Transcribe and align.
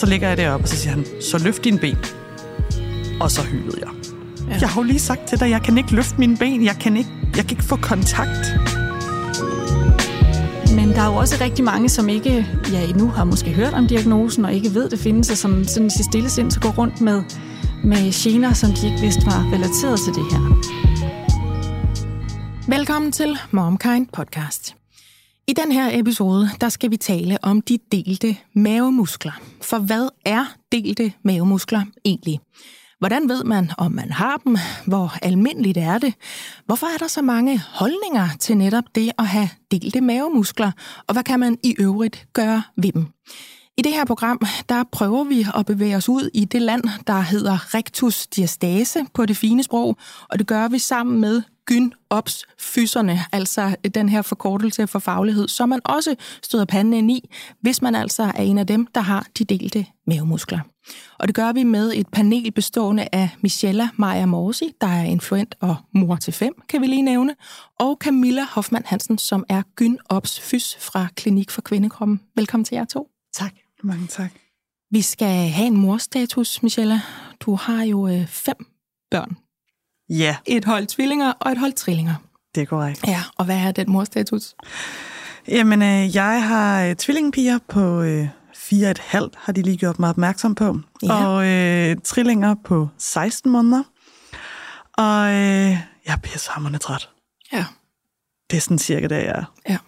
så 0.00 0.06
ligger 0.06 0.28
jeg 0.28 0.36
deroppe, 0.36 0.64
og 0.64 0.68
så 0.68 0.76
siger 0.76 0.90
han, 0.90 1.04
så 1.30 1.38
løft 1.38 1.64
dine 1.64 1.78
ben. 1.78 1.98
Og 3.20 3.30
så 3.30 3.42
hylede 3.42 3.76
jeg. 3.80 3.88
Ja. 4.48 4.58
Jeg 4.60 4.68
har 4.68 4.80
jo 4.80 4.86
lige 4.86 4.98
sagt 4.98 5.28
til 5.28 5.40
dig, 5.40 5.50
jeg 5.50 5.62
kan 5.62 5.78
ikke 5.78 5.94
løfte 5.94 6.14
mine 6.18 6.36
ben. 6.36 6.64
Jeg 6.64 6.76
kan 6.80 6.96
ikke, 6.96 7.10
jeg 7.36 7.44
kan 7.46 7.50
ikke 7.50 7.64
få 7.64 7.76
kontakt. 7.76 8.54
Men 10.74 10.88
der 10.88 11.02
er 11.02 11.06
jo 11.06 11.14
også 11.14 11.36
rigtig 11.40 11.64
mange, 11.64 11.88
som 11.88 12.08
ikke 12.08 12.46
ja, 12.72 12.88
endnu 12.88 13.08
har 13.08 13.24
måske 13.24 13.52
hørt 13.52 13.74
om 13.74 13.86
diagnosen, 13.86 14.44
og 14.44 14.54
ikke 14.54 14.74
ved, 14.74 14.90
det 14.90 14.98
findes, 14.98 15.30
og 15.30 15.36
som 15.36 15.64
sådan 15.64 15.86
i 15.86 16.02
stille 16.10 16.30
sind 16.30 16.50
så 16.50 16.60
går 16.60 16.70
rundt 16.70 17.00
med, 17.00 17.22
med 17.84 18.12
gener, 18.12 18.52
som 18.52 18.70
de 18.70 18.86
ikke 18.86 19.00
vidste 19.00 19.26
var 19.26 19.50
relateret 19.52 20.00
til 20.00 20.14
det 20.14 20.24
her. 20.32 20.40
Velkommen 22.68 23.12
til 23.12 23.38
MomKind 23.50 24.06
podcast. 24.12 24.79
I 25.50 25.52
den 25.52 25.72
her 25.72 25.98
episode, 26.00 26.50
der 26.60 26.68
skal 26.68 26.90
vi 26.90 26.96
tale 26.96 27.38
om 27.42 27.60
de 27.60 27.78
delte 27.92 28.36
mavemuskler. 28.54 29.32
For 29.62 29.78
hvad 29.78 30.08
er 30.24 30.44
delte 30.72 31.12
mavemuskler 31.24 31.82
egentlig? 32.04 32.40
Hvordan 32.98 33.28
ved 33.28 33.44
man, 33.44 33.70
om 33.78 33.92
man 33.92 34.10
har 34.10 34.36
dem? 34.36 34.56
Hvor 34.86 35.12
almindeligt 35.22 35.78
er 35.78 35.98
det? 35.98 36.14
Hvorfor 36.66 36.86
er 36.86 36.98
der 36.98 37.06
så 37.06 37.22
mange 37.22 37.62
holdninger 37.68 38.28
til 38.40 38.56
netop 38.56 38.84
det 38.94 39.12
at 39.18 39.26
have 39.26 39.48
delte 39.70 40.00
mavemuskler? 40.00 40.72
Og 41.06 41.12
hvad 41.12 41.22
kan 41.22 41.40
man 41.40 41.58
i 41.64 41.74
øvrigt 41.78 42.26
gøre 42.32 42.62
ved 42.76 42.92
dem? 42.92 43.06
I 43.80 43.82
det 43.82 43.92
her 43.92 44.04
program, 44.04 44.40
der 44.68 44.84
prøver 44.92 45.24
vi 45.24 45.46
at 45.54 45.66
bevæge 45.66 45.96
os 45.96 46.08
ud 46.08 46.30
i 46.34 46.44
det 46.44 46.62
land, 46.62 46.84
der 47.06 47.20
hedder 47.20 47.74
rectus 47.74 48.26
diastase 48.26 49.04
på 49.14 49.26
det 49.26 49.36
fine 49.36 49.62
sprog, 49.62 49.96
og 50.28 50.38
det 50.38 50.46
gør 50.46 50.68
vi 50.68 50.78
sammen 50.78 51.20
med 51.20 51.42
gyn 51.66 51.90
ops 52.10 52.44
fyserne, 52.58 53.20
altså 53.32 53.76
den 53.94 54.08
her 54.08 54.22
forkortelse 54.22 54.86
for 54.86 54.98
faglighed, 54.98 55.48
som 55.48 55.68
man 55.68 55.80
også 55.84 56.14
støder 56.42 56.64
panden 56.64 56.92
ind 56.92 57.10
i, 57.10 57.30
hvis 57.60 57.82
man 57.82 57.94
altså 57.94 58.22
er 58.22 58.42
en 58.42 58.58
af 58.58 58.66
dem, 58.66 58.86
der 58.94 59.00
har 59.00 59.26
de 59.38 59.44
delte 59.44 59.86
mavemuskler. 60.06 60.60
Og 61.18 61.28
det 61.28 61.34
gør 61.34 61.52
vi 61.52 61.64
med 61.64 61.92
et 61.94 62.08
panel 62.08 62.52
bestående 62.52 63.08
af 63.12 63.28
Michella 63.40 63.88
Maja 63.96 64.26
Morsi, 64.26 64.72
der 64.80 64.86
er 64.86 65.04
influent 65.04 65.54
og 65.60 65.76
mor 65.94 66.16
til 66.16 66.32
fem, 66.32 66.52
kan 66.68 66.80
vi 66.80 66.86
lige 66.86 67.02
nævne, 67.02 67.34
og 67.78 67.96
Camilla 68.00 68.46
Hoffmann 68.50 68.86
Hansen, 68.86 69.18
som 69.18 69.44
er 69.48 69.62
gyn 69.76 69.96
ops 70.08 70.40
fys 70.40 70.76
fra 70.80 71.06
Klinik 71.16 71.50
for 71.50 71.62
Kvindekroppen. 71.62 72.20
Velkommen 72.36 72.64
til 72.64 72.74
jer 72.74 72.84
to. 72.84 73.08
Tak. 73.32 73.59
Mange 73.82 74.06
tak. 74.06 74.30
Vi 74.90 75.02
skal 75.02 75.48
have 75.48 75.66
en 75.66 75.76
morstatus, 75.76 76.62
Michella. 76.62 77.00
Du 77.40 77.54
har 77.54 77.82
jo 77.82 78.08
øh, 78.08 78.26
fem 78.26 78.66
børn. 79.10 79.36
Ja. 80.08 80.36
Et 80.46 80.64
hold 80.64 80.86
tvillinger 80.86 81.32
og 81.32 81.52
et 81.52 81.58
hold 81.58 81.72
trillinger. 81.72 82.14
Det 82.54 82.60
er 82.60 82.66
korrekt. 82.66 83.06
Ja, 83.06 83.22
og 83.36 83.44
hvad 83.44 83.56
er 83.56 83.72
den 83.72 83.90
morstatus? 83.90 84.54
Jamen, 85.48 85.82
øh, 85.82 86.16
jeg 86.16 86.48
har 86.48 86.84
øh, 86.84 86.96
tvillingepiger 86.96 87.58
på 87.68 88.02
øh, 88.02 88.28
fire 88.54 88.86
og 88.86 88.90
et 88.90 88.98
halvt, 88.98 89.34
har 89.36 89.52
de 89.52 89.62
lige 89.62 89.76
gjort 89.76 89.98
mig 89.98 90.10
opmærksom 90.10 90.54
på. 90.54 90.78
Ja. 91.02 91.26
Og 91.26 91.46
øh, 91.46 91.96
trillinger 92.04 92.54
på 92.64 92.88
16 92.98 93.52
måneder. 93.52 93.82
Og 94.92 95.28
øh, 95.28 95.70
jeg 96.06 96.12
er 96.12 96.16
pissehammerende 96.22 96.78
træt. 96.78 97.08
Ja. 97.52 97.64
Det 98.50 98.56
er 98.56 98.60
sådan 98.60 98.78
cirka 98.78 99.06
det, 99.06 99.16
jeg 99.16 99.26
er. 99.26 99.44
Ja. 99.68 99.78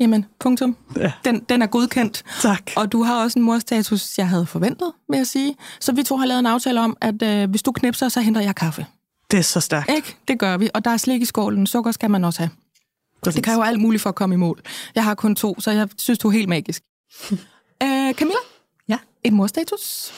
Jamen, 0.00 0.26
punktum. 0.40 0.76
Ja. 0.96 1.12
Den, 1.24 1.40
den 1.40 1.62
er 1.62 1.66
godkendt. 1.66 2.24
Tak. 2.40 2.70
Og 2.76 2.92
du 2.92 3.02
har 3.02 3.22
også 3.22 3.38
en 3.38 3.44
morstatus, 3.44 4.18
jeg 4.18 4.28
havde 4.28 4.46
forventet, 4.46 4.92
vil 5.08 5.16
jeg 5.16 5.26
sige. 5.26 5.56
Så 5.80 5.92
vi 5.92 6.02
to 6.02 6.16
har 6.16 6.26
lavet 6.26 6.38
en 6.38 6.46
aftale 6.46 6.80
om, 6.80 6.96
at 7.00 7.22
øh, 7.22 7.50
hvis 7.50 7.62
du 7.62 7.72
knipser, 7.72 8.08
så 8.08 8.20
henter 8.20 8.40
jeg 8.40 8.54
kaffe. 8.54 8.86
Det 9.30 9.38
er 9.38 9.42
så 9.42 9.60
stærkt. 9.60 9.90
Ikke? 9.90 10.16
Det 10.28 10.38
gør 10.38 10.56
vi. 10.56 10.70
Og 10.74 10.84
der 10.84 10.90
er 10.90 10.96
slik 10.96 11.22
i 11.22 11.24
skålen. 11.24 11.66
Sukker 11.66 11.92
skal 11.92 12.10
man 12.10 12.24
også 12.24 12.40
have. 12.40 12.50
Præcis. 13.22 13.34
Det 13.34 13.44
kræver 13.44 13.64
alt 13.64 13.80
muligt 13.80 14.02
for 14.02 14.08
at 14.08 14.14
komme 14.14 14.34
i 14.34 14.38
mål. 14.38 14.60
Jeg 14.94 15.04
har 15.04 15.14
kun 15.14 15.36
to, 15.36 15.60
så 15.60 15.70
jeg 15.70 15.88
synes, 15.98 16.18
du 16.18 16.28
er 16.28 16.32
helt 16.32 16.48
magisk. 16.48 16.82
øh, 17.82 18.14
Camilla? 18.14 18.38
Ja. 18.88 18.98
Et 19.24 19.32
morstatus? 19.32 20.12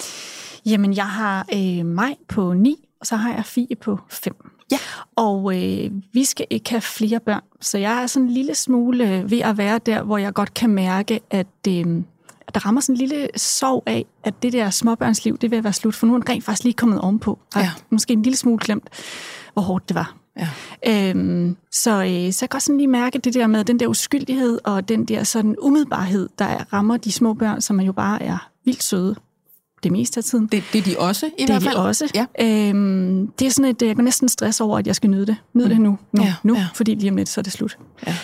Jamen, 0.66 0.96
jeg 0.96 1.08
har 1.08 1.46
øh, 1.54 1.86
mig 1.86 2.16
på 2.28 2.52
9, 2.54 2.88
og 3.00 3.06
så 3.06 3.16
har 3.16 3.34
jeg 3.34 3.44
Fie 3.44 3.76
på 3.80 3.98
5. 4.10 4.57
Ja. 4.72 4.78
Og 5.16 5.56
øh, 5.56 5.90
vi 6.12 6.24
skal 6.24 6.46
ikke 6.50 6.70
have 6.70 6.80
flere 6.80 7.20
børn, 7.20 7.42
så 7.60 7.78
jeg 7.78 8.02
er 8.02 8.06
sådan 8.06 8.26
en 8.28 8.34
lille 8.34 8.54
smule 8.54 9.16
øh, 9.16 9.30
ved 9.30 9.38
at 9.40 9.58
være 9.58 9.78
der, 9.78 10.02
hvor 10.02 10.18
jeg 10.18 10.34
godt 10.34 10.54
kan 10.54 10.70
mærke, 10.70 11.20
at 11.30 11.46
øh, 11.68 12.02
at 12.48 12.54
der 12.54 12.66
rammer 12.66 12.80
sådan 12.80 12.94
en 12.94 12.98
lille 12.98 13.28
sorg 13.36 13.82
af, 13.86 14.04
at 14.24 14.42
det 14.42 14.52
der 14.52 14.70
småbørnsliv, 14.70 15.38
det 15.38 15.50
vil 15.50 15.64
være 15.64 15.72
slut, 15.72 15.94
for 15.94 16.06
nu 16.06 16.14
er 16.14 16.18
den 16.18 16.28
rent 16.28 16.44
faktisk 16.44 16.64
lige 16.64 16.74
kommet 16.74 17.00
ovenpå. 17.00 17.38
Og 17.54 17.60
Ja. 17.60 17.70
Måske 17.90 18.12
en 18.12 18.22
lille 18.22 18.36
smule 18.36 18.58
glemt, 18.58 18.88
hvor 19.52 19.62
hårdt 19.62 19.88
det 19.88 19.94
var. 19.94 20.14
Ja. 20.38 20.48
Øhm, 21.10 21.56
så, 21.72 21.90
øh, 21.90 22.32
så 22.32 22.38
jeg 22.42 22.50
kan 22.50 22.56
også 22.56 22.66
sådan 22.66 22.76
lige 22.76 22.88
mærke 22.88 23.18
det 23.18 23.34
der 23.34 23.46
med 23.46 23.64
den 23.64 23.80
der 23.80 23.86
uskyldighed 23.86 24.58
og 24.64 24.88
den 24.88 25.04
der 25.04 25.24
sådan 25.24 25.56
umiddelbarhed, 25.58 26.28
der 26.38 26.72
rammer 26.72 26.96
de 26.96 27.12
små 27.12 27.34
børn, 27.34 27.60
som 27.60 27.80
jo 27.80 27.92
bare 27.92 28.22
er 28.22 28.50
vildt 28.64 28.82
søde 28.82 29.16
det 29.82 29.92
meste 29.92 30.18
af 30.20 30.24
tiden. 30.24 30.46
Det, 30.46 30.62
det 30.72 30.78
er 30.78 30.82
de 30.82 30.96
også, 30.98 31.26
i 31.26 31.30
det 31.38 31.46
hvert 31.48 31.56
er 31.62 31.66
fald. 31.66 31.74
de 31.76 31.80
også. 31.80 32.10
Ja. 32.14 32.26
Øhm, 32.40 33.26
det 33.38 33.46
er 33.46 33.50
sådan 33.50 33.70
et, 33.70 33.82
jeg 33.82 33.94
kan 33.96 34.04
næsten 34.04 34.28
stress 34.28 34.60
over, 34.60 34.78
at 34.78 34.86
jeg 34.86 34.96
skal 34.96 35.10
nyde 35.10 35.26
det. 35.26 35.36
Nyde 35.54 35.68
det 35.68 35.80
nu, 35.80 35.98
nu, 36.12 36.22
Ja, 36.22 36.26
ja, 36.26 36.34
nu 36.42 36.54
ja. 36.54 36.60
ja. 36.60 36.66
fordi 36.74 36.94
lige 36.94 37.10
om 37.10 37.16
lidt, 37.16 37.28
så 37.28 37.40
er 37.40 37.42
det 37.42 37.52
slut. 37.52 37.78
Ja. 38.06 38.16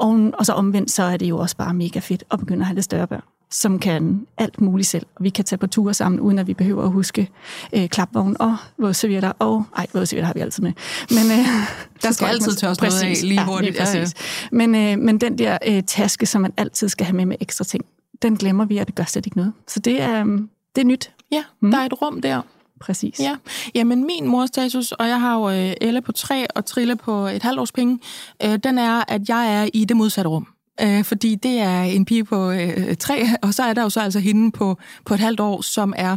Og, 0.00 0.30
og 0.38 0.46
så 0.46 0.52
omvendt, 0.52 0.90
så 0.90 1.02
er 1.02 1.16
det 1.16 1.26
jo 1.26 1.38
også 1.38 1.56
bare 1.56 1.74
mega 1.74 1.98
fedt 1.98 2.24
at 2.30 2.38
begynde 2.38 2.60
at 2.60 2.66
have 2.66 2.74
lidt 2.74 2.84
større 2.84 3.06
børn, 3.06 3.22
som 3.50 3.78
kan 3.78 4.26
alt 4.38 4.60
muligt 4.60 4.88
selv. 4.88 5.06
Og 5.16 5.24
vi 5.24 5.28
kan 5.30 5.44
tage 5.44 5.58
på 5.58 5.66
ture 5.66 5.94
sammen, 5.94 6.20
uden 6.20 6.38
at 6.38 6.46
vi 6.46 6.54
behøver 6.54 6.82
at 6.84 6.90
huske 6.90 7.28
øh, 7.72 7.88
klapvogn 7.88 8.36
og 8.40 8.56
vådservietter. 8.78 9.32
Og, 9.38 9.64
ej, 9.76 9.86
vådservietter 9.92 10.26
har 10.26 10.34
vi 10.34 10.40
altid 10.40 10.62
med. 10.62 10.72
Men, 11.10 11.38
øh, 11.38 11.46
Der 12.02 12.12
skal 12.12 12.26
altid 12.26 12.52
tørres 12.52 12.80
noget 12.80 13.02
af 13.02 13.22
lige 13.22 13.44
hurtigt. 13.44 13.76
Ja, 13.76 13.84
Ja, 13.84 13.90
ja. 13.98 14.00
præcis. 14.04 14.14
Men, 14.52 14.74
øh, 14.74 14.98
men 14.98 15.18
den 15.20 15.38
der 15.38 15.58
øh, 15.66 15.82
taske, 15.86 16.26
som 16.26 16.42
man 16.42 16.52
altid 16.56 16.88
skal 16.88 17.06
have 17.06 17.16
med 17.16 17.26
med 17.26 17.36
ekstra 17.40 17.64
ting, 17.64 17.84
den 18.22 18.36
glemmer 18.36 18.64
vi, 18.64 18.76
og 18.78 18.86
det 18.86 18.94
gør 18.94 19.04
slet 19.04 19.26
ikke 19.26 19.36
noget. 19.36 19.52
Så 19.68 19.80
det 19.80 20.00
er, 20.00 20.24
øh, 20.26 20.38
det 20.76 20.80
er 20.82 20.86
nyt. 20.86 21.10
Ja, 21.32 21.44
Mm. 21.60 21.70
der 21.70 21.78
er 21.78 21.86
et 21.86 22.02
rum 22.02 22.20
der. 22.20 22.40
Præcis. 22.80 23.20
Ja, 23.20 23.36
jamen 23.74 24.06
min 24.06 24.26
morstatus, 24.28 24.92
og 24.92 25.08
jeg 25.08 25.20
har 25.20 25.34
jo 25.38 25.50
øh, 25.50 25.72
Elle 25.80 26.00
på 26.02 26.12
tre 26.12 26.46
og 26.56 26.64
Trille 26.66 26.96
på 26.96 27.26
et 27.26 27.42
halvt 27.42 27.60
års 27.60 27.72
penge, 27.72 27.98
øh, 28.44 28.58
den 28.64 28.78
er, 28.78 29.04
at 29.08 29.28
jeg 29.28 29.54
er 29.62 29.68
i 29.74 29.84
det 29.84 29.96
modsatte 29.96 30.28
rum. 30.28 30.46
Øh, 30.80 31.04
fordi 31.04 31.34
det 31.34 31.58
er 31.60 31.82
en 31.82 32.04
pige 32.04 32.24
på 32.24 32.50
øh, 32.50 32.96
tre, 32.96 33.24
og 33.42 33.54
så 33.54 33.62
er 33.62 33.74
der 33.74 33.82
jo 33.82 33.90
så 33.90 34.00
altså 34.00 34.20
hende 34.20 34.52
på, 34.52 34.78
på 35.04 35.14
et 35.14 35.20
halvt 35.20 35.40
år, 35.40 35.60
som 35.60 35.92
er, 35.96 36.16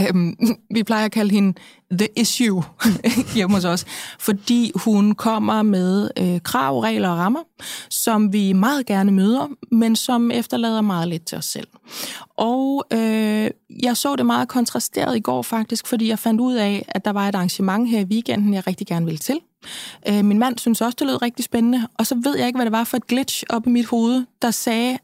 øh, 0.00 0.32
vi 0.76 0.82
plejer 0.82 1.04
at 1.04 1.12
kalde 1.12 1.30
hende 1.30 1.58
the 1.90 2.08
issue 2.16 2.62
hjemme 3.34 3.54
hos 3.54 3.64
os, 3.64 3.84
fordi 4.18 4.72
hun 4.74 5.14
kommer 5.14 5.62
med 5.62 6.10
øh, 6.18 6.40
krav, 6.40 6.80
regler 6.80 7.08
og 7.08 7.18
rammer, 7.18 7.40
som 7.90 8.32
vi 8.32 8.52
meget 8.52 8.86
gerne 8.86 9.12
møder, 9.12 9.48
men 9.70 9.96
som 9.96 10.30
efterlader 10.30 10.80
meget 10.80 11.08
lidt 11.08 11.26
til 11.26 11.38
os 11.38 11.44
selv. 11.44 11.68
Og 12.36 12.84
øh, 12.92 13.50
jeg 13.82 13.96
så 13.96 14.16
det 14.16 14.26
meget 14.26 14.48
kontrasteret 14.48 15.16
i 15.16 15.20
går 15.20 15.42
faktisk, 15.42 15.86
fordi 15.86 16.08
jeg 16.08 16.18
fandt 16.18 16.40
ud 16.40 16.54
af, 16.54 16.84
at 16.88 17.04
der 17.04 17.10
var 17.10 17.28
et 17.28 17.34
arrangement 17.34 17.90
her 17.90 18.00
i 18.00 18.04
weekenden, 18.04 18.54
jeg 18.54 18.66
rigtig 18.66 18.86
gerne 18.86 19.06
ville 19.06 19.18
til. 19.18 19.40
Øh, 20.08 20.24
min 20.24 20.38
mand 20.38 20.58
synes 20.58 20.80
også, 20.80 20.96
det 20.98 21.06
lød 21.06 21.22
rigtig 21.22 21.44
spændende, 21.44 21.88
og 21.98 22.06
så 22.06 22.14
ved 22.24 22.36
jeg 22.36 22.46
ikke, 22.46 22.56
hvad 22.56 22.66
det 22.66 22.72
var 22.72 22.84
for 22.84 22.96
et 22.96 23.06
glitch 23.06 23.44
op 23.48 23.66
i 23.66 23.70
mit 23.70 23.86
hoved, 23.86 24.24
der 24.42 24.50
sagde, 24.50 24.98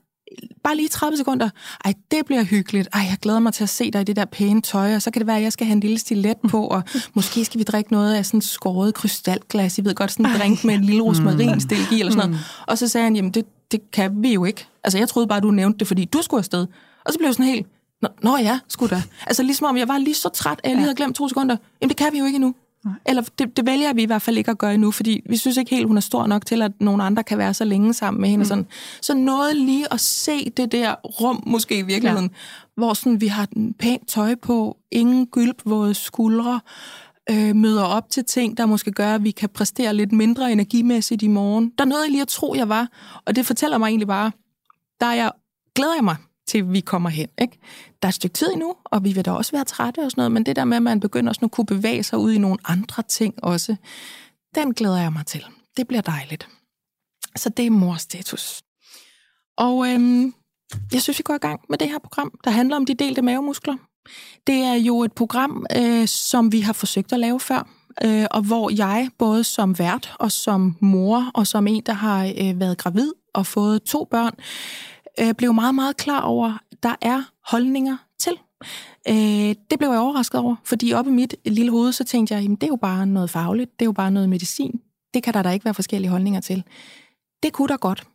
bare 0.65 0.77
lige 0.77 0.89
30 0.89 1.17
sekunder, 1.17 1.51
ej, 1.85 1.95
det 2.11 2.27
bliver 2.27 2.43
hyggeligt, 2.43 2.89
ej, 2.93 3.01
jeg 3.01 3.17
glæder 3.23 3.39
mig 3.39 3.55
til 3.55 3.63
at 3.63 3.69
se 3.69 3.91
dig 3.91 4.01
i 4.01 4.05
det 4.05 4.17
der 4.17 4.25
pæne 4.25 4.61
tøj, 4.61 4.95
og 4.95 5.03
så 5.03 5.11
kan 5.11 5.21
det 5.21 5.27
være, 5.27 5.37
at 5.37 5.43
jeg 5.43 5.53
skal 5.53 5.67
have 5.67 5.73
en 5.73 5.81
lille 5.81 5.99
stilet 5.99 6.37
på, 6.49 6.67
og 6.67 6.83
måske 7.15 7.45
skal 7.45 7.59
vi 7.59 7.65
drikke 7.65 7.93
noget 7.93 8.15
af 8.15 8.27
sådan 8.27 8.41
skåret 8.41 8.95
krystalglas, 8.95 9.79
I 9.79 9.85
ved 9.85 9.95
godt, 9.95 10.13
sådan 10.13 10.27
en 10.27 10.33
drink 10.39 10.65
med 10.65 10.75
en 10.75 10.85
lille 10.85 11.03
rosmarinstilk 11.03 11.93
i, 11.93 12.01
eller 12.01 12.13
sådan 12.13 12.31
noget. 12.31 12.45
Og 12.67 12.79
så 12.79 12.89
sagde 12.89 13.05
han, 13.05 13.17
jamen, 13.17 13.31
det, 13.31 13.45
det 13.73 13.91
kan 13.93 14.23
vi 14.23 14.33
jo 14.33 14.45
ikke. 14.45 14.67
Altså, 14.85 14.99
jeg 14.99 15.09
troede 15.09 15.27
bare, 15.29 15.41
du 15.41 15.51
nævnte 15.51 15.79
det, 15.79 15.87
fordi 15.87 16.05
du 16.05 16.23
skulle 16.23 16.39
afsted. 16.39 16.67
Og 17.05 17.13
så 17.13 17.19
blev 17.19 17.29
jeg 17.29 17.35
sådan 17.35 17.47
helt, 17.47 17.67
nå, 18.03 18.09
nå 18.23 18.37
ja, 18.37 18.59
skulle 18.69 18.97
da. 18.97 19.03
Altså, 19.27 19.43
ligesom 19.43 19.67
om 19.67 19.77
jeg 19.77 19.89
var 19.89 19.99
lige 19.99 20.15
så 20.15 20.29
træt, 20.29 20.61
at 20.65 20.69
jeg 20.69 20.77
lige 20.77 20.83
havde 20.83 20.97
glemt 20.97 21.17
to 21.17 21.29
sekunder. 21.29 21.57
Jamen, 21.81 21.89
det 21.89 21.97
kan 21.97 22.13
vi 22.13 22.19
jo 22.19 22.25
ikke 22.25 22.37
endnu. 22.37 22.55
Eller 23.07 23.23
det, 23.39 23.57
det 23.57 23.67
vælger 23.67 23.93
vi 23.93 24.03
i 24.03 24.07
hvert 24.07 24.23
fald 24.23 24.39
ikke 24.39 24.51
at 24.51 24.59
gøre 24.59 24.75
endnu, 24.75 24.91
fordi 24.91 25.21
vi 25.29 25.37
synes 25.37 25.57
ikke 25.57 25.75
helt, 25.75 25.87
hun 25.87 25.97
er 25.97 26.01
stor 26.01 26.27
nok 26.27 26.47
til, 26.47 26.63
at 26.63 26.73
nogle 26.81 27.03
andre 27.03 27.25
kan 27.25 27.39
være 27.39 27.55
så 27.55 27.65
længe 27.65 27.95
sammen 27.95 28.21
med 28.21 28.29
hende. 28.29 28.43
Mm. 28.43 28.49
Sådan. 28.49 28.67
Så 29.01 29.15
noget 29.15 29.57
lige 29.57 29.93
at 29.93 30.01
se 30.01 30.51
det 30.51 30.73
der 30.73 30.95
rum, 30.95 31.43
måske 31.47 31.79
i 31.79 31.83
virkeligheden, 31.83 32.31
ja. 32.33 32.37
hvor 32.77 32.95
sådan, 32.95 33.21
vi 33.21 33.27
har 33.27 33.47
den 33.47 33.75
pænt 33.75 34.09
tøj 34.09 34.35
på, 34.35 34.77
ingen 34.91 35.27
gylpvåde 35.27 35.95
skuldre, 35.95 36.61
øh, 37.31 37.57
møder 37.57 37.85
op 37.85 38.11
til 38.11 38.25
ting, 38.25 38.57
der 38.57 38.67
måske 38.67 38.93
gør, 38.93 39.15
at 39.15 39.25
vi 39.25 39.31
kan 39.31 39.49
præstere 39.49 39.95
lidt 39.95 40.13
mindre 40.13 40.53
energimæssigt 40.53 41.23
i 41.23 41.29
morgen. 41.29 41.73
Der 41.79 41.85
er 41.85 41.89
noget, 41.89 42.03
jeg 42.03 42.11
lige 42.11 42.23
at 42.23 42.29
tro, 42.29 42.55
jeg 42.55 42.69
var, 42.69 42.89
og 43.27 43.37
det 43.37 43.47
fortæller 43.47 43.79
mig 43.79 43.89
egentlig 43.89 44.09
bare, 44.09 44.33
der 45.01 45.07
er 45.07 45.15
jeg, 45.15 45.31
glæder 45.75 45.95
jeg 45.95 46.05
mig 46.05 46.17
til 46.53 46.73
vi 46.73 46.81
kommer 46.81 47.11
hen. 47.11 47.29
Ikke? 47.41 47.59
Der 48.03 48.07
er 48.07 48.09
et 48.09 48.15
stykke 48.15 48.35
tid 48.35 48.53
endnu, 48.53 48.75
og 48.85 49.05
vi 49.05 49.13
vil 49.13 49.25
da 49.25 49.33
også 49.33 49.53
være 49.53 49.65
trætte 49.65 49.99
og 49.99 50.11
sådan 50.11 50.21
noget, 50.21 50.33
men 50.33 50.47
det 50.47 50.57
der 50.57 50.65
med, 50.65 50.77
at 50.77 50.83
man 50.83 51.01
begynder 51.01 51.33
sådan 51.33 51.47
at 51.47 51.51
kunne 51.51 51.67
bevæge 51.67 52.03
sig 52.03 52.19
ud 52.19 52.33
i 52.33 52.39
nogle 52.39 52.59
andre 52.65 53.03
ting 53.03 53.35
også, 53.45 53.77
den 54.55 54.75
glæder 54.75 54.99
jeg 54.99 55.13
mig 55.13 55.27
til. 55.27 55.45
Det 55.77 55.89
bliver 55.89 56.01
dejligt. 56.01 56.49
Så 57.37 57.49
det 57.49 57.67
er 57.67 57.71
morstatus. 57.71 58.63
Og 59.59 59.89
øhm, 59.89 60.35
jeg 60.93 61.03
synes, 61.03 61.19
vi 61.19 61.23
går 61.23 61.35
i 61.35 61.39
gang 61.39 61.61
med 61.69 61.79
det 61.79 61.89
her 61.89 61.99
program, 61.99 62.33
der 62.45 62.51
handler 62.51 62.77
om 62.77 62.87
de 62.87 62.95
delte 62.95 63.23
mavemuskler. 63.23 63.77
Det 64.47 64.55
er 64.55 64.75
jo 64.75 65.03
et 65.03 65.13
program, 65.13 65.67
øh, 65.77 66.09
som 66.09 66.53
vi 66.53 66.61
har 66.61 66.73
forsøgt 66.73 67.13
at 67.13 67.21
lave 67.21 67.41
før, 67.41 67.69
øh, 68.05 68.27
og 68.31 68.43
hvor 68.43 68.71
jeg, 68.71 69.09
både 69.19 69.45
som 69.45 69.79
vært 69.79 70.15
og 70.19 70.33
som 70.33 70.77
mor, 70.81 71.31
og 71.35 71.47
som 71.47 71.67
en, 71.67 71.83
der 71.87 71.93
har 71.93 72.27
øh, 72.27 72.61
været 72.61 72.79
gravid 72.79 73.13
og 73.35 73.47
fået 73.47 73.83
to 73.83 74.09
børn, 74.11 74.35
øh, 75.21 75.35
blev 75.35 75.55
meget, 75.55 75.75
meget 75.75 75.97
klar 75.97 76.21
over, 76.21 76.59
at 76.73 76.83
der 76.83 76.95
er 77.01 77.23
holdninger 77.47 77.97
til. 78.19 78.33
Øh, 79.09 79.55
det 79.71 79.79
blev 79.79 79.89
jeg 79.91 79.99
overrasket 79.99 80.41
over, 80.41 80.57
fordi 80.65 80.93
op 80.93 81.07
i 81.07 81.11
mit 81.11 81.35
lille 81.45 81.71
hoved, 81.71 81.93
så 81.93 82.05
tænkte 82.05 82.35
jeg, 82.35 82.43
jamen 82.43 82.57
det 82.57 82.63
er 82.63 82.69
jo 82.69 82.77
bare 82.77 83.07
noget 83.07 83.31
fagligt, 83.31 83.71
det 83.81 83.85
er 83.85 83.89
jo 83.89 83.93
bare 83.93 84.11
noget 84.11 84.29
medicin. 84.29 84.81
Det 85.15 85.23
kan 85.23 85.35
der 85.35 85.43
da 85.43 85.51
ikke 85.51 85.65
være 85.65 85.75
forskellige 85.75 86.11
holdninger 86.11 86.41
til. 86.41 86.65
Det 87.43 87.53
kunne 87.53 87.69
der 87.69 87.77
godt. 87.77 88.07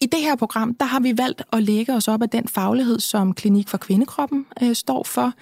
I 0.00 0.06
det 0.06 0.20
her 0.20 0.36
program, 0.36 0.74
der 0.74 0.86
har 0.86 1.00
vi 1.00 1.18
valgt 1.18 1.42
at 1.52 1.62
lægge 1.62 1.94
os 1.94 2.08
op 2.08 2.22
af 2.22 2.28
den 2.28 2.48
faglighed, 2.48 3.00
som 3.00 3.34
Klinik 3.34 3.68
for 3.68 3.78
Kvindekroppen 3.78 4.46
øh, 4.62 4.74
står 4.74 5.04
for. 5.04 5.32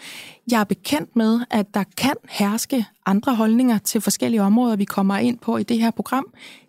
Jeg 0.51 0.61
er 0.61 0.65
bekendt 0.65 1.17
med, 1.17 1.41
at 1.51 1.75
der 1.75 1.85
kan 1.97 2.15
herske 2.29 2.87
andre 3.07 3.35
holdninger 3.35 3.79
til 3.79 4.01
forskellige 4.01 4.43
områder, 4.43 4.77
vi 4.77 4.85
kommer 4.85 5.17
ind 5.17 5.39
på 5.39 5.57
i 5.57 5.63
det 5.63 5.79
her 5.79 5.91
program. 5.91 6.27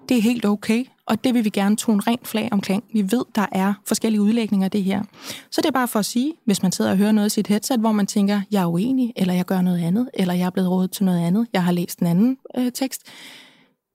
Det 0.10 0.18
er 0.18 0.22
helt 0.22 0.46
okay, 0.46 0.86
og 1.10 1.24
det 1.24 1.34
vil 1.34 1.46
vi 1.46 1.50
gerne 1.50 1.76
tone 1.76 2.02
rent 2.08 2.28
flag 2.28 2.50
omkring. 2.52 2.84
Vi 2.94 3.02
ved, 3.02 3.26
der 3.36 3.46
er 3.52 3.74
forskellige 3.88 4.22
udlægninger 4.22 4.66
af 4.66 4.72
det 4.72 4.84
her. 4.84 5.04
Så 5.52 5.62
det 5.62 5.66
er 5.68 5.72
bare 5.72 5.88
for 5.88 6.00
at 6.00 6.06
sige, 6.06 6.34
hvis 6.46 6.62
man 6.62 6.72
sidder 6.72 6.92
og 6.92 6.98
hører 6.98 7.12
noget 7.12 7.28
i 7.28 7.30
sit 7.30 7.48
headset, 7.48 7.80
hvor 7.80 7.92
man 7.92 8.08
tænker, 8.08 8.42
jeg 8.52 8.62
er 8.62 8.66
uenig, 8.66 9.14
eller 9.16 9.34
jeg 9.34 9.46
gør 9.46 9.62
noget 9.62 9.80
andet, 9.80 10.10
eller 10.14 10.34
jeg 10.34 10.46
er 10.46 10.50
blevet 10.50 10.70
rådet 10.70 10.92
til 10.92 11.06
noget 11.06 11.20
andet, 11.20 11.48
jeg 11.54 11.64
har 11.64 11.72
læst 11.72 12.00
en 12.00 12.08
anden 12.08 12.38
øh, 12.58 12.72
tekst. 12.72 13.04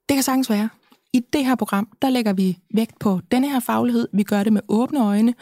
Det 0.08 0.14
kan 0.14 0.22
sagtens 0.22 0.50
være. 0.50 0.69
I 1.12 1.20
det 1.32 1.44
her 1.44 1.55
program, 1.55 1.88
der 2.02 2.11
lægger 2.11 2.32
vi 2.32 2.58
vægt 2.75 2.99
på 2.99 3.20
denne 3.31 3.50
her 3.50 3.61
faglighed. 3.61 4.08
Vi 4.12 4.22
gør 4.22 4.43
det 4.43 4.52
med 4.52 4.61
åbne 4.69 5.05
øjne, 5.05 5.34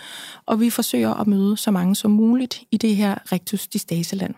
og 0.47 0.61
vi 0.61 0.71
forsøger 0.71 1.15
at 1.15 1.27
møde 1.27 1.57
så 1.57 1.71
mange 1.71 1.95
som 1.95 2.11
muligt 2.11 2.63
i 2.71 2.77
det 2.77 2.97
her 2.97 3.33
rectus 3.33 3.69
distaseland. 3.69 4.35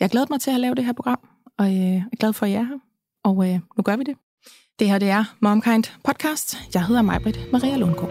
Jeg 0.00 0.10
glæder 0.10 0.26
mig 0.30 0.40
til 0.40 0.50
at 0.50 0.60
lave 0.60 0.74
det 0.74 0.84
her 0.84 0.92
program, 0.92 1.18
og 1.58 1.66
øh, 1.66 1.80
jeg 1.80 2.04
er 2.12 2.16
glad 2.16 2.32
for, 2.32 2.46
at 2.46 2.52
I 2.52 2.54
er 2.54 2.62
her. 2.62 2.78
Og 3.24 3.50
øh, 3.50 3.60
nu 3.76 3.82
gør 3.82 3.96
vi 3.96 4.04
det. 4.04 4.16
Det 4.78 4.90
her 4.90 4.98
det 4.98 5.10
er 5.10 5.24
MomKind 5.40 5.84
podcast. 6.04 6.56
Jeg 6.74 6.86
hedder 6.86 7.02
Majbrit 7.02 7.40
Maria 7.52 7.76
Lundgaard. 7.76 8.10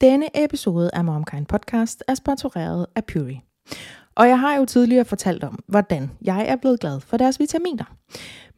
Denne 0.00 0.44
episode 0.44 0.90
af 0.92 1.04
MomKind 1.04 1.46
podcast 1.46 2.04
er 2.08 2.14
sponsoreret 2.14 2.86
af 2.96 3.04
Puri. 3.04 3.40
Og 4.14 4.28
jeg 4.28 4.40
har 4.40 4.56
jo 4.56 4.64
tidligere 4.64 5.04
fortalt 5.04 5.44
om, 5.44 5.58
hvordan 5.68 6.10
jeg 6.22 6.46
er 6.48 6.56
blevet 6.56 6.80
glad 6.80 7.00
for 7.00 7.16
deres 7.16 7.40
vitaminer. 7.40 7.84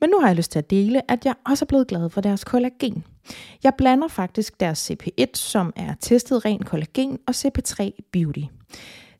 Men 0.00 0.10
nu 0.10 0.20
har 0.20 0.26
jeg 0.26 0.36
lyst 0.36 0.52
til 0.52 0.58
at 0.58 0.70
dele, 0.70 1.10
at 1.10 1.24
jeg 1.24 1.34
også 1.46 1.64
er 1.64 1.66
blevet 1.66 1.86
glad 1.86 2.10
for 2.10 2.20
deres 2.20 2.44
kollagen. 2.44 3.04
Jeg 3.64 3.72
blander 3.78 4.08
faktisk 4.08 4.60
deres 4.60 4.90
CP1, 4.90 5.34
som 5.34 5.72
er 5.76 5.94
testet 6.00 6.44
ren 6.44 6.62
kollagen, 6.62 7.18
og 7.26 7.34
CP3 7.36 7.90
Beauty. 8.12 8.42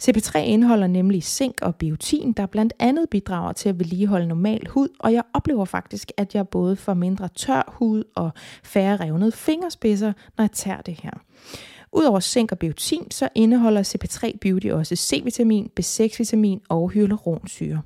CP3 0.02 0.38
indeholder 0.38 0.87
nemlig 0.87 1.25
zink 1.25 1.58
og 1.62 1.76
biotin, 1.76 2.32
der 2.32 2.47
blandt 2.47 2.73
andet 2.79 3.11
bidrager 3.11 3.52
til 3.52 3.69
at 3.69 3.79
vedligeholde 3.79 4.26
normal 4.26 4.67
hud, 4.69 4.88
og 4.99 5.12
jeg 5.12 5.23
oplever 5.35 5.64
faktisk, 5.64 6.12
at 6.17 6.35
jeg 6.35 6.49
både 6.49 6.76
får 6.76 6.94
mindre 6.94 7.29
tør 7.29 7.75
hud 7.79 8.05
og 8.14 8.31
færre 8.62 8.97
revnede 8.97 9.32
fingerspidser, 9.32 10.12
når 10.37 10.44
jeg 10.44 10.52
tager 10.52 10.81
det 10.81 11.00
her. 11.02 11.12
Udover 11.93 12.20
zink 12.20 12.52
og 12.52 12.58
biotin, 12.58 13.11
så 13.11 13.29
indeholder 13.35 13.82
CP3 13.82 14.38
Beauty 14.41 14.67
også 14.67 14.97
C-vitamin, 14.97 15.70
B6-vitamin 15.81 16.61
og 16.69 16.91
hyaluronsyre. 16.91 17.82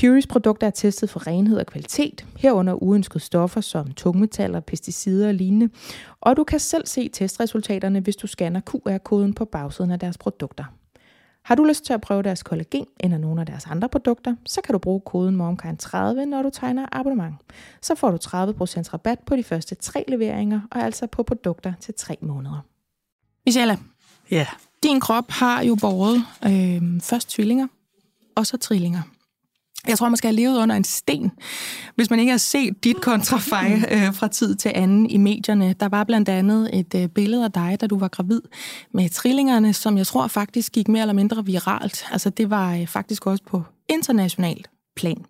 Puris 0.00 0.26
produkter 0.26 0.66
er 0.66 0.70
testet 0.70 1.10
for 1.10 1.26
renhed 1.26 1.58
og 1.58 1.66
kvalitet, 1.66 2.26
herunder 2.36 2.74
uønskede 2.82 3.24
stoffer 3.24 3.60
som 3.60 3.92
tungmetaller, 3.92 4.60
pesticider 4.60 5.28
og 5.28 5.34
lignende, 5.34 5.68
og 6.20 6.36
du 6.36 6.44
kan 6.44 6.60
selv 6.60 6.86
se 6.86 7.08
testresultaterne, 7.08 8.00
hvis 8.00 8.16
du 8.16 8.26
scanner 8.26 8.60
QR-koden 8.60 9.34
på 9.34 9.44
bagsiden 9.44 9.90
af 9.90 9.98
deres 9.98 10.18
produkter. 10.18 10.64
Har 11.42 11.54
du 11.54 11.64
lyst 11.64 11.84
til 11.84 11.92
at 11.92 12.00
prøve 12.00 12.22
deres 12.22 12.42
kollagen 12.42 12.86
eller 13.00 13.18
nogle 13.18 13.40
af 13.40 13.46
deres 13.46 13.66
andre 13.66 13.88
produkter, 13.88 14.34
så 14.46 14.60
kan 14.60 14.72
du 14.72 14.78
bruge 14.78 15.00
koden 15.00 15.40
MOMKIND30, 15.40 15.96
når 16.24 16.42
du 16.42 16.50
tegner 16.52 16.86
abonnement. 16.92 17.34
Så 17.82 17.94
får 17.94 18.10
du 18.10 18.16
30% 18.16 18.28
rabat 18.94 19.18
på 19.18 19.36
de 19.36 19.42
første 19.44 19.74
tre 19.74 20.04
leveringer, 20.08 20.60
og 20.70 20.82
altså 20.82 21.06
på 21.06 21.22
produkter 21.22 21.72
til 21.80 21.94
tre 21.94 22.16
måneder. 22.20 22.64
Michelle, 23.46 23.78
Ja. 24.30 24.46
din 24.82 25.00
krop 25.00 25.30
har 25.30 25.62
jo 25.62 25.74
båret 25.80 26.16
øh, 26.46 27.00
først 27.00 27.28
tvillinger, 27.30 27.66
og 28.34 28.46
så 28.46 28.56
trillinger. 28.56 29.02
Jeg 29.88 29.98
tror, 29.98 30.08
man 30.08 30.16
skal 30.16 30.28
have 30.28 30.36
levet 30.36 30.58
under 30.58 30.76
en 30.76 30.84
sten, 30.84 31.30
hvis 31.94 32.10
man 32.10 32.18
ikke 32.18 32.30
har 32.30 32.38
set 32.38 32.84
dit 32.84 33.00
kontrafej 33.00 33.82
øh, 33.92 34.14
fra 34.14 34.28
tid 34.28 34.54
til 34.54 34.72
anden 34.74 35.10
i 35.10 35.16
medierne. 35.16 35.74
Der 35.80 35.88
var 35.88 36.04
blandt 36.04 36.28
andet 36.28 36.70
et 36.72 36.94
øh, 36.94 37.08
billede 37.08 37.44
af 37.44 37.52
dig, 37.52 37.78
da 37.80 37.86
du 37.86 37.98
var 37.98 38.08
gravid 38.08 38.40
med 38.94 39.08
trillingerne, 39.08 39.72
som 39.72 39.98
jeg 39.98 40.06
tror 40.06 40.26
faktisk 40.26 40.72
gik 40.72 40.88
mere 40.88 41.00
eller 41.00 41.14
mindre 41.14 41.44
viralt. 41.44 42.06
Altså 42.12 42.30
det 42.30 42.50
var 42.50 42.74
øh, 42.74 42.86
faktisk 42.86 43.26
også 43.26 43.44
på 43.44 43.62
internationalt 43.88 44.70
plan. 44.96 45.24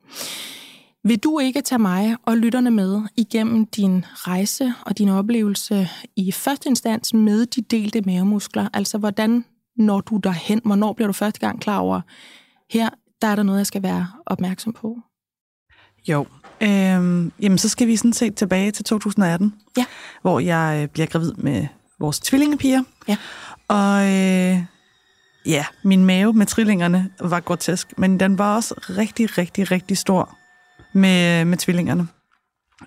Vil 1.05 1.19
du 1.19 1.39
ikke 1.39 1.61
tage 1.61 1.79
mig 1.79 2.17
og 2.27 2.37
lytterne 2.37 2.71
med 2.71 3.03
igennem 3.17 3.67
din 3.67 4.05
rejse 4.15 4.73
og 4.87 4.99
din 4.99 5.09
oplevelse 5.09 5.89
i 6.17 6.33
første 6.33 6.69
instans 6.69 7.15
med 7.15 7.47
de 7.47 7.61
delte 7.61 8.01
mavemuskler? 8.01 8.69
Altså, 8.73 8.99
hvordan 8.99 9.45
når 9.77 10.01
du 10.01 10.17
derhen? 10.17 10.61
Hvornår 10.65 10.93
bliver 10.93 11.07
du 11.07 11.13
første 11.13 11.41
gang 11.41 11.61
klar 11.61 11.79
over, 11.79 12.01
her 12.71 12.89
der 13.23 13.29
er 13.29 13.37
der 13.37 13.43
noget, 13.43 13.59
jeg 13.59 13.67
skal 13.67 13.83
være 13.83 14.09
opmærksom 14.27 14.73
på? 14.73 14.99
Jo. 16.09 16.27
Øhm, 16.61 17.33
jamen, 17.41 17.59
så 17.59 17.69
skal 17.69 17.87
vi 17.87 17.97
sådan 17.97 18.13
set 18.13 18.35
tilbage 18.35 18.71
til 18.71 18.85
2018, 18.85 19.55
Ja. 19.77 19.85
hvor 20.23 20.41
jeg 20.41 20.81
øh, 20.83 20.89
bliver 20.89 21.07
gravid 21.07 21.33
med 21.33 21.67
vores 22.01 22.21
tvillingepiger. 22.21 22.83
Ja. 23.09 23.17
Og 23.69 24.03
øh, 24.03 24.65
ja, 25.47 25.65
min 25.85 26.05
mave 26.05 26.33
med 26.33 26.47
trillingerne 26.47 27.11
var 27.21 27.41
grotesk, 27.41 27.99
men 27.99 28.21
den 28.21 28.39
var 28.39 28.55
også 28.57 28.75
rigtig, 28.89 29.39
rigtig, 29.39 29.71
rigtig 29.71 29.99
stor 29.99 30.37
med, 30.93 31.45
med 31.45 31.59
tvillingerne. 31.59 32.09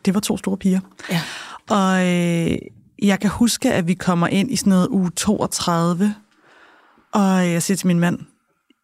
Det 0.05 0.13
var 0.13 0.19
to 0.19 0.37
store 0.37 0.57
piger. 0.57 0.79
Ja. 1.09 1.21
Og 1.69 2.07
øh, 2.07 2.57
jeg 3.01 3.19
kan 3.19 3.29
huske, 3.29 3.73
at 3.73 3.87
vi 3.87 3.93
kommer 3.93 4.27
ind 4.27 4.51
i 4.51 4.55
sådan 4.55 4.71
noget 4.71 4.87
uge 4.87 5.11
32, 5.15 6.15
og 7.13 7.51
jeg 7.51 7.63
siger 7.63 7.77
til 7.77 7.87
min 7.87 7.99
mand, 7.99 8.19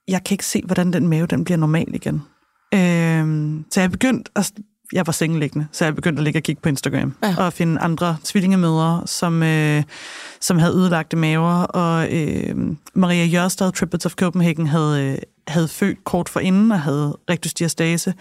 jeg 0.07 0.23
kan 0.23 0.33
ikke 0.35 0.45
se, 0.45 0.61
hvordan 0.65 0.93
den 0.93 1.07
mave 1.07 1.27
den 1.27 1.43
bliver 1.43 1.57
normal 1.57 1.95
igen. 1.95 2.21
Øh, 2.73 3.61
så 3.71 3.81
jeg 3.81 3.91
begyndte 3.91 4.31
at 4.35 4.51
jeg 4.93 5.07
var 5.07 5.11
sengeliggende, 5.13 5.67
så 5.71 5.85
jeg 5.85 5.95
begyndte 5.95 6.19
at 6.19 6.23
ligge 6.23 6.39
og 6.39 6.43
kigge 6.43 6.61
på 6.61 6.69
Instagram 6.69 7.13
Ja. 7.23 7.35
og 7.37 7.53
finde 7.53 7.81
andre 7.81 8.17
tvillingemødre, 8.23 9.01
som, 9.05 9.43
øh, 9.43 9.83
som 10.41 10.57
havde 10.59 10.73
ødelagte 10.75 11.17
maver, 11.17 11.53
og 11.63 12.13
øh, 12.13 12.55
Maria 12.93 13.25
Jørstad, 13.25 13.71
Triplets 13.71 14.05
of 14.05 14.13
Copenhagen, 14.13 14.67
havde, 14.67 15.03
øh, 15.11 15.17
havde 15.47 15.67
født 15.67 16.03
kort 16.03 16.29
for 16.29 16.39
inden 16.39 16.71
og 16.71 16.81
havde 16.81 17.17
rektusdiastase, 17.29 18.13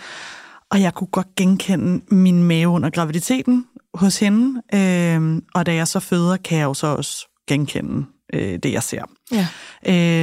og 0.71 0.81
jeg 0.83 0.95
kunne 0.95 1.09
godt 1.09 1.35
genkende 1.37 2.15
min 2.15 2.43
mave 2.43 2.69
under 2.69 2.91
graviditeten 2.91 3.67
hos 3.95 4.19
hende, 4.19 4.63
øh, 4.75 5.43
og 5.55 5.67
da 5.67 5.75
jeg 5.75 5.89
så 5.89 6.01
føder, 6.01 6.37
kan 6.37 6.59
jeg 6.59 6.65
jo 6.65 6.75
så 6.75 6.87
også 6.87 7.29
genkende 7.49 8.07
øh, 8.35 8.59
det, 8.63 8.73
jeg 8.73 8.83
ser. 8.83 9.03
Ja. 9.33 9.47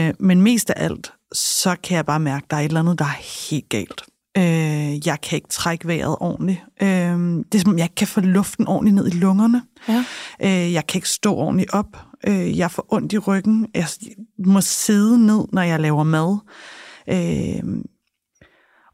Øh, 0.07 0.13
men 0.19 0.41
mest 0.41 0.69
af 0.69 0.83
alt, 0.85 1.13
så 1.33 1.75
kan 1.83 1.95
jeg 1.95 2.05
bare 2.05 2.19
mærke, 2.19 2.43
at 2.43 2.51
der 2.51 2.57
er 2.57 2.61
et 2.61 2.65
eller 2.65 2.79
andet, 2.79 2.99
der 2.99 3.05
er 3.05 3.49
helt 3.49 3.69
galt. 3.69 4.03
Øh, 4.37 5.07
jeg 5.07 5.21
kan 5.23 5.35
ikke 5.35 5.47
trække 5.47 5.87
vejret 5.87 6.15
ordentligt. 6.19 6.59
Øh, 6.81 6.87
det 6.87 7.55
er 7.55 7.59
som, 7.59 7.71
om, 7.71 7.77
jeg 7.77 7.85
ikke 7.85 7.95
kan 7.95 8.07
få 8.07 8.21
luften 8.21 8.67
ordentligt 8.67 8.95
ned 8.95 9.07
i 9.07 9.11
lungerne. 9.11 9.61
Ja. 9.87 10.05
Øh, 10.41 10.73
jeg 10.73 10.87
kan 10.87 10.97
ikke 10.97 11.09
stå 11.09 11.35
ordentligt 11.35 11.73
op. 11.73 11.97
Øh, 12.27 12.57
jeg 12.57 12.71
får 12.71 12.85
ondt 12.89 13.13
i 13.13 13.17
ryggen. 13.17 13.67
Jeg 13.73 13.87
må 14.45 14.61
sidde 14.61 15.25
ned, 15.25 15.45
når 15.53 15.61
jeg 15.61 15.79
laver 15.79 16.03
mad. 16.03 16.37
Øh, 17.09 17.83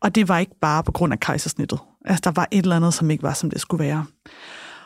og 0.01 0.15
det 0.15 0.27
var 0.27 0.37
ikke 0.37 0.59
bare 0.61 0.83
på 0.83 0.91
grund 0.91 1.13
af 1.13 1.19
kejsersnittet. 1.19 1.79
Altså, 2.05 2.21
der 2.23 2.31
var 2.31 2.47
et 2.51 2.63
eller 2.63 2.75
andet, 2.75 2.93
som 2.93 3.11
ikke 3.11 3.23
var, 3.23 3.33
som 3.33 3.49
det 3.49 3.61
skulle 3.61 3.83
være. 3.83 4.05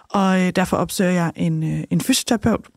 Og 0.10 0.42
øh, 0.42 0.52
derfor 0.56 0.78
opsøger 0.78 1.12
jeg 1.12 1.32
en, 1.36 1.64
øh, 1.64 1.84
en 1.90 2.02
fysioterapeut 2.02 2.68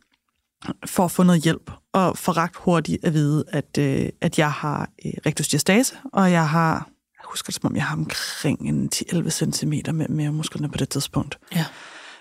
for 0.87 1.04
at 1.04 1.11
få 1.11 1.23
noget 1.23 1.42
hjælp, 1.42 1.71
og 1.92 2.18
få 2.18 2.33
ret 2.33 2.50
hurtigt 2.54 3.04
at 3.04 3.14
vide, 3.14 3.44
at, 3.49 3.78
øh, 3.78 4.09
at 4.21 4.38
jeg 4.38 4.52
har 4.52 4.88
øh, 5.06 5.12
rektusdiastase, 5.26 5.94
og 6.12 6.33
jeg 6.33 6.49
har, 6.49 6.75
jeg 7.18 7.25
husker 7.25 7.47
det 7.47 7.54
som 7.54 7.66
om, 7.66 7.76
jeg 7.76 7.87
har 7.87 7.97
omkring 7.97 8.68
en 8.68 8.90
10-11 8.94 9.30
cm 9.30 9.73
med 9.92 10.09
mavemusklerne 10.09 10.68
på 10.68 10.78
det 10.78 10.88
tidspunkt. 10.88 11.38
Ja. 11.54 11.64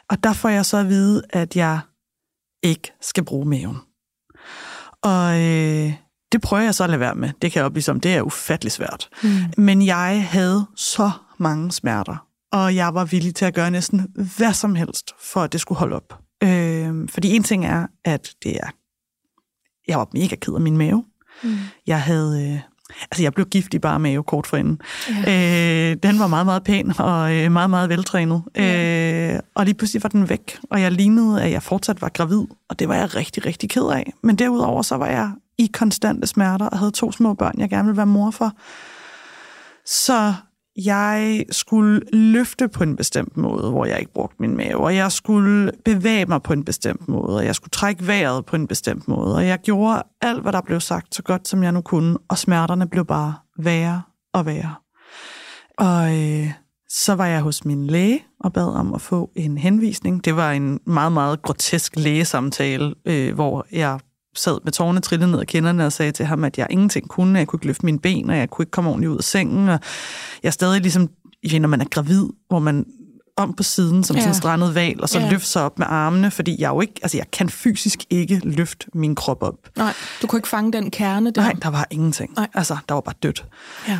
Og 0.10 0.24
der 0.24 0.34
får 0.34 0.50
jeg 0.50 0.66
så 0.66 0.78
at 0.78 0.90
vide, 0.90 1.22
at 1.30 1.56
jeg 1.56 1.80
ikke 2.64 2.94
skal 3.02 3.26
bruge 3.26 3.46
maven. 3.46 3.78
Og 5.02 5.42
øh, 5.42 5.94
det 6.32 6.42
prøver 6.42 6.64
jeg 6.64 6.76
så 6.76 6.84
at 6.84 6.90
lade 6.90 7.00
være 7.00 7.16
med. 7.16 7.30
Det 7.42 7.52
kan 7.52 7.60
jeg 7.60 7.66
oplyse 7.66 7.92
om. 7.92 8.00
Det 8.00 8.16
er 8.16 8.22
ufattelig 8.22 8.72
svært. 8.72 9.10
Mm. 9.24 9.30
Men 9.58 9.86
jeg 9.86 10.28
havde 10.30 10.66
så 10.76 11.12
mange 11.38 11.72
smerter, 11.72 12.28
og 12.52 12.76
jeg 12.76 12.94
var 12.94 13.06
villig 13.06 13.36
til 13.36 13.46
at 13.46 13.54
gøre 13.54 13.72
næsten 13.72 14.08
hvad 14.38 14.54
som 14.54 14.76
helst, 14.76 15.12
for 15.20 15.42
at 15.42 15.52
det 15.52 15.62
skulle 15.62 15.80
holde 15.80 15.96
op. 15.96 16.23
Øh, 16.44 17.10
fordi 17.10 17.36
en 17.36 17.44
ting 17.44 17.66
er, 17.66 17.88
at 18.06 18.30
det 18.44 18.56
er... 18.56 18.70
Jeg 19.88 19.98
var 19.98 20.08
mega 20.14 20.36
ked 20.36 20.54
af 20.54 20.62
min 20.62 20.78
mave. 20.78 21.06
Mm. 21.44 21.58
Jeg 21.88 22.02
havde... 22.02 22.54
Øh, 22.54 22.60
altså, 23.12 23.24
jeg 23.24 23.34
blev 23.34 23.46
gift 23.46 23.74
i 23.74 23.80
bare 23.80 24.00
mave 24.00 24.24
kort 24.24 24.48
forinden. 24.48 24.82
Ja. 25.10 25.92
Øh, 25.92 25.98
den 26.04 26.20
var 26.20 26.28
meget, 26.28 26.46
meget 26.46 26.64
pæn 26.64 26.94
og 27.00 27.36
øh, 27.36 27.52
meget, 27.52 27.70
meget 27.70 27.90
veltrænet. 27.90 28.44
Ja. 28.56 29.34
Øh, 29.34 29.40
og 29.56 29.66
lige 29.66 29.76
pludselig 29.76 30.04
var 30.04 30.10
den 30.10 30.30
væk, 30.30 30.60
og 30.72 30.82
jeg 30.82 30.92
lignede, 30.92 31.44
at 31.44 31.52
jeg 31.52 31.64
fortsat 31.64 32.02
var 32.02 32.10
gravid, 32.10 32.44
og 32.70 32.80
det 32.80 32.88
var 32.88 32.96
jeg 32.96 33.16
rigtig, 33.16 33.46
rigtig 33.46 33.70
ked 33.70 33.84
af. 33.84 34.14
Men 34.24 34.36
derudover 34.36 34.82
så 34.82 34.96
var 34.96 35.08
jeg 35.08 35.32
i 35.58 35.70
konstante 35.74 36.28
smerter 36.28 36.66
og 36.66 36.80
havde 36.80 36.92
to 36.92 37.12
små 37.12 37.34
børn, 37.34 37.60
jeg 37.60 37.70
gerne 37.70 37.86
ville 37.86 37.98
være 37.98 38.06
mor 38.06 38.32
for. 38.32 38.52
Så 39.86 40.34
jeg 40.76 41.46
skulle 41.52 42.02
løfte 42.14 42.68
på 42.68 42.84
en 42.84 42.96
bestemt 42.96 43.38
måde, 43.38 43.72
hvor 43.72 43.86
jeg 43.86 44.00
ikke 44.00 44.14
brugte 44.14 44.36
min 44.40 44.58
mave, 44.58 44.78
og 44.78 44.96
jeg 44.96 45.12
skulle 45.12 45.72
bevæge 45.86 46.26
mig 46.26 46.42
på 46.44 46.54
en 46.54 46.66
bestemt 46.66 47.08
måde, 47.08 47.38
og 47.38 47.46
jeg 47.46 47.56
skulle 47.56 47.72
trække 47.72 48.08
vejret 48.08 48.46
på 48.46 48.56
en 48.56 48.68
bestemt 48.68 49.08
måde, 49.08 49.36
og 49.36 49.48
jeg 49.48 49.60
gjorde 49.60 50.04
alt, 50.22 50.42
hvad 50.42 50.52
der 50.52 50.62
blev 50.62 50.80
sagt, 50.80 51.16
så 51.16 51.24
godt 51.24 51.48
som 51.48 51.64
jeg 51.64 51.72
nu 51.72 51.82
kunne, 51.82 52.18
og 52.30 52.38
smerterne 52.38 52.88
blev 52.88 53.06
bare 53.06 53.34
værre 53.60 54.02
og 54.34 54.46
værre. 54.46 54.76
Og 55.78 56.22
øh, 56.22 56.52
så 56.90 57.16
var 57.16 57.26
jeg 57.26 57.42
hos 57.42 57.66
min 57.66 57.88
læge 57.88 58.26
og 58.40 58.54
bad 58.54 58.68
om 58.68 58.94
at 58.94 59.02
få 59.02 59.32
en 59.36 59.58
henvisning. 59.58 60.26
Det 60.26 60.36
var 60.36 60.52
en 60.52 60.80
meget, 60.86 61.12
meget 61.12 61.42
grotesk 61.42 61.96
lægesamtale, 61.96 62.96
øh, 63.06 63.34
hvor 63.34 63.66
jeg 63.72 64.00
sad 64.36 64.60
med 64.64 64.72
tårne 64.72 65.00
trillet 65.00 65.30
ned 65.30 65.40
af 65.40 65.48
kinderne 65.48 65.86
og 65.86 65.94
sagde 65.94 66.12
til 66.12 66.26
ham, 66.26 66.44
at 66.44 66.58
jeg 66.58 66.68
ingenting 66.70 67.10
kunne. 67.10 67.40
Jeg 67.40 67.48
kunne 67.48 67.58
ikke 67.58 67.68
løfte 67.68 67.86
mine 67.86 68.00
ben, 68.00 68.30
og 68.30 68.38
jeg 68.38 68.50
kunne 68.50 68.64
ikke 68.64 68.72
komme 68.72 68.90
ordentligt 68.90 69.12
ud 69.12 69.18
af 69.18 69.24
sengen. 69.24 69.70
Og 69.70 69.80
jeg 70.44 70.50
er 70.50 70.52
stadig 70.52 70.82
ligesom, 70.82 71.10
når 71.60 71.68
man 71.68 71.82
er 71.82 71.86
gravid, 71.86 72.26
hvor 72.48 72.60
man 72.60 72.86
om 73.38 73.54
på 73.54 73.64
siden 73.64 74.04
som 74.04 74.16
ja. 74.16 74.22
sådan 74.22 74.32
en 74.32 74.36
strandet 74.36 74.76
val, 74.76 75.02
og 75.02 75.10
så 75.10 75.20
ja. 75.20 75.30
løfte 75.30 75.48
sig 75.48 75.64
op 75.64 75.80
med 75.80 75.88
armene, 75.90 76.32
fordi 76.32 76.56
jeg 76.60 76.70
jo 76.70 76.82
ikke, 76.82 76.94
altså 77.02 77.18
jeg 77.18 77.32
kan 77.32 77.50
fysisk 77.50 78.00
ikke 78.10 78.42
løfte 78.44 78.88
min 78.94 79.16
krop 79.16 79.44
op. 79.44 79.56
Nej, 79.78 79.94
du 80.22 80.28
kunne 80.28 80.38
ikke 80.38 80.48
fange 80.48 80.72
den 80.72 80.92
kerne 80.92 81.32
der? 81.32 81.42
Nej, 81.42 81.54
der 81.62 81.70
var 81.70 81.88
ingenting. 81.92 82.34
Nej. 82.36 82.48
Altså, 82.54 82.78
der 82.90 82.94
var 82.94 83.02
bare 83.02 83.16
dødt. 83.24 83.46
Ja. 83.88 84.00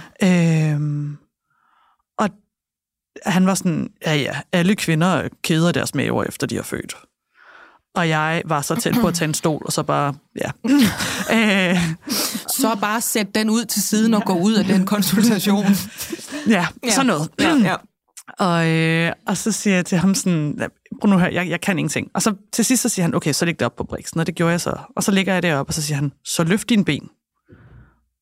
Øhm, 0.74 1.18
og 2.20 2.30
han 3.26 3.46
var 3.46 3.56
sådan, 3.56 3.90
ja 4.06 4.16
ja, 4.16 4.40
alle 4.52 4.76
kvinder 4.76 5.28
keder 5.44 5.72
deres 5.72 5.96
maver 5.96 6.24
efter 6.24 6.48
de 6.48 6.56
har 6.56 6.64
født. 6.64 6.96
Og 7.96 8.10
jeg 8.10 8.42
var 8.46 8.62
så 8.62 8.76
tæt 8.76 8.96
på 9.02 9.08
at 9.08 9.14
tage 9.14 9.28
en 9.28 9.34
stol, 9.34 9.62
og 9.66 9.72
så 9.72 9.84
bare, 9.84 10.14
ja. 10.42 10.52
øh, 11.72 11.78
så 12.48 12.78
bare 12.82 13.02
sæt 13.02 13.36
den 13.36 13.50
ud 13.50 13.66
til 13.66 13.82
siden 13.82 14.14
og 14.14 14.24
gå 14.26 14.34
ud 14.34 14.54
af 14.54 14.66
den 14.66 14.86
konsultation. 14.86 15.66
ja, 16.48 16.68
ja. 16.86 16.92
sådan 16.92 17.06
noget. 17.06 17.30
Ja, 17.40 17.56
ja. 17.64 17.76
Og, 18.40 18.68
øh, 18.68 19.12
og 19.28 19.38
så 19.38 19.52
siger 19.52 19.76
jeg 19.76 19.86
til 19.86 19.98
ham 19.98 20.16
sådan, 20.16 20.70
prøv 21.02 21.10
nu 21.10 21.18
her, 21.18 21.30
jeg, 21.30 21.50
jeg 21.50 21.62
kan 21.62 21.80
ingenting. 21.80 22.08
Og 22.14 22.22
så 22.22 22.36
til 22.54 22.66
sidst 22.66 22.82
så 22.82 22.90
siger 22.90 23.04
han, 23.04 23.16
okay, 23.16 23.34
så 23.34 23.46
læg 23.46 23.60
det 23.60 23.66
op 23.66 23.76
på 23.76 23.84
briksen, 23.84 24.20
og 24.20 24.28
det 24.28 24.36
gjorde 24.36 24.52
jeg 24.52 24.62
så. 24.62 24.78
Og 24.96 25.04
så 25.04 25.12
ligger 25.12 25.34
jeg 25.34 25.44
deroppe, 25.44 25.70
og 25.70 25.74
så 25.74 25.82
siger 25.82 25.96
han, 25.96 26.12
så 26.26 26.44
løft 26.44 26.70
dine 26.70 26.86
ben. 26.86 27.10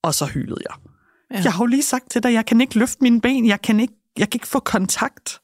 Og 0.04 0.14
så 0.14 0.26
hylede 0.26 0.62
jeg. 0.70 0.76
Ja. 1.34 1.42
Jeg 1.44 1.54
har 1.54 1.64
jo 1.64 1.66
lige 1.66 1.84
sagt 1.84 2.12
til 2.12 2.24
dig, 2.24 2.34
jeg 2.34 2.46
kan 2.46 2.62
ikke 2.62 2.80
løfte 2.80 2.98
mine 3.02 3.22
ben, 3.22 3.46
jeg 3.46 3.62
kan 3.62 3.80
ikke, 3.80 3.94
jeg 4.18 4.30
kan 4.30 4.38
ikke 4.38 4.48
få 4.48 4.60
kontakt. 4.60 5.40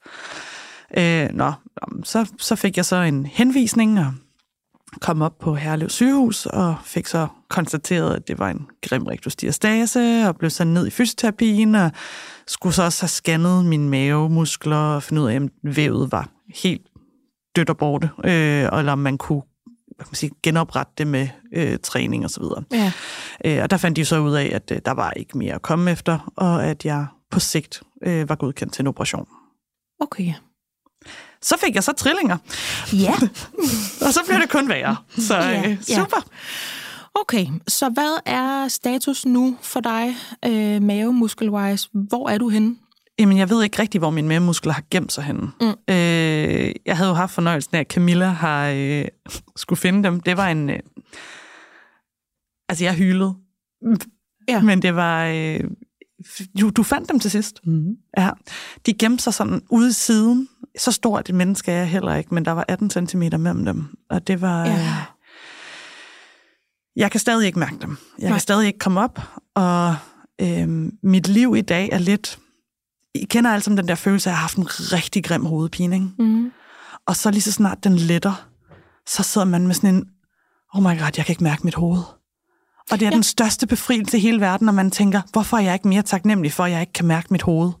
Øh, 0.98 1.28
nå, 1.32 1.52
så, 2.04 2.30
så 2.38 2.56
fik 2.56 2.76
jeg 2.76 2.84
så 2.84 2.96
en 2.96 3.26
henvisning, 3.26 3.98
og 3.98 4.12
kom 5.00 5.22
op 5.22 5.38
på 5.38 5.54
Herlev 5.54 5.88
sygehus, 5.88 6.46
og 6.46 6.76
fik 6.84 7.06
så 7.06 7.26
konstateret, 7.48 8.16
at 8.16 8.28
det 8.28 8.38
var 8.38 8.50
en 8.50 8.66
grim 8.82 9.06
rektusdiastase, 9.06 10.24
og 10.28 10.36
blev 10.36 10.50
sendt 10.50 10.72
ned 10.72 10.86
i 10.86 10.90
fysioterapien, 10.90 11.74
og 11.74 11.90
skulle 12.46 12.74
så 12.74 12.82
også 12.82 13.02
have 13.02 13.08
scannet 13.08 13.64
mine 13.64 13.88
mavemuskler, 13.88 14.76
og 14.76 15.02
finde 15.02 15.22
ud 15.22 15.28
af, 15.28 15.36
om 15.36 15.48
vævet 15.62 16.12
var 16.12 16.28
helt 16.62 16.86
dødt 17.56 17.70
og 17.70 17.76
borte, 17.76 18.10
øh, 18.24 18.68
eller 18.78 18.92
om 18.92 18.98
man 18.98 19.18
kunne 19.18 19.42
hvad 19.98 20.04
kan 20.04 20.10
man 20.10 20.16
sige, 20.16 20.32
genoprette 20.42 20.92
det 20.98 21.06
med 21.06 21.28
øh, 21.52 21.78
træning 21.82 22.24
og 22.24 22.30
så 22.30 22.40
videre. 22.40 22.64
Ja. 22.72 22.92
Øh, 23.44 23.62
og 23.62 23.70
der 23.70 23.76
fandt 23.76 23.96
de 23.96 24.04
så 24.04 24.18
ud 24.18 24.34
af, 24.34 24.50
at 24.54 24.70
øh, 24.70 24.80
der 24.84 24.90
var 24.90 25.10
ikke 25.10 25.38
mere 25.38 25.54
at 25.54 25.62
komme 25.62 25.90
efter, 25.90 26.32
og 26.36 26.66
at 26.66 26.84
jeg 26.84 27.06
på 27.30 27.40
sigt 27.40 27.82
øh, 28.02 28.28
var 28.28 28.34
godkendt 28.34 28.72
til 28.72 28.82
en 28.82 28.86
operation. 28.86 29.28
Okay. 30.00 30.32
Så 31.42 31.54
fik 31.64 31.74
jeg 31.74 31.84
så 31.84 31.92
trillinger. 31.92 32.36
Ja. 32.92 33.14
og 34.06 34.12
så 34.12 34.20
bliver 34.26 34.38
det 34.40 34.50
kun 34.50 34.68
værre. 34.68 34.96
Så 35.18 35.36
ja, 35.36 35.70
øh, 35.70 35.82
super. 35.82 36.16
Ja. 36.16 37.20
Okay, 37.20 37.46
så 37.68 37.88
hvad 37.88 38.18
er 38.26 38.68
status 38.68 39.26
nu 39.26 39.56
for 39.62 39.80
dig, 39.80 40.16
øh, 40.44 40.82
mavemuskelwise? 40.82 41.88
Hvor 41.92 42.28
er 42.28 42.38
du 42.38 42.48
henne? 42.48 42.76
Jamen, 43.18 43.38
jeg 43.38 43.50
ved 43.50 43.62
ikke 43.62 43.78
rigtig, 43.82 43.98
hvor 43.98 44.10
mine 44.10 44.28
mavemuskler 44.28 44.72
har 44.72 44.82
gemt 44.90 45.12
sig 45.12 45.24
henne. 45.24 45.50
Mm. 45.60 45.66
Øh, 45.68 46.72
jeg 46.86 46.96
havde 46.96 47.08
jo 47.08 47.14
haft 47.14 47.32
fornøjelsen 47.34 47.76
af, 47.76 47.80
at 47.80 47.86
Camilla 47.86 48.26
har 48.26 48.68
øh, 48.68 49.04
skulle 49.56 49.78
finde 49.78 50.02
dem. 50.02 50.20
Det 50.20 50.36
var 50.36 50.48
en... 50.48 50.70
Øh, 50.70 50.78
altså, 52.68 52.84
jeg 52.84 52.94
hylede. 52.94 53.34
Ja. 54.48 54.60
Men 54.60 54.82
det 54.82 54.94
var... 54.94 55.26
Øh, 55.26 55.60
du, 56.60 56.70
du 56.70 56.82
fandt 56.82 57.08
dem 57.08 57.20
til 57.20 57.30
sidst. 57.30 57.66
Mm. 57.66 57.96
Ja. 58.18 58.30
De 58.86 58.94
gemte 58.94 59.22
sig 59.22 59.34
sådan 59.34 59.62
ude 59.70 59.88
i 59.88 59.92
siden. 59.92 60.48
Så 60.78 60.92
stort 60.92 61.28
et 61.28 61.34
menneske 61.34 61.72
er 61.72 61.76
jeg 61.76 61.88
heller 61.88 62.14
ikke, 62.14 62.34
men 62.34 62.44
der 62.44 62.52
var 62.52 62.64
18 62.68 62.90
cm 62.90 63.18
mellem 63.18 63.64
dem. 63.64 63.96
Og 64.10 64.26
det 64.26 64.40
var... 64.40 64.66
Ja. 64.66 64.74
Øh, 64.74 64.84
jeg 66.96 67.10
kan 67.10 67.20
stadig 67.20 67.46
ikke 67.46 67.58
mærke 67.58 67.76
dem. 67.80 67.96
Jeg 68.18 68.24
Nej. 68.24 68.32
kan 68.32 68.40
stadig 68.40 68.66
ikke 68.66 68.78
komme 68.78 69.00
op, 69.00 69.20
og 69.54 69.96
øh, 70.40 70.68
mit 71.02 71.28
liv 71.28 71.56
i 71.56 71.60
dag 71.60 71.88
er 71.92 71.98
lidt... 71.98 72.38
I 73.14 73.24
kender 73.24 73.50
alle 73.50 73.62
sammen 73.62 73.78
den 73.78 73.88
der 73.88 73.94
følelse 73.94 74.30
af, 74.30 74.32
at 74.32 74.34
jeg 74.34 74.38
har 74.38 74.42
haft 74.42 74.56
en 74.56 74.66
rigtig 74.92 75.24
grim 75.24 75.44
hovedpine, 75.44 75.96
ikke? 75.96 76.08
Mm. 76.18 76.52
Og 77.06 77.16
så 77.16 77.30
lige 77.30 77.42
så 77.42 77.52
snart 77.52 77.84
den 77.84 77.96
letter, 77.96 78.48
så 79.06 79.22
sidder 79.22 79.46
man 79.46 79.66
med 79.66 79.74
sådan 79.74 79.94
en, 79.94 80.04
oh 80.74 80.82
my 80.82 80.98
god, 80.98 81.10
jeg 81.16 81.26
kan 81.26 81.32
ikke 81.32 81.44
mærke 81.44 81.62
mit 81.64 81.74
hoved. 81.74 82.02
Og 82.90 83.00
det 83.00 83.02
er 83.02 83.10
ja. 83.10 83.14
den 83.14 83.22
største 83.22 83.66
befrielse 83.66 84.16
i 84.16 84.20
hele 84.20 84.40
verden, 84.40 84.64
når 84.64 84.72
man 84.72 84.90
tænker, 84.90 85.20
hvorfor 85.32 85.56
er 85.56 85.60
jeg 85.60 85.74
ikke 85.74 85.88
mere 85.88 86.02
taknemmelig 86.02 86.52
for, 86.52 86.64
at 86.64 86.70
jeg 86.72 86.80
ikke 86.80 86.92
kan 86.92 87.06
mærke 87.06 87.28
mit 87.30 87.42
hoved? 87.42 87.72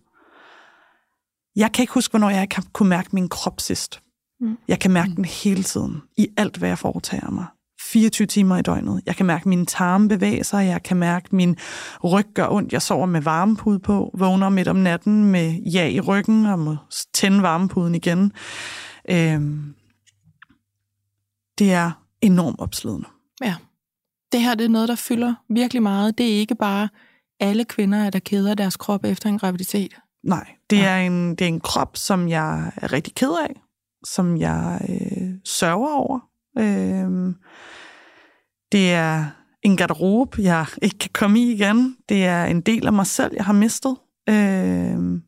Jeg 1.58 1.72
kan 1.72 1.82
ikke 1.82 1.92
huske, 1.92 2.12
hvornår 2.12 2.30
jeg 2.30 2.48
har 2.54 2.64
kunne 2.72 2.88
mærke 2.88 3.08
min 3.12 3.28
krop 3.28 3.60
sidst. 3.60 4.00
Mm. 4.40 4.58
Jeg 4.68 4.78
kan 4.78 4.90
mærke 4.90 5.14
den 5.16 5.24
hele 5.24 5.62
tiden, 5.62 6.02
i 6.16 6.28
alt, 6.36 6.56
hvad 6.56 6.68
jeg 6.68 6.78
foretager 6.78 7.30
mig. 7.30 7.46
24 7.80 8.26
timer 8.26 8.56
i 8.56 8.62
døgnet. 8.62 9.02
Jeg 9.06 9.16
kan 9.16 9.26
mærke 9.26 9.48
mine 9.48 9.66
tarme 9.66 10.08
bevæge 10.08 10.44
sig, 10.44 10.66
jeg 10.66 10.82
kan 10.82 10.96
mærke 10.96 11.36
min 11.36 11.56
ryg 12.04 12.26
gør 12.34 12.48
ondt. 12.48 12.72
Jeg 12.72 12.82
sover 12.82 13.06
med 13.06 13.20
varmepude 13.20 13.78
på, 13.78 14.10
vågner 14.14 14.48
midt 14.48 14.68
om 14.68 14.76
natten 14.76 15.24
med 15.24 15.52
ja 15.52 15.88
i 15.88 16.00
ryggen 16.00 16.46
og 16.46 16.58
må 16.58 16.76
tænde 17.14 17.42
varmepuden 17.42 17.94
igen. 17.94 18.32
Øhm, 19.10 19.74
det 21.58 21.72
er 21.72 21.90
enormt 22.20 22.60
opslidende. 22.60 23.06
Ja. 23.42 23.54
Det 24.32 24.42
her 24.42 24.54
det 24.54 24.64
er 24.64 24.68
noget, 24.68 24.88
der 24.88 24.94
fylder 24.94 25.34
virkelig 25.48 25.82
meget. 25.82 26.18
Det 26.18 26.26
er 26.26 26.38
ikke 26.38 26.54
bare 26.54 26.88
alle 27.40 27.64
kvinder, 27.64 28.10
der 28.10 28.18
keder 28.18 28.54
deres 28.54 28.76
krop 28.76 29.04
efter 29.04 29.28
en 29.28 29.38
graviditet. 29.38 29.94
Nej, 30.22 30.57
det, 30.70 30.76
ja. 30.76 30.82
er, 30.82 30.98
en, 30.98 31.30
det 31.30 31.40
er 31.40 31.48
en 31.48 31.60
krop, 31.60 31.96
som 31.96 32.28
jeg 32.28 32.72
er 32.76 32.92
rigtig 32.92 33.14
ked 33.14 33.32
af, 33.42 33.60
som 34.04 34.36
jeg 34.36 34.80
øh, 34.88 35.28
sørger 35.44 35.94
over. 35.94 36.20
Øh, 36.58 37.34
det 38.72 38.92
er 38.92 39.24
en 39.62 39.76
garderobe, 39.76 40.42
jeg 40.42 40.66
ikke 40.82 40.98
kan 40.98 41.10
komme 41.14 41.40
i 41.40 41.52
igen. 41.52 41.96
Det 42.08 42.24
er 42.24 42.44
en 42.44 42.60
del 42.60 42.86
af 42.86 42.92
mig 42.92 43.06
selv, 43.06 43.32
jeg 43.36 43.44
har 43.44 43.52
mistet. 43.52 43.96
Øh, 44.28 45.20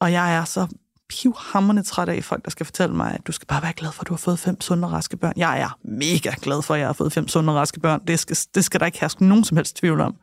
og 0.00 0.12
jeg 0.12 0.36
er 0.36 0.44
så 0.44 0.66
pivhammerne 1.08 1.82
træt 1.82 2.08
af 2.08 2.24
folk, 2.24 2.44
der 2.44 2.50
skal 2.50 2.66
fortælle 2.66 2.96
mig, 2.96 3.14
at 3.14 3.26
du 3.26 3.32
skal 3.32 3.46
bare 3.46 3.62
være 3.62 3.72
glad 3.72 3.92
for, 3.92 4.02
at 4.02 4.08
du 4.08 4.12
har 4.12 4.18
fået 4.18 4.38
fem 4.38 4.60
sunde 4.60 4.86
og 4.88 4.92
raske 4.92 5.16
børn. 5.16 5.32
Jeg 5.36 5.60
er 5.60 5.78
mega 5.84 6.34
glad 6.42 6.62
for, 6.62 6.74
at 6.74 6.80
jeg 6.80 6.88
har 6.88 6.92
fået 6.92 7.12
fem 7.12 7.28
sunde 7.28 7.52
og 7.52 7.56
raske 7.56 7.80
børn. 7.80 8.00
Det 8.06 8.18
skal, 8.18 8.36
det 8.54 8.64
skal 8.64 8.80
der 8.80 8.86
ikke 8.86 9.00
herske 9.00 9.26
nogen 9.26 9.44
som 9.44 9.56
helst 9.56 9.76
tvivl 9.76 10.00
om. 10.00 10.16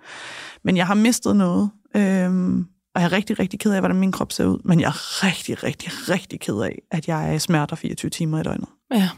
Men 0.63 0.77
jeg 0.77 0.87
har 0.87 0.93
mistet 0.93 1.35
noget, 1.35 1.69
øhm, 1.95 2.65
og 2.95 3.01
jeg 3.01 3.07
er 3.07 3.11
rigtig, 3.11 3.39
rigtig 3.39 3.59
ked 3.59 3.71
af, 3.71 3.81
hvordan 3.81 3.97
min 3.97 4.11
krop 4.11 4.31
ser 4.31 4.45
ud. 4.45 4.59
Men 4.63 4.79
jeg 4.79 4.87
er 4.87 5.23
rigtig, 5.23 5.63
rigtig, 5.63 5.91
rigtig 6.09 6.39
ked 6.39 6.55
af, 6.61 6.81
at 6.91 7.07
jeg 7.07 7.29
er 7.29 7.33
i 7.33 7.39
smerter 7.39 7.75
24 7.75 8.09
timer 8.09 8.39
i 8.39 8.43
døgnet. 8.43 8.69
Ja. 8.93 9.09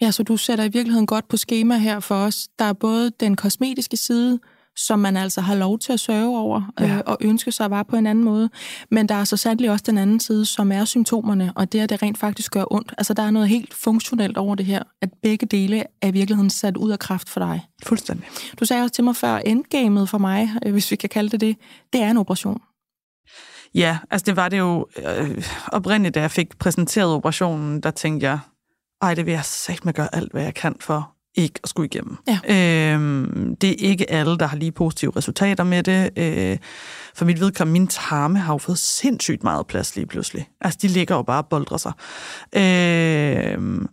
Ja, 0.00 0.10
så 0.10 0.22
du 0.22 0.36
sætter 0.36 0.64
i 0.64 0.68
virkeligheden 0.68 1.06
godt 1.06 1.28
på 1.28 1.36
schema 1.36 1.76
her 1.76 2.00
for 2.00 2.14
os. 2.14 2.48
Der 2.58 2.64
er 2.64 2.72
både 2.72 3.10
den 3.10 3.36
kosmetiske 3.36 3.96
side, 3.96 4.38
som 4.76 4.98
man 4.98 5.16
altså 5.16 5.40
har 5.40 5.54
lov 5.54 5.78
til 5.78 5.92
at 5.92 6.00
sørge 6.00 6.38
over 6.38 6.72
ja. 6.80 6.96
øh, 6.96 7.02
og 7.06 7.18
ønske 7.20 7.52
sig 7.52 7.70
var 7.70 7.82
på 7.82 7.96
en 7.96 8.06
anden 8.06 8.24
måde. 8.24 8.50
Men 8.90 9.08
der 9.08 9.14
er 9.14 9.24
så 9.24 9.36
sandelig 9.36 9.70
også 9.70 9.84
den 9.86 9.98
anden 9.98 10.20
side, 10.20 10.46
som 10.46 10.72
er 10.72 10.84
symptomerne, 10.84 11.52
og 11.56 11.72
det 11.72 11.80
er, 11.80 11.86
det 11.86 12.02
rent 12.02 12.18
faktisk 12.18 12.52
gør 12.52 12.64
ondt. 12.70 12.94
Altså, 12.98 13.14
der 13.14 13.22
er 13.22 13.30
noget 13.30 13.48
helt 13.48 13.74
funktionelt 13.74 14.36
over 14.36 14.54
det 14.54 14.66
her, 14.66 14.82
at 15.02 15.08
begge 15.22 15.46
dele 15.46 15.84
er 16.02 16.08
i 16.08 16.10
virkeligheden 16.10 16.50
sat 16.50 16.76
ud 16.76 16.90
af 16.90 16.98
kraft 16.98 17.28
for 17.28 17.40
dig. 17.40 17.60
Fuldstændig. 17.82 18.26
Du 18.60 18.64
sagde 18.64 18.82
også 18.82 18.94
til 18.94 19.04
mig 19.04 19.16
før, 19.16 19.36
endgamet 19.36 20.08
for 20.08 20.18
mig, 20.18 20.50
øh, 20.66 20.72
hvis 20.72 20.90
vi 20.90 20.96
kan 20.96 21.08
kalde 21.08 21.30
det 21.30 21.40
det, 21.40 21.56
det 21.92 22.02
er 22.02 22.10
en 22.10 22.16
operation. 22.16 22.60
Ja, 23.76 23.98
altså 24.10 24.24
det 24.24 24.36
var 24.36 24.48
det 24.48 24.58
jo 24.58 24.86
øh, 25.06 25.44
oprindeligt, 25.72 26.14
da 26.14 26.20
jeg 26.20 26.30
fik 26.30 26.58
præsenteret 26.58 27.14
operationen, 27.14 27.80
der 27.80 27.90
tænkte 27.90 28.26
jeg, 28.26 28.38
ej, 29.02 29.14
det 29.14 29.26
vil 29.26 29.32
jeg 29.32 29.44
sagt 29.44 29.84
med 29.84 29.94
gøre 29.94 30.14
alt, 30.14 30.32
hvad 30.32 30.42
jeg 30.42 30.54
kan 30.54 30.76
for 30.80 31.16
ikke 31.36 31.60
at 31.62 31.68
skulle 31.68 31.86
igennem. 31.86 32.16
Ja. 32.28 32.94
Øhm, 32.94 33.56
det 33.56 33.70
er 33.70 33.88
ikke 33.88 34.10
alle, 34.10 34.38
der 34.38 34.46
har 34.46 34.56
lige 34.56 34.72
positive 34.72 35.12
resultater 35.16 35.64
med 35.64 35.82
det. 35.82 36.10
Øh, 36.18 36.58
for 37.14 37.24
mit 37.24 37.40
vedkommende, 37.40 37.80
min 37.80 37.88
tarme 37.88 38.38
har 38.38 38.54
jo 38.54 38.58
fået 38.58 38.78
sindssygt 38.78 39.44
meget 39.44 39.66
plads 39.66 39.96
lige 39.96 40.06
pludselig. 40.06 40.48
Altså, 40.60 40.78
de 40.82 40.88
ligger 40.88 41.14
jo 41.14 41.22
bare 41.22 41.42
og 41.42 41.48
boldrer 41.48 41.76
sig. 41.76 41.92
Øh, 42.56 43.86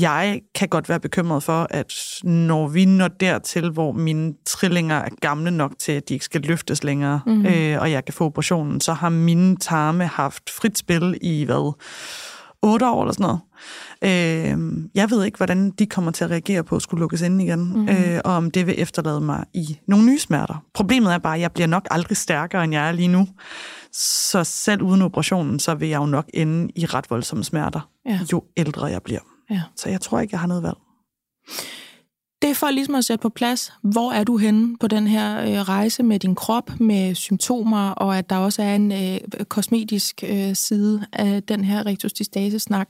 jeg 0.00 0.40
kan 0.54 0.68
godt 0.68 0.88
være 0.88 1.00
bekymret 1.00 1.42
for, 1.42 1.66
at 1.70 1.92
når 2.24 2.68
vi 2.68 2.84
når 2.84 3.08
dertil, 3.08 3.70
hvor 3.70 3.92
mine 3.92 4.34
trillinger 4.46 4.96
er 4.96 5.08
gamle 5.20 5.50
nok 5.50 5.72
til, 5.78 5.92
at 5.92 6.08
de 6.08 6.14
ikke 6.14 6.24
skal 6.24 6.40
løftes 6.40 6.84
længere, 6.84 7.20
mm. 7.26 7.46
øh, 7.46 7.80
og 7.80 7.90
jeg 7.90 8.04
kan 8.04 8.14
få 8.14 8.24
operationen, 8.24 8.80
så 8.80 8.92
har 8.92 9.08
mine 9.08 9.56
tarme 9.56 10.06
haft 10.06 10.50
frit 10.50 10.78
spil 10.78 11.18
i 11.22 11.44
hvad? 11.44 11.74
otte 12.62 12.86
år 12.88 13.02
eller 13.02 13.12
sådan 13.12 13.24
noget. 13.24 13.40
Øh, 14.02 14.84
jeg 14.94 15.10
ved 15.10 15.24
ikke, 15.24 15.36
hvordan 15.36 15.70
de 15.70 15.86
kommer 15.86 16.10
til 16.10 16.24
at 16.24 16.30
reagere 16.30 16.64
på 16.64 16.76
at 16.76 16.82
skulle 16.82 17.00
lukkes 17.00 17.22
ind 17.22 17.42
igen, 17.42 17.58
mm-hmm. 17.58 17.88
øh, 17.88 18.20
og 18.24 18.32
om 18.32 18.50
det 18.50 18.66
vil 18.66 18.74
efterlade 18.78 19.20
mig 19.20 19.44
i 19.54 19.78
nogle 19.88 20.06
nye 20.06 20.18
smerter. 20.18 20.64
Problemet 20.74 21.14
er 21.14 21.18
bare, 21.18 21.34
at 21.34 21.40
jeg 21.40 21.52
bliver 21.52 21.66
nok 21.66 21.86
aldrig 21.90 22.16
stærkere, 22.16 22.64
end 22.64 22.72
jeg 22.72 22.88
er 22.88 22.92
lige 22.92 23.08
nu. 23.08 23.28
Så 23.92 24.44
selv 24.44 24.82
uden 24.82 25.02
operationen, 25.02 25.58
så 25.58 25.74
vil 25.74 25.88
jeg 25.88 25.98
jo 25.98 26.06
nok 26.06 26.26
ende 26.34 26.72
i 26.76 26.86
ret 26.86 27.10
voldsomme 27.10 27.44
smerter, 27.44 27.90
ja. 28.06 28.20
jo 28.32 28.42
ældre 28.56 28.86
jeg 28.86 29.02
bliver. 29.02 29.35
Ja. 29.50 29.62
Så 29.76 29.88
jeg 29.88 30.00
tror 30.00 30.20
ikke, 30.20 30.34
jeg 30.34 30.40
har 30.40 30.46
noget 30.46 30.62
valg. 30.62 30.76
Det 32.42 32.50
er 32.50 32.54
for 32.54 32.70
ligesom 32.70 32.94
at 32.94 33.04
sætte 33.04 33.22
på 33.22 33.28
plads, 33.28 33.72
hvor 33.82 34.12
er 34.12 34.24
du 34.24 34.36
henne 34.36 34.76
på 34.78 34.86
den 34.86 35.06
her 35.06 35.40
øh, 35.40 35.68
rejse 35.68 36.02
med 36.02 36.18
din 36.18 36.34
krop, 36.34 36.80
med 36.80 37.14
symptomer, 37.14 37.90
og 37.90 38.18
at 38.18 38.30
der 38.30 38.36
også 38.36 38.62
er 38.62 38.74
en 38.74 38.92
øh, 38.92 39.44
kosmetisk 39.48 40.24
øh, 40.28 40.54
side 40.54 41.06
af 41.12 41.42
den 41.42 41.64
her 41.64 41.86
rectusdistase-snak. 41.86 42.88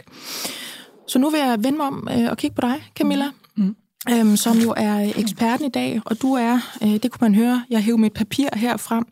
Så 1.09 1.19
nu 1.19 1.31
vil 1.31 1.41
jeg 1.41 1.65
vende 1.65 1.77
mig 1.77 1.87
om 1.87 2.09
øh, 2.11 2.31
og 2.31 2.37
kigge 2.37 2.55
på 2.55 2.61
dig, 2.61 2.91
Camilla. 2.95 3.27
Mm. 3.57 3.77
Øhm, 4.11 4.37
som 4.37 4.57
jo 4.57 4.75
er 4.77 5.13
eksperten 5.17 5.67
i 5.67 5.71
dag, 5.71 6.01
og 6.05 6.23
du 6.23 6.33
er, 6.35 6.59
øh, 6.83 6.89
det 6.89 7.11
kunne 7.11 7.25
man 7.29 7.35
høre, 7.35 7.65
jeg 7.71 7.83
hæver 7.83 7.99
mit 7.99 8.13
papir 8.13 8.49
her 8.53 8.77
frem, 8.77 9.07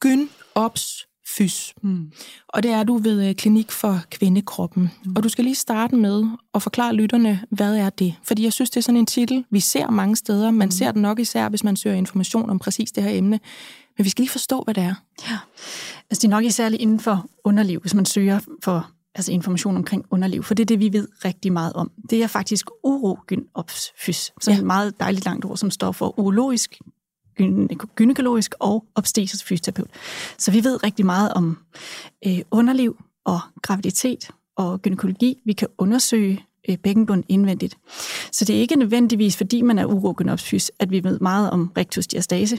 gyn 0.00 0.26
ops 0.54 1.06
fys. 1.36 1.74
Mm. 1.82 2.12
Og 2.48 2.62
det 2.62 2.70
er 2.70 2.82
du 2.82 2.96
ved 2.96 3.28
øh, 3.28 3.34
Klinik 3.34 3.70
for 3.70 4.00
Kvindekroppen. 4.10 4.90
Mm. 5.04 5.16
Og 5.16 5.22
du 5.22 5.28
skal 5.28 5.44
lige 5.44 5.54
starte 5.54 5.96
med 5.96 6.24
at 6.54 6.62
forklare 6.62 6.94
lytterne, 6.94 7.40
hvad 7.50 7.76
er 7.76 7.90
det? 7.90 8.14
Fordi 8.22 8.44
jeg 8.44 8.52
synes, 8.52 8.70
det 8.70 8.76
er 8.76 8.82
sådan 8.82 8.96
en 8.96 9.06
titel, 9.06 9.44
vi 9.50 9.60
ser 9.60 9.90
mange 9.90 10.16
steder. 10.16 10.50
Man 10.50 10.66
mm. 10.66 10.70
ser 10.70 10.92
den 10.92 11.02
nok 11.02 11.18
især, 11.18 11.48
hvis 11.48 11.64
man 11.64 11.76
søger 11.76 11.96
information 11.96 12.50
om 12.50 12.58
præcis 12.58 12.92
det 12.92 13.02
her 13.02 13.10
emne. 13.10 13.40
Men 13.98 14.04
vi 14.04 14.10
skal 14.10 14.22
lige 14.22 14.30
forstå, 14.30 14.62
hvad 14.62 14.74
det 14.74 14.82
er. 14.82 14.94
Ja, 15.30 15.38
altså 16.10 16.20
det 16.20 16.24
er 16.24 16.28
nok 16.28 16.44
især 16.44 16.68
inden 16.68 17.00
for 17.00 17.26
underliv, 17.44 17.80
hvis 17.80 17.94
man 17.94 18.06
søger 18.06 18.40
for 18.64 18.90
altså 19.14 19.32
information 19.32 19.76
omkring 19.76 20.04
underliv, 20.10 20.42
for 20.42 20.54
det 20.54 20.62
er 20.62 20.66
det, 20.66 20.80
vi 20.80 20.92
ved 20.92 21.08
rigtig 21.24 21.52
meget 21.52 21.72
om. 21.72 21.90
Det 22.10 22.22
er 22.22 22.26
faktisk 22.26 22.66
urogynopsfys, 22.84 24.32
som 24.40 24.50
ja. 24.50 24.56
er 24.56 24.60
et 24.60 24.66
meget 24.66 25.00
dejligt 25.00 25.24
langt 25.24 25.44
ord, 25.44 25.56
som 25.56 25.70
står 25.70 25.92
for 25.92 26.18
urologisk 26.18 26.78
gynækologisk 27.96 28.54
og 28.60 28.84
obstetrisk 28.94 29.46
fysioterapeut. 29.46 29.88
Så 30.38 30.50
vi 30.50 30.64
ved 30.64 30.84
rigtig 30.84 31.06
meget 31.06 31.32
om 31.32 31.58
øh, 32.26 32.38
underliv 32.50 33.04
og 33.24 33.40
graviditet 33.62 34.30
og 34.56 34.82
gynækologi. 34.82 35.38
Vi 35.44 35.52
kan 35.52 35.68
undersøge 35.78 36.44
øh, 36.68 36.78
bækkenbund 36.78 37.24
indvendigt. 37.28 37.76
Så 38.32 38.44
det 38.44 38.56
er 38.56 38.60
ikke 38.60 38.76
nødvendigvis, 38.76 39.36
fordi 39.36 39.62
man 39.62 39.78
er 39.78 39.84
urogynopsfys, 39.84 40.70
at 40.78 40.90
vi 40.90 41.04
ved 41.04 41.18
meget 41.20 41.50
om 41.50 41.72
rectusdiastase. 41.76 42.58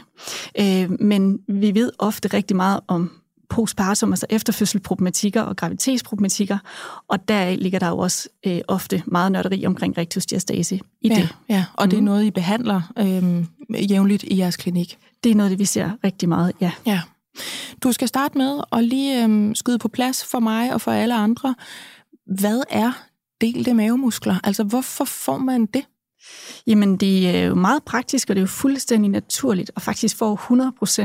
Øh, 0.60 1.01
men 1.01 1.39
vi 1.48 1.74
ved 1.74 1.92
ofte 2.00 2.27
rigtig 2.27 2.56
meget 2.56 2.80
om 2.88 3.12
postpartum, 3.50 4.13
altså 4.13 4.25
efterfødselproblematikker 4.30 5.42
og 5.42 5.56
graviditetsproblematikker, 5.56 6.58
og 7.08 7.27
der 7.27 7.56
ligger 7.56 7.80
der 7.80 7.88
jo 7.88 7.98
også 7.98 8.30
øh, 8.48 8.62
ofte 8.68 9.03
meget 9.06 9.32
nørderi 9.32 9.65
omkring 9.65 9.98
rectusdiastase 9.98 10.80
i 11.01 11.08
ja, 11.08 11.15
det. 11.15 11.36
Ja, 11.50 11.65
og 11.74 11.86
mm. 11.86 11.89
det 11.89 11.98
er 11.98 12.01
mhm. 12.01 12.06
noget, 12.06 12.24
I 12.24 12.32
behandler 12.32 12.82
øh, 12.98 13.46
jævnligt 13.75 14.24
i 14.24 14.38
jeres 14.38 14.58
klinik? 14.58 14.98
Det 15.24 15.32
er 15.32 15.36
noget, 15.36 15.51
det 15.51 15.60
vi 15.60 15.65
ser 15.65 15.92
rigtig 16.03 16.30
meget, 16.30 16.53
ja. 16.62 16.72
ja. 16.86 17.01
Du 17.84 17.92
skal 17.92 18.08
starte 18.08 18.38
med 18.38 18.62
at 18.72 18.84
lige 18.84 19.25
øh, 19.25 19.56
skyde 19.56 19.80
på 19.80 19.88
plads 19.88 20.25
for 20.25 20.39
mig 20.39 20.74
og 20.74 20.82
for 20.82 20.92
alle 20.92 21.15
andre. 21.15 21.56
Hvad 22.25 22.62
er 22.70 22.92
delte 23.42 23.74
mavemuskler? 23.74 24.36
Altså, 24.44 24.63
hvorfor 24.63 25.06
får 25.06 25.38
man 25.38 25.65
det? 25.65 25.86
Jamen, 26.68 26.98
det 26.98 27.30
er 27.30 27.46
jo 27.46 27.56
meget 27.56 27.84
praktisk, 27.84 28.30
og 28.30 28.36
det 28.36 28.39
er 28.39 28.44
jo 28.44 28.48
fuldstændig 28.48 29.12
naturligt, 29.12 29.72
og 29.75 29.82
faktisk 29.82 30.18
får 30.18 30.36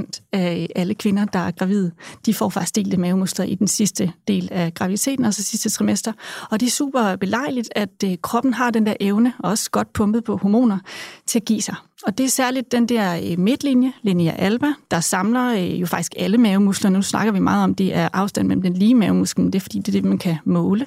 100% 0.01 0.29
af 0.33 0.69
alle 0.77 0.95
kvinder, 0.95 1.25
der 1.25 1.39
er 1.39 1.51
gravide, 1.51 1.93
de 2.27 2.35
får 2.35 2.49
faktisk 2.49 2.77
delte 2.77 2.97
mavemuskler 2.97 3.45
i 3.45 3.55
den 3.55 3.69
sidste 3.69 4.13
del 4.29 4.49
af 4.53 4.75
graviditeten, 4.75 5.25
altså 5.25 5.43
sidste 5.43 5.71
trimester. 5.71 6.13
Og 6.51 6.61
det 6.61 6.67
er 6.67 6.71
super 6.71 7.17
belejligt, 7.17 7.69
at 7.77 7.89
øh, 8.05 8.17
kroppen 8.23 8.55
har 8.55 8.71
den 8.71 8.87
der 8.87 8.95
evne, 9.01 9.33
også 9.39 9.71
godt 9.71 9.93
pumpet 9.93 10.25
på 10.25 10.37
hormoner, 10.37 10.79
til 11.27 11.39
at 11.39 11.45
give 11.45 11.63
sig. 11.63 11.75
Og 12.07 12.19
det 12.19 12.25
er 12.25 12.31
særligt 12.31 12.73
den 12.73 12.87
der 12.87 13.17
øh, 13.17 13.39
midtlinje, 13.39 13.93
linea 14.03 14.35
alba, 14.39 14.67
der 14.91 15.01
samler 15.01 15.53
øh, 15.53 15.81
jo 15.81 15.87
faktisk 15.87 16.15
alle 16.17 16.39
mavemuskler. 16.39 16.91
Nu 16.91 17.03
snakker 17.03 17.33
vi 17.33 17.39
meget 17.39 17.65
om, 17.65 17.75
det 17.75 17.95
er 17.95 18.09
afstand 18.13 18.49
mellem 18.49 18.63
den 18.63 18.75
lige 18.75 18.95
mavemuskel, 18.95 19.45
det 19.45 19.55
er 19.55 19.61
fordi, 19.61 19.79
det 19.79 19.89
er 19.89 19.93
det, 19.93 20.05
man 20.05 20.19
kan 20.19 20.37
måle. 20.45 20.87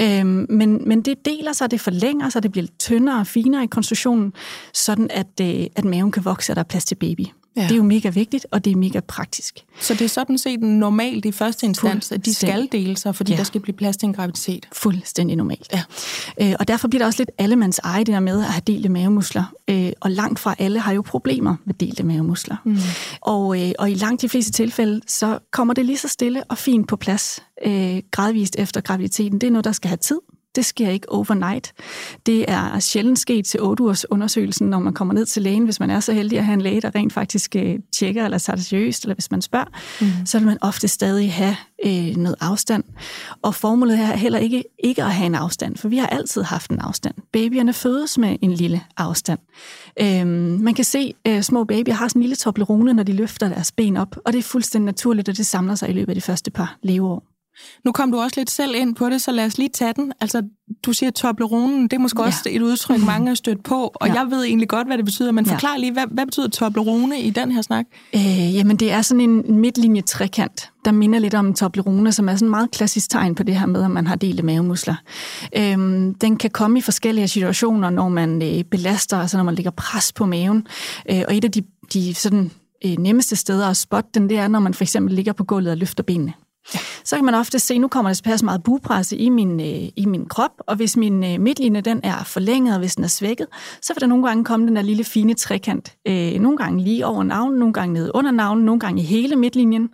Øhm, 0.00 0.46
men, 0.48 0.88
men 0.88 1.02
det 1.02 1.24
deler 1.24 1.52
sig, 1.52 1.70
det 1.70 1.80
forlænger 1.80 2.28
sig, 2.28 2.42
det 2.42 2.52
bliver 2.52 2.66
tyndere 2.78 3.20
og 3.20 3.26
finere 3.26 3.64
i 3.64 3.66
konstruktionen, 3.66 4.32
sådan 4.72 5.10
at, 5.10 5.40
øh, 5.40 5.66
at 5.76 5.84
maven 5.84 6.12
kan 6.12 6.24
vokse, 6.24 6.52
og 6.52 6.56
der 6.56 6.62
er 6.62 6.66
plads 6.66 6.84
til 6.84 6.94
baby. 6.94 7.24
Ja. 7.56 7.62
Det 7.62 7.70
er 7.70 7.76
jo 7.76 7.82
mega 7.82 8.08
vigtigt, 8.08 8.46
og 8.50 8.64
det 8.64 8.72
er 8.72 8.76
mega 8.76 9.00
praktisk. 9.00 9.58
Så 9.80 9.94
det 9.94 10.02
er 10.02 10.08
sådan 10.08 10.38
set 10.38 10.60
normalt 10.60 11.24
i 11.24 11.32
første 11.32 11.66
instans, 11.66 12.12
at 12.12 12.24
de 12.24 12.34
skal 12.34 12.68
dele 12.72 12.96
sig, 12.96 13.14
fordi 13.14 13.32
ja. 13.32 13.38
der 13.38 13.44
skal 13.44 13.60
blive 13.60 13.76
plads 13.76 13.96
til 13.96 14.06
en 14.06 14.12
graviditet? 14.12 14.68
Fuldstændig 14.72 15.36
normalt. 15.36 15.72
Ja. 15.72 15.82
Øh, 16.40 16.54
og 16.60 16.68
derfor 16.68 16.88
bliver 16.88 16.98
der 16.98 17.06
også 17.06 17.20
lidt 17.20 17.30
allemands 17.38 17.78
eje 17.78 17.98
det 17.98 18.06
der 18.06 18.20
med 18.20 18.38
at 18.40 18.46
have 18.46 18.62
delte 18.66 18.88
mavemuskler. 18.88 19.44
Øh, 19.70 19.92
og 20.00 20.10
langt 20.10 20.38
fra 20.38 20.54
alle 20.58 20.80
har 20.80 20.92
jo 20.92 21.02
problemer 21.02 21.56
med 21.64 21.74
delte 21.74 22.02
mavemuskler. 22.02 22.56
Mm. 22.64 22.78
Og, 23.20 23.62
øh, 23.62 23.72
og 23.78 23.90
i 23.90 23.94
langt 23.94 24.22
de 24.22 24.28
fleste 24.28 24.52
tilfælde, 24.52 25.00
så 25.06 25.38
kommer 25.52 25.74
det 25.74 25.86
lige 25.86 25.98
så 25.98 26.08
stille 26.08 26.44
og 26.44 26.58
fint 26.58 26.88
på 26.88 26.96
plads 26.96 27.42
øh, 27.66 27.98
gradvist 28.10 28.56
efter 28.58 28.80
graviditeten. 28.80 29.40
Det 29.40 29.46
er 29.46 29.50
noget, 29.50 29.64
der 29.64 29.72
skal 29.72 29.88
have 29.88 29.96
tid. 29.96 30.18
Det 30.56 30.64
sker 30.64 30.90
ikke 30.90 31.12
overnight. 31.12 31.72
Det 32.26 32.50
er 32.50 32.78
sjældent 32.78 33.18
sket 33.18 33.46
til 33.46 33.62
8 33.62 33.82
ugers 33.82 34.10
undersøgelsen, 34.10 34.68
når 34.68 34.78
man 34.78 34.94
kommer 34.94 35.14
ned 35.14 35.26
til 35.26 35.42
lægen, 35.42 35.64
hvis 35.64 35.80
man 35.80 35.90
er 35.90 36.00
så 36.00 36.12
heldig 36.12 36.38
at 36.38 36.44
have 36.44 36.54
en 36.54 36.60
læge, 36.60 36.80
der 36.80 36.94
rent 36.94 37.12
faktisk 37.12 37.56
øh, 37.56 37.78
tjekker 37.92 38.24
eller 38.24 38.38
tager 38.38 38.56
det 38.56 38.64
seriøst, 38.64 39.04
eller 39.04 39.14
hvis 39.14 39.30
man 39.30 39.42
spørger, 39.42 39.66
mm. 40.00 40.26
så 40.26 40.38
vil 40.38 40.46
man 40.46 40.58
ofte 40.60 40.88
stadig 40.88 41.32
have 41.32 41.56
øh, 41.86 42.16
noget 42.16 42.36
afstand. 42.40 42.84
Og 43.42 43.54
formålet 43.54 43.98
er 43.98 44.16
heller 44.16 44.38
ikke, 44.38 44.64
ikke 44.78 45.02
at 45.02 45.14
have 45.14 45.26
en 45.26 45.34
afstand, 45.34 45.76
for 45.76 45.88
vi 45.88 45.96
har 45.96 46.06
altid 46.06 46.42
haft 46.42 46.70
en 46.70 46.78
afstand. 46.78 47.14
Babyerne 47.32 47.72
fødes 47.72 48.18
med 48.18 48.36
en 48.42 48.52
lille 48.52 48.80
afstand. 48.96 49.38
Øh, 50.00 50.26
man 50.60 50.74
kan 50.74 50.84
se, 50.84 51.14
at 51.24 51.36
øh, 51.36 51.42
små 51.42 51.64
babyer 51.64 51.94
har 51.94 52.08
sådan 52.08 52.18
en 52.18 52.22
lille 52.22 52.36
toblerone, 52.36 52.92
når 52.92 53.02
de 53.02 53.12
løfter 53.12 53.48
deres 53.48 53.72
ben 53.72 53.96
op, 53.96 54.16
og 54.24 54.32
det 54.32 54.38
er 54.38 54.42
fuldstændig 54.42 54.86
naturligt, 54.86 55.28
at 55.28 55.36
det 55.36 55.46
samler 55.46 55.74
sig 55.74 55.88
i 55.88 55.92
løbet 55.92 56.08
af 56.08 56.14
de 56.14 56.20
første 56.20 56.50
par 56.50 56.76
leveår. 56.82 57.35
Nu 57.84 57.92
kom 57.92 58.12
du 58.12 58.18
også 58.18 58.40
lidt 58.40 58.50
selv 58.50 58.74
ind 58.74 58.94
på 58.94 59.10
det, 59.10 59.22
så 59.22 59.32
lad 59.32 59.46
os 59.46 59.58
lige 59.58 59.68
tage 59.68 59.92
den. 59.96 60.12
Altså, 60.20 60.42
du 60.82 60.92
siger 60.92 61.10
Tobleronen, 61.10 61.82
det 61.82 61.92
er 61.92 61.98
måske 61.98 62.22
ja. 62.22 62.26
også 62.26 62.40
et 62.46 62.62
udtryk, 62.62 63.00
mange 63.06 63.28
har 63.28 63.34
stødt 63.34 63.64
på, 63.64 63.92
og 63.94 64.08
ja. 64.08 64.14
jeg 64.14 64.30
ved 64.30 64.44
egentlig 64.44 64.68
godt, 64.68 64.86
hvad 64.86 64.96
det 64.96 65.04
betyder, 65.04 65.32
men 65.32 65.46
forklar 65.46 65.72
ja. 65.72 65.78
lige, 65.78 65.92
hvad, 65.92 66.04
hvad 66.10 66.26
betyder 66.26 66.48
Toblerone 66.48 67.20
i 67.20 67.30
den 67.30 67.52
her 67.52 67.62
snak? 67.62 67.86
Øh, 68.14 68.54
jamen, 68.54 68.76
det 68.76 68.92
er 68.92 69.02
sådan 69.02 69.20
en 69.20 69.60
midtlinje 69.60 70.00
trekant, 70.00 70.70
der 70.84 70.92
minder 70.92 71.18
lidt 71.18 71.34
om 71.34 71.54
Toblerone, 71.54 72.12
som 72.12 72.28
er 72.28 72.34
sådan 72.34 72.46
en 72.46 72.50
meget 72.50 72.70
klassisk 72.70 73.10
tegn 73.10 73.34
på 73.34 73.42
det 73.42 73.56
her 73.58 73.66
med, 73.66 73.84
at 73.84 73.90
man 73.90 74.06
har 74.06 74.16
delte 74.16 74.42
mavemuskler. 74.42 74.94
Øh, 75.56 75.78
den 76.20 76.36
kan 76.36 76.50
komme 76.50 76.78
i 76.78 76.82
forskellige 76.82 77.28
situationer, 77.28 77.90
når 77.90 78.08
man 78.08 78.42
øh, 78.42 78.64
belaster, 78.64 79.18
altså 79.18 79.36
når 79.36 79.44
man 79.44 79.54
lægger 79.54 79.70
pres 79.70 80.12
på 80.12 80.26
maven, 80.26 80.66
øh, 81.10 81.22
og 81.28 81.36
et 81.36 81.44
af 81.44 81.52
de, 81.52 81.62
de 81.92 82.14
sådan, 82.14 82.50
øh, 82.84 82.98
nemmeste 82.98 83.36
steder 83.36 83.66
at 83.66 83.76
spotte 83.76 84.10
den, 84.14 84.28
det 84.28 84.38
er, 84.38 84.48
når 84.48 84.60
man 84.60 84.74
for 84.74 84.84
eksempel 84.84 85.14
ligger 85.14 85.32
på 85.32 85.44
gulvet 85.44 85.70
og 85.70 85.76
løfter 85.76 86.02
benene. 86.02 86.32
Ja. 86.74 86.78
Så 87.04 87.16
kan 87.16 87.24
man 87.24 87.34
ofte 87.34 87.58
se, 87.58 87.78
nu 87.78 87.88
kommer 87.88 88.08
der 88.08 88.14
tilpas 88.14 88.42
meget 88.42 88.62
bugpresse 88.62 89.16
i 89.16 89.28
min, 89.28 89.60
øh, 89.60 89.88
i 89.96 90.06
min 90.06 90.26
krop, 90.26 90.50
og 90.58 90.76
hvis 90.76 90.96
min 90.96 91.24
øh, 91.24 91.40
midtlinje 91.40 91.80
den 91.80 92.00
er 92.02 92.24
forlænget, 92.24 92.74
og 92.74 92.78
hvis 92.78 92.94
den 92.94 93.04
er 93.04 93.08
svækket, 93.08 93.46
så 93.82 93.94
vil 93.94 94.00
der 94.00 94.06
nogle 94.06 94.26
gange 94.26 94.44
komme 94.44 94.66
den 94.66 94.76
der 94.76 94.82
lille 94.82 95.04
fine 95.04 95.34
trekant. 95.34 95.92
Øh, 96.08 96.32
nogle 96.40 96.58
gange 96.58 96.84
lige 96.84 97.06
over 97.06 97.22
navnen, 97.22 97.58
nogle 97.58 97.74
gange 97.74 97.94
nede 97.94 98.10
under 98.14 98.30
navnen, 98.30 98.64
nogle 98.64 98.80
gange 98.80 99.02
i 99.02 99.04
hele 99.04 99.36
midtlinjen, 99.36 99.90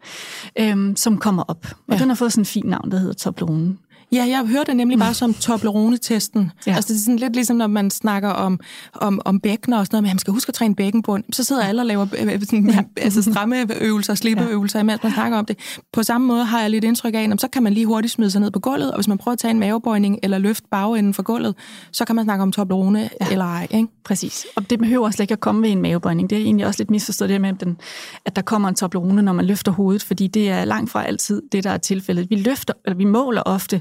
øh, 0.58 0.76
som 0.96 1.18
kommer 1.18 1.42
op. 1.42 1.66
Og 1.88 1.94
ja. 1.94 1.98
den 1.98 2.08
har 2.08 2.14
fået 2.14 2.32
sådan 2.32 2.42
en 2.42 2.46
fin 2.46 2.66
navn, 2.66 2.90
der 2.90 2.98
hedder 2.98 3.14
Toblerone. 3.14 3.76
Ja, 4.12 4.24
jeg 4.28 4.46
hører 4.46 4.64
det 4.64 4.76
nemlig 4.76 4.98
bare 4.98 5.14
som 5.14 5.34
Toblerone-testen. 5.34 6.50
Ja. 6.66 6.74
Altså, 6.74 6.92
det 6.92 6.98
er 6.98 7.02
sådan 7.02 7.18
lidt 7.18 7.34
ligesom, 7.34 7.56
når 7.56 7.66
man 7.66 7.90
snakker 7.90 8.28
om, 8.28 8.60
om, 8.94 9.20
om 9.24 9.40
bækkener 9.40 9.78
og 9.78 9.86
sådan 9.86 9.94
noget, 9.94 10.02
men 10.02 10.08
man 10.08 10.18
skal 10.18 10.32
huske 10.32 10.50
at 10.50 10.54
træne 10.54 10.74
bækkenbund. 10.74 11.24
Så 11.32 11.44
sidder 11.44 11.62
alle 11.62 11.82
og 11.82 11.86
laver 11.86 12.06
øh, 12.18 12.34
øh, 12.34 12.40
sådan, 12.40 12.70
ja. 12.70 12.82
altså, 12.96 13.22
stramme 13.22 13.82
øvelser, 13.82 14.14
slippeøvelser, 14.14 14.78
ja. 14.78 14.82
mens 14.82 15.02
man 15.02 15.12
snakker 15.12 15.38
om 15.38 15.44
det. 15.44 15.58
På 15.92 16.02
samme 16.02 16.26
måde 16.26 16.44
har 16.44 16.60
jeg 16.60 16.70
lidt 16.70 16.84
indtryk 16.84 17.14
af, 17.14 17.28
at 17.32 17.40
så 17.40 17.48
kan 17.48 17.62
man 17.62 17.72
lige 17.72 17.86
hurtigt 17.86 18.12
smide 18.12 18.30
sig 18.30 18.40
ned 18.40 18.50
på 18.50 18.60
gulvet, 18.60 18.90
og 18.90 18.96
hvis 18.96 19.08
man 19.08 19.18
prøver 19.18 19.32
at 19.32 19.38
tage 19.38 19.50
en 19.50 19.60
mavebøjning 19.60 20.18
eller 20.22 20.38
løfte 20.38 20.66
bagenden 20.70 21.14
fra 21.14 21.22
gulvet, 21.22 21.54
så 21.92 22.04
kan 22.04 22.16
man 22.16 22.24
snakke 22.24 22.42
om 22.42 22.52
Toblerone 22.52 23.10
ja. 23.20 23.26
eller 23.30 23.44
ej. 23.44 23.66
Ikke? 23.70 23.88
Præcis. 24.04 24.46
Og 24.56 24.70
det 24.70 24.78
behøver 24.78 25.10
slet 25.10 25.24
ikke 25.24 25.32
at 25.32 25.40
komme 25.40 25.62
ved 25.62 25.70
en 25.70 25.82
mavebøjning. 25.82 26.30
Det 26.30 26.38
er 26.38 26.42
egentlig 26.42 26.66
også 26.66 26.80
lidt 26.80 26.90
misforstået 26.90 27.30
det 27.30 27.40
med, 27.40 27.52
den, 27.52 27.76
at 28.24 28.36
der 28.36 28.42
kommer 28.42 28.68
en 28.68 28.74
Toblerone, 28.74 29.22
når 29.22 29.32
man 29.32 29.44
løfter 29.44 29.72
hovedet, 29.72 30.02
fordi 30.02 30.26
det 30.26 30.50
er 30.50 30.64
langt 30.64 30.90
fra 30.90 31.04
altid 31.04 31.42
det, 31.52 31.64
der 31.64 31.70
er 31.70 31.78
tilfældet. 31.78 32.30
Vi 32.30 32.36
løfter, 32.36 32.74
eller 32.84 32.96
vi 32.96 33.04
måler 33.04 33.42
ofte 33.42 33.80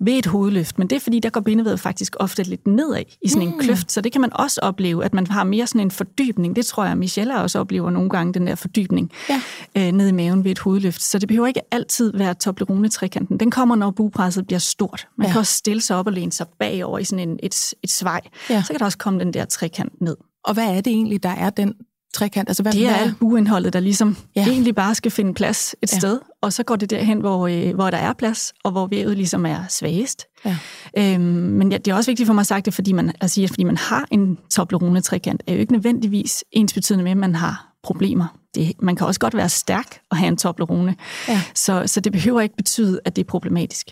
ved 0.00 0.18
et 0.18 0.26
hovedløft, 0.26 0.78
men 0.78 0.90
det 0.90 0.96
er 0.96 1.00
fordi, 1.00 1.20
der 1.20 1.30
går 1.30 1.40
bindevedet 1.40 1.80
faktisk 1.80 2.16
ofte 2.20 2.42
lidt 2.42 2.66
nedad 2.66 3.02
i 3.22 3.28
sådan 3.28 3.48
en 3.48 3.54
mm. 3.54 3.60
kløft, 3.60 3.92
så 3.92 4.00
det 4.00 4.12
kan 4.12 4.20
man 4.20 4.32
også 4.32 4.60
opleve, 4.62 5.04
at 5.04 5.14
man 5.14 5.26
har 5.26 5.44
mere 5.44 5.66
sådan 5.66 5.80
en 5.80 5.90
fordybning. 5.90 6.56
Det 6.56 6.66
tror 6.66 6.84
jeg, 6.84 6.98
Michelle 6.98 7.40
også 7.40 7.58
oplever 7.58 7.90
nogle 7.90 8.10
gange, 8.10 8.34
den 8.34 8.46
der 8.46 8.54
fordybning 8.54 9.10
ja. 9.28 9.40
øh, 9.76 9.92
ned 9.92 10.08
i 10.08 10.12
maven 10.12 10.44
ved 10.44 10.50
et 10.50 10.58
hovedløft. 10.58 11.02
Så 11.02 11.18
det 11.18 11.28
behøver 11.28 11.46
ikke 11.46 11.60
altid 11.70 12.12
være 12.14 12.34
Toblerone-trekanten. 12.34 13.40
Den 13.40 13.50
kommer, 13.50 13.76
når 13.76 13.90
bugpresset 13.90 14.46
bliver 14.46 14.60
stort. 14.60 15.08
Man 15.18 15.26
ja. 15.26 15.32
kan 15.32 15.38
også 15.38 15.52
stille 15.52 15.80
sig 15.80 15.96
op 15.96 16.06
og 16.06 16.12
læne 16.12 16.32
sig 16.32 16.46
bagover 16.58 16.98
i 16.98 17.04
sådan 17.04 17.28
en, 17.28 17.38
et, 17.42 17.74
et 17.82 17.90
svej. 17.90 18.20
Ja. 18.50 18.62
Så 18.62 18.72
kan 18.72 18.78
der 18.78 18.84
også 18.84 18.98
komme 18.98 19.20
den 19.20 19.34
der 19.34 19.44
trekant 19.44 20.00
ned. 20.00 20.16
Og 20.44 20.54
hvad 20.54 20.64
er 20.64 20.80
det 20.80 20.86
egentlig, 20.86 21.22
der 21.22 21.28
er 21.28 21.50
den 21.50 21.74
trekant? 22.14 22.48
Altså, 22.48 22.62
hvad, 22.62 22.72
Det 22.72 22.86
er 22.86 22.90
hvad? 22.90 23.00
alt 23.00 23.14
uindholdet, 23.20 23.72
der 23.72 23.80
ligesom 23.80 24.16
Ja. 24.36 24.46
egentlig 24.48 24.74
bare 24.74 24.94
skal 24.94 25.10
finde 25.10 25.34
plads 25.34 25.74
et 25.82 25.92
Ja. 25.92 25.98
sted, 25.98 26.20
og 26.42 26.52
så 26.52 26.62
går 26.62 26.76
det 26.76 26.90
derhen, 26.90 27.18
hvor, 27.20 27.46
øh, 27.48 27.74
hvor 27.74 27.90
der 27.90 27.98
er 27.98 28.12
plads, 28.12 28.52
og 28.64 28.70
hvor 28.72 28.86
vævet 28.86 29.16
ligesom 29.16 29.46
er 29.46 29.58
svagest. 29.68 30.24
Ja. 30.44 30.56
Øhm, 30.98 31.20
men 31.22 31.72
ja, 31.72 31.78
det 31.78 31.90
er 31.90 31.94
også 31.94 32.10
vigtigt 32.10 32.26
for 32.26 32.34
mig 32.34 32.40
at 32.40 32.46
sagt 32.46 32.66
det, 32.66 32.74
fordi 32.74 32.92
man, 32.92 33.12
at 33.20 33.30
sige, 33.30 33.44
at 33.44 33.50
fordi 33.50 33.64
man 33.64 33.76
har 33.76 34.06
en 34.10 34.38
toblerone 34.50 35.00
trekant, 35.00 35.42
er 35.46 35.52
jo 35.54 35.60
ikke 35.60 35.72
nødvendigvis 35.72 36.44
ens 36.52 36.72
betydende 36.74 37.04
med, 37.04 37.10
at 37.12 37.16
man 37.18 37.34
har 37.34 37.74
problemer. 37.82 38.26
Det, 38.54 38.72
man 38.82 38.96
kan 38.96 39.06
også 39.06 39.20
godt 39.20 39.36
være 39.36 39.48
stærk 39.48 39.98
og 40.10 40.16
have 40.16 40.28
en 40.28 40.36
toblerone, 40.36 40.96
Ja. 41.28 41.42
så, 41.54 41.82
så 41.86 42.00
det 42.00 42.12
behøver 42.12 42.40
ikke 42.40 42.56
betyde, 42.56 43.00
at 43.04 43.16
det 43.16 43.22
er 43.22 43.26
problematisk. 43.26 43.86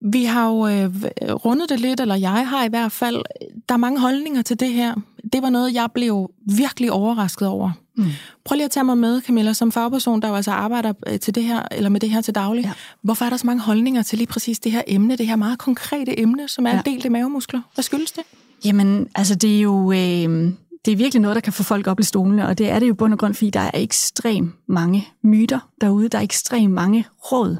Vi 0.00 0.24
har 0.24 0.48
jo 0.48 0.66
øh, 0.66 0.90
rundet 1.32 1.68
det 1.68 1.80
lidt, 1.80 2.00
eller 2.00 2.14
jeg 2.14 2.48
har 2.48 2.64
i 2.64 2.68
hvert 2.68 2.92
fald. 2.92 3.22
Der 3.68 3.74
er 3.74 3.78
mange 3.78 4.00
holdninger 4.00 4.42
til 4.42 4.60
det 4.60 4.72
her. 4.72 4.94
Det 5.32 5.42
var 5.42 5.50
noget, 5.50 5.74
jeg 5.74 5.88
blev 5.94 6.30
virkelig 6.46 6.92
overrasket 6.92 7.48
over. 7.48 7.70
Mm. 7.96 8.04
Prøv 8.44 8.56
lige 8.56 8.64
at 8.64 8.70
tage 8.70 8.84
mig 8.84 8.98
med, 8.98 9.22
Camilla, 9.22 9.52
som 9.52 9.72
fagperson, 9.72 10.22
der 10.22 10.28
jo 10.28 10.34
altså 10.34 10.50
arbejder 10.50 10.92
øh, 11.06 11.20
til 11.20 11.34
det 11.34 11.44
her, 11.44 11.62
eller 11.70 11.90
med 11.90 12.00
det 12.00 12.10
her 12.10 12.20
til 12.20 12.34
daglig. 12.34 12.64
Ja. 12.64 12.72
Hvorfor 13.02 13.24
er 13.24 13.30
der 13.30 13.36
så 13.36 13.46
mange 13.46 13.62
holdninger 13.62 14.02
til 14.02 14.18
lige 14.18 14.26
præcis 14.26 14.58
det 14.58 14.72
her 14.72 14.82
emne, 14.86 15.16
det 15.16 15.26
her 15.26 15.36
meget 15.36 15.58
konkrete 15.58 16.20
emne, 16.20 16.48
som 16.48 16.66
er 16.66 16.70
ja. 16.70 16.82
Delte 16.84 17.10
mavemuskler? 17.10 17.60
Hvad 17.74 17.82
skyldes 17.82 18.12
det? 18.12 18.22
Jamen, 18.64 19.08
altså 19.14 19.34
det 19.34 19.56
er 19.56 19.60
jo 19.60 19.92
øh, 19.92 20.52
det 20.86 20.92
er 20.92 20.96
virkelig 20.96 21.20
noget, 21.22 21.34
der 21.34 21.40
kan 21.40 21.52
få 21.52 21.62
folk 21.62 21.86
op 21.86 22.00
i 22.00 22.02
stolene, 22.02 22.48
og 22.48 22.58
det 22.58 22.70
er 22.70 22.78
det 22.78 22.88
jo 22.88 22.94
bund 22.94 23.12
og 23.12 23.18
grund, 23.18 23.34
fordi 23.34 23.50
der 23.50 23.60
er 23.60 23.70
ekstremt 23.74 24.54
mange 24.68 25.08
myter 25.24 25.70
derude, 25.80 26.08
der 26.08 26.18
er 26.18 26.22
ekstremt 26.22 26.72
mange 26.72 27.06
råd. 27.32 27.56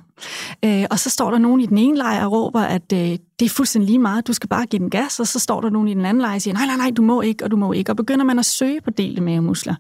Øh, 0.64 0.84
og 0.90 0.98
så 0.98 1.10
står 1.10 1.30
der 1.30 1.38
nogen 1.38 1.60
i 1.60 1.66
den 1.66 1.78
ene 1.78 1.96
lejr 1.96 2.24
og 2.24 2.32
råber, 2.32 2.60
at 2.60 2.92
øh, 2.92 3.18
det 3.38 3.46
er 3.46 3.48
fuldstændig 3.48 3.86
lige 3.86 3.98
meget, 3.98 4.26
du 4.26 4.32
skal 4.32 4.48
bare 4.48 4.66
give 4.66 4.80
den 4.80 4.90
gas, 4.90 5.20
og 5.20 5.26
så 5.26 5.38
står 5.38 5.60
der 5.60 5.70
nogen 5.70 5.88
i 5.88 5.94
den 5.94 6.04
anden 6.04 6.20
lejr 6.20 6.34
og 6.34 6.42
siger, 6.42 6.54
nej, 6.54 6.66
nej, 6.66 6.76
nej, 6.76 6.90
du 6.90 7.02
må 7.02 7.20
ikke, 7.20 7.44
og 7.44 7.50
du 7.50 7.56
må 7.56 7.72
ikke. 7.72 7.92
Og 7.92 7.96
begynder 7.96 8.24
man 8.24 8.38
at 8.38 8.46
søge 8.46 8.80
på 8.80 8.90
delte 8.90 9.22
mavemuskler, 9.22 9.74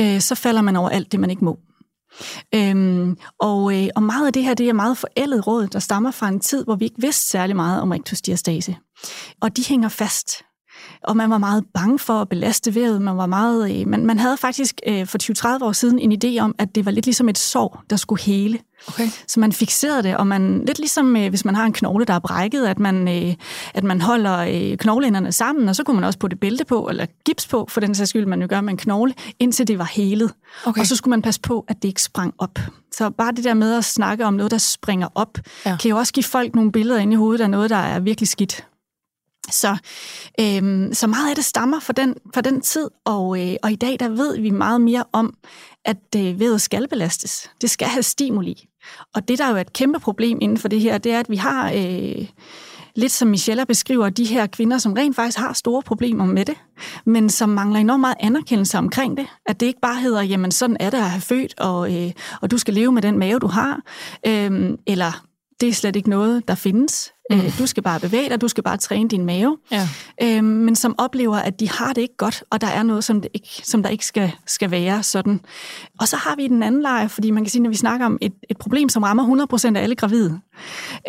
øh, 0.00 0.20
så 0.20 0.34
falder 0.34 0.62
man 0.62 0.76
over 0.76 0.88
alt 0.88 1.12
det, 1.12 1.20
man 1.20 1.30
ikke 1.30 1.44
må. 1.44 1.58
Øhm, 2.54 3.16
og, 3.40 3.82
øh, 3.82 3.88
og 3.96 4.02
meget 4.02 4.26
af 4.26 4.32
det 4.32 4.44
her, 4.44 4.54
det 4.54 4.68
er 4.68 4.72
meget 4.72 4.98
forældet 4.98 5.46
råd, 5.46 5.66
der 5.66 5.78
stammer 5.78 6.10
fra 6.10 6.28
en 6.28 6.40
tid, 6.40 6.64
hvor 6.64 6.76
vi 6.76 6.84
ikke 6.84 7.00
vidste 7.00 7.28
særlig 7.28 7.56
meget 7.56 7.80
om 7.80 7.90
rektusdiastase. 7.90 8.76
Og 9.40 9.56
de 9.56 9.62
hænger 9.68 9.88
fast. 9.88 10.44
Og 11.02 11.16
man 11.16 11.30
var 11.30 11.38
meget 11.38 11.64
bange 11.74 11.98
for 11.98 12.20
at 12.20 12.28
belaste 12.28 12.74
vævet. 12.74 13.02
Man, 13.02 13.16
var 13.16 13.26
meget, 13.26 13.80
øh, 13.80 13.88
man, 13.88 14.06
man 14.06 14.18
havde 14.18 14.36
faktisk 14.36 14.80
øh, 14.86 15.06
for 15.06 15.58
20-30 15.58 15.64
år 15.64 15.72
siden 15.72 15.98
en 15.98 16.12
idé 16.24 16.42
om, 16.42 16.54
at 16.58 16.74
det 16.74 16.84
var 16.84 16.90
lidt 16.90 17.06
ligesom 17.06 17.28
et 17.28 17.38
sår, 17.38 17.84
der 17.90 17.96
skulle 17.96 18.22
hele. 18.22 18.58
Okay. 18.88 19.08
Så 19.28 19.40
man 19.40 19.52
fixerede 19.52 20.02
det, 20.02 20.16
og 20.16 20.26
man 20.26 20.64
lidt 20.66 20.78
ligesom 20.78 21.16
øh, 21.16 21.28
hvis 21.28 21.44
man 21.44 21.54
har 21.54 21.64
en 21.64 21.72
knogle, 21.72 22.04
der 22.04 22.14
er 22.14 22.18
brækket, 22.18 22.66
at 22.66 22.78
man, 22.78 23.08
øh, 23.08 23.34
at 23.74 23.84
man 23.84 24.00
holder 24.00 24.38
øh, 24.38 24.76
knogleenderne 24.76 25.32
sammen, 25.32 25.68
og 25.68 25.76
så 25.76 25.84
kunne 25.84 25.94
man 25.94 26.04
også 26.04 26.18
putte 26.18 26.36
bælte 26.36 26.64
på, 26.64 26.88
eller 26.88 27.06
gips 27.24 27.46
på, 27.46 27.66
for 27.68 27.80
den 27.80 27.94
sags 27.94 28.10
skyld, 28.10 28.26
man 28.26 28.40
jo 28.42 28.46
gør 28.50 28.60
med 28.60 28.70
en 28.70 28.76
knogle, 28.76 29.14
indtil 29.38 29.68
det 29.68 29.78
var 29.78 29.90
helet. 29.92 30.32
Okay. 30.64 30.80
Og 30.80 30.86
så 30.86 30.96
skulle 30.96 31.10
man 31.10 31.22
passe 31.22 31.40
på, 31.40 31.64
at 31.68 31.82
det 31.82 31.88
ikke 31.88 32.02
sprang 32.02 32.34
op. 32.38 32.58
Så 32.92 33.10
bare 33.10 33.32
det 33.32 33.44
der 33.44 33.54
med 33.54 33.74
at 33.74 33.84
snakke 33.84 34.26
om 34.26 34.34
noget, 34.34 34.50
der 34.50 34.58
springer 34.58 35.08
op, 35.14 35.38
ja. 35.66 35.76
kan 35.76 35.88
jo 35.88 35.96
også 35.96 36.12
give 36.12 36.24
folk 36.24 36.54
nogle 36.54 36.72
billeder 36.72 37.00
ind 37.00 37.12
i 37.12 37.16
hovedet 37.16 37.44
af 37.44 37.50
noget, 37.50 37.70
der 37.70 37.76
er 37.76 38.00
virkelig 38.00 38.28
skidt. 38.28 38.64
Så, 39.50 39.76
øhm, 40.40 40.94
så 40.94 41.06
meget 41.06 41.30
af 41.30 41.36
det 41.36 41.44
stammer 41.44 41.80
fra 41.80 41.92
den, 41.92 42.14
fra 42.34 42.40
den 42.40 42.60
tid, 42.60 42.90
og, 43.04 43.40
øh, 43.40 43.56
og 43.62 43.72
i 43.72 43.76
dag 43.76 43.96
der 44.00 44.08
ved 44.08 44.40
vi 44.40 44.50
meget 44.50 44.80
mere 44.80 45.04
om, 45.12 45.34
at 45.84 46.16
øh, 46.16 46.40
vævet 46.40 46.60
skal 46.60 46.88
belastes. 46.88 47.50
Det 47.60 47.70
skal 47.70 47.88
have 47.88 48.02
stimuli. 48.02 48.68
Og 49.14 49.28
det, 49.28 49.38
der 49.38 49.50
jo 49.50 49.56
er 49.56 49.60
et 49.60 49.72
kæmpe 49.72 49.98
problem 49.98 50.38
inden 50.40 50.58
for 50.58 50.68
det 50.68 50.80
her, 50.80 50.98
det 50.98 51.12
er, 51.12 51.20
at 51.20 51.30
vi 51.30 51.36
har, 51.36 51.72
øh, 51.72 52.28
lidt 52.96 53.12
som 53.12 53.28
Michelle 53.28 53.66
beskriver, 53.66 54.08
de 54.08 54.24
her 54.24 54.46
kvinder, 54.46 54.78
som 54.78 54.92
rent 54.92 55.16
faktisk 55.16 55.38
har 55.38 55.52
store 55.52 55.82
problemer 55.82 56.24
med 56.24 56.44
det, 56.44 56.54
men 57.04 57.30
som 57.30 57.48
mangler 57.48 57.80
enormt 57.80 58.00
meget 58.00 58.16
anerkendelse 58.20 58.78
omkring 58.78 59.16
det. 59.16 59.26
At 59.46 59.60
det 59.60 59.66
ikke 59.66 59.80
bare 59.80 60.00
hedder, 60.00 60.22
jamen 60.22 60.52
sådan 60.52 60.76
er 60.80 60.90
det 60.90 60.98
at 60.98 61.10
have 61.10 61.20
født, 61.20 61.60
og, 61.60 61.94
øh, 61.94 62.12
og 62.40 62.50
du 62.50 62.58
skal 62.58 62.74
leve 62.74 62.92
med 62.92 63.02
den 63.02 63.18
mave, 63.18 63.38
du 63.38 63.46
har. 63.46 63.80
Øh, 64.26 64.70
eller 64.86 65.24
det 65.60 65.68
er 65.68 65.72
slet 65.72 65.96
ikke 65.96 66.10
noget, 66.10 66.48
der 66.48 66.54
findes. 66.54 67.13
Mm. 67.30 67.40
Du 67.58 67.66
skal 67.66 67.82
bare 67.82 68.00
bevæge 68.00 68.28
dig, 68.28 68.40
du 68.40 68.48
skal 68.48 68.62
bare 68.62 68.76
træne 68.76 69.08
din 69.08 69.24
mave. 69.24 69.56
Ja. 69.70 69.88
Øhm, 70.22 70.44
men 70.44 70.76
som 70.76 70.94
oplever, 70.98 71.36
at 71.36 71.60
de 71.60 71.68
har 71.68 71.92
det 71.92 72.02
ikke 72.02 72.16
godt, 72.16 72.44
og 72.50 72.60
der 72.60 72.66
er 72.66 72.82
noget, 72.82 73.04
som, 73.04 73.20
det 73.20 73.30
ikke, 73.34 73.48
som 73.62 73.82
der 73.82 73.90
ikke 73.90 74.06
skal, 74.06 74.32
skal 74.46 74.70
være 74.70 75.02
sådan. 75.02 75.40
Og 76.00 76.08
så 76.08 76.16
har 76.16 76.36
vi 76.36 76.48
den 76.48 76.62
anden 76.62 76.82
lejr, 76.82 77.08
fordi 77.08 77.30
man 77.30 77.44
kan 77.44 77.50
sige, 77.50 77.62
når 77.62 77.70
vi 77.70 77.76
snakker 77.76 78.06
om 78.06 78.18
et, 78.20 78.32
et 78.50 78.56
problem, 78.56 78.88
som 78.88 79.02
rammer 79.02 79.46
100% 79.72 79.76
af 79.76 79.82
alle 79.82 79.94
gravide. 79.94 80.40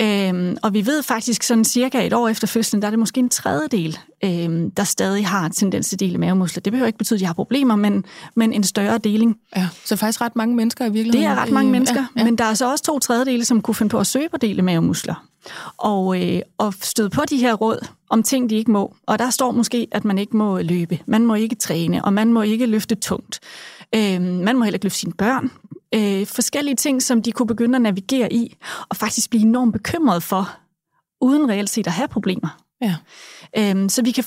Øhm, 0.02 0.58
og 0.64 0.74
vi 0.74 0.86
ved 0.86 1.04
faktisk 1.04 1.44
sådan 1.44 1.66
cirka 1.66 2.06
et 2.06 2.14
år 2.14 2.28
efter 2.28 2.48
fødslen, 2.48 2.82
der 2.82 2.88
er 2.88 2.90
det 2.90 3.00
måske 3.00 3.20
en 3.20 3.30
tredjedel, 3.30 3.98
øhm, 4.24 4.72
der 4.72 4.84
stadig 4.84 5.28
har 5.28 5.50
tendens 5.50 5.90
til 5.90 6.00
dele 6.00 6.18
mavemuskler. 6.18 6.62
Det 6.62 6.74
behøver 6.74 6.88
ikke 6.88 6.98
betyde, 6.98 7.18
at 7.18 7.20
de 7.20 7.26
har 7.26 7.34
problemer, 7.34 7.76
men, 7.76 8.06
men 8.36 8.54
en 8.54 8.64
større 8.64 8.98
deling. 8.98 9.38
ja. 9.56 9.68
Så 9.86 9.96
faktisk 9.96 10.22
ret 10.22 10.36
mange 10.36 10.56
mennesker 10.56 10.86
i 10.86 10.90
virkeligheden. 10.90 11.32
Det 11.32 11.38
er 11.38 11.44
ret 11.44 11.52
mange 11.52 11.68
øh, 11.68 11.72
mennesker, 11.72 12.00
ja, 12.16 12.20
ja. 12.20 12.24
men 12.24 12.38
der 12.38 12.44
er 12.44 12.54
så 12.54 12.72
også 12.72 12.84
to 12.84 13.00
tredjedele, 13.00 13.46
som 13.46 13.62
kunne 13.62 13.76
finde 13.76 13.90
på 13.90 14.00
at 14.00 14.08
søge 14.08 14.30
på 14.30 14.38
dele 14.38 14.62
mavemuskler. 14.62 15.26
Og, 15.78 16.22
øh, 16.24 16.42
og 16.58 16.74
støde 16.82 17.10
på 17.10 17.22
de 17.30 17.38
her 17.38 17.54
råd 17.54 17.88
om 18.10 18.24
ting, 18.24 18.50
de 18.50 18.56
ikke 18.56 18.72
må. 18.72 18.96
Og 19.08 19.20
der 19.20 19.30
står 19.30 19.52
måske, 19.52 19.88
at 19.92 20.06
man 20.06 20.18
ikke 20.18 20.38
må 20.38 20.62
løbe, 20.62 21.00
man 21.06 21.26
må 21.26 21.36
ikke 21.36 21.56
træne, 21.56 22.06
og 22.06 22.14
man 22.14 22.34
må 22.34 22.42
ikke 22.42 22.66
løfte 22.66 22.96
tungt. 22.96 23.40
Øh, 23.96 24.22
man 24.22 24.58
må 24.58 24.64
heller 24.64 24.76
ikke 24.76 24.86
løfte 24.86 25.00
sine 25.00 25.14
børn. 25.14 25.52
Øh, 25.96 26.28
forskellige 26.28 26.76
ting, 26.76 27.04
som 27.04 27.22
de 27.22 27.32
kunne 27.32 27.48
begynde 27.48 27.76
at 27.76 27.82
navigere 27.82 28.34
i, 28.34 28.56
og 28.90 28.96
faktisk 28.96 29.30
blive 29.30 29.44
enormt 29.44 29.74
bekymret 29.74 30.24
for, 30.24 30.58
uden 31.22 31.50
reelt 31.50 31.70
set 31.70 31.88
at 31.88 31.94
have 31.94 32.08
problemer. 32.08 32.62
ja. 32.82 32.96
Øhm, 33.58 33.90
så 33.90 34.04
vi 34.04 34.12
kan, 34.12 34.24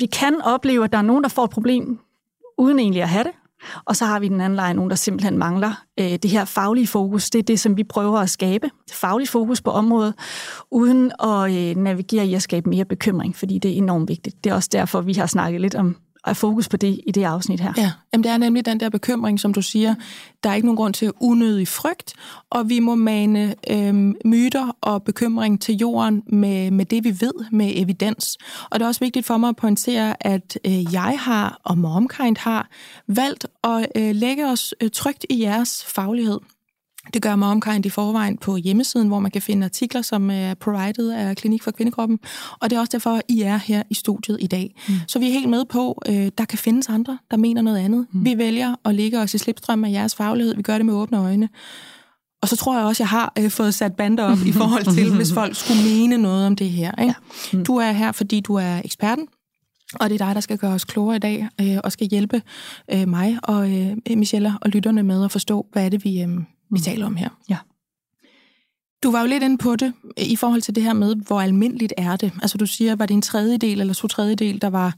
vi 0.00 0.06
kan 0.06 0.42
opleve, 0.42 0.84
at 0.84 0.92
der 0.92 0.98
er 0.98 1.02
nogen, 1.02 1.22
der 1.22 1.28
får 1.28 1.44
et 1.44 1.50
problem, 1.50 1.98
uden 2.58 2.78
egentlig 2.78 3.02
at 3.02 3.08
have 3.08 3.24
det. 3.24 3.32
Og 3.84 3.96
så 3.96 4.04
har 4.04 4.20
vi 4.20 4.28
den 4.28 4.40
anden 4.40 4.56
lejr 4.56 4.72
nogen, 4.72 4.90
der 4.90 4.96
simpelthen 4.96 5.38
mangler 5.38 5.84
øh, 6.00 6.12
det 6.22 6.30
her 6.30 6.44
faglige 6.44 6.86
fokus. 6.86 7.30
Det 7.30 7.38
er 7.38 7.42
det, 7.42 7.60
som 7.60 7.76
vi 7.76 7.84
prøver 7.84 8.18
at 8.18 8.30
skabe. 8.30 8.70
Det 8.88 8.94
faglige 8.94 9.28
fokus 9.28 9.60
på 9.60 9.70
området, 9.70 10.14
uden 10.70 11.12
at 11.24 11.52
øh, 11.52 11.76
navigere 11.76 12.26
i 12.26 12.34
at 12.34 12.42
skabe 12.42 12.70
mere 12.70 12.84
bekymring, 12.84 13.36
fordi 13.36 13.58
det 13.58 13.70
er 13.70 13.76
enormt 13.76 14.08
vigtigt. 14.08 14.44
Det 14.44 14.50
er 14.50 14.54
også 14.54 14.68
derfor, 14.72 15.00
vi 15.00 15.12
har 15.12 15.26
snakket 15.26 15.60
lidt 15.60 15.74
om 15.74 15.96
er 16.26 16.32
fokus 16.32 16.68
på 16.68 16.76
det 16.76 17.00
i 17.06 17.10
det 17.10 17.24
afsnit 17.24 17.60
her. 17.60 17.72
Ja, 17.76 17.92
Jamen, 18.12 18.24
det 18.24 18.32
er 18.32 18.36
nemlig 18.36 18.66
den 18.66 18.80
der 18.80 18.88
bekymring, 18.88 19.40
som 19.40 19.54
du 19.54 19.62
siger. 19.62 19.94
Der 20.44 20.50
er 20.50 20.54
ikke 20.54 20.66
nogen 20.66 20.76
grund 20.76 20.94
til 20.94 21.12
unødig 21.20 21.68
frygt, 21.68 22.14
og 22.50 22.68
vi 22.68 22.78
må 22.78 22.94
mane 22.94 23.54
øh, 23.70 23.94
myter 24.24 24.76
og 24.80 25.02
bekymring 25.02 25.60
til 25.60 25.76
jorden 25.76 26.22
med, 26.26 26.70
med 26.70 26.84
det, 26.84 27.04
vi 27.04 27.10
ved, 27.20 27.50
med 27.50 27.72
evidens. 27.74 28.38
Og 28.70 28.80
det 28.80 28.84
er 28.84 28.88
også 28.88 29.00
vigtigt 29.00 29.26
for 29.26 29.36
mig 29.36 29.48
at 29.48 29.56
pointere, 29.56 30.26
at 30.26 30.58
øh, 30.64 30.92
jeg 30.92 31.16
har, 31.20 31.60
og 31.64 31.78
MomKind 31.78 32.36
har, 32.36 32.68
valgt 33.06 33.46
at 33.64 33.86
øh, 33.96 34.14
lægge 34.14 34.46
os 34.46 34.74
øh, 34.80 34.90
trygt 34.90 35.26
i 35.30 35.42
jeres 35.42 35.84
faglighed. 35.84 36.38
Det 37.14 37.22
gør 37.22 37.36
MomKind 37.36 37.86
i 37.86 37.88
forvejen 37.88 38.38
på 38.38 38.56
hjemmesiden, 38.56 39.08
hvor 39.08 39.18
man 39.18 39.30
kan 39.30 39.42
finde 39.42 39.64
artikler, 39.64 40.02
som 40.02 40.30
er 40.30 40.54
provided 40.54 41.10
af 41.10 41.36
Klinik 41.36 41.62
for 41.62 41.70
Kvindekroppen. 41.70 42.18
Og 42.60 42.70
det 42.70 42.76
er 42.76 42.80
også 42.80 42.92
derfor, 42.92 43.20
I 43.28 43.42
er 43.42 43.56
her 43.56 43.82
i 43.90 43.94
studiet 43.94 44.38
i 44.40 44.46
dag. 44.46 44.74
Mm. 44.88 44.94
Så 45.08 45.18
vi 45.18 45.28
er 45.28 45.32
helt 45.32 45.48
med 45.48 45.64
på, 45.64 46.02
øh, 46.08 46.30
der 46.38 46.44
kan 46.44 46.58
findes 46.58 46.88
andre, 46.88 47.18
der 47.30 47.36
mener 47.36 47.62
noget 47.62 47.78
andet. 47.78 48.06
Mm. 48.12 48.24
Vi 48.24 48.38
vælger 48.38 48.74
at 48.84 48.94
ligge 48.94 49.20
os 49.20 49.34
i 49.34 49.38
slipstrøm 49.38 49.84
af 49.84 49.90
jeres 49.90 50.14
faglighed. 50.14 50.56
Vi 50.56 50.62
gør 50.62 50.76
det 50.76 50.86
med 50.86 50.94
åbne 50.94 51.18
øjne. 51.18 51.48
Og 52.42 52.48
så 52.48 52.56
tror 52.56 52.76
jeg 52.76 52.86
også, 52.86 53.02
jeg 53.02 53.08
har 53.08 53.32
øh, 53.38 53.50
fået 53.50 53.74
sat 53.74 53.96
bander 53.96 54.24
op 54.24 54.38
i 54.46 54.52
forhold 54.52 54.94
til, 54.94 55.14
hvis 55.16 55.32
folk 55.32 55.56
skulle 55.56 55.82
mene 55.82 56.18
noget 56.18 56.46
om 56.46 56.56
det 56.56 56.70
her. 56.70 56.92
Ikke? 57.00 57.14
Ja. 57.52 57.58
Mm. 57.58 57.64
Du 57.64 57.76
er 57.76 57.92
her, 57.92 58.12
fordi 58.12 58.40
du 58.40 58.54
er 58.54 58.80
eksperten. 58.84 59.26
Og 60.00 60.10
det 60.10 60.20
er 60.20 60.26
dig, 60.26 60.34
der 60.34 60.40
skal 60.40 60.58
gøre 60.58 60.72
os 60.72 60.84
klogere 60.84 61.16
i 61.16 61.18
dag, 61.18 61.48
øh, 61.60 61.78
og 61.84 61.92
skal 61.92 62.06
hjælpe 62.06 62.42
øh, 62.92 63.08
mig 63.08 63.38
og 63.42 63.72
øh, 63.72 63.96
Michelle 64.10 64.54
og 64.60 64.70
lytterne 64.70 65.02
med 65.02 65.24
at 65.24 65.30
forstå, 65.30 65.66
hvad 65.72 65.84
er 65.84 65.88
det, 65.88 66.04
vi, 66.04 66.22
øh, 66.22 66.28
vi 66.72 66.80
taler 66.80 67.06
om 67.06 67.16
her. 67.16 67.28
Ja. 67.48 67.56
Du 69.02 69.10
var 69.10 69.20
jo 69.20 69.26
lidt 69.26 69.42
inde 69.42 69.58
på 69.58 69.76
det, 69.76 69.92
øh, 70.18 70.26
i 70.26 70.36
forhold 70.36 70.62
til 70.62 70.74
det 70.74 70.82
her 70.82 70.92
med, 70.92 71.16
hvor 71.16 71.40
almindeligt 71.40 71.92
er 71.96 72.16
det? 72.16 72.32
Altså 72.42 72.58
du 72.58 72.66
siger, 72.66 72.96
var 72.96 73.06
det 73.06 73.14
en 73.14 73.22
tredjedel 73.22 73.80
eller 73.80 73.94
to 73.94 74.08
tredjedel, 74.08 74.62
der 74.62 74.70
var 74.70 74.94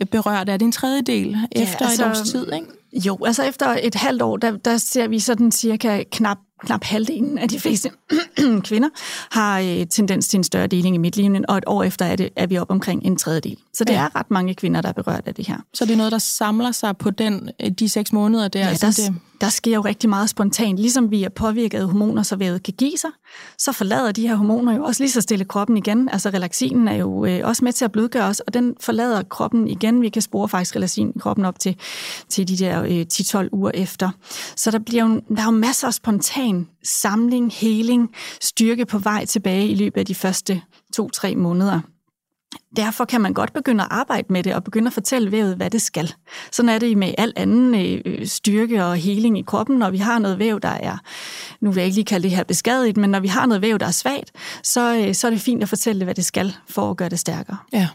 øh, 0.00 0.06
berørt? 0.06 0.48
Er 0.48 0.56
det 0.56 0.66
en 0.66 0.72
tredjedel 0.72 1.30
Ja, 1.30 1.62
efter 1.62 1.86
altså, 1.86 2.04
et 2.04 2.10
års 2.10 2.30
tid, 2.30 2.52
ikke? 2.52 2.66
Jo, 3.06 3.18
altså 3.24 3.42
efter 3.42 3.76
et 3.82 3.94
halvt 3.94 4.22
år, 4.22 4.36
der, 4.36 4.56
der 4.56 4.76
ser 4.76 5.08
vi 5.08 5.18
sådan 5.18 5.52
cirka 5.52 6.02
knap, 6.12 6.38
knap 6.64 6.84
halvdelen 6.84 7.38
af 7.38 7.48
de 7.48 7.60
fleste 7.60 7.90
kvinder 8.68 8.88
har 9.30 9.60
øh, 9.60 9.86
tendens 9.86 10.28
til 10.28 10.38
en 10.38 10.44
større 10.44 10.66
deling 10.66 10.94
i 10.94 10.98
midtlinjen, 10.98 11.44
og 11.48 11.58
et 11.58 11.64
år 11.66 11.82
efter 11.82 12.04
er, 12.04 12.16
det, 12.16 12.28
er 12.36 12.46
vi 12.46 12.58
op 12.58 12.70
omkring 12.70 13.04
en 13.04 13.16
tredjedel. 13.16 13.56
Så 13.74 13.84
det 13.84 13.92
Ja. 13.92 13.98
er 14.00 14.16
ret 14.16 14.30
mange 14.30 14.54
kvinder, 14.54 14.80
der 14.80 14.88
er 14.88 14.92
berørt 14.92 15.22
af 15.26 15.34
det 15.34 15.46
her. 15.46 15.56
Så 15.74 15.84
det 15.84 15.92
er 15.92 15.96
noget, 15.96 16.12
der 16.12 16.18
samler 16.18 16.72
sig 16.72 16.96
på 16.96 17.10
den, 17.10 17.50
øh, 17.64 17.70
de 17.70 17.88
seks 17.88 18.12
måneder 18.12 18.48
der? 18.48 18.60
Ja, 18.60 18.66
altså 18.68 18.86
der, 18.86 18.92
det, 19.12 19.20
der 19.40 19.48
sker 19.48 19.74
jo 19.74 19.80
rigtig 19.80 20.10
meget 20.10 20.30
spontant. 20.30 20.78
Ligesom 20.78 21.10
vi 21.10 21.24
er 21.24 21.28
påvirket 21.28 21.78
af 21.78 21.86
hormoner, 21.86 22.22
så 22.22 22.36
vævet 22.36 22.62
kan 22.62 22.74
give 22.78 22.98
sig, 22.98 23.10
så 23.58 23.72
forlader 23.72 24.12
de 24.12 24.28
her 24.28 24.34
hormoner 24.34 24.76
jo 24.76 24.84
også 24.84 25.02
lige 25.02 25.10
så 25.10 25.20
stille 25.20 25.44
kroppen 25.44 25.76
igen. 25.76 26.08
Altså 26.08 26.30
relaxinen 26.30 26.88
er 26.88 26.94
jo 26.94 27.24
øh, 27.24 27.40
også 27.44 27.64
med 27.64 27.72
til 27.72 27.84
at 27.84 27.92
blødgøre 27.92 28.24
os, 28.24 28.40
og 28.40 28.54
den 28.54 28.74
forlader 28.80 29.22
kroppen 29.22 29.68
igen. 29.68 30.02
Vi 30.02 30.08
kan 30.08 30.22
spore 30.22 30.48
faktisk 30.48 30.76
relaxin 30.76 31.12
i 31.16 31.18
kroppen 31.18 31.44
op 31.44 31.58
til, 31.60 31.76
til 32.28 32.48
de 32.48 32.56
der 32.56 32.82
øh, 32.82 33.06
10-12 33.12 33.48
uger 33.52 33.70
efter. 33.74 34.10
Så 34.56 34.70
der, 34.70 34.78
bliver 34.78 35.04
jo, 35.06 35.20
der 35.36 35.40
er 35.40 35.44
jo 35.44 35.50
masser 35.50 35.86
af 35.86 35.94
spontan 35.94 36.45
samling, 36.84 37.52
heling, 37.52 38.14
styrke 38.40 38.86
på 38.86 38.98
vej 38.98 39.24
tilbage 39.24 39.68
i 39.68 39.74
løbet 39.74 40.00
af 40.00 40.06
de 40.06 40.14
første 40.14 40.62
to-tre 40.94 41.34
måneder. 41.34 41.80
Derfor 42.76 43.04
kan 43.04 43.20
man 43.20 43.34
godt 43.34 43.52
begynde 43.52 43.84
at 43.84 43.88
arbejde 43.90 44.26
med 44.30 44.42
det 44.42 44.54
og 44.54 44.64
begynde 44.64 44.86
at 44.86 44.92
fortælle 44.92 45.32
vævet, 45.32 45.56
hvad 45.56 45.70
det 45.70 45.82
skal. 45.82 46.14
Sådan 46.52 46.68
er 46.68 46.78
det 46.78 46.98
med 46.98 47.14
al 47.18 47.32
anden 47.36 47.74
øh, 47.74 48.26
styrke 48.26 48.84
og 48.84 48.96
heling 48.96 49.38
i 49.38 49.42
kroppen. 49.42 49.78
Når 49.78 49.90
vi 49.90 49.98
har 49.98 50.18
noget 50.18 50.38
væv, 50.38 50.60
der 50.60 50.68
er, 50.68 50.98
nu 51.60 51.70
vil 51.70 51.80
jeg 51.80 51.84
ikke 51.86 51.94
lige 51.94 52.04
kalde 52.04 52.22
det 52.28 52.36
her 52.36 52.44
beskadiget, 52.44 52.96
men 52.96 53.10
når 53.10 53.20
vi 53.20 53.28
har 53.28 53.46
noget 53.46 53.62
væv, 53.62 53.78
der 53.78 53.86
er 53.86 53.90
svagt, 53.90 54.32
så, 54.62 54.96
øh, 54.96 55.14
så 55.14 55.26
er 55.26 55.30
det 55.30 55.40
fint 55.40 55.62
at 55.62 55.68
fortælle 55.68 56.04
hvad 56.04 56.14
det 56.14 56.24
skal, 56.24 56.56
for 56.68 56.90
at 56.90 56.96
gøre 56.96 57.08
det 57.08 57.18
stærkere. 57.18 57.56
Ja. 57.72 57.88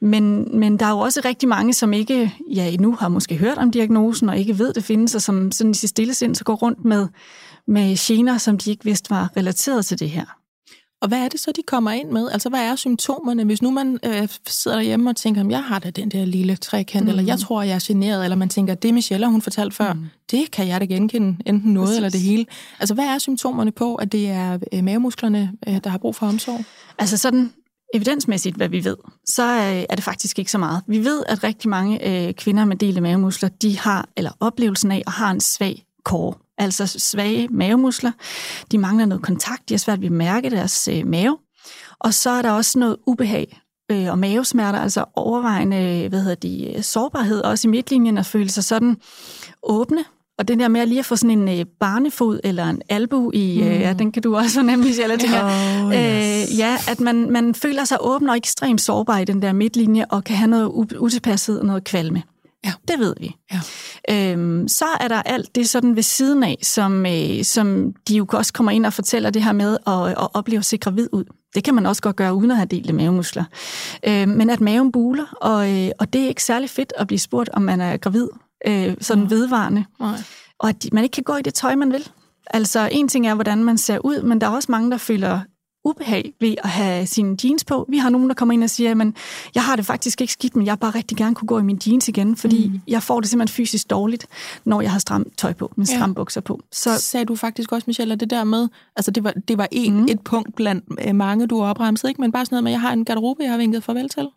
Men, 0.00 0.58
men 0.58 0.76
der 0.76 0.86
er 0.86 0.90
jo 0.90 0.98
også 0.98 1.20
rigtig 1.24 1.48
mange, 1.48 1.74
som 1.74 1.92
ikke 1.92 2.34
ja, 2.54 2.68
endnu 2.68 2.96
har 3.00 3.08
måske 3.08 3.36
hørt 3.36 3.58
om 3.58 3.70
diagnosen, 3.70 4.28
og 4.28 4.38
ikke 4.38 4.58
ved, 4.58 4.72
det 4.72 4.84
findes, 4.84 5.14
og 5.14 5.22
som 5.22 5.52
sådan 5.52 5.70
i 5.70 5.74
sit 5.74 5.90
stille 5.90 6.14
sind 6.14 6.34
så 6.34 6.44
går 6.44 6.54
rundt 6.54 6.84
med, 6.84 7.08
med 7.66 7.96
gener, 7.96 8.38
som 8.38 8.58
de 8.58 8.70
ikke 8.70 8.84
vidste 8.84 9.10
var 9.10 9.30
relateret 9.36 9.86
til 9.86 9.98
det 9.98 10.10
her. 10.10 10.24
Og 11.02 11.08
hvad 11.08 11.18
er 11.18 11.28
det 11.28 11.40
så, 11.40 11.52
de 11.56 11.62
kommer 11.66 11.90
ind 11.90 12.10
med? 12.10 12.30
Altså, 12.30 12.48
hvad 12.48 12.60
er 12.60 12.76
symptomerne? 12.76 13.44
Hvis 13.44 13.62
nu 13.62 13.70
man 13.70 13.98
øh, 14.04 14.28
sidder 14.46 14.76
derhjemme 14.76 15.10
og 15.10 15.16
tænker, 15.16 15.48
jeg 15.50 15.64
har 15.64 15.78
da 15.78 15.90
den 15.90 16.08
der 16.08 16.24
lille 16.24 16.56
trekant, 16.56 17.04
mm. 17.04 17.08
eller 17.08 17.22
jeg 17.22 17.38
tror, 17.38 17.62
jeg 17.62 17.74
er 17.74 17.84
generet, 17.86 18.24
eller 18.24 18.36
man 18.36 18.48
tænker, 18.48 18.74
det 18.74 18.94
Michelle, 18.94 19.30
hun 19.30 19.42
fortalte 19.42 19.76
før, 19.76 19.92
mm. 19.92 20.04
det 20.30 20.50
kan 20.50 20.68
jeg 20.68 20.80
da 20.80 20.84
genkende, 20.84 21.36
enten 21.46 21.72
noget 21.72 21.86
Præcis. 21.86 21.96
eller 21.96 22.10
det 22.10 22.20
hele. 22.20 22.46
Altså, 22.80 22.94
hvad 22.94 23.04
er 23.04 23.18
symptomerne 23.18 23.72
på, 23.72 23.94
at 23.94 24.12
det 24.12 24.28
er 24.28 24.58
øh, 24.72 24.84
mavemusklerne, 24.84 25.52
øh, 25.68 25.80
der 25.84 25.90
har 25.90 25.98
brug 25.98 26.14
for 26.14 26.26
omsorg? 26.26 26.64
Altså 26.98 27.16
sådan 27.16 27.52
evidensmæssigt, 27.94 28.56
hvad 28.56 28.68
vi 28.68 28.84
ved, 28.84 28.96
så 29.26 29.42
er 29.88 29.94
det 29.94 30.04
faktisk 30.04 30.38
ikke 30.38 30.50
så 30.50 30.58
meget. 30.58 30.82
Vi 30.86 31.04
ved, 31.04 31.22
at 31.28 31.44
rigtig 31.44 31.70
mange 31.70 32.26
øh, 32.28 32.34
kvinder 32.34 32.64
med 32.64 32.76
delte 32.76 33.00
mavemuskler, 33.00 33.48
de 33.48 33.78
har, 33.78 34.08
eller 34.16 34.30
oplevelsen 34.40 34.90
af, 34.90 35.02
at 35.06 35.12
har 35.12 35.30
en 35.30 35.40
svag 35.40 35.84
kår 36.04 36.41
altså 36.58 36.86
svage 36.86 37.48
mavemuskler. 37.50 38.12
De 38.72 38.78
mangler 38.78 39.06
noget 39.06 39.22
kontakt, 39.22 39.68
de 39.68 39.74
har 39.74 39.78
svært 39.78 40.00
ved 40.00 40.06
at 40.06 40.12
mærke 40.12 40.50
deres 40.50 40.88
øh, 40.92 41.06
mave. 41.06 41.38
Og 42.00 42.14
så 42.14 42.30
er 42.30 42.42
der 42.42 42.50
også 42.50 42.78
noget 42.78 42.96
ubehag 43.06 43.60
øh, 43.90 44.10
og 44.10 44.18
mavesmerter, 44.18 44.78
altså 44.78 45.04
overvejende 45.16 46.08
hvad 46.08 46.20
hedder 46.20 46.34
de, 46.34 46.74
øh, 46.76 46.82
sårbarhed, 46.82 47.40
også 47.40 47.68
i 47.68 47.70
midtlinjen 47.70 48.18
at 48.18 48.26
føle 48.26 48.48
sig 48.48 48.64
sådan 48.64 48.96
åbne. 49.62 50.04
Og 50.38 50.48
den 50.48 50.60
der 50.60 50.68
med 50.68 50.80
at 50.80 50.88
lige 50.88 50.98
at 50.98 51.04
få 51.04 51.16
sådan 51.16 51.38
en 51.38 51.60
øh, 51.60 51.66
barnefod 51.80 52.40
eller 52.44 52.66
en 52.66 52.82
albu 52.88 53.30
i, 53.34 53.60
øh, 53.60 53.66
mm. 53.66 53.72
øh, 53.72 53.80
ja, 53.80 53.92
den 53.92 54.12
kan 54.12 54.22
du 54.22 54.36
også 54.36 54.54
fornemme, 54.54 54.84
hvis 54.84 54.98
jeg 54.98 55.20
tænker. 55.20 55.44
Oh, 55.44 55.94
yes. 55.94 56.52
øh, 56.52 56.58
ja, 56.58 56.76
at 56.88 57.00
man, 57.00 57.30
man 57.30 57.54
føler 57.54 57.84
sig 57.84 57.98
åben 58.00 58.28
og 58.28 58.36
ekstremt 58.36 58.80
sårbar 58.80 59.18
i 59.18 59.24
den 59.24 59.42
der 59.42 59.52
midtlinje, 59.52 60.04
og 60.10 60.24
kan 60.24 60.36
have 60.36 60.50
noget 60.50 60.66
utilpasset 60.98 61.60
og 61.60 61.66
noget 61.66 61.84
kvalme. 61.84 62.22
Ja. 62.64 62.72
Det 62.88 62.98
ved 62.98 63.14
vi. 63.20 63.36
Ja. 63.52 63.60
Øhm, 64.10 64.68
så 64.68 64.84
er 65.00 65.08
der 65.08 65.22
alt 65.22 65.54
det 65.54 65.68
sådan 65.68 65.96
ved 65.96 66.02
siden 66.02 66.42
af, 66.42 66.58
som, 66.62 67.06
øh, 67.06 67.44
som 67.44 67.92
de 68.08 68.16
jo 68.16 68.26
også 68.32 68.52
kommer 68.52 68.72
ind 68.72 68.86
og 68.86 68.92
fortæller 68.92 69.30
det 69.30 69.42
her 69.42 69.52
med 69.52 69.76
at, 69.86 70.08
at 70.08 70.28
opleve 70.34 70.62
se 70.62 70.76
gravid 70.76 71.08
ud. 71.12 71.24
Det 71.54 71.64
kan 71.64 71.74
man 71.74 71.86
også 71.86 72.02
godt 72.02 72.16
gøre 72.16 72.34
uden 72.34 72.50
at 72.50 72.56
have 72.56 72.66
delte 72.66 72.92
mavemuskler. 72.92 73.44
Øhm, 74.06 74.30
men 74.30 74.50
at 74.50 74.60
maven 74.60 74.92
buler, 74.92 75.36
og, 75.40 75.70
øh, 75.70 75.90
og 75.98 76.12
det 76.12 76.22
er 76.22 76.28
ikke 76.28 76.42
særlig 76.42 76.70
fedt 76.70 76.92
at 76.96 77.06
blive 77.06 77.18
spurgt, 77.18 77.48
om 77.52 77.62
man 77.62 77.80
er 77.80 77.96
gravid, 77.96 78.28
øh, 78.66 78.94
sådan 79.00 79.30
vedvarende. 79.30 79.84
Nej. 80.00 80.16
Og 80.58 80.68
at 80.68 80.86
man 80.92 81.04
ikke 81.04 81.14
kan 81.14 81.24
gå 81.24 81.36
i 81.36 81.42
det 81.42 81.54
tøj, 81.54 81.74
man 81.74 81.92
vil. 81.92 82.08
Altså, 82.46 82.88
en 82.92 83.08
ting 83.08 83.26
er, 83.26 83.34
hvordan 83.34 83.64
man 83.64 83.78
ser 83.78 83.98
ud, 83.98 84.22
men 84.22 84.40
der 84.40 84.46
er 84.46 84.50
også 84.50 84.72
mange, 84.72 84.90
der 84.90 84.96
føler 84.96 85.40
ubehag 85.84 86.32
ved 86.40 86.54
at 86.64 86.70
have 86.70 87.06
sine 87.06 87.36
jeans 87.44 87.64
på. 87.64 87.86
Vi 87.88 87.98
har 87.98 88.10
nogen, 88.10 88.28
der 88.28 88.34
kommer 88.34 88.52
ind 88.52 88.64
og 88.64 88.70
siger, 88.70 88.90
at 88.90 89.06
jeg 89.54 89.64
har 89.64 89.76
det 89.76 89.86
faktisk 89.86 90.20
ikke 90.20 90.32
skidt, 90.32 90.56
men 90.56 90.66
jeg 90.66 90.78
bare 90.78 90.90
rigtig 90.90 91.16
gerne 91.16 91.34
kunne 91.34 91.46
gå 91.46 91.58
i 91.58 91.62
mine 91.62 91.78
jeans 91.86 92.08
igen, 92.08 92.36
fordi 92.36 92.68
mm. 92.68 92.80
jeg 92.88 93.02
får 93.02 93.20
det 93.20 93.30
simpelthen 93.30 93.54
fysisk 93.54 93.90
dårligt, 93.90 94.26
når 94.64 94.80
jeg 94.80 94.92
har 94.92 94.98
stramt 94.98 95.38
tøj 95.38 95.52
på, 95.52 95.72
med 95.76 95.86
stram 95.86 96.10
ja. 96.10 96.14
bukser 96.14 96.40
på. 96.40 96.60
Så 96.72 96.98
sagde 96.98 97.26
du 97.26 97.36
faktisk 97.36 97.72
også, 97.72 97.84
Michelle, 97.86 98.14
at 98.14 98.20
det 98.20 98.30
der 98.30 98.44
med, 98.44 98.68
altså 98.96 99.10
det 99.10 99.24
var, 99.24 99.32
det 99.48 99.58
var 99.58 99.68
en, 99.72 99.96
mm. 99.96 100.06
et 100.10 100.20
punkt 100.20 100.56
blandt 100.56 100.84
øh, 101.06 101.14
mange, 101.14 101.46
du 101.46 101.60
har 101.60 101.70
opremset, 101.70 102.08
ikke? 102.08 102.20
men 102.20 102.32
bare 102.32 102.46
sådan 102.46 102.54
noget 102.54 102.64
med, 102.64 102.72
at 102.72 102.74
jeg 102.74 102.80
har 102.80 102.92
en 102.92 103.04
garderobe, 103.04 103.42
jeg 103.42 103.50
har 103.50 103.58
vinket 103.58 103.84
farvel 103.84 104.08
til. 104.08 104.28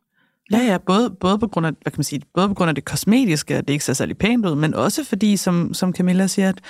Ja, 0.52 0.58
ja, 0.58 0.78
både, 0.78 1.10
både, 1.10 1.40
på 1.40 1.48
grund 1.48 1.66
af, 1.66 1.72
hvad 1.72 1.92
kan 1.92 1.98
man 1.98 2.04
sige, 2.04 2.22
både 2.34 2.48
på 2.48 2.54
grund 2.54 2.70
af 2.70 2.76
det 2.76 2.86
kosmetiske, 2.86 3.56
at 3.56 3.68
det 3.68 3.74
ikke 3.74 3.86
ser 3.86 3.94
særlig 3.94 4.18
pænt 4.18 4.46
ud, 4.46 4.56
men 4.56 4.74
også 4.74 5.04
fordi, 5.04 5.38
som, 5.38 5.74
som 5.74 5.94
Camilla 5.94 6.28
siger, 6.28 6.50
at 6.50 6.62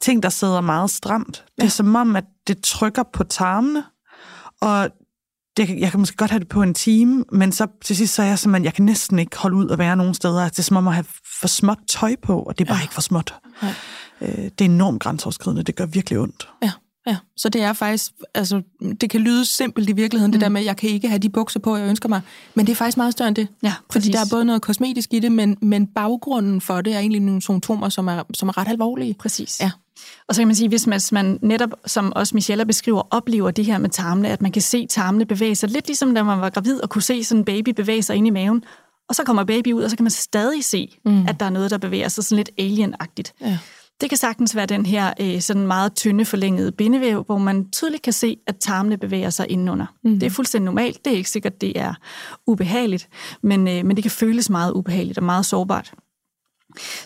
ting, 0.00 0.22
der 0.22 0.28
sidder 0.28 0.60
meget 0.60 0.90
stramt, 0.90 1.44
ja. 1.58 1.62
det 1.62 1.66
er 1.66 1.70
som 1.70 1.94
om, 1.94 2.16
at 2.16 2.24
det 2.46 2.62
trykker 2.62 3.02
på 3.12 3.24
tarmene, 3.24 3.84
og 4.64 4.90
det, 5.56 5.80
jeg 5.80 5.90
kan 5.90 6.00
måske 6.00 6.16
godt 6.16 6.30
have 6.30 6.40
det 6.40 6.48
på 6.48 6.62
en 6.62 6.74
time, 6.74 7.24
men 7.32 7.52
så 7.52 7.66
til 7.84 7.96
sidst 7.96 8.14
så 8.14 8.22
er 8.22 8.26
jeg 8.26 8.38
simpelthen, 8.38 8.64
jeg 8.64 8.74
kan 8.74 8.84
næsten 8.84 9.18
ikke 9.18 9.36
holde 9.36 9.56
ud 9.56 9.68
og 9.68 9.78
være 9.78 9.96
nogen 9.96 10.14
steder. 10.14 10.48
Det 10.48 10.58
er 10.58 10.62
som 10.62 10.76
om 10.76 10.88
at 10.88 10.94
have 10.94 11.04
for 11.40 11.48
småt 11.48 11.78
tøj 11.88 12.16
på, 12.22 12.42
og 12.42 12.58
det 12.58 12.64
er 12.64 12.68
bare 12.68 12.78
ja. 12.78 12.82
ikke 12.82 12.94
for 12.94 13.00
småt. 13.00 13.34
Ja. 13.62 13.74
Øh, 14.20 14.44
det 14.44 14.60
er 14.60 14.64
enormt 14.64 15.02
grænseoverskridende, 15.02 15.62
det 15.62 15.76
gør 15.76 15.86
virkelig 15.86 16.18
ondt. 16.18 16.48
Ja. 16.62 16.72
Ja, 17.06 17.16
så 17.36 17.48
det 17.48 17.62
er 17.62 17.72
faktisk, 17.72 18.12
altså, 18.34 18.62
det 19.00 19.10
kan 19.10 19.20
lyde 19.20 19.44
simpelt 19.44 19.88
i 19.88 19.92
virkeligheden, 19.92 20.30
mm. 20.30 20.32
det 20.32 20.40
der 20.40 20.48
med, 20.48 20.60
at 20.60 20.66
jeg 20.66 20.76
kan 20.76 20.90
ikke 20.90 21.08
have 21.08 21.18
de 21.18 21.28
bukser 21.28 21.60
på, 21.60 21.76
jeg 21.76 21.88
ønsker 21.88 22.08
mig. 22.08 22.20
Men 22.54 22.66
det 22.66 22.72
er 22.72 22.76
faktisk 22.76 22.96
meget 22.96 23.12
større 23.12 23.28
end 23.28 23.36
det. 23.36 23.48
Ja, 23.62 23.74
Fordi 23.90 24.08
der 24.08 24.20
er 24.20 24.26
både 24.30 24.44
noget 24.44 24.62
kosmetisk 24.62 25.12
i 25.12 25.18
det, 25.18 25.32
men, 25.32 25.56
men 25.60 25.86
baggrunden 25.86 26.60
for 26.60 26.80
det 26.80 26.94
er 26.94 26.98
egentlig 26.98 27.20
nogle 27.20 27.42
symptomer, 27.42 27.88
som 27.88 28.08
er, 28.08 28.22
som 28.34 28.48
er 28.48 28.58
ret 28.58 28.68
alvorlige. 28.68 29.14
Præcis. 29.14 29.60
Ja. 29.60 29.70
Og 30.28 30.34
så 30.34 30.40
kan 30.40 30.48
man 30.48 30.56
sige, 30.56 30.68
hvis 30.68 30.86
man, 30.86 31.00
man 31.12 31.38
netop, 31.42 31.70
som 31.86 32.12
også 32.16 32.34
Michelle 32.34 32.66
beskriver, 32.66 33.02
oplever 33.10 33.50
det 33.50 33.64
her 33.64 33.78
med 33.78 33.90
tarmene, 33.90 34.28
at 34.28 34.42
man 34.42 34.52
kan 34.52 34.62
se 34.62 34.86
tarmene 34.86 35.26
bevæge 35.26 35.54
sig, 35.54 35.70
lidt 35.70 35.86
ligesom 35.86 36.14
da 36.14 36.22
man 36.22 36.40
var 36.40 36.50
gravid 36.50 36.82
og 36.82 36.90
kunne 36.90 37.02
se 37.02 37.24
sådan 37.24 37.40
en 37.40 37.44
baby 37.44 37.70
bevæge 37.70 38.02
sig 38.02 38.16
ind 38.16 38.26
i 38.26 38.30
maven, 38.30 38.64
og 39.08 39.14
så 39.14 39.24
kommer 39.24 39.44
baby 39.44 39.72
ud, 39.72 39.82
og 39.82 39.90
så 39.90 39.96
kan 39.96 40.04
man 40.04 40.10
stadig 40.10 40.64
se, 40.64 40.98
mm. 41.04 41.26
at 41.28 41.40
der 41.40 41.46
er 41.46 41.50
noget, 41.50 41.70
der 41.70 41.78
bevæger 41.78 42.08
sig 42.08 42.24
sådan 42.24 42.36
lidt 42.36 42.50
alien-agtigt. 42.58 43.32
Ja. 43.40 43.58
Det 44.04 44.10
kan 44.10 44.18
sagtens 44.18 44.56
være 44.56 44.66
den 44.66 44.86
her 44.86 45.12
øh, 45.20 45.40
sådan 45.40 45.66
meget 45.66 45.94
tynde 45.94 46.24
forlængede 46.24 46.72
bindevæv, 46.72 47.22
hvor 47.22 47.38
man 47.38 47.70
tydeligt 47.70 48.02
kan 48.02 48.12
se, 48.12 48.36
at 48.46 48.56
tarmene 48.56 48.98
bevæger 48.98 49.30
sig 49.30 49.50
indenunder. 49.50 49.86
Mm. 50.04 50.18
Det 50.18 50.26
er 50.26 50.30
fuldstændig 50.30 50.64
normalt. 50.64 51.04
Det 51.04 51.12
er 51.12 51.16
ikke 51.16 51.30
sikkert, 51.30 51.60
det 51.60 51.80
er 51.80 51.94
ubehageligt, 52.46 53.08
men, 53.42 53.68
øh, 53.68 53.84
men 53.84 53.96
det 53.96 54.04
kan 54.04 54.10
føles 54.10 54.50
meget 54.50 54.72
ubehageligt 54.72 55.18
og 55.18 55.24
meget 55.24 55.46
sårbart. 55.46 55.92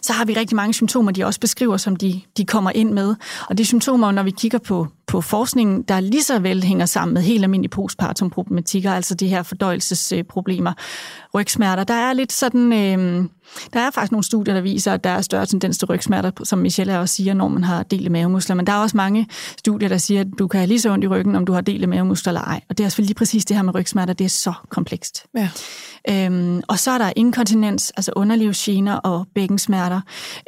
Så 0.03 0.13
har 0.13 0.25
vi 0.25 0.33
rigtig 0.33 0.57
mange 0.57 0.75
symptomer, 0.75 1.13
de 1.13 1.25
også 1.25 1.41
beskriver, 1.41 1.77
som 1.77 1.97
de, 1.97 2.21
de 2.37 2.45
kommer 2.45 2.71
ind 2.71 2.93
med. 2.93 3.15
Og 3.49 3.59
det 3.59 3.65
er 3.65 3.67
symptomer, 3.67 4.11
når 4.11 4.23
vi 4.23 4.31
kigger 4.31 4.59
på, 4.59 4.87
på 5.07 5.21
forskningen, 5.21 5.83
der 5.83 6.01
lige 6.01 6.23
så 6.23 6.39
vel 6.39 6.65
hænger 6.65 6.87
sammen 6.87 7.15
med 7.15 7.23
helt 7.23 7.45
almindelige 7.45 7.71
postpartum-problematikker, 7.71 8.93
altså 8.93 9.15
de 9.15 9.29
her 9.29 9.43
fordøjelsesproblemer, 9.43 10.73
rygsmerter. 11.35 11.85
Der 11.85 11.95
er 11.95 12.13
lidt 12.13 12.33
sådan... 12.33 12.73
Øh, 12.73 13.25
der 13.73 13.81
er 13.81 13.91
faktisk 13.91 14.13
nogle 14.13 14.25
studier, 14.25 14.55
der 14.55 14.61
viser, 14.61 14.93
at 14.93 15.05
der 15.05 15.11
er 15.11 15.21
større 15.21 15.47
tendens 15.47 15.79
til 15.79 15.87
rygsmerter, 15.87 16.31
som 16.45 16.59
Michelle 16.59 16.99
også 16.99 17.15
siger, 17.15 17.35
når 17.35 17.49
man 17.49 17.65
har 17.65 17.83
delte 17.83 18.11
mavemuskler. 18.11 18.57
Men 18.57 18.67
der 18.67 18.73
er 18.73 18.77
også 18.77 18.97
mange 18.97 19.27
studier, 19.59 19.89
der 19.89 19.99
siger, 19.99 20.21
at 20.21 20.27
du 20.39 20.49
kan 20.49 20.61
have 20.61 20.69
lige 20.69 20.81
så 20.81 20.93
ondt 20.93 21.05
i 21.05 21.09
ryggen, 21.09 21.37
om 21.37 21.47
du 21.47 21.53
har 21.53 21.61
delte 21.61 21.87
mavemuskler 21.87 22.31
eller 22.31 22.41
ej. 22.41 22.61
Og 22.69 22.79
det 22.79 22.85
er 22.85 22.89
selvfølgelig 22.89 23.09
lige 23.09 23.19
præcis 23.19 23.45
det 23.45 23.57
her 23.57 23.63
med 23.63 23.75
rygsmerter, 23.75 24.13
det 24.13 24.25
er 24.25 24.29
så 24.29 24.53
komplekst. 24.69 25.27
Ja. 25.37 25.51
Øhm, 26.11 26.63
og 26.69 26.79
så 26.79 26.91
er 26.91 26.99
der 26.99 27.13
inkontinens, 27.17 27.93
altså 27.97 28.13
underlivsgener 28.17 28.97
og 28.97 29.27
bækkensmerter, 29.35 30.01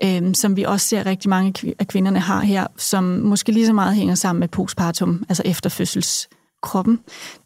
øhm, 0.05 0.35
som 0.35 0.57
vi 0.57 0.63
også 0.63 0.89
ser 0.89 1.07
rigtig 1.07 1.29
mange 1.29 1.75
af 1.79 1.89
kvinderne 1.89 2.21
har 2.21 2.41
her, 2.41 2.67
som 2.77 3.05
måske 3.05 3.53
lige 3.53 3.67
så 3.67 3.73
meget 3.73 3.95
hænger 3.95 4.15
sammen 4.15 4.41
med 4.41 4.49
postpartum, 4.49 5.25
altså 5.29 5.43
efterfødselskroppen. 5.47 6.99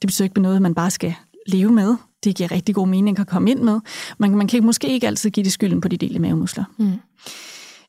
Det 0.03 0.07
betyder 0.07 0.25
ikke 0.25 0.41
noget, 0.41 0.63
man 0.63 0.75
bare 0.75 0.91
skal 0.91 1.15
leve 1.47 1.73
med 1.73 1.97
det 2.25 2.37
giver 2.37 2.53
rigtig 2.53 2.75
god 2.75 2.89
mening 2.89 3.19
at 3.19 3.27
komme 3.27 3.51
ind 3.51 3.61
med. 3.61 3.81
Man, 4.19 4.37
man 4.37 4.49
kan 4.49 4.65
måske 4.65 4.89
ikke 4.89 5.07
altid 5.07 5.31
give 5.31 5.45
det 5.45 5.53
skylden 5.53 5.81
på 5.81 5.89
de 5.89 5.97
delte 5.97 6.19
mavemuskler. 6.19 6.65
Mm. 6.79 6.93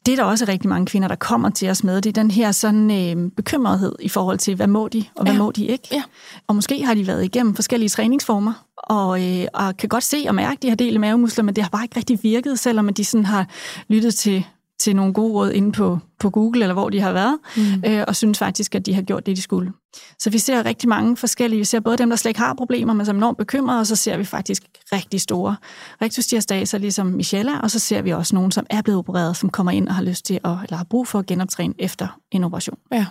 Det 0.05 0.11
er 0.11 0.15
der 0.15 0.23
også 0.23 0.45
rigtig 0.47 0.69
mange 0.69 0.85
kvinder, 0.85 1.07
der 1.07 1.15
kommer 1.15 1.49
til 1.49 1.69
os 1.69 1.83
med. 1.83 2.01
Det 2.01 2.17
er 2.17 2.21
den 2.21 2.31
her 2.31 2.51
sådan 2.51 2.91
øh, 2.91 3.31
bekymrethed 3.31 3.95
i 3.99 4.09
forhold 4.09 4.37
til, 4.37 4.55
hvad 4.55 4.67
må 4.67 4.87
de, 4.87 5.03
og 5.15 5.23
hvad 5.23 5.33
ja. 5.33 5.39
må 5.39 5.51
de 5.51 5.65
ikke. 5.65 5.87
Ja. 5.91 6.03
Og 6.47 6.55
måske 6.55 6.85
har 6.85 6.93
de 6.93 7.07
været 7.07 7.25
igennem 7.25 7.55
forskellige 7.55 7.89
træningsformer, 7.89 8.53
og, 8.77 9.23
øh, 9.23 9.47
og 9.53 9.77
kan 9.77 9.89
godt 9.89 10.03
se 10.03 10.25
og 10.27 10.35
mærke, 10.35 10.57
at 10.57 10.63
de 10.63 10.69
har 10.69 10.75
delte 10.75 10.99
mavemuskler, 10.99 11.43
men 11.43 11.55
det 11.55 11.63
har 11.63 11.69
bare 11.69 11.83
ikke 11.83 11.97
rigtig 11.97 12.19
virket, 12.23 12.59
selvom 12.59 12.93
de 12.93 13.05
sådan 13.05 13.25
har 13.25 13.47
lyttet 13.87 14.15
til 14.15 14.45
til 14.79 14.95
nogle 14.95 15.13
gode 15.13 15.33
råd 15.33 15.51
inde 15.51 15.71
på, 15.71 15.99
på 16.19 16.29
Google, 16.29 16.61
eller 16.61 16.73
hvor 16.73 16.89
de 16.89 17.01
har 17.01 17.11
været, 17.11 17.37
mm. 17.57 17.83
øh, 17.85 18.03
og 18.07 18.15
synes 18.15 18.39
faktisk, 18.39 18.75
at 18.75 18.85
de 18.85 18.93
har 18.93 19.01
gjort 19.01 19.25
det, 19.25 19.37
de 19.37 19.41
skulle. 19.41 19.71
Så 20.19 20.29
vi 20.29 20.37
ser 20.37 20.65
rigtig 20.65 20.89
mange 20.89 21.17
forskellige. 21.17 21.59
Vi 21.59 21.65
ser 21.65 21.79
både 21.79 21.97
dem, 21.97 22.09
der 22.09 22.15
slet 22.15 22.29
ikke 22.29 22.39
har 22.39 22.53
problemer, 22.53 22.93
men 22.93 23.05
som 23.05 23.15
er 23.15 23.19
enormt 23.19 23.37
bekymrede, 23.37 23.79
og 23.79 23.87
så 23.87 23.95
ser 23.95 24.17
vi 24.17 24.23
faktisk 24.23 24.63
rigtig 24.93 25.21
store 25.21 25.55
rektusdiastaser, 26.01 26.77
ligesom 26.77 27.07
Michelle, 27.07 27.61
og 27.61 27.71
så 27.71 27.79
ser 27.79 28.01
vi 28.01 28.11
også 28.11 28.35
nogen, 28.35 28.51
som 28.51 28.65
er 28.69 28.81
blevet 28.81 28.99
opereret, 28.99 29.37
som 29.37 29.49
kommer 29.49 29.71
ind 29.71 29.87
og 29.87 29.95
har 29.95 30.03
lyst 30.03 30.25
til, 30.25 30.33
at, 30.33 30.51
eller 30.63 30.75
har 30.75 30.87
brug 30.89 31.07
for 31.07 31.19
at 31.19 31.25
genoptræne 31.25 31.73
efter 31.79 32.19
en 32.31 32.43
operation. 32.43 32.77
Ja. 32.91 33.05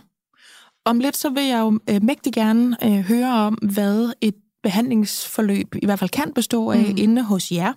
Om 0.87 1.00
lidt 1.00 1.16
så 1.16 1.31
vil 1.31 1.44
jeg 1.44 1.61
jo 1.61 1.79
øh, 1.90 2.03
mægtig 2.03 2.33
gerne 2.33 2.77
øh, 2.85 3.00
høre 3.00 3.35
om, 3.35 3.55
hvad 3.55 4.12
et 4.20 4.35
behandlingsforløb 4.64 5.74
i 5.83 5.87
hvert 5.87 5.98
fald 5.98 6.11
kan 6.11 6.33
bestå 6.35 6.70
af 6.70 6.87
mm. 6.88 6.94
inde 6.98 7.22
hos 7.22 7.53
jer. 7.53 7.72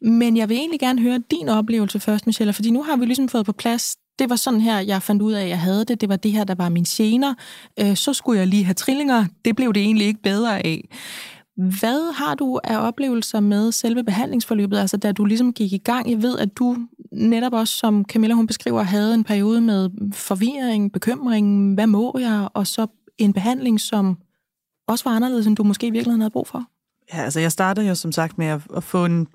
Men 0.00 0.36
jeg 0.36 0.48
vil 0.48 0.56
egentlig 0.56 0.80
gerne 0.80 1.02
høre 1.02 1.20
din 1.30 1.48
oplevelse 1.48 2.00
først, 2.00 2.26
Michelle, 2.26 2.52
fordi 2.52 2.70
nu 2.70 2.82
har 2.82 2.96
vi 2.96 3.04
ligesom 3.04 3.28
fået 3.28 3.46
på 3.46 3.52
plads, 3.52 3.96
det 4.18 4.30
var 4.30 4.36
sådan 4.36 4.60
her, 4.60 4.78
jeg 4.78 5.02
fandt 5.02 5.22
ud 5.22 5.32
af, 5.32 5.42
at 5.42 5.48
jeg 5.48 5.60
havde 5.60 5.84
det. 5.84 6.00
Det 6.00 6.08
var 6.08 6.16
det 6.16 6.32
her, 6.32 6.44
der 6.44 6.54
var 6.54 6.68
min 6.68 6.84
gener. 6.84 7.34
Øh, 7.80 7.96
så 7.96 8.12
skulle 8.12 8.38
jeg 8.38 8.46
lige 8.46 8.64
have 8.64 8.74
trillinger. 8.74 9.24
Det 9.44 9.56
blev 9.56 9.72
det 9.72 9.82
egentlig 9.82 10.06
ikke 10.06 10.22
bedre 10.22 10.66
af. 10.66 10.88
Hvad 11.56 12.14
har 12.14 12.34
du 12.34 12.60
af 12.64 12.86
oplevelser 12.86 13.40
med 13.40 13.72
selve 13.72 14.04
behandlingsforløbet, 14.04 14.78
altså 14.78 14.96
da 14.96 15.12
du 15.12 15.24
ligesom 15.24 15.52
gik 15.52 15.72
i 15.72 15.78
gang? 15.78 16.10
Jeg 16.10 16.22
ved, 16.22 16.38
at 16.38 16.48
du 16.58 16.76
netop 17.12 17.52
også, 17.52 17.78
som 17.78 18.04
Camilla 18.04 18.34
hun 18.34 18.46
beskriver, 18.46 18.82
havde 18.82 19.14
en 19.14 19.24
periode 19.24 19.60
med 19.60 19.90
forvirring, 20.12 20.92
bekymring, 20.92 21.74
hvad 21.74 21.86
må 21.86 22.18
jeg, 22.18 22.48
og 22.54 22.66
så 22.66 22.86
en 23.18 23.32
behandling, 23.32 23.80
som 23.80 24.16
også 24.88 25.04
var 25.04 25.16
anderledes, 25.16 25.46
end 25.46 25.56
du 25.56 25.62
måske 25.62 25.86
i 25.86 25.90
virkeligheden 25.90 26.20
havde 26.20 26.30
brug 26.30 26.46
for. 26.46 26.64
Ja, 27.14 27.22
altså 27.22 27.40
jeg 27.40 27.52
startede 27.52 27.88
jo 27.88 27.94
som 27.94 28.12
sagt 28.12 28.38
med 28.38 28.46
at, 28.46 28.60
at 28.76 28.84
få 28.84 29.04
en, 29.04 29.26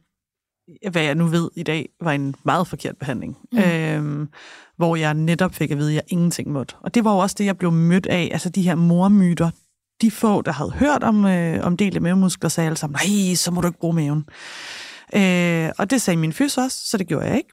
hvad 0.92 1.04
jeg 1.04 1.16
nu 1.16 1.26
ved 1.26 1.50
i 1.56 1.64
dag, 1.64 1.90
var 2.02 2.12
en 2.12 2.36
meget 2.44 2.68
forkert 2.68 2.98
behandling. 2.98 3.38
Mm. 3.52 3.60
Øhm, 3.60 4.30
hvor 4.78 4.96
jeg 4.96 5.14
netop 5.14 5.56
fik 5.56 5.72
at 5.72 5.78
vide, 5.78 5.90
at 5.90 5.96
jeg 5.96 6.04
ingenting 6.08 6.52
måtte. 6.52 6.76
Og 6.82 6.96
det 6.96 7.04
var 7.04 7.14
jo 7.14 7.18
også 7.18 7.36
det, 7.40 7.46
jeg 7.46 7.58
blev 7.58 7.72
mødt 7.72 8.08
af, 8.08 8.30
altså 8.32 8.50
de 8.50 8.62
her 8.62 8.76
mormyter. 8.76 9.52
De 10.02 10.12
få, 10.12 10.42
der 10.42 10.52
havde 10.52 10.72
hørt 10.72 11.04
om, 11.04 11.26
øh, 11.26 11.66
om 11.66 11.78
delte 11.78 12.00
mavemuskler, 12.00 12.50
sagde 12.50 12.68
alle 12.68 12.78
sammen, 12.78 13.00
nej, 13.06 13.36
så 13.36 13.52
må 13.52 13.62
du 13.62 13.68
ikke 13.68 13.80
bruge 13.80 13.94
maven. 13.94 14.26
Øh, 15.16 15.72
og 15.78 15.90
det 15.90 16.02
sagde 16.02 16.18
min 16.18 16.34
fys 16.34 16.58
også, 16.58 16.78
så 16.90 16.98
det 16.98 17.08
gjorde 17.08 17.26
jeg 17.26 17.38
ikke. 17.38 17.50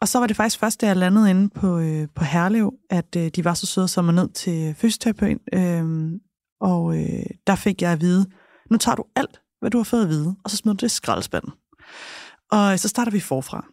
Og 0.00 0.08
så 0.08 0.18
var 0.18 0.26
det 0.26 0.36
faktisk 0.36 0.60
først, 0.60 0.80
da 0.80 0.86
jeg 0.86 0.96
landede 0.96 1.30
inde 1.30 1.48
på, 1.48 1.78
øh, 1.78 2.08
på 2.14 2.24
Herlev, 2.24 2.74
at 2.90 3.16
øh, 3.16 3.28
de 3.28 3.44
var 3.44 3.54
så 3.54 3.66
søde 3.66 3.88
som 3.88 4.04
ned 4.04 4.28
til 4.28 4.74
fysioterapeuten. 4.74 5.40
Øh, 5.52 6.20
og 6.60 6.96
øh, 6.96 7.22
der 7.46 7.54
fik 7.54 7.82
jeg 7.82 7.92
at 7.92 8.00
vide, 8.00 8.26
nu 8.70 8.76
tager 8.76 8.96
du 8.96 9.04
alt, 9.16 9.40
hvad 9.60 9.70
du 9.70 9.78
har 9.78 9.84
fået 9.84 10.02
at 10.02 10.08
vide, 10.08 10.36
og 10.44 10.50
så 10.50 10.56
smider 10.56 10.76
du 10.76 10.86
det 10.86 10.92
i 10.92 10.94
skraldespanden. 10.94 11.52
Og 12.50 12.78
så 12.78 12.88
starter 12.88 13.12
vi 13.12 13.20
forfra. 13.20 13.66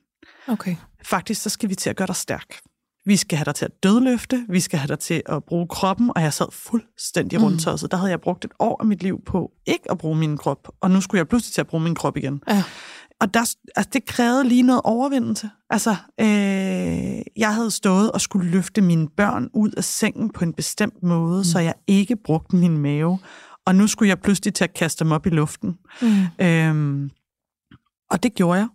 Okay. 0.47 0.75
Faktisk, 1.03 1.41
så 1.41 1.49
skal 1.49 1.69
vi 1.69 1.75
til 1.75 1.89
at 1.89 1.95
gøre 1.95 2.07
dig 2.07 2.15
stærk. 2.15 2.59
Vi 3.05 3.17
skal 3.17 3.37
have 3.37 3.45
dig 3.45 3.55
til 3.55 3.65
at 3.65 3.83
dødløfte, 3.83 4.45
vi 4.49 4.59
skal 4.59 4.79
have 4.79 4.87
dig 4.87 4.99
til 4.99 5.21
at 5.25 5.43
bruge 5.43 5.67
kroppen, 5.67 6.11
og 6.15 6.21
jeg 6.21 6.33
sad 6.33 6.47
fuldstændig 6.51 7.41
rundt 7.41 7.67
mm. 7.67 7.87
der 7.87 7.97
havde 7.97 8.11
jeg 8.11 8.21
brugt 8.21 8.45
et 8.45 8.51
år 8.59 8.77
af 8.79 8.85
mit 8.85 9.03
liv 9.03 9.21
på 9.25 9.51
ikke 9.65 9.91
at 9.91 9.97
bruge 9.97 10.17
min 10.17 10.37
krop, 10.37 10.67
og 10.81 10.91
nu 10.91 11.01
skulle 11.01 11.19
jeg 11.19 11.27
pludselig 11.27 11.53
til 11.53 11.61
at 11.61 11.67
bruge 11.67 11.83
min 11.83 11.95
krop 11.95 12.17
igen. 12.17 12.43
Ja. 12.47 12.63
Og 13.21 13.33
der, 13.33 13.39
altså, 13.75 13.89
det 13.93 14.05
krævede 14.05 14.47
lige 14.47 14.63
noget 14.63 14.81
overvindelse. 14.83 15.49
Altså, 15.69 15.95
øh, 16.19 17.21
jeg 17.37 17.55
havde 17.55 17.71
stået 17.71 18.11
og 18.11 18.21
skulle 18.21 18.51
løfte 18.51 18.81
mine 18.81 19.09
børn 19.09 19.49
ud 19.53 19.71
af 19.71 19.83
sengen 19.83 20.29
på 20.29 20.43
en 20.43 20.53
bestemt 20.53 21.03
måde, 21.03 21.37
mm. 21.37 21.43
så 21.43 21.59
jeg 21.59 21.73
ikke 21.87 22.15
brugte 22.15 22.55
min 22.55 22.77
mave. 22.77 23.19
Og 23.65 23.75
nu 23.75 23.87
skulle 23.87 24.09
jeg 24.09 24.19
pludselig 24.19 24.53
til 24.53 24.63
at 24.63 24.73
kaste 24.73 25.03
dem 25.03 25.11
op 25.11 25.25
i 25.25 25.29
luften. 25.29 25.77
Mm. 26.01 26.45
Øhm, 26.45 27.11
og 28.11 28.23
det 28.23 28.33
gjorde 28.35 28.59
jeg. 28.59 28.67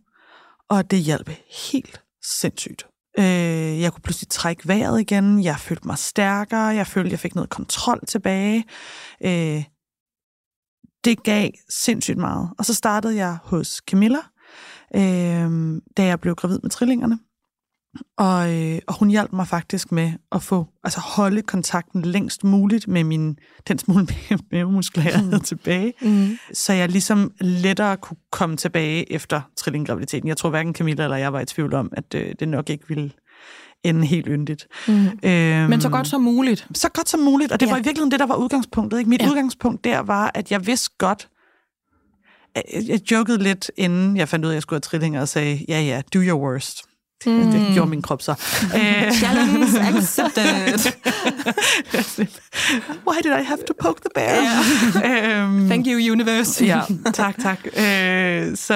Og 0.68 0.90
det 0.90 0.98
hjalp 0.98 1.30
helt 1.70 2.02
sindssygt. 2.24 2.86
Øh, 3.18 3.80
jeg 3.80 3.92
kunne 3.92 4.02
pludselig 4.02 4.28
trække 4.28 4.68
vejret 4.68 5.00
igen. 5.00 5.44
Jeg 5.44 5.58
følte 5.58 5.86
mig 5.86 5.98
stærkere. 5.98 6.60
Jeg 6.60 6.86
følte, 6.86 7.10
jeg 7.10 7.18
fik 7.18 7.34
noget 7.34 7.50
kontrol 7.50 8.00
tilbage. 8.06 8.64
Øh, 9.24 9.64
det 11.04 11.22
gav 11.22 11.50
sindssygt 11.68 12.18
meget. 12.18 12.50
Og 12.58 12.64
så 12.64 12.74
startede 12.74 13.16
jeg 13.16 13.38
hos 13.44 13.82
Camilla, 13.90 14.18
øh, 14.96 15.80
da 15.96 16.04
jeg 16.04 16.20
blev 16.20 16.34
gravid 16.34 16.58
med 16.62 16.70
trillingerne. 16.70 17.18
Og, 18.18 18.54
øh, 18.54 18.78
og 18.86 18.98
hun 18.98 19.08
hjalp 19.08 19.32
mig 19.32 19.48
faktisk 19.48 19.92
med 19.92 20.12
at 20.32 20.42
få, 20.42 20.66
altså 20.84 21.00
holde 21.00 21.42
kontakten 21.42 22.02
længst 22.02 22.44
muligt 22.44 22.88
med 22.88 23.04
min, 23.04 23.38
den 23.68 23.78
smule 23.78 24.06
mavemuskler, 24.52 25.04
jeg 25.04 25.14
havde 25.14 25.36
mm. 25.36 25.40
tilbage. 25.40 25.92
Mm. 26.02 26.38
Så 26.52 26.72
jeg 26.72 26.88
ligesom 26.88 27.32
lettere 27.40 27.96
kunne 27.96 28.16
komme 28.30 28.56
tilbage 28.56 29.12
efter 29.12 29.40
trillinggraviditeten. 29.56 30.28
Jeg 30.28 30.36
tror 30.36 30.50
hverken 30.50 30.74
Camilla 30.74 31.04
eller 31.04 31.16
jeg 31.16 31.32
var 31.32 31.40
i 31.40 31.44
tvivl 31.44 31.74
om, 31.74 31.92
at 31.92 32.14
øh, 32.14 32.34
det 32.40 32.48
nok 32.48 32.70
ikke 32.70 32.88
ville 32.88 33.10
ende 33.84 34.06
helt 34.06 34.26
yndigt. 34.26 34.66
Mm. 34.88 35.06
Øhm, 35.22 35.70
Men 35.70 35.80
så 35.80 35.88
godt 35.88 36.08
som 36.08 36.20
muligt. 36.20 36.68
Så 36.74 36.88
godt 36.92 37.08
som 37.08 37.20
muligt, 37.20 37.52
og 37.52 37.60
det 37.60 37.66
ja. 37.66 37.72
var 37.72 37.78
i 37.78 37.82
virkeligheden 37.82 38.10
det, 38.10 38.20
der 38.20 38.26
var 38.26 38.34
udgangspunktet. 38.34 38.98
Ikke? 38.98 39.10
Mit 39.10 39.22
ja. 39.22 39.28
udgangspunkt 39.28 39.84
der 39.84 39.98
var, 39.98 40.30
at 40.34 40.50
jeg 40.50 40.66
vidste 40.66 40.90
godt, 40.98 41.28
jeg 42.88 43.10
jokede 43.10 43.38
lidt, 43.38 43.70
inden 43.76 44.16
jeg 44.16 44.28
fandt 44.28 44.44
ud 44.44 44.50
af, 44.50 44.52
at 44.52 44.54
jeg 44.54 44.62
skulle 44.62 44.76
have 44.76 44.80
trillinger, 44.80 45.20
og 45.20 45.28
sagde, 45.28 45.64
ja 45.68 45.80
ja, 45.80 46.02
do 46.14 46.18
your 46.18 46.40
worst. 46.40 46.82
Mm. 47.26 47.50
Det 47.50 47.74
gjorde 47.74 47.90
min 47.90 48.02
krop 48.02 48.22
så. 48.22 48.34
Challenge 49.12 49.80
accepted. 49.80 50.92
Why 53.08 53.20
did 53.22 53.32
I 53.40 53.42
have 53.42 53.58
to 53.66 53.74
poke 53.80 54.00
the 54.00 54.10
bear? 54.14 54.42
Yeah. 55.04 55.48
um, 55.48 55.66
Thank 55.68 55.86
you, 55.86 56.12
universe. 56.12 56.64
ja, 56.64 56.80
tak, 57.14 57.38
tak. 57.38 57.58
Uh, 57.66 57.72
så, 58.54 58.74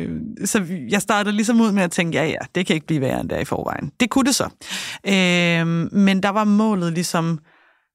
uh, 0.00 0.46
så 0.46 0.64
jeg 0.90 1.02
startede 1.02 1.36
ligesom 1.36 1.60
ud 1.60 1.72
med 1.72 1.82
at 1.82 1.90
tænke, 1.90 2.18
ja, 2.18 2.26
ja, 2.26 2.38
det 2.54 2.66
kan 2.66 2.74
ikke 2.74 2.86
blive 2.86 3.00
værre 3.00 3.20
end 3.20 3.28
der 3.28 3.38
i 3.38 3.44
forvejen. 3.44 3.92
Det 4.00 4.10
kunne 4.10 4.24
det 4.24 4.34
så. 4.34 4.44
Uh, 4.44 5.92
men 5.98 6.22
der 6.22 6.28
var 6.28 6.44
målet 6.44 6.92
ligesom 6.92 7.38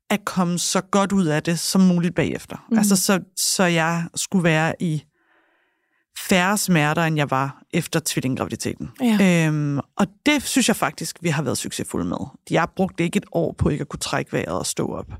at 0.10 0.26
komme 0.26 0.60
så 0.60 0.82
godt 0.82 1.12
ud 1.12 1.26
af 1.26 1.44
det 1.44 1.60
som 1.60 1.82
muligt 1.82 2.16
bagefter. 2.16 2.66
Mm. 2.72 2.78
Altså, 2.78 2.96
så, 2.96 3.20
så 3.38 3.64
jeg 3.64 4.04
skulle 4.16 4.44
være 4.44 4.74
i 4.80 5.04
færre 6.30 6.58
smerter, 6.58 7.02
end 7.02 7.18
jeg 7.18 7.32
var 7.32 7.64
efter 7.74 8.00
tvillinggraviditeten. 8.06 8.90
Ja. 9.02 9.48
Øhm, 9.48 9.80
og 9.96 10.08
det 10.26 10.44
synes 10.44 10.68
jeg 10.68 10.76
faktisk, 10.76 11.18
vi 11.22 11.30
har 11.30 11.44
været 11.44 11.58
succesfulde 11.58 12.06
med. 12.06 12.18
Jeg 12.52 12.68
brugte 12.76 13.04
ikke 13.04 13.18
et 13.18 13.26
år 13.32 13.56
på 13.58 13.70
ikke 13.70 13.82
at 13.82 13.88
kunne 13.88 14.00
trække 14.00 14.34
vejret 14.34 14.60
og 14.60 14.66
stå 14.66 14.88
op. 14.88 15.12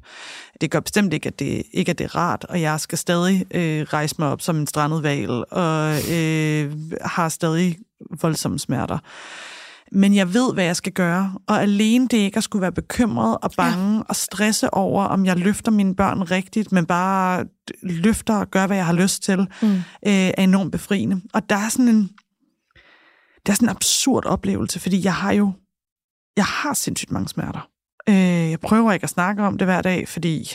Det 0.62 0.72
gør 0.72 0.80
bestemt 0.80 1.14
ikke, 1.14 1.28
at 1.28 1.40
det 1.40 1.64
ikke 1.74 1.90
er 1.90 1.94
det 1.94 2.16
rart, 2.16 2.44
og 2.50 2.62
jeg 2.62 2.80
skal 2.80 2.98
stadig 2.98 3.46
øh, 3.52 3.82
rejse 3.82 4.16
mig 4.20 4.28
op 4.28 4.42
som 4.42 4.56
en 4.56 4.68
strandet 4.68 5.04
val, 5.04 5.46
og 5.52 6.12
øh, 6.12 6.74
har 7.02 7.30
stadig 7.30 7.78
voldsomme 8.22 8.60
smerter 8.60 8.98
men 9.94 10.16
jeg 10.16 10.34
ved, 10.34 10.54
hvad 10.54 10.64
jeg 10.64 10.76
skal 10.76 10.92
gøre. 10.92 11.34
Og 11.48 11.62
alene 11.62 12.08
det 12.08 12.18
ikke 12.18 12.38
at 12.38 12.44
skulle 12.44 12.62
være 12.62 12.72
bekymret 12.72 13.38
og 13.42 13.52
bange 13.58 13.96
ja. 13.96 14.04
og 14.10 14.16
stresse 14.16 14.74
over, 14.74 15.04
om 15.04 15.26
jeg 15.26 15.38
løfter 15.38 15.72
mine 15.72 15.96
børn 15.96 16.22
rigtigt, 16.22 16.72
men 16.72 16.86
bare 16.86 17.46
løfter 17.82 18.36
og 18.36 18.52
gør, 18.52 18.68
hvad 18.68 18.78
jeg 18.78 18.86
har 18.86 18.94
lyst 18.94 19.24
til, 19.24 19.48
mm. 19.62 19.68
øh, 19.76 19.82
er 20.04 20.44
enormt 20.44 20.72
befriende. 20.72 21.22
Og 21.34 21.50
der 21.50 21.56
er 21.56 21.70
sådan 21.70 21.88
en, 21.88 22.10
det 23.46 23.50
er 23.50 23.54
sådan 23.54 23.66
en 23.66 23.76
absurd 23.76 24.26
oplevelse, 24.26 24.80
fordi 24.80 25.04
jeg 25.04 25.14
har 25.14 25.32
jo, 25.32 25.52
jeg 26.38 26.46
har 26.46 26.74
sindssygt 26.74 27.12
mange 27.12 27.30
smerter. 27.30 27.68
Øh, 28.10 28.16
jeg 28.52 28.60
prøver 28.60 28.92
ikke 28.92 29.04
at 29.04 29.10
snakke 29.10 29.44
om 29.44 29.58
det 29.58 29.68
hver 29.68 29.82
dag, 29.82 30.08
fordi 30.08 30.50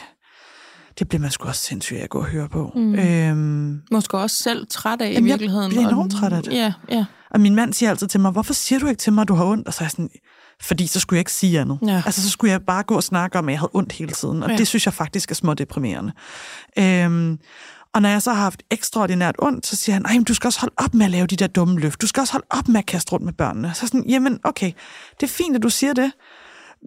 det 0.98 1.08
bliver 1.08 1.20
man 1.20 1.30
sgu 1.30 1.48
også 1.48 1.62
sindssygt 1.62 2.00
at 2.00 2.10
gå 2.10 2.18
og 2.18 2.26
høre 2.26 2.48
på. 2.48 2.72
Mm. 2.74 2.94
Øhm, 2.94 3.82
Måske 3.90 4.18
også 4.18 4.36
selv 4.36 4.66
træt 4.70 5.00
af 5.00 5.14
i 5.18 5.22
virkeligheden. 5.22 5.64
Jeg 5.64 5.70
bliver 5.70 5.88
enormt 5.88 6.12
træt 6.12 6.32
af 6.32 6.42
det. 6.42 6.52
Ja, 6.52 6.72
ja. 6.90 7.04
Og 7.30 7.40
min 7.40 7.54
mand 7.54 7.72
siger 7.72 7.90
altid 7.90 8.06
til 8.06 8.20
mig, 8.20 8.30
hvorfor 8.30 8.52
siger 8.52 8.78
du 8.78 8.86
ikke 8.86 8.98
til 8.98 9.12
mig, 9.12 9.22
at 9.22 9.28
du 9.28 9.34
har 9.34 9.44
ondt? 9.44 9.66
Og 9.68 9.74
så 9.74 9.80
er 9.80 9.84
jeg 9.84 9.90
sådan, 9.90 10.10
fordi 10.62 10.86
så 10.86 11.00
skulle 11.00 11.16
jeg 11.16 11.20
ikke 11.20 11.32
sige 11.32 11.60
andet. 11.60 11.78
Ja. 11.86 12.02
Altså, 12.06 12.22
så 12.22 12.30
skulle 12.30 12.50
jeg 12.50 12.62
bare 12.62 12.82
gå 12.82 12.94
og 12.94 13.02
snakke 13.02 13.38
om, 13.38 13.48
at 13.48 13.52
jeg 13.52 13.58
havde 13.58 13.70
ondt 13.74 13.92
hele 13.92 14.12
tiden. 14.12 14.42
Og 14.42 14.50
ja. 14.50 14.56
det 14.56 14.66
synes 14.66 14.86
jeg 14.86 14.94
faktisk 14.94 15.30
er 15.30 15.34
små 15.34 15.54
deprimerende. 15.54 16.12
Øhm, 16.78 17.38
og 17.94 18.02
når 18.02 18.08
jeg 18.08 18.22
så 18.22 18.32
har 18.32 18.42
haft 18.42 18.62
ekstraordinært 18.70 19.34
ondt, 19.38 19.66
så 19.66 19.76
siger 19.76 19.94
han, 19.94 20.02
nej, 20.02 20.24
du 20.28 20.34
skal 20.34 20.48
også 20.48 20.60
holde 20.60 20.74
op 20.76 20.94
med 20.94 21.04
at 21.04 21.10
lave 21.10 21.26
de 21.26 21.36
der 21.36 21.46
dumme 21.46 21.80
løft. 21.80 22.02
Du 22.02 22.06
skal 22.06 22.20
også 22.20 22.32
holde 22.32 22.46
op 22.50 22.68
med 22.68 22.78
at 22.78 22.86
kaste 22.86 23.12
rundt 23.12 23.24
med 23.24 23.32
børnene. 23.32 23.74
Så 23.74 23.86
sådan, 23.86 24.04
jamen, 24.08 24.40
okay, 24.44 24.72
det 25.20 25.22
er 25.22 25.32
fint, 25.32 25.56
at 25.56 25.62
du 25.62 25.68
siger 25.68 25.92
det. 25.92 26.12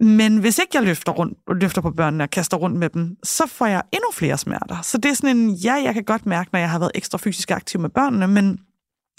Men 0.01 0.37
hvis 0.37 0.57
ikke 0.57 0.71
jeg 0.73 0.83
løfter, 0.83 1.11
rundt, 1.11 1.37
løfter 1.61 1.81
på 1.81 1.91
børnene 1.91 2.23
og 2.23 2.29
kaster 2.29 2.57
rundt 2.57 2.77
med 2.77 2.89
dem, 2.89 3.15
så 3.23 3.47
får 3.47 3.65
jeg 3.65 3.81
endnu 3.91 4.07
flere 4.13 4.37
smerter. 4.37 4.81
Så 4.81 4.97
det 4.97 5.11
er 5.11 5.15
sådan 5.15 5.37
en, 5.37 5.51
ja, 5.51 5.73
jeg 5.73 5.93
kan 5.93 6.03
godt 6.03 6.25
mærke, 6.25 6.49
når 6.53 6.59
jeg 6.59 6.69
har 6.69 6.79
været 6.79 6.91
ekstra 6.95 7.17
fysisk 7.17 7.51
aktiv 7.51 7.81
med 7.81 7.89
børnene, 7.89 8.27
men 8.27 8.59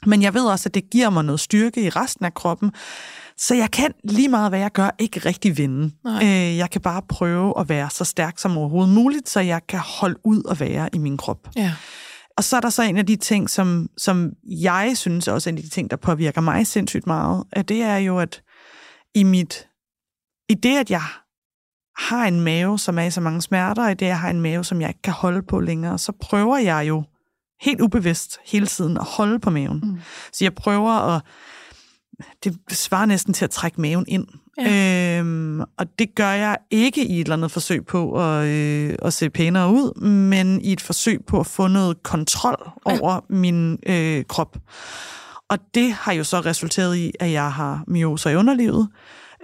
men 0.07 0.23
jeg 0.23 0.35
ved 0.35 0.45
også, 0.45 0.69
at 0.69 0.75
det 0.75 0.91
giver 0.91 1.11
mig 1.11 1.25
noget 1.25 1.41
styrke 1.41 1.83
i 1.83 1.89
resten 1.89 2.25
af 2.25 2.35
kroppen. 2.35 2.73
Så 3.37 3.55
jeg 3.55 3.71
kan 3.71 3.93
lige 4.05 4.29
meget, 4.29 4.51
hvad 4.51 4.59
jeg 4.59 4.73
gør, 4.73 4.91
ikke 4.99 5.21
rigtig 5.21 5.59
vinde. 5.59 5.91
Øh, 6.23 6.57
jeg 6.57 6.71
kan 6.71 6.81
bare 6.81 7.03
prøve 7.09 7.61
at 7.61 7.69
være 7.69 7.91
så 7.91 8.05
stærk 8.05 8.39
som 8.39 8.59
overhovedet 8.59 8.95
muligt, 8.95 9.29
så 9.29 9.41
jeg 9.41 9.61
kan 9.69 9.81
holde 10.01 10.17
ud 10.25 10.45
og 10.45 10.61
være 10.61 10.89
i 10.93 10.99
min 10.99 11.17
krop. 11.17 11.49
Ja. 11.57 11.73
Og 12.37 12.45
så 12.45 12.57
er 12.57 12.61
der 12.61 12.71
så 12.71 12.83
en 12.83 12.97
af 12.97 13.07
de 13.07 13.17
ting, 13.17 13.51
som, 13.51 13.89
som 13.99 14.33
jeg 14.45 14.93
synes 14.95 15.29
også 15.29 15.51
er 15.51 15.53
en 15.53 15.59
af 15.59 15.65
de 15.65 15.71
ting, 15.71 15.91
der 15.91 15.97
påvirker 15.97 16.41
mig 16.41 16.67
sindssygt 16.67 17.07
meget, 17.07 17.45
at 17.53 17.69
det 17.69 17.83
er 17.83 17.97
jo, 17.97 18.19
at 18.19 18.43
i 19.15 19.23
mit 19.23 19.69
i 20.49 20.55
det, 20.55 20.79
at 20.79 20.91
jeg 20.91 21.03
har 21.99 22.25
en 22.25 22.41
mave, 22.41 22.79
som 22.79 22.99
er 22.99 23.03
i 23.03 23.11
så 23.11 23.21
mange 23.21 23.43
smerter, 23.43 23.85
og 23.85 23.91
i 23.91 23.95
det, 23.95 24.07
at 24.07 24.09
jeg 24.09 24.21
har 24.21 24.31
en 24.31 24.41
mave, 24.41 24.65
som 24.65 24.81
jeg 24.81 24.89
ikke 24.89 25.03
kan 25.03 25.13
holde 25.13 25.43
på 25.43 25.61
længere, 25.61 25.99
så 25.99 26.13
prøver 26.21 26.59
jeg 26.59 26.89
jo 26.89 27.03
helt 27.63 27.81
ubevidst 27.81 28.39
hele 28.45 28.67
tiden 28.67 28.97
at 28.97 29.05
holde 29.05 29.39
på 29.39 29.51
maven. 29.51 29.81
Mm. 29.85 30.01
Så 30.33 30.45
jeg 30.45 30.55
prøver 30.55 30.93
at... 30.93 31.23
Det 32.45 32.57
svarer 32.71 33.07
næsten 33.07 33.35
til 33.35 33.45
at 33.45 33.51
trække 33.51 33.81
maven 33.81 34.05
ind. 34.09 34.27
Ja. 34.59 35.19
Øhm, 35.19 35.61
og 35.61 35.99
det 35.99 36.15
gør 36.15 36.31
jeg 36.31 36.59
ikke 36.71 37.07
i 37.07 37.15
et 37.15 37.21
eller 37.21 37.37
andet 37.37 37.51
forsøg 37.51 37.87
på 37.87 38.25
at, 38.25 38.47
øh, 38.47 38.95
at 39.03 39.13
se 39.13 39.31
pænere 39.31 39.71
ud, 39.71 40.01
men 40.01 40.61
i 40.61 40.73
et 40.73 40.81
forsøg 40.81 41.25
på 41.27 41.41
at 41.41 41.47
få 41.47 41.67
noget 41.67 42.03
kontrol 42.03 42.71
over 42.85 43.15
ja. 43.15 43.21
min 43.29 43.79
øh, 43.87 44.25
krop. 44.25 44.57
Og 45.49 45.59
det 45.75 45.93
har 45.93 46.13
jo 46.13 46.25
så 46.25 46.41
resulteret 46.41 46.97
i, 46.97 47.13
at 47.21 47.33
jeg 47.33 47.53
har 47.53 47.85
myoser 47.87 48.31
i 48.31 48.37
underlivet, 48.37 48.89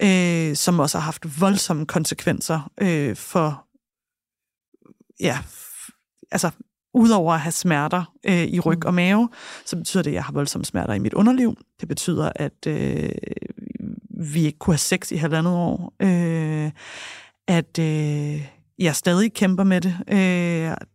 øh, 0.03 0.57
som 0.57 0.81
også 0.81 0.99
har 0.99 1.05
haft 1.05 1.41
voldsomme 1.41 1.87
konsekvenser 1.87 2.71
øh, 2.81 3.17
for 3.17 3.65
ja, 5.21 5.39
altså 6.31 6.51
udover 6.95 7.35
at 7.35 7.41
have 7.41 7.53
smerter 7.53 8.13
øh, 8.27 8.43
i 8.43 8.61
ryg 8.61 8.79
mm. 8.79 8.87
og 8.87 8.95
mave, 8.95 9.29
så 9.67 9.77
betyder 9.77 10.03
det, 10.03 10.11
at 10.11 10.15
jeg 10.15 10.25
har 10.25 10.33
voldsomme 10.33 10.65
smerter 10.65 10.95
i 10.95 10.99
mit 10.99 11.15
underliv. 11.15 11.57
Det 11.81 11.89
betyder, 11.89 12.33
at 12.37 12.67
øh, 12.67 13.11
vi 14.21 14.45
ikke 14.45 14.59
kunne 14.59 14.75
have 14.75 14.79
sex 14.79 15.13
i 15.13 15.17
halvandet 15.17 15.55
år. 15.55 15.93
Øh, 16.03 16.71
at 17.49 17.79
øh, 17.79 18.49
jeg 18.79 18.97
stadig 18.97 19.35
kæmper 19.35 19.65
med 19.65 19.81
det. 19.81 19.97
Øh, 20.09 20.17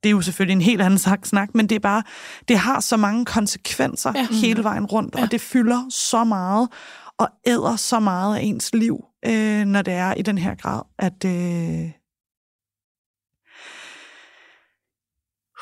det 0.04 0.10
er 0.10 0.10
jo 0.10 0.22
selvfølgelig 0.22 0.54
en 0.54 0.62
helt 0.62 0.82
anden 0.82 1.00
snak, 1.24 1.56
men 1.56 1.70
det 1.70 1.76
er 1.76 1.80
bare, 1.80 2.04
det 2.48 2.58
har 2.58 2.80
så 2.80 2.98
mange 2.98 3.26
konsekvenser 3.26 4.14
ja. 4.16 4.28
hele 4.32 4.64
vejen 4.64 4.86
rundt, 4.86 5.16
ja. 5.18 5.24
og 5.24 5.32
det 5.32 5.42
fylder 5.42 5.86
så 5.90 6.24
meget 6.24 6.70
og 7.18 7.30
æder 7.48 7.76
så 7.76 8.00
meget 8.00 8.38
af 8.38 8.42
ens 8.42 8.74
liv, 8.74 9.06
øh, 9.26 9.66
når 9.66 9.82
det 9.82 9.94
er 9.94 10.14
i 10.14 10.22
den 10.22 10.38
her 10.38 10.56
grad, 10.56 10.82
at, 11.00 11.26
øh, 11.26 11.92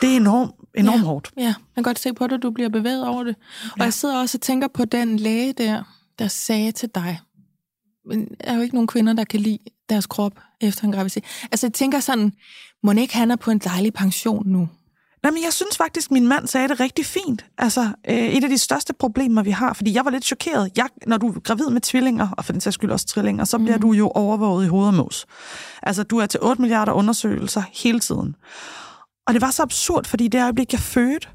Det 0.01 0.11
er 0.11 0.15
enormt, 0.17 0.51
enormt 0.75 0.97
ja. 1.01 1.03
hårdt. 1.05 1.31
Ja, 1.37 1.43
jeg 1.43 1.55
kan 1.75 1.83
godt 1.83 1.99
se 1.99 2.13
på 2.13 2.27
dig, 2.27 2.41
du 2.41 2.51
bliver 2.51 2.69
bevæget 2.69 3.07
over 3.07 3.23
det. 3.23 3.35
Og 3.71 3.77
Ja. 3.77 3.83
jeg 3.83 3.93
sidder 3.93 4.17
også 4.17 4.37
og 4.37 4.41
tænker 4.41 4.67
på 4.67 4.85
den 4.85 5.17
læge 5.17 5.53
der, 5.53 5.83
der 6.19 6.27
sagde 6.27 6.71
til 6.71 6.89
dig, 6.95 7.19
men 8.05 8.19
der 8.25 8.35
er 8.39 8.55
jo 8.55 8.61
ikke 8.61 8.75
nogen 8.75 8.87
kvinder, 8.87 9.13
der 9.13 9.23
kan 9.23 9.39
lide 9.39 9.57
deres 9.89 10.05
krop 10.07 10.33
efter 10.61 10.83
en 10.83 10.91
graviditet. 10.91 11.23
Altså 11.51 11.67
jeg 11.67 11.73
tænker 11.73 11.99
sådan, 11.99 12.33
må 12.83 12.91
ikke 12.91 13.15
han 13.15 13.31
er 13.31 13.35
på 13.35 13.51
en 13.51 13.59
dejlig 13.59 13.93
pension 13.93 14.47
nu? 14.47 14.69
Nej, 15.23 15.31
men 15.31 15.43
jeg 15.43 15.53
synes 15.53 15.77
faktisk, 15.77 16.11
min 16.11 16.27
mand 16.27 16.47
sagde 16.47 16.67
det 16.67 16.79
rigtig 16.79 17.05
fint. 17.05 17.45
Altså, 17.57 17.89
øh, 18.09 18.15
et 18.17 18.43
af 18.43 18.49
de 18.49 18.57
største 18.57 18.93
problemer, 18.93 19.43
vi 19.43 19.51
har, 19.51 19.73
fordi 19.73 19.93
jeg 19.93 20.05
var 20.05 20.11
lidt 20.11 20.25
chokeret. 20.25 20.71
Jeg, 20.75 20.87
når 21.07 21.17
du 21.17 21.27
er 21.27 21.39
gravid 21.39 21.69
med 21.69 21.81
tvillinger, 21.81 22.27
og 22.37 22.45
for 22.45 22.51
den 22.51 22.61
sags 22.61 22.73
skyld 22.73 22.91
også 22.91 23.05
trillinger, 23.07 23.45
så 23.45 23.57
bliver 23.57 23.77
du 23.77 23.91
jo 23.91 24.09
overvåget 24.15 24.65
i 24.65 24.67
hoved 24.67 24.87
og 24.87 24.93
mås. 24.93 25.25
Altså, 25.83 26.03
du 26.03 26.17
er 26.17 26.25
til 26.25 26.39
8 26.43 26.61
milliarder 26.61 26.91
undersøgelser 26.91 27.63
hele 27.73 27.99
tiden. 27.99 28.35
Og 29.27 29.33
det 29.33 29.41
var 29.41 29.51
så 29.51 29.63
absurd, 29.63 30.05
fordi 30.05 30.27
det 30.27 30.43
øjeblik, 30.43 30.71
jeg 30.73 30.79
fødte, 30.79 31.27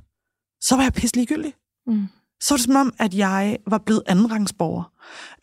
så 0.60 0.76
var 0.76 0.82
jeg 0.82 0.92
pisselig 0.92 1.20
ligegyldig. 1.20 1.54
Mm. 1.86 2.08
Så 2.40 2.54
var 2.54 2.56
det 2.56 2.64
som 2.64 2.76
om, 2.76 2.94
at 2.98 3.14
jeg 3.14 3.58
var 3.66 3.78
blevet 3.78 4.02
andenrangsborger. 4.06 4.92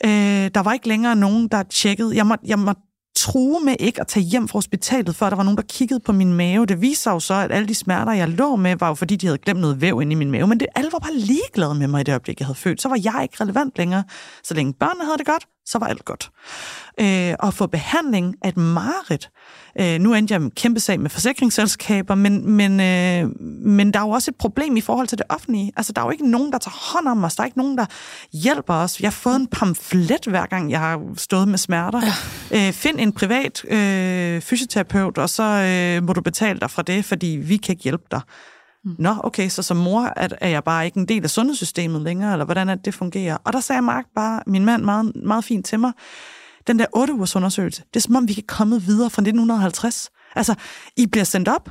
Øh, 0.06 0.52
der 0.56 0.64
var 0.64 0.74
ikke 0.74 0.88
længere 0.88 1.16
nogen, 1.16 1.48
der 1.48 1.64
tjekkede. 1.64 2.16
Jeg 2.16 2.28
måtte, 2.28 2.46
jeg 2.48 2.60
måtte 2.60 2.82
true 3.16 3.60
med 3.66 3.76
ikke 3.80 4.02
at 4.02 4.08
tage 4.08 4.24
hjem 4.24 4.48
fra 4.48 4.58
hospitalet, 4.58 5.16
før 5.16 5.30
der 5.30 5.36
var 5.36 5.44
nogen, 5.44 5.58
der 5.58 5.64
kiggede 5.64 6.00
på 6.00 6.12
min 6.12 6.34
mave. 6.34 6.66
Det 6.66 6.82
viste 6.82 7.04
sig 7.04 7.12
jo 7.12 7.20
så, 7.20 7.34
at 7.34 7.52
alle 7.52 7.68
de 7.68 7.76
smerter, 7.76 8.12
jeg 8.12 8.30
lå 8.30 8.56
med, 8.56 8.76
var 8.76 8.88
jo 8.88 8.94
fordi, 8.94 9.16
de 9.16 9.26
havde 9.26 9.38
glemt 9.38 9.60
noget 9.60 9.82
væv 9.82 10.02
inde 10.02 10.12
i 10.12 10.16
min 10.16 10.32
mave. 10.32 10.48
Men 10.48 10.60
det, 10.60 10.68
alle 10.76 10.92
var 10.92 11.00
bare 11.00 11.16
ligeglade 11.16 11.76
med 11.76 11.88
mig 11.88 12.02
i 12.02 12.04
det 12.04 12.12
øjeblik, 12.12 12.40
jeg 12.40 12.48
havde 12.48 12.60
født. 12.60 12.82
Så 12.82 12.90
var 12.90 13.00
jeg 13.04 13.20
ikke 13.24 13.44
relevant 13.44 13.78
længere. 13.78 14.04
Så 14.44 14.54
længe 14.54 14.74
børnene 14.74 15.06
havde 15.06 15.18
det 15.18 15.26
godt, 15.26 15.48
så 15.66 15.80
var 15.80 15.88
alt 15.88 16.06
godt. 16.06 16.32
Øh, 17.00 17.34
og 17.40 17.54
få 17.54 17.68
behandling 17.68 18.36
af 18.42 18.50
et 18.50 18.58
mareridt. 18.58 19.30
Øh, 19.80 20.00
nu 20.00 20.14
endte 20.14 20.32
jeg 20.32 20.42
med 20.42 20.46
en 20.46 20.56
kæmpe 20.56 20.80
sag 20.80 21.00
med 21.00 21.10
forsikringsselskaber, 21.10 22.16
men, 22.16 22.52
men, 22.52 22.80
øh, 22.80 23.42
men 23.66 23.94
der 23.94 24.00
er 24.00 24.04
jo 24.04 24.10
også 24.10 24.32
et 24.32 24.36
problem 24.36 24.78
i 24.78 24.82
forhold 24.82 25.08
til 25.08 25.18
det 25.18 25.26
offentlige. 25.30 25.72
Altså, 25.78 25.94
der 25.94 26.02
er 26.02 26.06
jo 26.06 26.12
ikke 26.12 26.32
nogen, 26.32 26.52
der 26.52 26.58
tager 26.58 26.94
hånd 26.94 27.08
om 27.08 27.24
os. 27.24 27.36
Der 27.36 27.42
er 27.42 27.46
ikke 27.46 27.58
nogen, 27.58 27.78
der 27.78 27.86
hjælper 28.34 28.74
os. 28.74 29.00
Jeg 29.00 29.08
har 29.08 29.12
fået 29.12 29.36
en 29.36 29.48
pamflet, 29.48 30.26
hver 30.26 30.46
gang 30.46 30.72
jeg 30.72 30.80
har 30.80 31.02
stået 31.18 31.48
med 31.48 31.58
smerter. 31.58 32.02
Ja. 32.52 32.68
Øh, 32.68 32.74
find 32.74 33.00
en 33.00 33.12
privat 33.12 33.66
øh, 33.66 34.42
fysioterapeut, 34.42 35.18
og 35.18 35.30
så 35.30 35.44
øh, 35.44 36.04
må 36.04 36.14
du 36.14 36.22
betale 36.22 36.60
dig 36.60 36.72
fra 36.72 36.82
det, 36.82 37.06
fordi 37.06 37.28
vi 37.28 37.58
kan 37.58 37.74
ikke 37.74 37.84
hjælpe 37.84 38.06
dig. 38.12 38.22
Mm. 38.86 38.96
Nå, 39.00 39.16
okay, 39.24 39.50
så 39.50 39.62
som 39.62 39.78
mor 39.78 40.14
er, 40.16 40.28
er 40.42 40.50
jeg 40.50 40.64
bare 40.64 40.86
ikke 40.86 41.00
en 41.00 41.08
del 41.08 41.24
af 41.24 41.30
sundhedssystemet 41.30 42.02
længere, 42.02 42.32
eller 42.32 42.46
hvordan 42.46 42.70
er 42.70 42.76
det, 42.76 42.86
det 42.86 42.94
fungerer? 42.94 43.38
Og 43.44 43.54
der 43.54 43.60
sagde 43.60 43.82
Mark 43.82 44.06
bare, 44.16 44.44
min 44.48 44.66
mand, 44.66 44.84
meget, 44.84 45.12
meget 45.16 45.44
fint 45.44 45.66
til 45.66 45.80
mig, 45.80 45.92
den 46.68 46.80
der 46.80 46.86
8 46.94 47.14
ugers 47.14 47.36
undersøgelse, 47.36 47.84
det 47.94 47.96
er 47.96 48.02
som 48.02 48.16
om, 48.16 48.28
vi 48.28 48.34
kan 48.34 48.44
komme 48.48 48.82
videre 48.82 49.10
fra 49.10 49.22
1950. 49.22 50.10
Altså, 50.36 50.56
I 50.98 51.06
bliver 51.06 51.24
sendt 51.24 51.48
op, 51.48 51.70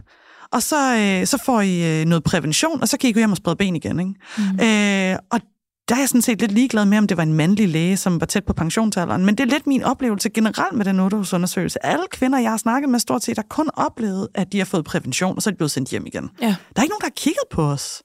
og 0.52 0.62
så, 0.62 0.96
øh, 0.96 1.26
så 1.26 1.38
får 1.44 1.60
I 1.60 2.00
øh, 2.00 2.06
noget 2.06 2.24
prævention, 2.24 2.80
og 2.82 2.88
så 2.88 2.98
kan 2.98 3.10
I 3.10 3.12
gå 3.12 3.18
hjem 3.18 3.30
og 3.30 3.36
sprede 3.36 3.56
ben 3.56 3.76
igen. 3.76 4.00
Ikke? 4.00 4.14
Mm. 4.38 5.12
Øh, 5.12 5.18
og 5.30 5.40
der 5.88 5.94
er 5.94 5.98
jeg 5.98 6.08
sådan 6.08 6.22
set 6.22 6.40
lidt 6.40 6.52
ligeglad 6.52 6.84
med, 6.84 6.98
om 6.98 7.06
det 7.06 7.16
var 7.16 7.22
en 7.22 7.34
mandlig 7.34 7.68
læge, 7.68 7.96
som 7.96 8.20
var 8.20 8.26
tæt 8.26 8.44
på 8.44 8.52
pensionsalderen. 8.52 9.26
Men 9.26 9.34
det 9.34 9.44
er 9.44 9.48
lidt 9.48 9.66
min 9.66 9.82
oplevelse 9.82 10.30
generelt 10.30 10.76
med 10.76 10.84
den 10.84 11.00
8 11.00 11.16
undersøgelse. 11.16 11.86
Alle 11.86 12.04
kvinder, 12.10 12.38
jeg 12.38 12.50
har 12.50 12.56
snakket 12.56 12.90
med 12.90 12.98
stort 12.98 13.24
set, 13.24 13.38
har 13.38 13.46
kun 13.50 13.70
oplevet, 13.74 14.28
at 14.34 14.52
de 14.52 14.58
har 14.58 14.64
fået 14.64 14.84
prævention, 14.84 15.36
og 15.36 15.42
så 15.42 15.50
er 15.50 15.52
de 15.52 15.56
blevet 15.56 15.70
sendt 15.70 15.90
hjem 15.90 16.06
igen. 16.06 16.30
Ja. 16.40 16.46
Der 16.46 16.52
er 16.76 16.82
ikke 16.82 16.92
nogen, 16.92 17.00
der 17.00 17.06
har 17.06 17.16
kigget 17.16 17.44
på 17.50 17.62
os. 17.62 18.02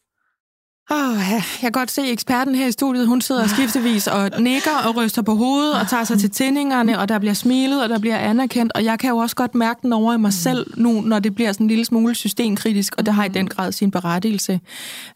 Oh, 0.91 1.17
ja. 1.29 1.33
Jeg 1.33 1.43
kan 1.59 1.71
godt 1.71 1.91
se 1.91 2.11
eksperten 2.11 2.55
her 2.55 2.67
i 2.67 2.71
studiet, 2.71 3.07
hun 3.07 3.21
sidder 3.21 3.47
skiftevis 3.47 4.07
og 4.07 4.29
nikker 4.39 4.77
og 4.87 4.95
ryster 4.95 5.21
på 5.21 5.35
hovedet 5.35 5.73
og 5.73 5.87
tager 5.87 6.03
sig 6.03 6.19
til 6.19 6.31
tændingerne, 6.31 6.99
og 6.99 7.09
der 7.09 7.19
bliver 7.19 7.33
smilet, 7.33 7.83
og 7.83 7.89
der 7.89 7.99
bliver 7.99 8.17
anerkendt, 8.17 8.71
og 8.75 8.83
jeg 8.83 8.99
kan 8.99 9.09
jo 9.09 9.17
også 9.17 9.35
godt 9.35 9.55
mærke 9.55 9.79
den 9.83 9.93
over 9.93 10.13
i 10.13 10.17
mig 10.17 10.33
selv 10.33 10.73
nu, 10.77 11.01
når 11.01 11.19
det 11.19 11.35
bliver 11.35 11.51
sådan 11.51 11.63
en 11.63 11.67
lille 11.67 11.85
smule 11.85 12.15
systemkritisk, 12.15 12.95
og 12.97 13.05
det 13.05 13.13
har 13.13 13.25
i 13.25 13.27
den 13.27 13.47
grad 13.47 13.71
sin 13.71 13.91
berettigelse. 13.91 14.59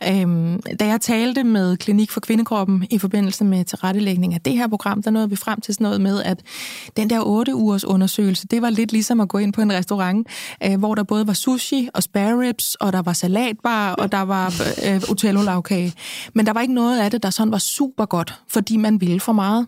Øhm, 0.08 0.60
da 0.80 0.88
jeg 0.88 1.02
talte 1.02 1.44
med 1.44 1.78
Klinik 1.78 2.12
for 2.12 2.20
Kvindekroppen 2.20 2.88
i 2.90 2.98
forbindelse 2.98 3.44
med 3.44 3.66
tilrettelægning 3.66 4.34
af 4.34 4.42
det 4.42 4.54
her 4.54 4.68
program, 4.68 5.04
der 5.04 5.12
nåede 5.12 5.30
vi 5.30 5.36
frem 5.36 5.62
til 5.62 5.74
sådan 5.74 5.86
noget 5.86 6.02
med, 6.02 6.24
at 6.24 6.40
den 6.98 7.10
der 7.10 7.22
8 7.22 7.56
ugers 7.56 7.86
undersøgelse, 7.86 8.48
det 8.48 8.62
var 8.62 8.70
lidt 8.70 8.92
ligesom 8.92 9.20
at 9.20 9.30
gå 9.30 9.38
ind 9.38 9.54
på 9.54 9.62
en 9.62 9.74
restaurant, 9.74 10.28
øh, 10.64 10.80
hvor 10.80 10.96
der 10.96 11.04
både 11.04 11.28
var 11.28 11.34
sushi 11.34 11.90
og 11.94 12.04
spare 12.04 12.40
ribs, 12.40 12.76
og 12.76 12.94
der 12.94 13.02
var 13.02 13.14
salatbar, 13.14 13.94
og 13.94 14.12
der 14.12 14.22
var 14.22 14.54
øh, 14.86 15.02
Otello 15.10 15.42
lavkage. 15.62 15.94
Men 16.34 16.46
der 16.46 16.54
var 16.54 16.62
ikke 16.62 16.74
noget 16.74 17.00
af 17.00 17.12
det, 17.12 17.24
der 17.24 17.30
sådan 17.30 17.52
var 17.52 17.58
super 17.58 18.06
godt, 18.06 18.42
fordi 18.48 18.78
man 18.78 19.02
ville 19.02 19.20
for 19.20 19.34
meget. 19.34 19.68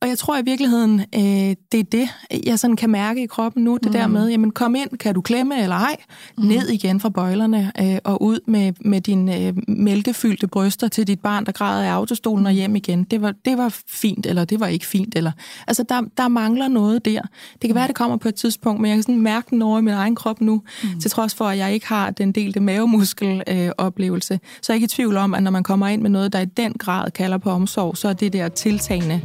Og 0.00 0.08
jeg 0.08 0.18
tror 0.18 0.38
i 0.38 0.42
virkeligheden, 0.44 1.00
øh, 1.00 1.56
det 1.72 1.80
er 1.80 1.84
det, 1.92 2.08
jeg 2.46 2.58
sådan 2.58 2.76
kan 2.76 2.90
mærke 2.90 3.22
i 3.22 3.26
kroppen 3.26 3.64
nu, 3.64 3.76
det 3.76 3.86
mm. 3.86 3.92
der 3.92 4.06
med, 4.06 4.28
jamen 4.28 4.50
kom 4.50 4.74
ind, 4.74 4.98
kan 4.98 5.14
du 5.14 5.20
klemme 5.20 5.62
eller 5.62 5.76
ej, 5.76 5.96
mm. 6.38 6.44
ned 6.44 6.68
igen 6.68 7.00
fra 7.00 7.08
bøjlerne 7.08 7.72
øh, 7.80 7.98
og 8.04 8.22
ud 8.22 8.40
med, 8.46 8.72
med 8.80 9.00
dine 9.00 9.46
øh, 9.46 9.54
mælkefyldte 9.68 10.46
bryster 10.46 10.88
til 10.88 11.06
dit 11.06 11.20
barn, 11.20 11.46
der 11.46 11.52
græder 11.52 11.84
i 11.84 11.88
autostolen 11.88 12.46
og 12.46 12.52
hjem 12.52 12.76
igen. 12.76 13.04
Det 13.04 13.22
var, 13.22 13.34
det 13.44 13.58
var 13.58 13.76
fint, 13.88 14.26
eller 14.26 14.44
det 14.44 14.60
var 14.60 14.66
ikke 14.66 14.86
fint. 14.86 15.16
Eller, 15.16 15.32
altså 15.66 15.82
der, 15.88 16.02
der 16.16 16.28
mangler 16.28 16.68
noget 16.68 17.04
der. 17.04 17.20
Det 17.62 17.68
kan 17.68 17.74
være, 17.74 17.86
det 17.86 17.94
kommer 17.94 18.16
på 18.16 18.28
et 18.28 18.34
tidspunkt, 18.34 18.80
men 18.80 18.88
jeg 18.88 18.96
kan 18.96 19.02
sådan 19.02 19.22
mærke 19.22 19.46
den 19.50 19.62
over 19.62 19.78
i 19.78 19.82
min 19.82 19.94
egen 19.94 20.14
krop 20.14 20.40
nu, 20.40 20.62
mm. 20.82 21.00
til 21.00 21.10
trods 21.10 21.34
for, 21.34 21.44
at 21.44 21.58
jeg 21.58 21.74
ikke 21.74 21.88
har 21.88 22.10
den 22.10 22.32
delte 22.32 22.60
mavemuskel-oplevelse. 22.60 23.64
Øh, 23.64 23.70
oplevelse. 23.78 24.40
så 24.62 24.72
er 24.72 24.74
jeg 24.74 24.76
ikke 24.76 24.84
i 24.84 24.88
tvivl 24.88 25.16
om, 25.16 25.34
at 25.34 25.42
når 25.42 25.50
man 25.50 25.62
kommer 25.62 25.88
ind 25.88 26.02
med 26.02 26.10
noget, 26.10 26.32
der 26.32 26.40
i 26.40 26.44
den 26.44 26.72
grad 26.72 27.10
kalder 27.10 27.38
på 27.38 27.50
omsorg, 27.50 27.96
så 27.96 28.08
er 28.08 28.12
det 28.12 28.32
der 28.32 28.48
tiltagende 28.48 29.20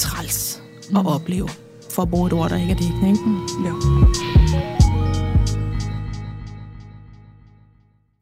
træls 0.00 0.62
at 0.82 0.90
mm. 0.90 1.06
opleve, 1.06 1.48
for 1.90 2.02
at 2.02 2.10
bruge 2.10 2.26
et 2.26 2.32
ord, 2.32 2.50
der 2.50 2.56
ikke 2.56 2.72
er 2.72 2.76
dækkende. 2.76 3.08
Ikke? 3.08 3.24
Mm. 3.24 3.64
Ja. 3.64 3.72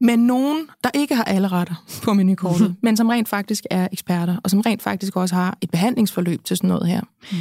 Men 0.00 0.18
nogen, 0.18 0.68
der 0.84 0.90
ikke 0.94 1.14
har 1.14 1.24
alle 1.24 1.48
retter 1.48 1.74
på 2.02 2.12
menukortet, 2.12 2.68
mm. 2.68 2.76
men 2.82 2.96
som 2.96 3.08
rent 3.08 3.28
faktisk 3.28 3.64
er 3.70 3.88
eksperter, 3.92 4.36
og 4.44 4.50
som 4.50 4.60
rent 4.60 4.82
faktisk 4.82 5.16
også 5.16 5.34
har 5.34 5.58
et 5.60 5.70
behandlingsforløb 5.70 6.44
til 6.44 6.56
sådan 6.56 6.68
noget 6.68 6.88
her. 6.88 7.00
Mm. 7.32 7.38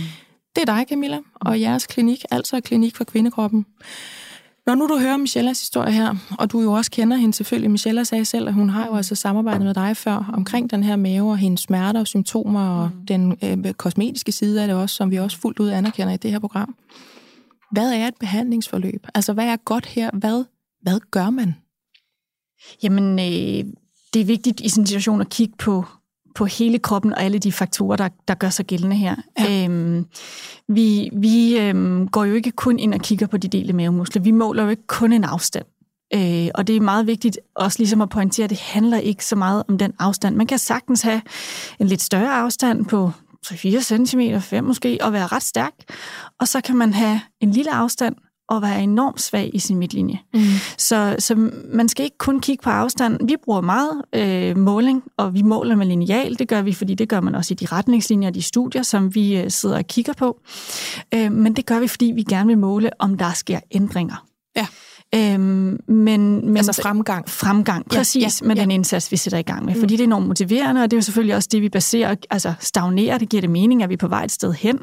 Det 0.55 0.61
er 0.69 0.75
dig, 0.75 0.85
Camilla, 0.89 1.19
og 1.35 1.61
jeres 1.61 1.87
klinik, 1.87 2.23
altså 2.31 2.61
Klinik 2.61 2.95
for 2.95 3.03
Kvindekroppen. 3.03 3.65
Når 4.67 4.75
nu 4.75 4.87
du 4.87 4.97
hører 4.99 5.17
Michellas 5.17 5.59
historie 5.59 5.91
her, 5.91 6.15
og 6.39 6.51
du 6.51 6.61
jo 6.61 6.71
også 6.71 6.91
kender 6.91 7.17
hende 7.17 7.33
selvfølgelig, 7.33 7.71
Michella 7.71 8.03
sagde 8.03 8.25
selv, 8.25 8.47
at 8.47 8.53
hun 8.53 8.69
har 8.69 8.85
jo 8.85 8.95
altså 8.95 9.15
samarbejdet 9.15 9.65
med 9.65 9.73
dig 9.73 9.97
før 9.97 10.31
omkring 10.33 10.71
den 10.71 10.83
her 10.83 10.95
mave 10.95 11.31
og 11.31 11.37
hendes 11.37 11.61
smerter 11.61 11.99
og 11.99 12.07
symptomer 12.07 12.69
og 12.69 12.89
mm. 12.93 13.05
den 13.05 13.37
øh, 13.43 13.73
kosmetiske 13.73 14.31
side 14.31 14.61
af 14.61 14.67
det 14.67 14.75
også, 14.75 14.95
som 14.95 15.11
vi 15.11 15.15
også 15.15 15.37
fuldt 15.37 15.59
ud 15.59 15.69
anerkender 15.69 16.13
i 16.13 16.17
det 16.17 16.31
her 16.31 16.39
program. 16.39 16.75
Hvad 17.71 17.93
er 17.93 18.07
et 18.07 18.15
behandlingsforløb? 18.19 19.07
Altså, 19.15 19.33
hvad 19.33 19.45
er 19.45 19.55
godt 19.55 19.85
her? 19.85 20.09
Hvad, 20.13 20.43
hvad 20.81 20.99
gør 21.11 21.29
man? 21.29 21.55
Jamen, 22.83 23.19
øh, 23.19 23.73
det 24.13 24.21
er 24.21 24.25
vigtigt 24.25 24.59
i 24.59 24.69
sådan 24.69 24.83
en 24.83 24.87
situation 24.87 25.21
at 25.21 25.29
kigge 25.29 25.53
på, 25.57 25.85
på 26.37 26.45
hele 26.45 26.79
kroppen 26.79 27.13
og 27.13 27.23
alle 27.23 27.39
de 27.39 27.51
faktorer, 27.51 27.95
der, 27.95 28.09
der 28.27 28.33
gør 28.33 28.49
sig 28.49 28.65
gældende 28.65 28.95
her. 28.95 29.15
Ja. 29.39 29.65
Øhm, 29.65 30.05
vi 30.67 31.09
vi 31.13 31.59
øhm, 31.59 32.07
går 32.07 32.25
jo 32.25 32.33
ikke 32.33 32.51
kun 32.51 32.79
ind 32.79 32.93
og 32.93 32.99
kigger 32.99 33.27
på 33.27 33.37
de 33.37 33.47
delte 33.47 33.73
mavemuskler. 33.73 34.21
Vi 34.21 34.31
måler 34.31 34.63
jo 34.63 34.69
ikke 34.69 34.87
kun 34.87 35.13
en 35.13 35.23
afstand. 35.23 35.65
Øh, 36.13 36.47
og 36.55 36.67
det 36.67 36.75
er 36.75 36.81
meget 36.81 37.07
vigtigt 37.07 37.39
også 37.55 37.79
ligesom 37.79 38.01
at 38.01 38.09
pointere, 38.09 38.43
at 38.43 38.49
det 38.49 38.59
handler 38.59 38.97
ikke 38.97 39.25
så 39.25 39.35
meget 39.35 39.63
om 39.67 39.77
den 39.77 39.93
afstand. 39.99 40.35
Man 40.35 40.47
kan 40.47 40.59
sagtens 40.59 41.01
have 41.01 41.21
en 41.79 41.87
lidt 41.87 42.01
større 42.01 42.33
afstand 42.33 42.85
på 42.85 43.11
3-4 43.45 43.81
cm, 43.81 44.21
5 44.39 44.63
måske, 44.63 44.97
og 45.01 45.13
være 45.13 45.27
ret 45.27 45.43
stærk. 45.43 45.73
Og 46.39 46.47
så 46.47 46.61
kan 46.61 46.77
man 46.77 46.93
have 46.93 47.21
en 47.41 47.51
lille 47.51 47.73
afstand 47.73 48.15
og 48.49 48.61
være 48.61 48.83
enormt 48.83 49.21
svag 49.21 49.51
i 49.53 49.59
sin 49.59 49.77
midtlinje. 49.77 50.19
Mm. 50.33 50.41
Så, 50.77 51.15
så 51.19 51.49
man 51.73 51.89
skal 51.89 52.03
ikke 52.03 52.17
kun 52.17 52.39
kigge 52.39 52.63
på 52.63 52.69
afstand. 52.69 53.27
Vi 53.27 53.35
bruger 53.43 53.61
meget 53.61 54.01
øh, 54.13 54.57
måling, 54.57 55.03
og 55.17 55.33
vi 55.33 55.41
måler 55.41 55.75
med 55.75 55.85
lineal. 55.85 56.39
Det 56.39 56.47
gør 56.47 56.61
vi, 56.61 56.73
fordi 56.73 56.95
det 56.95 57.09
gør 57.09 57.21
man 57.21 57.35
også 57.35 57.53
i 57.53 57.55
de 57.55 57.65
retningslinjer 57.65 58.29
og 58.29 58.35
de 58.35 58.41
studier, 58.41 58.83
som 58.83 59.15
vi 59.15 59.37
øh, 59.37 59.51
sidder 59.51 59.77
og 59.77 59.87
kigger 59.87 60.13
på. 60.13 60.39
Øh, 61.13 61.31
men 61.31 61.55
det 61.55 61.65
gør 61.65 61.79
vi, 61.79 61.87
fordi 61.87 62.05
vi 62.05 62.23
gerne 62.23 62.47
vil 62.47 62.57
måle, 62.57 62.89
om 62.99 63.17
der 63.17 63.33
sker 63.33 63.59
ændringer. 63.71 64.25
Ja. 64.55 64.67
Øhm, 65.17 65.79
men, 65.87 66.45
men 66.45 66.57
altså 66.57 66.81
fremgang. 66.81 67.29
Fremgang, 67.29 67.89
præcis, 67.89 68.41
ja, 68.41 68.47
med 68.47 68.55
ja. 68.55 68.61
den 68.61 68.71
indsats, 68.71 69.11
vi 69.11 69.17
sætter 69.17 69.39
i 69.39 69.41
gang 69.41 69.65
med. 69.65 69.75
Fordi 69.79 69.93
det 69.93 69.99
er 69.99 70.07
enormt 70.07 70.27
motiverende, 70.27 70.83
og 70.83 70.91
det 70.91 70.97
er 70.97 70.97
jo 70.97 71.01
selvfølgelig 71.01 71.35
også 71.35 71.49
det, 71.51 71.61
vi 71.61 71.69
baserer, 71.69 72.15
altså 72.29 72.53
stagnerer, 72.59 73.17
det 73.17 73.29
giver 73.29 73.41
det 73.41 73.49
mening, 73.49 73.83
at 73.83 73.89
vi 73.89 73.93
er 73.93 73.97
på 73.97 74.07
vej 74.07 74.23
et 74.23 74.31
sted 74.31 74.53
hen. 74.53 74.79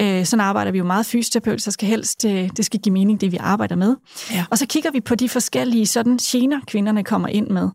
Øh, 0.00 0.24
sådan 0.24 0.40
arbejder 0.40 0.72
vi 0.72 0.78
jo 0.78 0.84
meget 0.84 1.06
fysioterapeut, 1.06 1.62
så 1.62 1.70
skal 1.70 1.88
helst, 1.88 2.24
øh, 2.24 2.50
det 2.56 2.64
skal 2.64 2.80
give 2.80 2.92
mening, 2.92 3.20
det 3.20 3.32
vi 3.32 3.36
arbejder 3.40 3.76
med. 3.76 3.96
Ja. 4.32 4.44
Og 4.50 4.58
så 4.58 4.66
kigger 4.66 4.90
vi 4.90 5.00
på 5.00 5.14
de 5.14 5.28
forskellige 5.28 5.86
sådan 5.86 6.16
gener, 6.16 6.60
kvinderne 6.66 7.04
kommer 7.04 7.28
ind 7.28 7.48
med. 7.48 7.68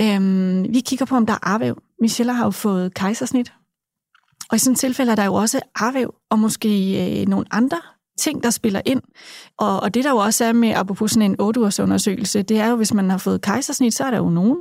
Øhm, 0.00 0.66
vi 0.74 0.80
kigger 0.80 1.06
på, 1.06 1.16
om 1.16 1.26
der 1.26 1.32
er 1.32 1.38
arvæv. 1.42 1.78
Michelle 2.00 2.32
har 2.32 2.44
jo 2.44 2.50
fået 2.50 2.94
kejsersnit, 2.94 3.52
og 4.50 4.56
i 4.56 4.58
sådan 4.58 4.72
et 4.72 4.78
tilfælde 4.78 5.12
er 5.12 5.16
der 5.16 5.24
jo 5.24 5.34
også 5.34 5.60
arvæv, 5.74 6.14
og 6.30 6.38
måske 6.38 6.70
øh, 7.20 7.28
nogle 7.28 7.46
andre 7.50 7.78
ting, 8.20 8.42
der 8.42 8.50
spiller 8.50 8.80
ind. 8.84 9.02
Og, 9.58 9.80
og 9.80 9.94
det 9.94 10.04
der 10.04 10.10
jo 10.10 10.16
også 10.16 10.44
er 10.44 10.52
med, 10.52 10.70
apropos 10.70 11.10
sådan 11.10 11.30
en 11.30 11.40
8 11.40 11.60
undersøgelse, 11.60 12.42
det 12.42 12.58
er 12.58 12.68
jo, 12.68 12.76
hvis 12.76 12.94
man 12.94 13.10
har 13.10 13.18
fået 13.18 13.40
kejsersnit, 13.40 13.94
så 13.94 14.04
er 14.04 14.10
der 14.10 14.18
jo 14.18 14.30
nogen, 14.30 14.56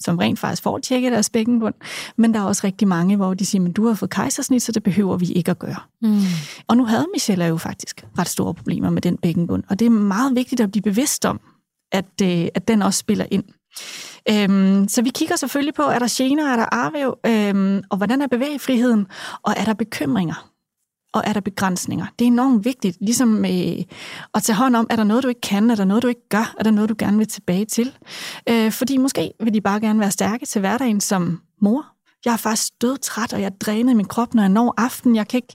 som 0.00 0.18
rent 0.18 0.38
faktisk 0.38 0.62
får 0.62 0.78
tjekket 0.78 1.12
deres 1.12 1.30
bækkenbund. 1.30 1.74
Men 2.16 2.34
der 2.34 2.40
er 2.40 2.44
også 2.44 2.66
rigtig 2.66 2.88
mange, 2.88 3.16
hvor 3.16 3.34
de 3.34 3.46
siger, 3.46 3.62
men 3.62 3.72
du 3.72 3.86
har 3.86 3.94
fået 3.94 4.10
kejsersnit, 4.10 4.62
så 4.62 4.72
det 4.72 4.82
behøver 4.82 5.16
vi 5.16 5.26
ikke 5.26 5.50
at 5.50 5.58
gøre. 5.58 5.80
Mm. 6.02 6.20
Og 6.68 6.76
nu 6.76 6.84
havde 6.84 7.06
Michelle 7.14 7.44
jo 7.44 7.56
faktisk 7.56 8.04
ret 8.18 8.28
store 8.28 8.54
problemer 8.54 8.90
med 8.90 9.02
den 9.02 9.16
bækkenbund. 9.16 9.64
Og 9.68 9.78
det 9.78 9.86
er 9.86 9.90
meget 9.90 10.34
vigtigt 10.36 10.60
at 10.60 10.70
blive 10.70 10.82
bevidst 10.82 11.24
om, 11.24 11.40
at, 11.92 12.22
øh, 12.22 12.48
at 12.54 12.68
den 12.68 12.82
også 12.82 12.98
spiller 12.98 13.26
ind. 13.30 13.44
Øhm, 14.30 14.88
så 14.88 15.02
vi 15.02 15.10
kigger 15.10 15.36
selvfølgelig 15.36 15.74
på, 15.74 15.82
er 15.82 15.98
der 15.98 16.14
gener, 16.16 16.52
er 16.52 16.56
der 16.56 16.66
arvæv, 16.72 17.18
øhm, 17.26 17.82
og 17.90 17.96
hvordan 17.96 18.22
er 18.22 18.26
bevægefriheden, 18.26 19.06
og 19.42 19.54
er 19.56 19.64
der 19.64 19.74
bekymringer? 19.74 20.51
Og 21.12 21.22
er 21.26 21.32
der 21.32 21.40
begrænsninger? 21.40 22.06
Det 22.18 22.24
er 22.24 22.26
enormt 22.26 22.64
vigtigt, 22.64 22.96
ligesom 23.00 23.44
øh, 23.44 23.84
at 24.34 24.42
tage 24.42 24.56
hånd 24.56 24.76
om, 24.76 24.86
er 24.90 24.96
der 24.96 25.04
noget, 25.04 25.22
du 25.22 25.28
ikke 25.28 25.40
kan, 25.40 25.70
er 25.70 25.74
der 25.74 25.84
noget, 25.84 26.02
du 26.02 26.08
ikke 26.08 26.28
gør, 26.28 26.54
er 26.58 26.62
der 26.62 26.70
noget, 26.70 26.90
du 26.90 26.94
gerne 26.98 27.18
vil 27.18 27.28
tilbage 27.28 27.64
til? 27.64 27.98
Øh, 28.48 28.72
fordi 28.72 28.96
måske 28.96 29.32
vil 29.40 29.54
de 29.54 29.60
bare 29.60 29.80
gerne 29.80 30.00
være 30.00 30.10
stærke 30.10 30.46
til 30.46 30.60
hverdagen 30.60 31.00
som 31.00 31.40
mor. 31.60 31.86
Jeg 32.24 32.32
er 32.32 32.36
faktisk 32.36 32.72
træt, 33.02 33.32
og 33.32 33.40
jeg 33.40 33.52
dræner 33.60 33.94
min 33.94 34.04
krop, 34.04 34.34
når 34.34 34.42
jeg 34.42 34.48
når 34.48 34.74
aften. 34.76 35.16
Jeg 35.16 35.28
kan 35.28 35.38
ikke 35.38 35.54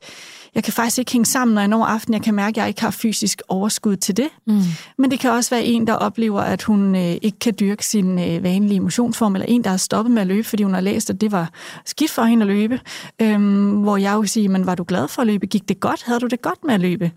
jeg 0.55 0.63
kan 0.63 0.73
faktisk 0.73 0.97
ikke 0.97 1.11
hænge 1.11 1.25
sammen, 1.25 1.55
når 1.55 1.61
jeg 1.61 1.67
når 1.67 1.85
aften. 1.85 2.13
Jeg 2.13 2.21
kan 2.21 2.33
mærke, 2.33 2.49
at 2.49 2.57
jeg 2.57 2.67
ikke 2.67 2.81
har 2.81 2.91
fysisk 2.91 3.41
overskud 3.47 3.95
til 3.95 4.17
det. 4.17 4.29
Mm. 4.47 4.61
Men 4.97 5.11
det 5.11 5.19
kan 5.19 5.31
også 5.31 5.49
være 5.49 5.63
en, 5.63 5.87
der 5.87 5.93
oplever, 5.93 6.41
at 6.41 6.63
hun 6.63 6.95
øh, 6.95 7.17
ikke 7.21 7.39
kan 7.39 7.53
dyrke 7.59 7.85
sin 7.85 8.19
øh, 8.19 8.43
vanlige 8.43 8.79
motionsform, 8.79 9.35
eller 9.35 9.45
en, 9.45 9.63
der 9.63 9.69
har 9.69 9.77
stoppet 9.77 10.13
med 10.13 10.21
at 10.21 10.27
løbe, 10.27 10.43
fordi 10.43 10.63
hun 10.63 10.73
har 10.73 10.81
læst, 10.81 11.09
at 11.09 11.21
det 11.21 11.31
var 11.31 11.49
skidt 11.85 12.11
for 12.11 12.23
hende 12.23 12.43
at 12.43 12.47
løbe. 12.47 12.79
Øhm, 13.21 13.71
hvor 13.71 13.97
jeg 13.97 14.13
jo 14.13 14.23
siger, 14.23 14.49
men 14.49 14.65
var 14.65 14.75
du 14.75 14.85
glad 14.87 15.07
for 15.07 15.21
at 15.21 15.27
løbe? 15.27 15.47
Gik 15.47 15.69
det 15.69 15.79
godt? 15.79 16.03
Havde 16.03 16.19
du 16.19 16.27
det 16.27 16.41
godt 16.41 16.63
med 16.63 16.73
at 16.73 16.79
løbe? 16.79 17.11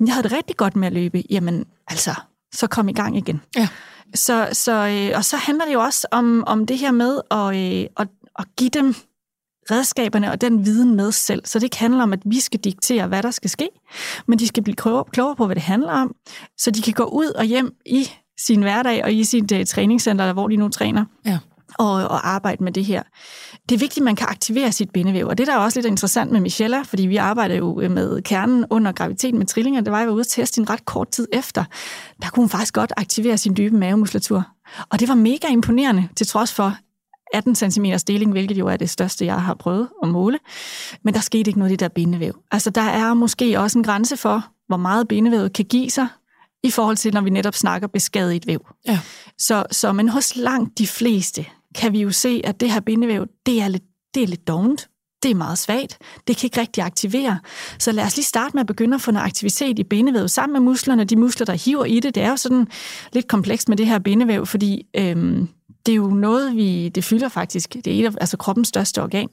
Jeg 0.00 0.14
havde 0.14 0.28
det 0.28 0.32
rigtig 0.32 0.56
godt 0.56 0.76
med 0.76 0.86
at 0.86 0.92
løbe. 0.92 1.22
Jamen, 1.30 1.64
altså, 1.88 2.14
så 2.54 2.66
kom 2.66 2.88
i 2.88 2.92
gang 2.92 3.16
igen. 3.16 3.40
Ja. 3.56 3.68
Så, 4.14 4.48
så, 4.52 4.72
øh, 4.72 5.16
og 5.16 5.24
så 5.24 5.36
handler 5.36 5.64
det 5.64 5.74
jo 5.74 5.80
også 5.80 6.06
om, 6.10 6.44
om 6.46 6.66
det 6.66 6.78
her 6.78 6.90
med 6.90 7.20
at, 7.30 7.56
øh, 7.56 7.86
at, 7.96 8.08
at 8.38 8.44
give 8.56 8.70
dem 8.70 8.94
redskaberne 9.70 10.30
og 10.30 10.40
den 10.40 10.66
viden 10.66 10.94
med 10.94 11.12
selv. 11.12 11.42
Så 11.44 11.58
det 11.58 11.64
ikke 11.64 11.78
handler 11.78 12.02
om, 12.02 12.12
at 12.12 12.20
vi 12.24 12.40
skal 12.40 12.60
diktere, 12.60 13.06
hvad 13.06 13.22
der 13.22 13.30
skal 13.30 13.50
ske, 13.50 13.68
men 14.26 14.38
de 14.38 14.46
skal 14.46 14.62
blive 14.62 14.76
klogere 14.76 15.36
på, 15.36 15.46
hvad 15.46 15.56
det 15.56 15.62
handler 15.62 15.92
om, 15.92 16.14
så 16.58 16.70
de 16.70 16.82
kan 16.82 16.92
gå 16.92 17.04
ud 17.04 17.26
og 17.26 17.44
hjem 17.44 17.74
i 17.86 18.10
sin 18.46 18.62
hverdag 18.62 19.04
og 19.04 19.12
i 19.12 19.24
sit 19.24 19.52
uh, 19.52 19.64
træningscenter, 19.64 20.32
hvor 20.32 20.48
de 20.48 20.56
nu 20.56 20.68
træner. 20.68 21.04
Ja 21.26 21.38
og, 21.78 21.92
og 21.92 22.28
arbejde 22.28 22.64
med 22.64 22.72
det 22.72 22.84
her. 22.84 23.02
Det 23.68 23.74
er 23.74 23.78
vigtigt, 23.78 23.96
at 23.98 24.04
man 24.04 24.16
kan 24.16 24.26
aktivere 24.30 24.72
sit 24.72 24.90
bindevæv, 24.90 25.26
og 25.26 25.38
det 25.38 25.46
der 25.46 25.52
er 25.52 25.58
også 25.58 25.78
lidt 25.78 25.86
interessant 25.86 26.32
med 26.32 26.40
Michelle, 26.40 26.84
fordi 26.84 27.06
vi 27.06 27.16
arbejder 27.16 27.54
jo 27.54 27.80
øh, 27.80 27.90
med 27.90 28.22
kernen 28.22 28.64
under 28.70 28.92
graviditet 28.92 29.34
med 29.34 29.46
trillinger, 29.46 29.80
det 29.80 29.92
var, 29.92 30.04
var 30.04 30.12
ude 30.12 30.20
at 30.20 30.26
teste 30.26 30.60
en 30.60 30.70
ret 30.70 30.84
kort 30.84 31.08
tid 31.08 31.28
efter. 31.32 31.64
Der 32.22 32.28
kunne 32.28 32.42
hun 32.42 32.48
faktisk 32.48 32.74
godt 32.74 32.92
aktivere 32.96 33.38
sin 33.38 33.56
dybe 33.56 33.76
mavemuskulatur. 33.76 34.44
Og 34.90 35.00
det 35.00 35.08
var 35.08 35.14
mega 35.14 35.48
imponerende, 35.48 36.08
til 36.16 36.26
trods 36.26 36.52
for, 36.54 36.76
18 37.32 37.54
cm 37.54 37.84
deling, 38.06 38.32
hvilket 38.32 38.58
jo 38.58 38.66
er 38.66 38.76
det 38.76 38.90
største, 38.90 39.26
jeg 39.26 39.42
har 39.42 39.54
prøvet 39.54 39.88
at 40.02 40.08
måle. 40.08 40.38
Men 41.02 41.14
der 41.14 41.20
skete 41.20 41.48
ikke 41.48 41.58
noget 41.58 41.70
i 41.70 41.72
det 41.72 41.80
der 41.80 41.88
bindevæv. 41.88 42.42
Altså, 42.50 42.70
der 42.70 42.80
er 42.80 43.14
måske 43.14 43.60
også 43.60 43.78
en 43.78 43.84
grænse 43.84 44.16
for, 44.16 44.46
hvor 44.66 44.76
meget 44.76 45.08
bindevævet 45.08 45.52
kan 45.52 45.64
give 45.64 45.90
sig, 45.90 46.08
i 46.66 46.70
forhold 46.70 46.96
til, 46.96 47.14
når 47.14 47.20
vi 47.20 47.30
netop 47.30 47.54
snakker 47.54 47.88
beskadiget 47.88 48.46
væv. 48.46 48.66
Ja. 48.86 49.00
Så, 49.38 49.64
så, 49.70 49.92
men 49.92 50.08
hos 50.08 50.36
langt 50.36 50.78
de 50.78 50.86
fleste 50.86 51.46
kan 51.74 51.92
vi 51.92 52.00
jo 52.02 52.10
se, 52.10 52.40
at 52.44 52.60
det 52.60 52.70
her 52.70 52.80
bindevæv, 52.80 53.26
det 53.46 53.62
er 53.62 53.68
lidt, 53.68 53.82
det 54.14 54.22
er 54.22 54.26
lidt 54.26 54.48
dovent. 54.48 54.88
Det 55.22 55.30
er 55.30 55.34
meget 55.34 55.58
svagt. 55.58 55.98
Det 56.28 56.36
kan 56.36 56.46
ikke 56.46 56.60
rigtig 56.60 56.84
aktivere. 56.84 57.38
Så 57.78 57.92
lad 57.92 58.04
os 58.04 58.16
lige 58.16 58.24
starte 58.24 58.56
med 58.56 58.60
at 58.60 58.66
begynde 58.66 58.94
at 58.94 59.00
få 59.00 59.10
noget 59.10 59.26
aktivitet 59.26 59.78
i 59.78 59.84
bindevævet 59.84 60.30
sammen 60.30 60.52
med 60.52 60.60
musklerne. 60.60 61.04
De 61.04 61.16
muskler, 61.16 61.46
der 61.46 61.52
hiver 61.52 61.84
i 61.84 62.00
det, 62.00 62.14
det 62.14 62.22
er 62.22 62.30
jo 62.30 62.36
sådan 62.36 62.68
lidt 63.12 63.28
komplekst 63.28 63.68
med 63.68 63.76
det 63.76 63.86
her 63.86 63.98
bindevæv, 63.98 64.46
fordi 64.46 64.86
øhm, 64.96 65.48
det 65.86 65.92
er 65.92 65.96
jo 65.96 66.06
noget, 66.06 66.56
vi, 66.56 66.88
det 66.88 67.04
fylder 67.04 67.28
faktisk. 67.28 67.74
Det 67.74 67.86
er 67.86 68.00
et 68.00 68.06
af 68.06 68.16
altså 68.20 68.36
kroppens 68.36 68.68
største 68.68 69.02
organ. 69.02 69.28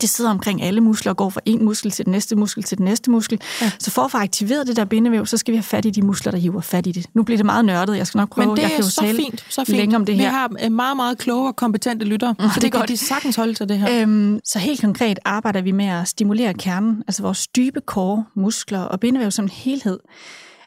Det 0.00 0.08
sidder 0.08 0.30
omkring 0.30 0.62
alle 0.62 0.80
muskler 0.80 1.12
og 1.12 1.16
går 1.16 1.30
fra 1.30 1.40
en 1.44 1.64
muskel 1.64 1.90
til 1.90 2.04
den 2.04 2.12
næste 2.12 2.36
muskel 2.36 2.62
til 2.62 2.78
den 2.78 2.84
næste 2.84 3.10
muskel. 3.10 3.40
Ja. 3.60 3.70
Så 3.78 3.90
for 3.90 4.02
at 4.02 4.10
få 4.10 4.18
aktiveret 4.18 4.66
det 4.66 4.76
der 4.76 4.84
bindevæv, 4.84 5.26
så 5.26 5.36
skal 5.36 5.52
vi 5.52 5.56
have 5.56 5.62
fat 5.62 5.84
i 5.84 5.90
de 5.90 6.02
muskler, 6.02 6.30
der 6.30 6.38
hiver 6.38 6.60
fat 6.60 6.86
i 6.86 6.92
det. 6.92 7.06
Nu 7.14 7.22
bliver 7.22 7.36
det 7.36 7.46
meget 7.46 7.64
nørdet. 7.64 7.96
Jeg 7.96 8.06
skal 8.06 8.18
nok 8.18 8.30
prøve, 8.30 8.46
Men 8.46 8.56
det 8.56 8.62
jeg 8.62 8.70
kan 8.70 8.80
jo 8.80 8.90
så 8.90 9.00
tale 9.00 9.16
fint, 9.16 9.46
så 9.48 9.64
fint. 9.64 9.78
længe 9.78 9.96
om 9.96 10.06
det 10.06 10.14
her. 10.16 10.22
Vi 10.22 10.30
har 10.30 10.50
øh, 10.64 10.72
meget, 10.72 10.96
meget 10.96 11.18
kloge 11.18 11.48
og 11.48 11.56
kompetente 11.56 12.04
lyttere, 12.04 12.34
mm, 12.38 12.44
så 12.48 12.54
det, 12.54 12.62
det 12.62 12.72
kan 12.72 12.88
de 12.88 12.96
sagtens 12.96 13.36
holde 13.36 13.54
til 13.54 13.68
det 13.68 13.78
her. 13.78 14.02
Øhm, 14.02 14.40
så 14.44 14.58
helt 14.58 14.80
konkret 14.80 15.18
arbejder 15.24 15.62
vi 15.62 15.72
med 15.72 15.86
at 15.86 16.08
stimulere 16.08 16.54
kernen, 16.54 17.02
altså 17.06 17.22
vores 17.22 17.46
dybe 17.46 17.80
kår, 17.80 18.26
muskler 18.36 18.80
og 18.80 19.00
bindevæv 19.00 19.30
som 19.30 19.44
en 19.44 19.48
helhed. 19.48 19.98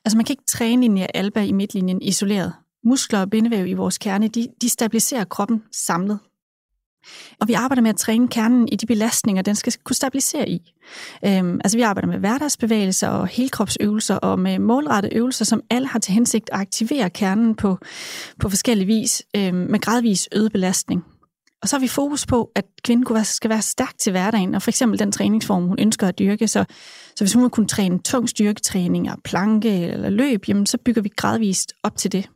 Altså 0.06 0.18
man 0.18 0.26
kan 0.26 0.34
ikke 0.34 0.46
træne 0.48 0.82
linje 0.82 1.08
alba 1.14 1.44
i 1.44 1.52
midtlinjen 1.52 2.02
isoleret 2.02 2.54
muskler 2.86 3.20
og 3.20 3.30
bindevæv 3.30 3.68
i 3.68 3.74
vores 3.74 3.98
kerne, 3.98 4.28
de, 4.28 4.48
de 4.62 4.70
stabiliserer 4.70 5.24
kroppen 5.24 5.64
samlet. 5.72 6.20
Og 7.42 7.48
vi 7.48 7.54
arbejder 7.54 7.82
med 7.82 7.90
at 7.90 7.96
træne 7.96 8.28
kernen 8.28 8.68
i 8.72 8.76
de 8.76 8.86
belastninger, 8.86 9.42
den 9.42 9.56
skal 9.56 9.74
kunne 9.84 9.96
stabilisere 9.96 10.50
i. 10.50 10.74
Øhm, 11.26 11.62
altså 11.64 11.78
vi 11.78 11.82
arbejder 11.82 12.08
med 12.08 12.20
hverdagsbevægelser 12.20 13.08
og 13.08 13.28
helkropsøvelser 13.28 14.16
og 14.16 14.40
med 14.40 14.60
målrettede 14.60 15.16
øvelser, 15.16 15.46
som 15.46 15.62
alle 15.70 15.88
har 15.88 16.00
til 16.00 16.14
hensigt 16.14 16.50
at 16.54 16.60
aktivere 16.60 17.10
kernen 17.10 17.56
på, 17.56 17.78
på 18.40 18.50
forskellige 18.50 18.88
vis 18.88 19.24
øhm, 19.36 19.56
med 19.56 19.80
gradvis 19.80 20.30
øget 20.32 20.52
belastning. 20.52 21.06
Og 21.62 21.70
så 21.70 21.76
har 21.76 21.82
vi 21.82 21.88
fokus 21.88 22.26
på, 22.26 22.52
at 22.56 22.66
kvinden 22.84 23.26
skal 23.26 23.50
være 23.50 23.62
stærk 23.62 23.98
til 23.98 24.12
hverdagen, 24.12 24.56
og 24.56 24.62
for 24.62 24.72
eksempel 24.72 25.00
den 25.00 25.12
træningsform, 25.12 25.68
hun 25.68 25.80
ønsker 25.80 26.08
at 26.08 26.20
dyrke. 26.20 26.48
Så, 26.48 26.66
så 27.16 27.24
hvis 27.24 27.34
hun 27.34 27.44
vil 27.44 27.50
kunne 27.50 27.68
træne 27.68 28.00
tung 28.00 28.30
styrketræning, 28.30 29.10
planke 29.24 29.70
eller 29.70 30.10
løb, 30.10 30.48
jamen, 30.48 30.66
så 30.66 30.78
bygger 30.78 31.02
vi 31.02 31.10
gradvist 31.16 31.74
op 31.84 31.98
til 31.98 32.12
det. 32.12 32.30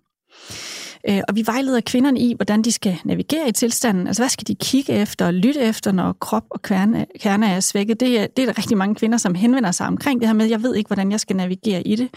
Øh, 1.09 1.21
og 1.27 1.35
vi 1.35 1.43
vejleder 1.45 1.81
kvinderne 1.81 2.19
i, 2.19 2.33
hvordan 2.33 2.61
de 2.61 2.71
skal 2.71 2.97
navigere 3.03 3.49
i 3.49 3.51
tilstanden. 3.51 4.07
Altså, 4.07 4.21
hvad 4.21 4.29
skal 4.29 4.47
de 4.47 4.55
kigge 4.55 4.93
efter 4.93 5.25
og 5.25 5.33
lytte 5.33 5.59
efter, 5.59 5.91
når 5.91 6.13
krop 6.13 6.43
og 6.49 6.61
kerne, 6.61 7.05
kerne 7.19 7.47
er 7.47 7.59
svækket? 7.59 7.99
Det 7.99 8.19
er, 8.19 8.27
det 8.27 8.41
er 8.41 8.45
der 8.45 8.57
rigtig 8.57 8.77
mange 8.77 8.95
kvinder, 8.95 9.17
som 9.17 9.35
henvender 9.35 9.71
sig 9.71 9.87
omkring 9.87 10.21
det 10.21 10.29
her 10.29 10.33
med, 10.33 10.45
jeg 10.45 10.63
ved 10.63 10.75
ikke, 10.75 10.87
hvordan 10.87 11.11
jeg 11.11 11.19
skal 11.19 11.35
navigere 11.35 11.87
i 11.87 11.95
det. 11.95 12.09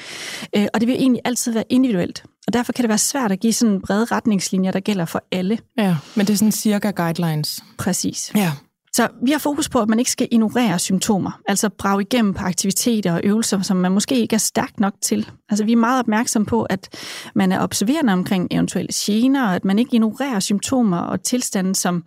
Øh, 0.56 0.66
og 0.74 0.80
det 0.80 0.88
vil 0.88 0.96
egentlig 0.96 1.22
altid 1.24 1.52
være 1.52 1.64
individuelt. 1.68 2.24
Og 2.46 2.52
derfor 2.52 2.72
kan 2.72 2.82
det 2.82 2.88
være 2.88 2.98
svært 2.98 3.32
at 3.32 3.40
give 3.40 3.52
sådan 3.52 3.80
brede 3.80 4.04
retningslinjer, 4.04 4.70
der 4.70 4.80
gælder 4.80 5.04
for 5.04 5.22
alle. 5.32 5.58
Ja, 5.78 5.96
men 6.14 6.26
det 6.26 6.32
er 6.32 6.36
sådan 6.36 6.52
cirka 6.52 6.90
guidelines. 6.90 7.64
Præcis. 7.78 8.32
Ja. 8.36 8.52
Så 8.92 9.08
vi 9.22 9.30
har 9.30 9.38
fokus 9.38 9.68
på, 9.68 9.80
at 9.80 9.88
man 9.88 9.98
ikke 9.98 10.10
skal 10.10 10.28
ignorere 10.30 10.78
symptomer, 10.78 11.40
altså 11.48 11.68
brage 11.68 12.02
igennem 12.02 12.34
på 12.34 12.44
aktiviteter 12.44 13.12
og 13.12 13.20
øvelser, 13.24 13.62
som 13.62 13.76
man 13.76 13.92
måske 13.92 14.20
ikke 14.20 14.34
er 14.34 14.38
stærk 14.38 14.80
nok 14.80 14.94
til. 15.02 15.30
Altså 15.54 15.64
vi 15.64 15.72
er 15.72 15.76
meget 15.76 15.98
opmærksom 15.98 16.44
på, 16.44 16.62
at 16.62 16.88
man 17.34 17.52
er 17.52 17.62
observerende 17.62 18.12
omkring 18.12 18.48
eventuelle 18.50 18.90
gener, 18.94 19.46
og 19.46 19.54
at 19.54 19.64
man 19.64 19.78
ikke 19.78 19.94
ignorerer 19.94 20.40
symptomer 20.40 20.98
og 20.98 21.22
tilstande 21.22 21.74
som 21.74 22.04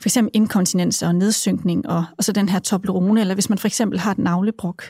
for 0.00 0.08
eksempel 0.08 0.30
inkontinens 0.34 1.02
og 1.02 1.14
nedsynkning, 1.14 1.88
og, 1.88 2.04
og 2.18 2.24
så 2.24 2.32
den 2.32 2.48
her 2.48 2.58
Toblerone, 2.58 3.20
eller 3.20 3.34
hvis 3.34 3.48
man 3.48 3.58
for 3.58 3.68
eksempel 3.68 3.98
har 3.98 4.10
et 4.10 4.18
navlebrok. 4.18 4.84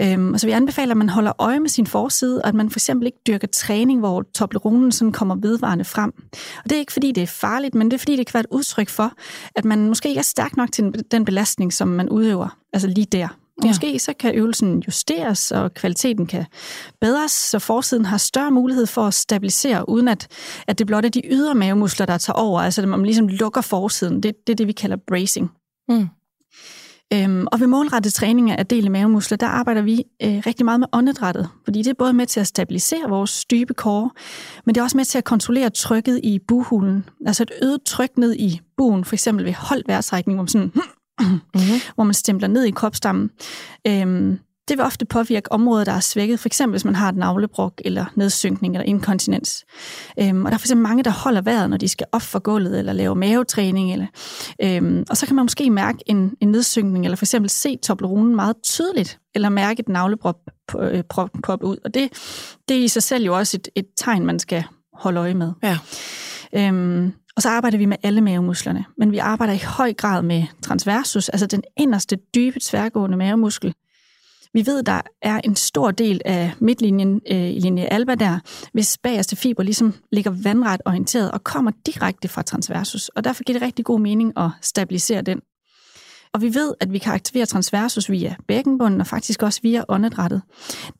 Øhm, 0.00 0.32
og 0.32 0.40
så 0.40 0.46
vi 0.46 0.52
anbefaler, 0.52 0.90
at 0.90 0.96
man 0.96 1.08
holder 1.08 1.32
øje 1.38 1.60
med 1.60 1.68
sin 1.68 1.86
forside, 1.86 2.42
og 2.42 2.48
at 2.48 2.54
man 2.54 2.70
for 2.70 2.78
eksempel 2.78 3.06
ikke 3.06 3.18
dyrker 3.26 3.46
træning, 3.46 4.00
hvor 4.00 4.22
Tobleronen 4.34 4.92
sådan 4.92 5.12
kommer 5.12 5.34
vedvarende 5.34 5.84
frem. 5.84 6.12
Og 6.64 6.64
det 6.64 6.72
er 6.72 6.78
ikke 6.78 6.92
fordi, 6.92 7.12
det 7.12 7.22
er 7.22 7.26
farligt, 7.26 7.74
men 7.74 7.90
det 7.90 7.94
er 7.94 7.98
fordi, 7.98 8.16
det 8.16 8.26
kan 8.26 8.34
være 8.34 8.40
et 8.40 8.56
udtryk 8.56 8.88
for, 8.88 9.12
at 9.56 9.64
man 9.64 9.88
måske 9.88 10.08
ikke 10.08 10.18
er 10.18 10.22
stærk 10.22 10.56
nok 10.56 10.72
til 10.72 10.92
den 11.10 11.24
belastning, 11.24 11.72
som 11.72 11.88
man 11.88 12.08
udøver, 12.08 12.58
altså 12.72 12.88
lige 12.88 13.06
der. 13.12 13.28
Ja. 13.64 13.68
Måske 13.68 13.98
så 13.98 14.12
kan 14.12 14.34
øvelsen 14.34 14.78
justeres, 14.86 15.50
og 15.50 15.74
kvaliteten 15.74 16.26
kan 16.26 16.44
bedres, 17.00 17.32
så 17.32 17.58
forsiden 17.58 18.04
har 18.04 18.16
større 18.16 18.50
mulighed 18.50 18.86
for 18.86 19.02
at 19.06 19.14
stabilisere, 19.14 19.88
uden 19.88 20.08
at, 20.08 20.28
at 20.66 20.78
det 20.78 20.86
blot 20.86 21.04
er 21.04 21.08
de 21.08 21.22
ydre 21.30 21.54
mavemuskler, 21.54 22.06
der 22.06 22.18
tager 22.18 22.36
over. 22.36 22.60
Altså 22.60 22.82
at 22.82 22.88
man 22.88 23.02
ligesom 23.02 23.28
lukker 23.28 23.60
forsiden. 23.60 24.22
Det, 24.22 24.34
det 24.46 24.52
er 24.52 24.56
det, 24.56 24.66
vi 24.66 24.72
kalder 24.72 24.96
bracing. 25.08 25.50
Mm. 25.88 26.08
Øhm, 27.12 27.46
og 27.52 27.60
ved 27.60 27.66
målrettet 27.66 28.14
træning 28.14 28.50
af 28.50 28.66
del 28.66 28.90
mavemuskler, 28.90 29.36
der 29.36 29.46
arbejder 29.46 29.82
vi 29.82 30.04
øh, 30.22 30.42
rigtig 30.46 30.64
meget 30.64 30.80
med 30.80 30.88
åndedrættet, 30.92 31.48
fordi 31.64 31.78
det 31.78 31.90
er 31.90 31.94
både 31.98 32.12
med 32.12 32.26
til 32.26 32.40
at 32.40 32.46
stabilisere 32.46 33.08
vores 33.08 33.44
dybe 33.44 33.74
kår, 33.74 34.12
men 34.66 34.74
det 34.74 34.80
er 34.80 34.84
også 34.84 34.96
med 34.96 35.04
til 35.04 35.18
at 35.18 35.24
kontrollere 35.24 35.70
trykket 35.70 36.20
i 36.22 36.38
buhulen. 36.48 37.04
Altså 37.26 37.42
et 37.42 37.50
øget 37.62 37.82
tryk 37.82 38.18
ned 38.18 38.36
i 38.36 38.60
buen, 38.76 39.04
for 39.04 39.14
eksempel 39.14 39.44
ved 39.44 39.52
holdt 39.52 39.88
vejrtrækning, 39.88 40.36
hvor 40.36 40.42
man, 40.42 40.48
sådan, 40.48 40.72
mm-hmm. 41.20 41.80
hvor 41.94 42.04
man 42.04 42.14
stempler 42.14 42.48
ned 42.48 42.64
i 42.64 42.70
kropstammen. 42.70 43.30
Øhm, 43.86 44.38
det 44.70 44.78
vil 44.78 44.86
ofte 44.86 45.04
påvirke 45.04 45.52
områder, 45.52 45.84
der 45.84 45.92
er 45.92 46.00
svækket, 46.00 46.40
for 46.40 46.48
eksempel 46.48 46.72
hvis 46.72 46.84
man 46.84 46.94
har 46.94 47.08
et 47.08 47.16
navlebrok 47.16 47.80
eller 47.84 48.04
nedsynkning 48.16 48.74
eller 48.74 48.84
inkontinens. 48.84 49.64
Øhm, 50.20 50.44
og 50.44 50.50
der 50.50 50.54
er 50.54 50.58
for 50.58 50.64
eksempel 50.64 50.82
mange, 50.82 51.02
der 51.02 51.10
holder 51.10 51.40
vejret, 51.40 51.70
når 51.70 51.76
de 51.76 51.88
skal 51.88 52.06
op 52.12 52.22
for 52.22 52.38
gulvet 52.38 52.78
eller 52.78 52.92
lave 52.92 53.14
mavetræning. 53.14 53.92
Eller, 53.92 54.06
øhm, 54.62 55.04
og 55.10 55.16
så 55.16 55.26
kan 55.26 55.36
man 55.36 55.44
måske 55.44 55.70
mærke 55.70 55.98
en, 56.06 56.34
en 56.40 56.48
nedsynkning, 56.48 57.04
eller 57.04 57.16
for 57.16 57.24
eksempel 57.24 57.50
se 57.50 57.76
Tobleronen 57.76 58.36
meget 58.36 58.56
tydeligt, 58.62 59.18
eller 59.34 59.48
mærke 59.48 59.80
et 59.80 59.88
navlebrok 59.88 60.36
øh, 60.78 61.02
poppe 61.42 61.66
ud. 61.66 61.76
Og 61.84 61.94
det, 61.94 62.08
det 62.68 62.76
er 62.76 62.84
i 62.84 62.88
sig 62.88 63.02
selv 63.02 63.24
jo 63.24 63.36
også 63.38 63.56
et, 63.56 63.68
et 63.76 63.86
tegn, 63.96 64.26
man 64.26 64.38
skal 64.38 64.64
holde 64.94 65.20
øje 65.20 65.34
med. 65.34 65.52
Ja. 65.62 65.78
Øhm, 66.52 67.12
og 67.40 67.42
så 67.42 67.48
arbejder 67.48 67.78
vi 67.78 67.86
med 67.86 67.96
alle 68.02 68.20
mavemusklerne, 68.20 68.84
men 68.98 69.12
vi 69.12 69.18
arbejder 69.18 69.52
i 69.52 69.62
høj 69.64 69.92
grad 69.92 70.22
med 70.22 70.44
transversus, 70.62 71.28
altså 71.28 71.46
den 71.46 71.62
inderste 71.76 72.18
dybe 72.34 72.60
tværgående 72.60 73.16
mavemuskel, 73.16 73.74
vi 74.52 74.66
ved, 74.66 74.82
der 74.82 75.00
er 75.22 75.40
en 75.44 75.56
stor 75.56 75.90
del 75.90 76.20
af 76.24 76.52
midtlinjen 76.58 77.20
øh, 77.30 77.50
i 77.50 77.58
linje 77.60 77.84
alba 77.84 78.14
der, 78.14 78.38
hvis 78.72 78.98
bagerste 78.98 79.36
fiber 79.36 79.62
ligesom 79.62 79.94
ligger 80.12 80.30
vandret 80.30 80.80
orienteret 80.84 81.30
og 81.30 81.44
kommer 81.44 81.70
direkte 81.86 82.28
fra 82.28 82.42
transversus. 82.42 83.08
Og 83.08 83.24
derfor 83.24 83.44
giver 83.44 83.58
det 83.58 83.66
rigtig 83.66 83.84
god 83.84 84.00
mening 84.00 84.32
at 84.36 84.50
stabilisere 84.62 85.22
den. 85.22 85.40
Og 86.32 86.42
vi 86.42 86.54
ved, 86.54 86.74
at 86.80 86.92
vi 86.92 86.98
kan 86.98 87.12
aktivere 87.12 87.46
transversus 87.46 88.10
via 88.10 88.34
bækkenbunden 88.48 89.00
og 89.00 89.06
faktisk 89.06 89.42
også 89.42 89.60
via 89.62 89.84
åndedrættet. 89.88 90.42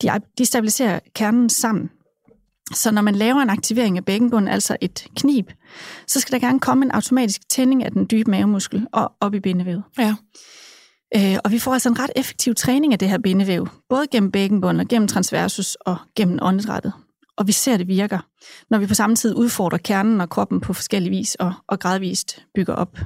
De, 0.02 0.10
de 0.38 0.44
stabiliserer 0.44 0.98
kernen 1.14 1.48
sammen. 1.48 1.90
Så 2.74 2.90
når 2.90 3.02
man 3.02 3.14
laver 3.14 3.40
en 3.40 3.50
aktivering 3.50 3.96
af 3.96 4.04
bækkenbunden, 4.04 4.48
altså 4.48 4.76
et 4.80 5.06
knib, 5.16 5.50
så 6.06 6.20
skal 6.20 6.32
der 6.32 6.46
gerne 6.46 6.60
komme 6.60 6.84
en 6.84 6.90
automatisk 6.90 7.48
tænding 7.48 7.84
af 7.84 7.92
den 7.92 8.06
dybe 8.10 8.30
mavemuskel 8.30 8.86
og 8.92 9.12
op 9.20 9.34
i 9.34 9.40
bindevævet. 9.40 9.82
Ja. 9.98 10.14
Øh, 11.16 11.38
og 11.44 11.52
vi 11.52 11.58
får 11.58 11.72
altså 11.72 11.88
en 11.88 11.98
ret 11.98 12.10
effektiv 12.16 12.54
træning 12.54 12.92
af 12.92 12.98
det 12.98 13.08
her 13.08 13.18
bindevæv, 13.18 13.68
både 13.88 14.06
gennem 14.12 14.30
bækkenbunden 14.30 14.80
og 14.80 14.88
gennem 14.88 15.08
transversus 15.08 15.74
og 15.74 15.96
gennem 16.16 16.38
åndedrættet. 16.42 16.92
Og 17.36 17.46
vi 17.46 17.52
ser, 17.52 17.74
at 17.74 17.78
det 17.78 17.88
virker, 17.88 18.18
når 18.70 18.78
vi 18.78 18.86
på 18.86 18.94
samme 18.94 19.16
tid 19.16 19.34
udfordrer 19.34 19.78
kernen 19.78 20.20
og 20.20 20.28
kroppen 20.28 20.60
på 20.60 20.72
forskellige 20.72 21.10
vis 21.10 21.34
og, 21.34 21.52
og 21.68 21.80
gradvist 21.80 22.44
bygger 22.54 22.74
op. 22.74 22.98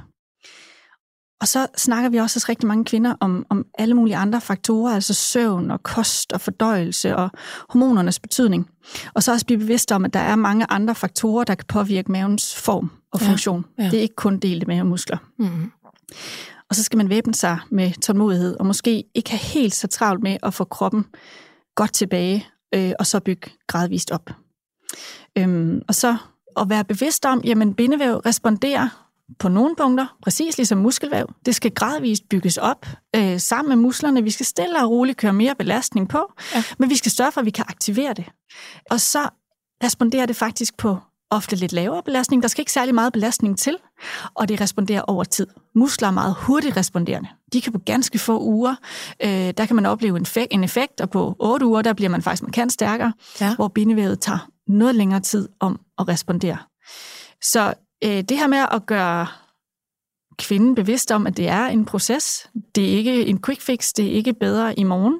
Og 1.41 1.47
så 1.47 1.67
snakker 1.77 2.09
vi 2.09 2.17
også 2.17 2.35
hos 2.35 2.49
rigtig 2.49 2.67
mange 2.67 2.85
kvinder 2.85 3.15
om, 3.19 3.45
om 3.49 3.65
alle 3.77 3.93
mulige 3.93 4.15
andre 4.15 4.41
faktorer, 4.41 4.95
altså 4.95 5.13
søvn 5.13 5.71
og 5.71 5.83
kost 5.83 6.33
og 6.33 6.41
fordøjelse 6.41 7.15
og 7.15 7.29
hormonernes 7.69 8.19
betydning. 8.19 8.69
Og 9.13 9.23
så 9.23 9.31
også 9.31 9.45
blive 9.45 9.59
bevidst 9.59 9.91
om, 9.91 10.05
at 10.05 10.13
der 10.13 10.19
er 10.19 10.35
mange 10.35 10.65
andre 10.69 10.95
faktorer, 10.95 11.43
der 11.43 11.55
kan 11.55 11.65
påvirke 11.67 12.11
mavens 12.11 12.55
form 12.55 12.91
og 13.11 13.21
funktion. 13.21 13.65
Ja, 13.77 13.83
ja. 13.83 13.89
Det 13.89 13.97
er 13.97 14.01
ikke 14.01 14.15
kun 14.15 14.39
delte 14.39 14.65
mavemuskler. 14.67 15.17
Mm. 15.39 15.71
Og 16.69 16.75
så 16.75 16.83
skal 16.83 16.97
man 16.97 17.09
væbne 17.09 17.35
sig 17.35 17.59
med 17.71 17.91
tålmodighed, 18.01 18.55
og 18.59 18.65
måske 18.65 19.03
ikke 19.15 19.29
have 19.29 19.39
helt 19.39 19.75
så 19.75 19.87
travlt 19.87 20.23
med 20.23 20.37
at 20.43 20.53
få 20.53 20.63
kroppen 20.63 21.05
godt 21.75 21.93
tilbage, 21.93 22.47
øh, 22.75 22.91
og 22.99 23.05
så 23.05 23.19
bygge 23.19 23.51
gradvist 23.67 24.11
op. 24.11 24.29
Øhm, 25.37 25.81
og 25.87 25.95
så 25.95 26.17
at 26.57 26.69
være 26.69 26.83
bevidst 26.83 27.25
om, 27.25 27.41
jamen 27.43 27.73
bindevæv 27.73 28.15
responderer 28.15 29.04
på 29.39 29.49
nogle 29.49 29.75
punkter, 29.75 30.17
præcis 30.23 30.57
ligesom 30.57 30.77
muskelvæv. 30.77 31.33
Det 31.45 31.55
skal 31.55 31.71
gradvist 31.71 32.29
bygges 32.29 32.57
op 32.57 32.87
øh, 33.15 33.39
sammen 33.39 33.69
med 33.69 33.75
musklerne. 33.75 34.23
Vi 34.23 34.31
skal 34.31 34.45
stille 34.45 34.83
og 34.83 34.89
roligt 34.89 35.17
køre 35.17 35.33
mere 35.33 35.55
belastning 35.55 36.09
på, 36.09 36.33
ja. 36.55 36.63
men 36.77 36.89
vi 36.89 36.95
skal 36.95 37.11
sørge 37.11 37.31
for, 37.31 37.41
at 37.41 37.45
vi 37.45 37.51
kan 37.51 37.65
aktivere 37.67 38.13
det. 38.13 38.25
Og 38.91 39.01
så 39.01 39.29
responderer 39.83 40.25
det 40.25 40.35
faktisk 40.35 40.77
på 40.77 40.97
ofte 41.29 41.55
lidt 41.55 41.73
lavere 41.73 42.03
belastning. 42.03 42.41
Der 42.41 42.47
skal 42.47 42.61
ikke 42.61 42.71
særlig 42.71 42.95
meget 42.95 43.13
belastning 43.13 43.57
til, 43.59 43.77
og 44.33 44.49
det 44.49 44.61
responderer 44.61 45.01
over 45.01 45.23
tid. 45.23 45.47
Muskler 45.75 46.07
er 46.07 46.11
meget 46.11 46.35
hurtigt 46.39 46.77
responderende. 46.77 47.29
De 47.53 47.61
kan 47.61 47.73
på 47.73 47.79
ganske 47.79 48.19
få 48.19 48.41
uger, 48.41 48.75
øh, 49.23 49.53
der 49.57 49.65
kan 49.65 49.75
man 49.75 49.85
opleve 49.85 50.17
en, 50.17 50.25
en 50.51 50.63
effekt, 50.63 51.01
og 51.01 51.09
på 51.09 51.35
8 51.39 51.65
uger, 51.65 51.81
der 51.81 51.93
bliver 51.93 52.09
man 52.09 52.21
faktisk 52.21 52.43
markant 52.43 52.71
stærkere, 52.71 53.13
ja. 53.41 53.55
hvor 53.55 53.67
bindevævet 53.67 54.19
tager 54.19 54.49
noget 54.67 54.95
længere 54.95 55.19
tid 55.19 55.49
om 55.59 55.79
at 55.99 56.07
respondere. 56.07 56.57
Så 57.41 57.73
øh, 58.05 58.21
det 58.21 58.37
her 58.37 58.47
med 58.47 58.65
at 58.71 58.85
gøre 58.85 59.27
kvinden 60.37 60.75
bevidst 60.75 61.11
om, 61.11 61.27
at 61.27 61.37
det 61.37 61.47
er 61.47 61.65
en 61.65 61.85
proces, 61.85 62.49
det 62.75 62.93
er 62.93 62.97
ikke 62.97 63.25
en 63.25 63.41
quick 63.41 63.61
fix, 63.61 63.93
det 63.93 64.05
er 64.05 64.11
ikke 64.11 64.33
bedre 64.33 64.79
i 64.79 64.83
morgen, 64.83 65.19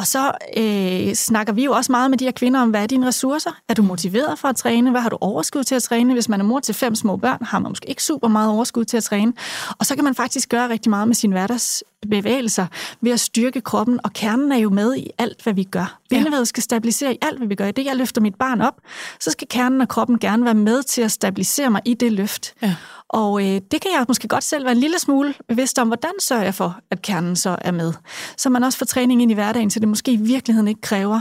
og 0.00 0.06
så 0.06 0.32
øh, 0.56 1.14
snakker 1.14 1.52
vi 1.52 1.64
jo 1.64 1.72
også 1.72 1.92
meget 1.92 2.10
med 2.10 2.18
de 2.18 2.24
her 2.24 2.32
kvinder 2.32 2.60
om, 2.60 2.70
hvad 2.70 2.82
er 2.82 2.86
dine 2.86 3.06
ressourcer? 3.06 3.50
Er 3.68 3.74
du 3.74 3.82
motiveret 3.82 4.38
for 4.38 4.48
at 4.48 4.56
træne? 4.56 4.90
Hvad 4.90 5.00
har 5.00 5.08
du 5.08 5.18
overskud 5.20 5.64
til 5.64 5.74
at 5.74 5.82
træne? 5.82 6.12
Hvis 6.12 6.28
man 6.28 6.40
er 6.40 6.44
mor 6.44 6.60
til 6.60 6.74
fem 6.74 6.94
små 6.94 7.16
børn, 7.16 7.44
har 7.44 7.58
man 7.58 7.70
måske 7.70 7.88
ikke 7.88 8.02
super 8.02 8.28
meget 8.28 8.50
overskud 8.50 8.84
til 8.84 8.96
at 8.96 9.04
træne. 9.04 9.32
Og 9.78 9.86
så 9.86 9.94
kan 9.94 10.04
man 10.04 10.14
faktisk 10.14 10.48
gøre 10.48 10.68
rigtig 10.68 10.90
meget 10.90 11.08
med 11.08 11.14
sin 11.14 11.30
hverdags 11.30 11.84
hverdagsbevægelser 12.06 12.66
ved 13.00 13.12
at 13.12 13.20
styrke 13.20 13.60
kroppen, 13.60 14.00
og 14.04 14.12
kernen 14.12 14.52
er 14.52 14.56
jo 14.56 14.70
med 14.70 14.96
i 14.96 15.10
alt, 15.18 15.42
hvad 15.42 15.54
vi 15.54 15.64
gør. 15.64 15.98
Bindevævet 16.10 16.48
skal 16.48 16.62
stabilisere 16.62 17.14
i 17.14 17.18
alt, 17.22 17.38
hvad 17.38 17.48
vi 17.48 17.54
gør. 17.54 17.66
I 17.66 17.72
det, 17.72 17.84
jeg 17.84 17.96
løfter 17.96 18.20
mit 18.20 18.34
barn 18.34 18.60
op, 18.60 18.80
så 19.20 19.30
skal 19.30 19.48
kernen 19.48 19.80
og 19.80 19.88
kroppen 19.88 20.18
gerne 20.18 20.44
være 20.44 20.54
med 20.54 20.82
til 20.82 21.02
at 21.02 21.12
stabilisere 21.12 21.70
mig 21.70 21.82
i 21.84 21.94
det 21.94 22.12
løft. 22.12 22.54
Ja. 22.62 22.76
Og 23.08 23.42
øh, 23.42 23.60
det 23.70 23.80
kan 23.80 23.90
jeg 23.94 24.04
måske 24.08 24.28
godt 24.28 24.44
selv 24.44 24.64
være 24.64 24.72
en 24.72 24.78
lille 24.78 24.98
smule 24.98 25.34
bevidst 25.48 25.78
om, 25.78 25.86
hvordan 25.86 26.12
sørger 26.20 26.42
jeg 26.42 26.54
for, 26.54 26.80
at 26.90 27.02
kernen 27.02 27.36
så 27.36 27.56
er 27.60 27.70
med. 27.70 27.92
Så 28.36 28.50
man 28.50 28.64
også 28.64 28.78
får 28.78 28.86
træning 28.86 29.22
ind 29.22 29.30
i 29.30 29.34
hverdagen, 29.34 29.70
så 29.70 29.80
det 29.80 29.88
måske 29.88 30.12
i 30.12 30.16
virkeligheden 30.16 30.68
ikke 30.68 30.80
kræver 30.80 31.20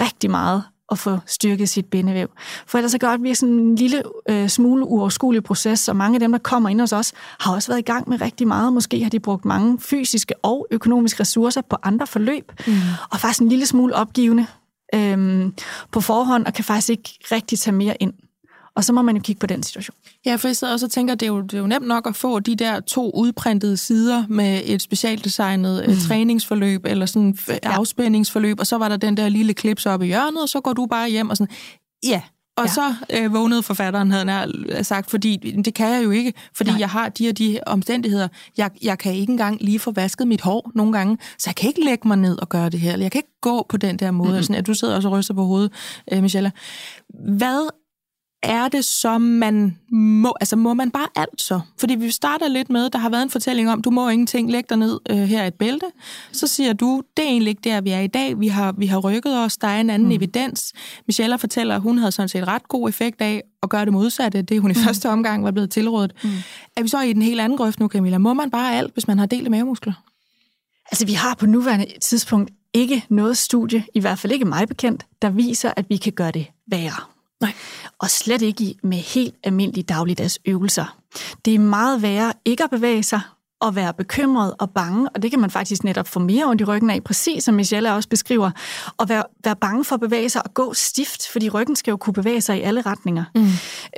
rigtig 0.00 0.30
meget 0.30 0.62
at 0.90 0.98
få 0.98 1.18
styrket 1.26 1.68
sit 1.68 1.86
bindevæv. 1.86 2.28
For 2.66 2.78
ellers 2.78 2.92
så 2.92 2.98
gør 2.98 3.16
det 3.16 3.36
sådan 3.36 3.54
en 3.54 3.76
lille 3.76 4.02
øh, 4.28 4.48
smule 4.48 4.84
uoverskuelig 4.84 5.44
proces, 5.44 5.88
og 5.88 5.96
mange 5.96 6.16
af 6.16 6.20
dem, 6.20 6.32
der 6.32 6.38
kommer 6.38 6.68
ind 6.68 6.80
hos 6.80 6.92
os, 6.92 7.12
har 7.40 7.54
også 7.54 7.68
været 7.68 7.78
i 7.78 7.82
gang 7.82 8.08
med 8.08 8.20
rigtig 8.20 8.48
meget. 8.48 8.72
Måske 8.72 9.02
har 9.02 9.10
de 9.10 9.20
brugt 9.20 9.44
mange 9.44 9.78
fysiske 9.80 10.34
og 10.42 10.66
økonomiske 10.70 11.20
ressourcer 11.20 11.60
på 11.60 11.76
andre 11.82 12.06
forløb, 12.06 12.52
mm. 12.66 12.72
og 13.10 13.20
faktisk 13.20 13.40
en 13.40 13.48
lille 13.48 13.66
smule 13.66 13.94
opgivende 13.94 14.46
øh, 14.94 15.46
på 15.92 16.00
forhånd, 16.00 16.46
og 16.46 16.54
kan 16.54 16.64
faktisk 16.64 16.90
ikke 16.90 17.18
rigtig 17.32 17.58
tage 17.58 17.74
mere 17.74 17.96
ind. 18.00 18.12
Og 18.74 18.84
så 18.84 18.92
må 18.92 19.02
man 19.02 19.16
jo 19.16 19.22
kigge 19.22 19.40
på 19.40 19.46
den 19.46 19.62
situation. 19.62 19.96
Ja, 20.26 20.36
for 20.36 20.48
jeg 20.48 20.56
sidder 20.56 20.72
også 20.72 20.86
og 20.86 20.90
tænker, 20.90 21.14
det 21.14 21.26
er, 21.26 21.30
jo, 21.30 21.40
det 21.40 21.54
er 21.54 21.58
jo 21.58 21.66
nemt 21.66 21.86
nok 21.86 22.06
at 22.06 22.16
få 22.16 22.40
de 22.40 22.54
der 22.54 22.80
to 22.80 23.10
udprintede 23.10 23.76
sider 23.76 24.24
med 24.28 24.62
et 24.64 24.82
specialdesignet 24.82 25.84
mm. 25.88 25.94
træningsforløb 25.96 26.86
eller 26.86 27.06
sådan 27.06 27.38
ja. 27.48 27.54
afspændingsforløb, 27.62 28.60
og 28.60 28.66
så 28.66 28.78
var 28.78 28.88
der 28.88 28.96
den 28.96 29.16
der 29.16 29.28
lille 29.28 29.54
klips 29.54 29.86
oppe 29.86 30.06
i 30.06 30.08
hjørnet, 30.08 30.42
og 30.42 30.48
så 30.48 30.60
går 30.60 30.72
du 30.72 30.86
bare 30.86 31.10
hjem 31.10 31.30
og 31.30 31.36
sådan, 31.36 31.54
ja, 32.02 32.22
og 32.56 32.66
ja. 32.66 32.72
så 32.72 32.94
øh, 33.10 33.34
vågnede 33.34 33.62
forfatteren, 33.62 34.10
havde 34.10 34.30
han 34.30 34.84
sagt, 34.84 35.10
fordi 35.10 35.36
det 35.64 35.74
kan 35.74 35.88
jeg 35.88 36.04
jo 36.04 36.10
ikke, 36.10 36.32
fordi 36.56 36.70
Nej. 36.70 36.80
jeg 36.80 36.88
har 36.88 37.08
de 37.08 37.28
og 37.28 37.38
de 37.38 37.60
omstændigheder. 37.66 38.28
Jeg, 38.56 38.70
jeg 38.82 38.98
kan 38.98 39.14
ikke 39.14 39.30
engang 39.30 39.58
lige 39.60 39.78
få 39.78 39.90
vasket 39.90 40.28
mit 40.28 40.40
hår 40.40 40.70
nogle 40.74 40.92
gange, 40.92 41.18
så 41.38 41.44
jeg 41.50 41.56
kan 41.56 41.68
ikke 41.68 41.84
lægge 41.84 42.08
mig 42.08 42.16
ned 42.16 42.38
og 42.38 42.48
gøre 42.48 42.68
det 42.68 42.80
her, 42.80 42.92
eller 42.92 43.04
jeg 43.04 43.12
kan 43.12 43.18
ikke 43.18 43.40
gå 43.40 43.66
på 43.68 43.76
den 43.76 43.96
der 43.96 44.10
måde. 44.10 44.28
Mm-hmm. 44.28 44.42
Sådan, 44.42 44.56
at 44.56 44.66
du 44.66 44.74
sidder 44.74 44.96
også 44.96 45.08
og 45.08 45.18
ryster 45.18 45.34
på 45.34 45.44
hovedet, 45.44 45.72
øh, 46.12 46.22
Michelle. 46.22 46.52
Hvad 47.36 47.68
er 48.42 48.68
det 48.68 48.84
så, 48.84 49.18
man 49.18 49.78
må, 49.92 50.34
altså 50.40 50.56
må 50.56 50.74
man 50.74 50.90
bare 50.90 51.08
alt 51.16 51.42
så? 51.42 51.60
Fordi 51.78 51.94
vi 51.94 52.10
starter 52.10 52.48
lidt 52.48 52.70
med, 52.70 52.90
der 52.90 52.98
har 52.98 53.10
været 53.10 53.22
en 53.22 53.30
fortælling 53.30 53.70
om, 53.70 53.82
du 53.82 53.90
må 53.90 54.08
ingenting, 54.08 54.50
lægge 54.50 54.66
dig 54.68 54.78
ned 54.78 55.00
øh, 55.10 55.16
her 55.16 55.46
et 55.46 55.54
bælte. 55.54 55.86
Så 56.32 56.46
siger 56.46 56.72
du, 56.72 57.02
det 57.16 57.24
er 57.24 57.28
egentlig 57.28 57.50
ikke 57.50 57.60
der, 57.64 57.80
vi 57.80 57.90
er 57.90 58.00
i 58.00 58.06
dag. 58.06 58.40
Vi 58.40 58.48
har, 58.48 58.72
vi 58.72 58.86
har 58.86 58.98
rykket 58.98 59.38
os, 59.38 59.56
der 59.56 59.68
er 59.68 59.80
en 59.80 59.90
anden 59.90 60.08
mm. 60.08 60.14
evidens. 60.14 60.72
Michelle 61.06 61.38
fortæller, 61.38 61.74
at 61.74 61.80
hun 61.80 61.98
havde 61.98 62.12
sådan 62.12 62.28
set 62.28 62.48
ret 62.48 62.68
god 62.68 62.88
effekt 62.88 63.20
af 63.20 63.42
at 63.62 63.68
gøre 63.68 63.84
det 63.84 63.92
modsatte. 63.92 64.42
Det 64.42 64.60
hun 64.60 64.70
i 64.70 64.74
mm. 64.74 64.80
første 64.80 65.08
omgang 65.08 65.44
var 65.44 65.50
blevet 65.50 65.70
tilrådet. 65.70 66.12
Mm. 66.24 66.30
Er 66.76 66.82
vi 66.82 66.88
så 66.88 67.00
i 67.00 67.12
den 67.12 67.22
helt 67.22 67.40
anden 67.40 67.58
grøft 67.58 67.80
nu, 67.80 67.88
Camilla? 67.88 68.18
Må 68.18 68.34
man 68.34 68.50
bare 68.50 68.76
alt, 68.76 68.92
hvis 68.92 69.08
man 69.08 69.18
har 69.18 69.26
delt 69.26 69.50
mavemuskler? 69.50 69.92
Altså, 70.90 71.06
vi 71.06 71.12
har 71.12 71.34
på 71.34 71.46
nuværende 71.46 71.86
tidspunkt 72.00 72.50
ikke 72.74 73.04
noget 73.08 73.38
studie, 73.38 73.84
i 73.94 74.00
hvert 74.00 74.18
fald 74.18 74.32
ikke 74.32 74.44
mig 74.44 74.68
bekendt, 74.68 75.06
der 75.22 75.30
viser, 75.30 75.72
at 75.76 75.84
vi 75.88 75.96
kan 75.96 76.12
gøre 76.12 76.30
det 76.30 76.46
værre. 76.66 77.19
Nej. 77.40 77.52
Og 77.98 78.10
slet 78.10 78.42
ikke 78.42 78.74
med 78.82 78.98
helt 78.98 79.34
almindelige 79.44 79.84
dagligdags 79.84 80.38
øvelser. 80.44 80.96
Det 81.44 81.54
er 81.54 81.58
meget 81.58 82.02
værre 82.02 82.32
ikke 82.44 82.64
at 82.64 82.70
bevæge 82.70 83.02
sig, 83.02 83.20
og 83.60 83.76
være 83.76 83.94
bekymret 83.94 84.54
og 84.58 84.70
bange, 84.70 85.08
og 85.08 85.22
det 85.22 85.30
kan 85.30 85.40
man 85.40 85.50
faktisk 85.50 85.84
netop 85.84 86.08
få 86.08 86.20
mere 86.20 86.44
ondt 86.44 86.60
i 86.60 86.64
ryggen 86.64 86.90
af, 86.90 87.04
præcis 87.04 87.44
som 87.44 87.54
Michelle 87.54 87.94
også 87.94 88.08
beskriver, 88.08 88.50
og 88.96 89.08
være, 89.08 89.24
være 89.44 89.56
bange 89.56 89.84
for 89.84 89.94
at 89.94 90.00
bevæge 90.00 90.28
sig 90.28 90.42
og 90.44 90.54
gå 90.54 90.74
stift, 90.74 91.28
fordi 91.28 91.48
ryggen 91.48 91.76
skal 91.76 91.90
jo 91.90 91.96
kunne 91.96 92.14
bevæge 92.14 92.40
sig 92.40 92.58
i 92.58 92.60
alle 92.60 92.80
retninger. 92.80 93.24
Mm. 93.34 93.48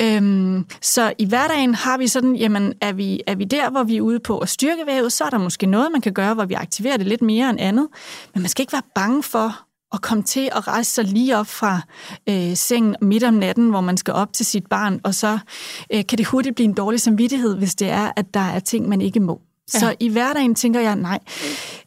Øhm, 0.00 0.66
så 0.82 1.12
i 1.18 1.24
hverdagen 1.24 1.74
har 1.74 1.98
vi 1.98 2.08
sådan, 2.08 2.36
jamen 2.36 2.74
er 2.80 2.92
vi, 2.92 3.20
er 3.26 3.34
vi 3.34 3.44
der, 3.44 3.70
hvor 3.70 3.82
vi 3.82 3.96
er 3.96 4.00
ude 4.00 4.20
på 4.20 4.38
at 4.38 4.48
styrke 4.48 4.82
vævet, 4.86 5.12
så 5.12 5.24
er 5.24 5.30
der 5.30 5.38
måske 5.38 5.66
noget, 5.66 5.92
man 5.92 6.00
kan 6.00 6.12
gøre, 6.12 6.34
hvor 6.34 6.44
vi 6.44 6.54
aktiverer 6.54 6.96
det 6.96 7.06
lidt 7.06 7.22
mere 7.22 7.50
end 7.50 7.60
andet, 7.60 7.88
men 8.34 8.42
man 8.42 8.48
skal 8.48 8.62
ikke 8.62 8.72
være 8.72 8.82
bange 8.94 9.22
for 9.22 9.60
at 9.92 10.02
komme 10.02 10.22
til 10.22 10.48
at 10.52 10.68
rejse 10.68 10.90
sig 10.90 11.04
lige 11.04 11.38
op 11.38 11.46
fra 11.46 11.80
øh, 12.28 12.56
sengen 12.56 12.96
midt 13.00 13.24
om 13.24 13.34
natten, 13.34 13.70
hvor 13.70 13.80
man 13.80 13.96
skal 13.96 14.14
op 14.14 14.32
til 14.32 14.46
sit 14.46 14.66
barn, 14.66 15.00
og 15.04 15.14
så 15.14 15.38
øh, 15.92 16.06
kan 16.06 16.18
det 16.18 16.26
hurtigt 16.26 16.54
blive 16.54 16.68
en 16.68 16.74
dårlig 16.74 17.00
samvittighed, 17.00 17.56
hvis 17.56 17.74
det 17.74 17.88
er, 17.90 18.12
at 18.16 18.34
der 18.34 18.40
er 18.40 18.60
ting, 18.60 18.88
man 18.88 19.00
ikke 19.00 19.20
må. 19.20 19.40
Ja. 19.74 19.78
Så 19.78 19.94
i 20.00 20.08
hverdagen 20.08 20.54
tænker 20.54 20.80
jeg, 20.80 20.96
nej, 20.96 21.18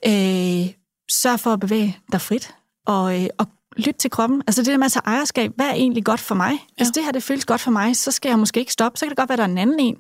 øh, 0.05 0.73
sørg 1.11 1.39
for 1.39 1.53
at 1.53 1.59
bevæge 1.59 1.97
dig 2.11 2.21
frit, 2.21 2.55
og, 2.87 3.21
øh, 3.21 3.27
og 3.37 3.47
lyt 3.78 3.95
til 3.95 4.09
kroppen. 4.09 4.41
Altså 4.47 4.61
det 4.61 4.71
der 4.71 4.78
med 4.78 4.86
at 4.86 4.91
tage 4.91 5.03
ejerskab, 5.05 5.51
hvad 5.55 5.65
er 5.65 5.73
egentlig 5.73 6.05
godt 6.05 6.19
for 6.19 6.36
mig? 6.36 6.51
Ja. 6.51 6.57
Hvis 6.78 6.88
det 6.88 7.03
her 7.03 7.11
det 7.11 7.23
føles 7.23 7.45
godt 7.45 7.61
for 7.61 7.71
mig, 7.71 7.95
så 7.95 8.11
skal 8.11 8.30
jeg 8.30 8.39
måske 8.39 8.59
ikke 8.59 8.71
stoppe. 8.71 8.97
Så 8.97 9.05
kan 9.05 9.09
det 9.09 9.17
godt 9.17 9.30
være, 9.30 9.34
at 9.34 9.38
der 9.38 9.43
er 9.43 9.49
en 9.49 9.57
anden 9.57 9.80
en, 9.80 9.97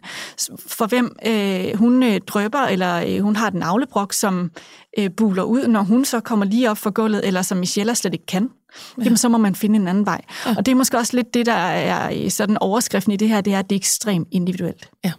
for 0.67 0.85
hvem 0.85 1.15
øh, 1.25 1.77
hun 1.77 2.03
øh, 2.03 2.21
drøber, 2.27 2.59
eller 2.59 2.95
øh, 3.07 3.19
hun 3.19 3.35
har 3.35 3.49
den 3.49 3.59
navlebrok, 3.59 4.13
som 4.13 4.51
øh, 4.97 5.09
buler 5.17 5.43
ud, 5.43 5.67
når 5.67 5.81
hun 5.81 6.05
så 6.05 6.19
kommer 6.19 6.45
lige 6.45 6.71
op 6.71 6.77
for 6.77 6.89
gulvet, 6.89 7.27
eller 7.27 7.41
som 7.41 7.57
Michelle 7.57 7.95
slet 7.95 8.13
ikke 8.13 8.25
kan. 8.25 8.49
Ja. 8.97 9.03
Jamen, 9.03 9.17
så 9.17 9.29
må 9.29 9.37
man 9.37 9.55
finde 9.55 9.75
en 9.79 9.87
anden 9.87 10.05
vej. 10.05 10.21
Ja. 10.45 10.55
Og 10.57 10.65
det 10.65 10.71
er 10.71 10.75
måske 10.75 10.97
også 10.97 11.15
lidt 11.15 11.33
det, 11.33 11.45
der 11.45 11.53
er 11.53 12.29
sådan 12.29 12.57
overskriften 12.57 13.13
i 13.13 13.15
det 13.15 13.29
her, 13.29 13.41
det 13.41 13.53
er, 13.53 13.59
at 13.59 13.69
det 13.69 13.75
er 13.75 13.79
ekstremt 13.79 14.27
individuelt. 14.31 14.89
Ja. 15.03 15.11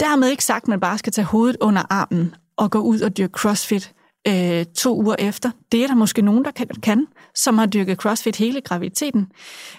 Dermed 0.00 0.28
ikke 0.28 0.44
sagt, 0.44 0.64
at 0.64 0.68
man 0.68 0.80
bare 0.80 0.98
skal 0.98 1.12
tage 1.12 1.24
hovedet 1.24 1.56
under 1.60 1.82
armen 1.90 2.34
og 2.56 2.70
gå 2.70 2.78
ud 2.78 3.00
og 3.00 3.16
dyrke 3.16 3.32
crossfit 3.32 3.92
øh, 4.28 4.64
to 4.76 5.02
uger 5.02 5.16
efter. 5.18 5.50
Det 5.72 5.82
er 5.82 5.86
der 5.86 5.94
måske 5.94 6.22
nogen, 6.22 6.44
der 6.44 6.50
kan, 6.50 6.66
kan, 6.82 7.06
som 7.34 7.58
har 7.58 7.66
dyrket 7.66 7.98
crossfit 7.98 8.36
hele 8.36 8.60
graviditeten. 8.60 9.32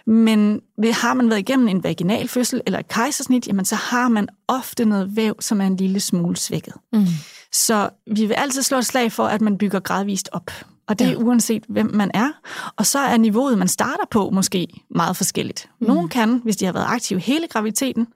Men 0.06 0.62
har 0.94 1.14
man 1.14 1.30
været 1.30 1.40
igennem 1.40 1.68
en 1.68 1.84
vaginal 1.84 2.28
fødsel 2.28 2.62
eller 2.66 2.80
et 2.80 2.88
kejsersnit, 2.88 3.48
jamen 3.48 3.66
så 3.66 3.76
har 3.76 4.08
man 4.10 4.28
ofte 4.48 4.86
noget 4.86 5.16
væv, 5.16 5.36
som 5.40 5.62
er 5.62 5.66
en 5.66 5.76
lille 5.76 6.00
smule 6.00 6.38
svækket. 6.38 6.74
Mm. 6.94 7.06
Så 7.52 7.90
vi 8.16 8.26
vil 8.26 8.34
altid 8.34 8.62
slå 8.62 8.78
et 8.78 8.86
slag 8.86 9.12
for, 9.12 9.24
at 9.24 9.42
man 9.42 9.58
bygger 9.58 9.80
gradvist 9.80 10.30
op. 10.32 10.52
Og 10.88 11.00
det 11.00 11.08
er 11.08 11.12
ja. 11.12 11.18
uanset, 11.18 11.64
hvem 11.70 11.92
man 11.94 12.12
er. 12.14 12.30
Og 12.76 12.86
så 12.86 13.00
er 13.00 13.18
niveauet, 13.18 13.58
man 13.58 13.68
starter 13.68 14.06
på, 14.12 14.30
måske 14.30 14.68
meget 14.90 15.18
forskelligt. 15.18 15.70
Mm. 15.80 15.88
Nogle 15.88 16.10
kan, 16.10 16.42
hvis 16.44 16.56
de 16.56 16.66
har 16.66 16.74
været 16.74 16.86
aktive 16.88 17.20
hele 17.20 17.48
graviditeten, 17.48 18.08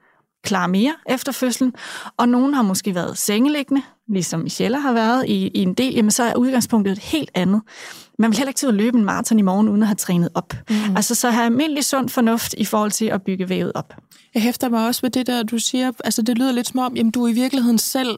klare 0.44 0.68
mere 0.68 0.96
efter 1.10 1.32
fødslen, 1.32 1.74
og 2.18 2.30
nogen 2.30 2.54
har 2.54 2.62
måske 2.62 2.96
været 2.96 3.18
sengeliggende, 3.18 3.82
ligesom 4.10 4.40
Michelle 4.40 4.82
har 4.82 4.94
været 4.94 5.26
i, 5.28 5.48
i 5.48 5.62
en 5.62 5.74
del, 5.74 5.94
jamen 5.94 6.12
så 6.12 6.24
er 6.24 6.36
udgangspunktet 6.36 6.92
et 6.92 7.00
helt 7.00 7.32
andet. 7.34 7.62
Man 8.20 8.30
vil 8.30 8.38
heller 8.38 8.50
ikke 8.50 8.58
til 8.58 8.68
at 8.68 8.74
løbe 8.74 8.98
en 8.98 9.06
maraton 9.06 9.40
i 9.40 9.42
morgen, 9.42 9.70
uden 9.70 9.82
at 9.82 9.88
have 9.88 9.96
trænet 9.96 10.30
op. 10.34 10.54
Mm. 10.70 10.76
Altså 10.96 11.16
så 11.16 11.30
have 11.30 11.46
almindelig 11.46 11.86
sund 11.86 12.10
fornuft 12.10 12.56
i 12.58 12.66
forhold 12.66 12.92
til 12.92 13.06
at 13.06 13.22
bygge 13.24 13.50
vævet 13.50 13.72
op. 13.76 13.94
Jeg 14.34 14.44
hæfter 14.44 14.70
mig 14.70 14.88
også 14.88 15.02
ved 15.02 15.10
det 15.10 15.28
der, 15.28 15.44
du 15.44 15.60
siger, 15.60 15.92
altså 16.04 16.22
det 16.22 16.38
lyder 16.38 16.52
lidt 16.52 16.68
som 16.68 16.80
om, 16.80 16.96
jamen 16.96 17.12
du 17.12 17.24
er 17.24 17.30
i 17.30 17.34
virkeligheden 17.34 17.78
selv 17.78 18.18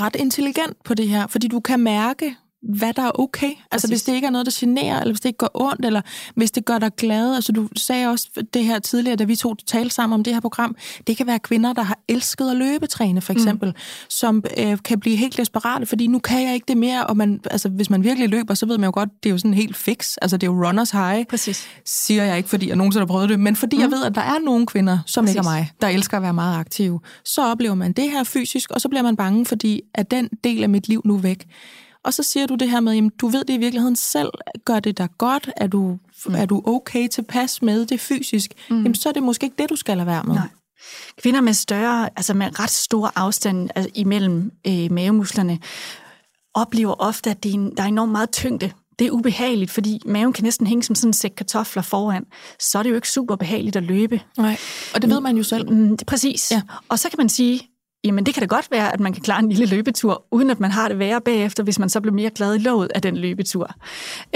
ret 0.00 0.16
intelligent 0.16 0.76
på 0.84 0.94
det 0.94 1.08
her, 1.08 1.26
fordi 1.26 1.48
du 1.48 1.60
kan 1.60 1.80
mærke, 1.80 2.36
hvad 2.68 2.92
der 2.92 3.02
er 3.02 3.20
okay. 3.20 3.46
Altså 3.46 3.56
Præcis. 3.70 3.88
hvis 3.88 4.02
det 4.02 4.14
ikke 4.14 4.26
er 4.26 4.30
noget, 4.30 4.46
der 4.46 4.52
generer, 4.54 5.00
eller 5.00 5.12
hvis 5.12 5.20
det 5.20 5.28
ikke 5.28 5.38
går 5.38 5.50
ondt, 5.54 5.84
eller 5.84 6.00
hvis 6.34 6.50
det 6.50 6.64
gør 6.64 6.78
dig 6.78 6.90
glad. 6.96 7.34
Altså 7.34 7.52
du 7.52 7.68
sagde 7.76 8.08
også 8.08 8.28
det 8.54 8.64
her 8.64 8.78
tidligere, 8.78 9.16
da 9.16 9.24
vi 9.24 9.36
to 9.36 9.54
talte 9.54 9.94
sammen 9.94 10.14
om 10.14 10.24
det 10.24 10.32
her 10.32 10.40
program. 10.40 10.76
Det 11.06 11.16
kan 11.16 11.26
være 11.26 11.38
kvinder, 11.38 11.72
der 11.72 11.82
har 11.82 11.98
elsket 12.08 12.50
at 12.50 12.56
løbetræne, 12.56 13.20
for 13.20 13.32
eksempel, 13.32 13.68
mm. 13.68 13.74
som 14.08 14.44
øh, 14.58 14.78
kan 14.84 15.00
blive 15.00 15.16
helt 15.16 15.36
desperate, 15.36 15.86
fordi 15.86 16.06
nu 16.06 16.18
kan 16.18 16.42
jeg 16.42 16.54
ikke 16.54 16.64
det 16.68 16.76
mere, 16.76 17.06
og 17.06 17.16
man, 17.16 17.40
altså, 17.50 17.68
hvis 17.68 17.90
man 17.90 18.04
virkelig 18.04 18.28
løber, 18.28 18.54
så 18.54 18.66
ved 18.66 18.78
man 18.78 18.86
jo 18.86 18.90
godt, 18.94 19.08
det 19.22 19.28
er 19.28 19.30
jo 19.30 19.38
sådan 19.38 19.54
helt 19.54 19.76
fix. 19.76 20.16
Altså 20.22 20.36
det 20.36 20.46
er 20.46 20.52
jo 20.52 20.66
runners 20.66 20.90
high, 20.90 21.26
Præcis. 21.26 21.68
siger 21.84 22.24
jeg 22.24 22.36
ikke, 22.36 22.48
fordi 22.48 22.68
jeg 22.68 22.76
nogensinde 22.76 23.00
har 23.00 23.06
prøvet 23.06 23.28
det, 23.28 23.40
men 23.40 23.56
fordi 23.56 23.76
mm. 23.76 23.82
jeg 23.82 23.90
ved, 23.90 24.04
at 24.04 24.14
der 24.14 24.20
er 24.20 24.38
nogle 24.44 24.66
kvinder, 24.66 24.98
som 25.06 25.24
Præcis. 25.24 25.34
ikke 25.34 25.48
er 25.48 25.52
mig, 25.52 25.70
der 25.80 25.88
elsker 25.88 26.16
at 26.16 26.22
være 26.22 26.34
meget 26.34 26.58
aktive. 26.58 27.00
Så 27.24 27.50
oplever 27.50 27.74
man 27.74 27.92
det 27.92 28.10
her 28.10 28.24
fysisk, 28.24 28.70
og 28.70 28.80
så 28.80 28.88
bliver 28.88 29.02
man 29.02 29.16
bange, 29.16 29.46
fordi 29.46 29.80
at 29.94 30.10
den 30.10 30.28
del 30.44 30.62
af 30.62 30.68
mit 30.68 30.88
liv 30.88 31.02
nu 31.04 31.16
væk. 31.16 31.46
Og 32.04 32.14
så 32.14 32.22
siger 32.22 32.46
du 32.46 32.54
det 32.54 32.70
her 32.70 32.80
med, 32.80 33.06
at 33.06 33.12
du 33.20 33.28
ved 33.28 33.44
det 33.44 33.54
i 33.54 33.58
virkeligheden 33.58 33.96
selv, 33.96 34.30
gør 34.64 34.80
det 34.80 34.98
dig 34.98 35.08
godt, 35.18 35.50
er 35.56 35.66
du, 35.66 35.98
mm. 36.26 36.34
er 36.34 36.46
du 36.46 36.62
okay 36.64 37.08
tilpas 37.08 37.62
med 37.62 37.86
det 37.86 38.00
fysisk, 38.00 38.52
mm. 38.70 38.76
jamen 38.76 38.94
så 38.94 39.08
er 39.08 39.12
det 39.12 39.22
måske 39.22 39.44
ikke 39.44 39.56
det, 39.58 39.70
du 39.70 39.76
skal 39.76 39.96
lade 39.96 40.06
være 40.06 40.22
med. 40.24 40.34
Nej. 40.34 40.48
Kvinder 41.22 41.40
med 41.40 41.52
større, 41.52 42.10
altså 42.16 42.34
med 42.34 42.60
ret 42.60 42.70
store 42.70 43.10
afstand 43.16 43.70
altså 43.74 43.90
imellem 43.94 44.50
øh, 44.66 44.92
mavemusklerne, 44.92 45.58
oplever 46.54 46.94
ofte, 46.98 47.30
at 47.30 47.42
det 47.42 47.50
er 47.50 47.54
en, 47.54 47.76
der 47.76 47.82
er 47.82 47.86
enormt 47.86 48.12
meget 48.12 48.30
tyngde 48.30 48.70
det 48.98 49.06
er 49.06 49.10
ubehageligt, 49.10 49.70
fordi 49.70 50.00
maven 50.06 50.32
kan 50.32 50.44
næsten 50.44 50.66
hænge 50.66 50.82
som 50.82 50.94
sådan 50.94 51.08
en 51.08 51.12
sæk 51.12 51.30
kartofler 51.36 51.82
foran. 51.82 52.24
Så 52.60 52.78
er 52.78 52.82
det 52.82 52.90
jo 52.90 52.94
ikke 52.94 53.10
super 53.10 53.36
behageligt 53.36 53.76
at 53.76 53.82
løbe. 53.82 54.20
Nej, 54.38 54.56
og 54.94 55.02
det 55.02 55.10
ved 55.10 55.20
man 55.20 55.36
jo 55.36 55.42
selv. 55.42 55.70
Mm, 55.70 55.96
præcis. 56.06 56.50
Ja. 56.50 56.62
Og 56.88 56.98
så 56.98 57.08
kan 57.08 57.16
man 57.18 57.28
sige, 57.28 57.68
Jamen 58.04 58.26
det 58.26 58.34
kan 58.34 58.40
da 58.40 58.46
godt 58.46 58.70
være, 58.70 58.92
at 58.92 59.00
man 59.00 59.12
kan 59.12 59.22
klare 59.22 59.40
en 59.40 59.48
lille 59.48 59.66
løbetur, 59.66 60.24
uden 60.30 60.50
at 60.50 60.60
man 60.60 60.70
har 60.70 60.88
det 60.88 60.98
værre 60.98 61.20
bagefter, 61.20 61.62
hvis 61.62 61.78
man 61.78 61.88
så 61.88 62.00
bliver 62.00 62.14
mere 62.14 62.30
glad 62.30 62.54
i 62.54 62.58
låget 62.58 62.92
af 62.94 63.02
den 63.02 63.16
løbetur. 63.16 63.70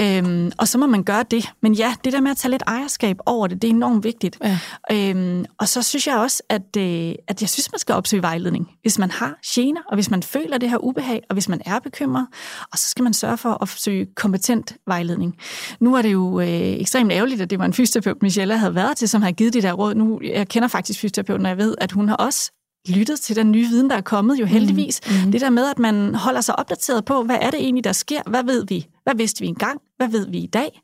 Øhm, 0.01 0.51
og 0.57 0.67
så 0.67 0.77
må 0.77 0.87
man 0.87 1.03
gøre 1.03 1.23
det. 1.31 1.49
Men 1.61 1.73
ja, 1.73 1.95
det 2.03 2.13
der 2.13 2.21
med 2.21 2.31
at 2.31 2.37
tage 2.37 2.51
lidt 2.51 2.63
ejerskab 2.67 3.17
over 3.25 3.47
det, 3.47 3.61
det 3.61 3.67
er 3.67 3.71
enormt 3.73 4.03
vigtigt. 4.03 4.37
Ja. 4.43 4.59
Øhm, 4.91 5.45
og 5.57 5.67
så 5.67 5.81
synes 5.81 6.07
jeg 6.07 6.17
også, 6.17 6.43
at, 6.49 6.77
øh, 6.77 7.13
at 7.27 7.41
jeg 7.41 7.49
synes, 7.49 7.71
man 7.71 7.79
skal 7.79 7.95
opsøge 7.95 8.21
vejledning. 8.23 8.69
Hvis 8.81 8.99
man 8.99 9.11
har 9.11 9.39
gener, 9.45 9.81
og 9.87 9.95
hvis 9.95 10.11
man 10.11 10.23
føler 10.23 10.57
det 10.57 10.69
her 10.69 10.77
ubehag, 10.77 11.21
og 11.29 11.33
hvis 11.33 11.49
man 11.49 11.61
er 11.65 11.79
bekymret, 11.79 12.27
og 12.71 12.77
så 12.77 12.87
skal 12.89 13.03
man 13.03 13.13
sørge 13.13 13.37
for 13.37 13.49
at 13.49 13.61
opsøge 13.61 14.07
kompetent 14.15 14.75
vejledning. 14.87 15.35
Nu 15.79 15.95
er 15.95 16.01
det 16.01 16.11
jo 16.11 16.39
øh, 16.39 16.47
ekstremt 16.47 17.11
ærgerligt, 17.11 17.41
at 17.41 17.49
det 17.49 17.59
var 17.59 17.65
en 17.65 17.73
fysioterapeut, 17.73 18.21
Michelle 18.21 18.57
havde 18.57 18.75
været 18.75 18.97
til, 18.97 19.09
som 19.09 19.21
har 19.21 19.31
givet 19.31 19.53
de 19.53 19.61
der 19.61 19.73
råd. 19.73 19.95
Nu, 19.95 20.19
jeg 20.23 20.47
kender 20.47 20.67
faktisk 20.67 20.99
fysioterapeuten, 20.99 21.45
og 21.45 21.49
jeg 21.49 21.57
ved, 21.57 21.75
at 21.81 21.91
hun 21.91 22.09
har 22.09 22.15
også 22.15 22.51
lyttet 22.87 23.19
til 23.19 23.35
den 23.35 23.51
nye 23.51 23.67
viden, 23.67 23.89
der 23.89 23.95
er 23.95 24.01
kommet 24.01 24.39
jo 24.39 24.45
heldigvis. 24.45 25.01
Mm. 25.05 25.25
Mm. 25.25 25.31
Det 25.31 25.41
der 25.41 25.49
med, 25.49 25.69
at 25.69 25.79
man 25.79 26.15
holder 26.15 26.41
sig 26.41 26.59
opdateret 26.59 27.05
på, 27.05 27.23
hvad 27.23 27.37
er 27.41 27.51
det 27.51 27.59
egentlig, 27.59 27.83
der 27.83 27.91
sker? 27.91 28.21
Hvad 28.27 28.43
ved 28.43 28.65
vi? 28.67 28.87
Hvad 29.03 29.15
vidste 29.15 29.41
vi 29.41 29.47
engang? 29.47 29.81
Hvad 29.97 30.07
ved 30.07 30.27
vi 30.27 30.37
i 30.37 30.47
dag? 30.47 30.81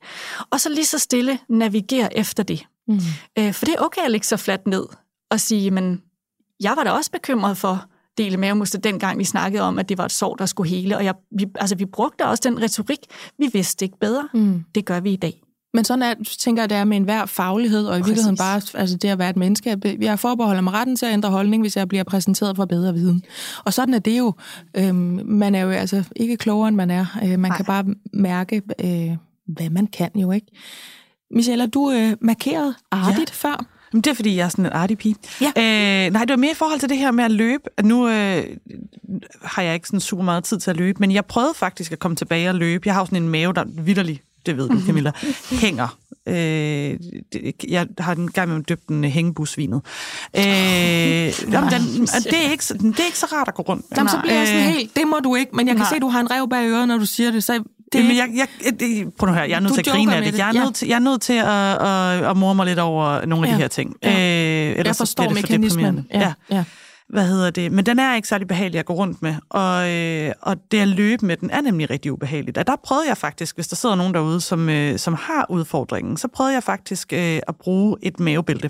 Og 0.49 0.61
så 0.61 0.69
lige 0.69 0.85
så 0.85 0.99
stille 0.99 1.39
navigere 1.49 2.17
efter 2.17 2.43
det. 2.43 2.65
Mm. 2.87 2.99
Øh, 3.39 3.53
for 3.53 3.65
det 3.65 3.75
er 3.75 3.79
okay 3.79 4.01
at 4.05 4.11
lægge 4.11 4.27
sig 4.27 4.39
fladt 4.39 4.67
ned 4.67 4.85
og 5.31 5.39
sige, 5.39 5.71
men 5.71 6.01
jeg 6.59 6.73
var 6.77 6.83
da 6.83 6.91
også 6.91 7.11
bekymret 7.11 7.57
for 7.57 7.85
dele 8.17 8.37
mavemuskler, 8.37 8.81
dengang 8.81 9.19
vi 9.19 9.23
snakkede 9.23 9.63
om, 9.63 9.79
at 9.79 9.89
det 9.89 9.97
var 9.97 10.05
et 10.05 10.11
sår, 10.11 10.35
der 10.35 10.45
skulle 10.45 10.69
hele. 10.69 10.97
Og 10.97 11.05
jeg, 11.05 11.15
vi, 11.31 11.45
altså, 11.55 11.75
vi 11.75 11.85
brugte 11.85 12.25
også 12.25 12.41
den 12.49 12.61
retorik, 12.61 12.99
vi 13.37 13.49
vidste 13.53 13.85
ikke 13.85 13.99
bedre. 13.99 14.29
Mm. 14.33 14.63
Det 14.75 14.85
gør 14.85 14.99
vi 14.99 15.13
i 15.13 15.15
dag. 15.15 15.44
Men 15.75 15.85
sådan 15.85 16.03
er, 16.03 16.13
tænker 16.39 16.61
jeg, 16.61 16.69
det 16.69 16.77
er 16.77 16.83
med 16.83 16.97
enhver 16.97 17.25
faglighed, 17.25 17.85
og 17.85 17.97
i 17.97 18.01
Præcis. 18.01 18.09
virkeligheden 18.09 18.37
bare 18.37 18.61
altså 18.73 18.97
det 18.97 19.09
at 19.09 19.19
være 19.19 19.29
et 19.29 19.35
menneske. 19.37 19.77
Jeg 20.01 20.19
forbeholder 20.19 20.61
mig 20.61 20.73
retten 20.73 20.95
til 20.95 21.05
at 21.05 21.13
ændre 21.13 21.29
holdning, 21.29 21.63
hvis 21.63 21.77
jeg 21.77 21.87
bliver 21.87 22.03
præsenteret 22.03 22.55
for 22.55 22.65
bedre 22.65 22.93
viden. 22.93 23.23
Og 23.65 23.73
sådan 23.73 23.93
er 23.93 23.99
det 23.99 24.17
jo. 24.17 24.33
Øhm, 24.77 25.21
man 25.25 25.55
er 25.55 25.61
jo 25.61 25.69
altså 25.69 26.03
ikke 26.15 26.37
klogere, 26.37 26.67
end 26.67 26.75
man 26.75 26.91
er. 26.91 27.05
Øh, 27.23 27.29
man 27.29 27.39
Nej. 27.39 27.57
kan 27.57 27.65
bare 27.65 27.85
mærke, 28.13 28.61
øh, 28.83 29.17
hvad 29.47 29.69
man 29.69 29.87
kan 29.87 30.09
jo, 30.15 30.31
ikke? 30.31 30.47
Michelle, 31.31 31.67
du 31.67 31.91
øh, 31.91 32.13
markeret 32.21 32.75
artigt 32.91 33.29
ja. 33.29 33.49
før. 33.49 33.65
Men 33.93 34.01
det 34.01 34.11
er, 34.11 34.15
fordi 34.15 34.35
jeg 34.35 34.45
er 34.45 34.49
sådan 34.49 34.65
en 34.65 34.71
artig 34.71 34.97
pige. 34.97 35.15
Ja. 35.41 35.47
Øh, 35.47 36.13
nej, 36.13 36.21
det 36.21 36.29
var 36.29 36.37
mere 36.37 36.51
i 36.51 36.55
forhold 36.55 36.79
til 36.79 36.89
det 36.89 36.97
her 36.97 37.11
med 37.11 37.23
at 37.23 37.31
løbe. 37.31 37.63
Nu 37.83 38.07
øh, 38.07 38.43
har 39.41 39.61
jeg 39.61 39.73
ikke 39.73 39.87
sådan 39.87 39.99
super 39.99 40.23
meget 40.23 40.43
tid 40.43 40.59
til 40.59 40.71
at 40.71 40.77
løbe, 40.77 40.99
men 40.99 41.11
jeg 41.11 41.25
prøvede 41.25 41.53
faktisk 41.53 41.91
at 41.91 41.99
komme 41.99 42.15
tilbage 42.15 42.49
og 42.49 42.55
løbe. 42.55 42.83
Jeg 42.85 42.93
har 42.93 43.01
jo 43.01 43.05
sådan 43.05 43.23
en 43.23 43.29
mave, 43.29 43.53
der 43.53 43.63
vidderlig 43.67 44.21
det 44.45 44.57
ved 44.57 44.69
du, 44.69 44.81
Camilla, 44.85 45.11
hænger. 45.61 45.97
Øh, 46.27 46.35
det, 47.33 47.53
jeg 47.67 47.87
har 47.99 48.13
den 48.13 48.31
gang 48.31 48.49
med 48.49 48.63
døbt 48.63 48.87
den 48.87 49.03
hængebusvinet. 49.03 49.81
Øh, 50.37 50.43
jamen, 50.43 51.71
den, 51.71 51.81
det, 52.23 52.45
er 52.45 52.51
ikke, 52.51 52.63
det 52.73 52.99
er 52.99 53.05
ikke 53.05 53.19
så 53.19 53.27
rart 53.33 53.47
at 53.47 53.55
gå 53.55 53.61
rundt. 53.61 53.85
Jamen, 53.97 54.09
så 54.09 54.19
bliver 54.23 54.37
jeg 54.37 54.47
sådan 54.47 54.67
øh, 54.67 54.73
helt, 54.73 54.95
det 54.95 55.07
må 55.07 55.19
du 55.23 55.35
ikke, 55.35 55.51
men 55.55 55.67
jeg 55.67 55.75
kan 55.75 55.81
nej. 55.81 55.89
se, 55.93 55.99
du 55.99 56.09
har 56.09 56.19
en 56.19 56.31
rev 56.31 56.49
bag 56.49 56.69
øret, 56.69 56.87
når 56.87 56.97
du 56.97 57.05
siger 57.05 57.31
det, 57.31 57.43
så 57.43 57.63
det, 57.93 57.99
Jamen, 57.99 58.17
jeg, 58.17 58.47
jeg, 58.65 58.79
det, 58.79 59.13
prøv 59.13 59.27
nu 59.29 59.33
her, 59.33 59.43
jeg 59.43 59.55
er 59.55 59.59
nødt 59.59 59.73
til 59.73 59.79
at 59.81 59.87
grine 59.87 60.15
af 60.15 60.21
det. 60.21 60.37
Jeg 60.37 60.49
er, 60.49 60.53
ja. 60.53 60.63
nødt 60.63 60.75
til, 60.75 60.87
jeg 60.87 60.95
er 60.95 60.99
nødt 60.99 61.21
til 61.21 61.33
at, 61.33 61.47
at, 61.47 62.29
at 62.29 62.37
morme 62.37 62.55
mig 62.55 62.65
lidt 62.65 62.79
over 62.79 63.25
nogle 63.25 63.47
af 63.47 63.51
ja. 63.51 63.55
de 63.55 63.61
her 63.61 63.67
ting. 63.67 63.95
Ja. 64.03 64.69
Øh, 64.79 64.85
jeg 64.85 64.95
forstår 64.95 65.23
det 65.23 65.33
mekanismen. 65.33 66.07
For 66.11 66.19
ja. 66.19 66.33
ja. 66.51 66.63
Hvad 67.09 67.27
hedder 67.27 67.49
det? 67.49 67.71
Men 67.71 67.85
den 67.85 67.99
er 67.99 68.15
ikke 68.15 68.27
særlig 68.27 68.47
behagelig 68.47 68.79
at 68.79 68.85
gå 68.85 68.93
rundt 68.93 69.21
med. 69.21 69.35
Og, 69.49 69.91
øh, 69.91 70.33
og 70.41 70.71
det 70.71 70.79
at 70.79 70.87
løbe 70.87 71.25
med 71.25 71.37
den 71.37 71.49
er 71.49 71.61
nemlig 71.61 71.89
rigtig 71.89 72.11
ubehageligt. 72.11 72.57
Og 72.57 72.67
der 72.67 72.75
prøvede 72.83 73.07
jeg 73.07 73.17
faktisk, 73.17 73.55
hvis 73.55 73.67
der 73.67 73.75
sidder 73.75 73.95
nogen 73.95 74.13
derude, 74.13 74.41
som, 74.41 74.69
øh, 74.69 74.99
som 74.99 75.13
har 75.13 75.45
udfordringen, 75.49 76.17
så 76.17 76.27
prøvede 76.27 76.53
jeg 76.53 76.63
faktisk 76.63 77.13
øh, 77.13 77.39
at 77.47 77.55
bruge 77.55 77.97
et 78.01 78.19
mavebælte. 78.19 78.69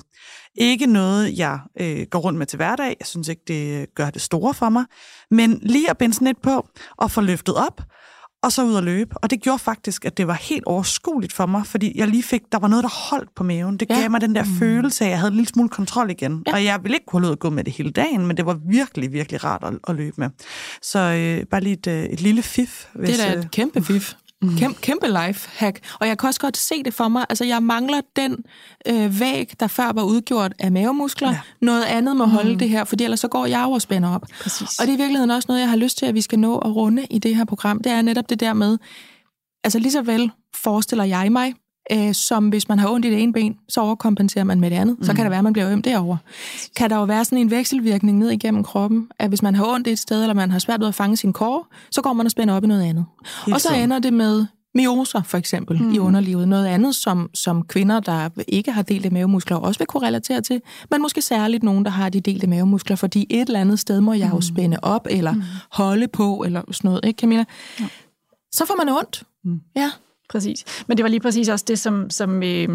Ikke 0.55 0.85
noget, 0.85 1.37
jeg 1.37 1.59
øh, 1.79 2.05
går 2.11 2.19
rundt 2.19 2.39
med 2.39 2.45
til 2.45 2.57
hverdag. 2.57 2.95
Jeg 2.99 3.07
synes 3.07 3.27
ikke, 3.27 3.41
det 3.47 3.87
gør 3.95 4.09
det 4.09 4.21
store 4.21 4.53
for 4.53 4.69
mig. 4.69 4.85
Men 5.31 5.59
lige 5.61 5.89
at 5.89 5.97
binde 5.97 6.13
sådan 6.13 6.27
et 6.27 6.37
på 6.37 6.67
og 6.97 7.11
få 7.11 7.21
løftet 7.21 7.55
op, 7.55 7.81
og 8.45 8.51
så 8.51 8.63
ud 8.63 8.73
og 8.73 8.83
løbe. 8.83 9.17
Og 9.17 9.29
det 9.29 9.41
gjorde 9.41 9.59
faktisk, 9.59 10.05
at 10.05 10.17
det 10.17 10.27
var 10.27 10.33
helt 10.33 10.63
overskueligt 10.65 11.33
for 11.33 11.45
mig, 11.45 11.65
fordi 11.65 11.99
jeg 11.99 12.07
lige 12.07 12.23
fik, 12.23 12.41
der 12.51 12.59
var 12.59 12.67
noget, 12.67 12.83
der 12.83 13.09
holdt 13.09 13.35
på 13.35 13.43
maven. 13.43 13.77
Det 13.77 13.87
gav 13.87 13.97
ja. 13.97 14.09
mig 14.09 14.21
den 14.21 14.35
der 14.35 14.43
mm. 14.43 14.57
følelse 14.59 15.03
af, 15.03 15.07
at 15.07 15.11
jeg 15.11 15.19
havde 15.19 15.29
en 15.31 15.35
lille 15.35 15.47
smule 15.47 15.69
kontrol 15.69 16.09
igen. 16.09 16.43
Ja. 16.47 16.53
Og 16.53 16.63
jeg 16.63 16.79
ville 16.83 16.95
ikke 16.95 17.05
kunne 17.05 17.19
holde 17.19 17.27
ud 17.27 17.31
at 17.31 17.39
gå 17.39 17.49
med 17.49 17.63
det 17.63 17.73
hele 17.73 17.91
dagen, 17.91 18.27
men 18.27 18.37
det 18.37 18.45
var 18.45 18.59
virkelig, 18.69 19.13
virkelig 19.13 19.43
rart 19.43 19.63
at, 19.63 19.73
at 19.87 19.95
løbe 19.95 20.15
med. 20.17 20.29
Så 20.81 20.99
øh, 20.99 21.45
bare 21.45 21.61
lige 21.61 21.73
et, 21.73 21.87
øh, 21.87 22.03
et 22.03 22.21
lille 22.21 22.41
fif. 22.41 22.85
Hvis, 22.93 23.09
det 23.09 23.25
er 23.25 23.31
da 23.31 23.33
et 23.33 23.43
øh, 23.43 23.49
kæmpe 23.49 23.83
fif. 23.83 24.13
Mm. 24.41 24.57
Kæmpe, 24.57 24.81
kæmpe 24.81 25.07
life 25.07 25.49
hack. 25.53 25.79
Og 25.99 26.07
jeg 26.07 26.17
kan 26.17 26.27
også 26.27 26.39
godt 26.39 26.57
se 26.57 26.83
det 26.83 26.93
for 26.93 27.07
mig. 27.07 27.25
Altså, 27.29 27.45
jeg 27.45 27.63
mangler 27.63 28.01
den 28.15 28.37
øh, 28.87 29.19
væg, 29.19 29.53
der 29.59 29.67
før 29.67 29.91
var 29.91 30.03
udgjort 30.03 30.53
af 30.59 30.71
mavemuskler. 30.71 31.29
Ja. 31.29 31.39
Noget 31.61 31.83
andet 31.83 32.17
må 32.17 32.25
holde 32.25 32.51
mm. 32.51 32.59
det 32.59 32.69
her, 32.69 32.83
for 32.83 32.95
ellers 33.01 33.19
så 33.19 33.27
går 33.27 33.45
jeg 33.45 33.65
og 33.65 33.81
spænder 33.81 34.15
op. 34.15 34.25
Præcis. 34.41 34.79
Og 34.79 34.85
det 34.85 34.91
er 34.91 34.95
i 34.95 34.99
virkeligheden 34.99 35.31
også 35.31 35.45
noget, 35.49 35.61
jeg 35.61 35.69
har 35.69 35.77
lyst 35.77 35.97
til, 35.97 36.05
at 36.05 36.13
vi 36.13 36.21
skal 36.21 36.39
nå 36.39 36.57
at 36.57 36.75
runde 36.75 37.05
i 37.09 37.19
det 37.19 37.35
her 37.35 37.45
program. 37.45 37.81
Det 37.83 37.91
er 37.91 38.01
netop 38.01 38.29
det 38.29 38.39
der 38.39 38.53
med, 38.53 38.77
altså 39.63 39.79
lige 39.79 39.91
så 39.91 40.01
vel 40.01 40.31
forestiller 40.63 41.03
jeg 41.03 41.31
mig, 41.31 41.53
øh, 41.91 42.13
som 42.13 42.49
hvis 42.49 42.69
man 42.69 42.79
har 42.79 42.89
ondt 42.89 43.05
i 43.05 43.09
det 43.09 43.23
ene 43.23 43.33
ben, 43.33 43.57
så 43.69 43.81
overkompenserer 43.81 44.43
man 44.43 44.59
med 44.59 44.69
det 44.69 44.75
andet. 44.75 44.99
Mm. 44.99 45.05
Så 45.05 45.13
kan 45.13 45.25
det 45.25 45.29
være, 45.29 45.37
at 45.37 45.43
man 45.43 45.53
bliver 45.53 45.71
øm 45.71 45.81
derovre. 45.81 46.17
Kan 46.75 46.89
der 46.89 46.95
jo 46.95 47.03
være 47.03 47.25
sådan 47.25 47.37
en 47.37 47.51
vekselvirkning 47.51 48.17
ned 48.17 48.29
igennem 48.29 48.63
kroppen, 48.63 49.07
at 49.19 49.29
hvis 49.29 49.41
man 49.41 49.55
har 49.55 49.65
ondt 49.65 49.87
et 49.87 49.99
sted, 49.99 50.21
eller 50.21 50.33
man 50.33 50.51
har 50.51 50.59
svært 50.59 50.79
ved 50.79 50.87
at 50.87 50.95
fange 50.95 51.17
sin 51.17 51.33
kår, 51.33 51.67
så 51.91 52.01
går 52.01 52.13
man 52.13 52.25
og 52.25 52.31
spænder 52.31 52.53
op 52.53 52.63
i 52.63 52.67
noget 52.67 52.83
andet. 52.83 53.05
Helt 53.45 53.55
og 53.55 53.61
så 53.61 53.73
ender 53.73 53.99
det 53.99 54.13
med 54.13 54.45
mioser 54.75 55.21
for 55.23 55.37
eksempel 55.37 55.83
mm. 55.83 55.93
i 55.93 55.99
underlivet. 55.99 56.47
Noget 56.47 56.65
andet, 56.65 56.95
som, 56.95 57.29
som 57.33 57.63
kvinder, 57.63 57.99
der 57.99 58.29
ikke 58.47 58.71
har 58.71 58.81
delte 58.81 59.09
mavemuskler, 59.09 59.57
også 59.57 59.77
vil 59.77 59.87
kunne 59.87 60.07
relatere 60.07 60.41
til, 60.41 60.61
men 60.91 61.01
måske 61.01 61.21
særligt 61.21 61.63
nogen, 61.63 61.85
der 61.85 61.91
har 61.91 62.09
de 62.09 62.21
delte 62.21 62.47
mavemuskler, 62.47 62.95
fordi 62.95 63.27
et 63.29 63.47
eller 63.47 63.59
andet 63.59 63.79
sted 63.79 64.01
må 64.01 64.13
jeg 64.13 64.29
jo 64.29 64.35
mm. 64.35 64.41
spænde 64.41 64.77
op, 64.81 65.07
eller 65.09 65.33
mm. 65.33 65.41
holde 65.71 66.07
på, 66.07 66.43
eller 66.45 66.61
sådan 66.71 66.87
noget, 66.87 67.05
ikke 67.05 67.19
Camilla? 67.19 67.45
Ja. 67.79 67.85
Så 68.51 68.65
får 68.65 68.85
man 68.85 68.89
ondt. 68.89 69.23
Mm. 69.43 69.61
Ja. 69.75 69.91
Præcis. 70.29 70.65
Men 70.87 70.97
det 70.97 71.03
var 71.03 71.09
lige 71.09 71.19
præcis 71.19 71.49
også 71.49 71.65
det, 71.67 71.79
som, 71.79 72.09
som, 72.09 72.43
øh, 72.43 72.69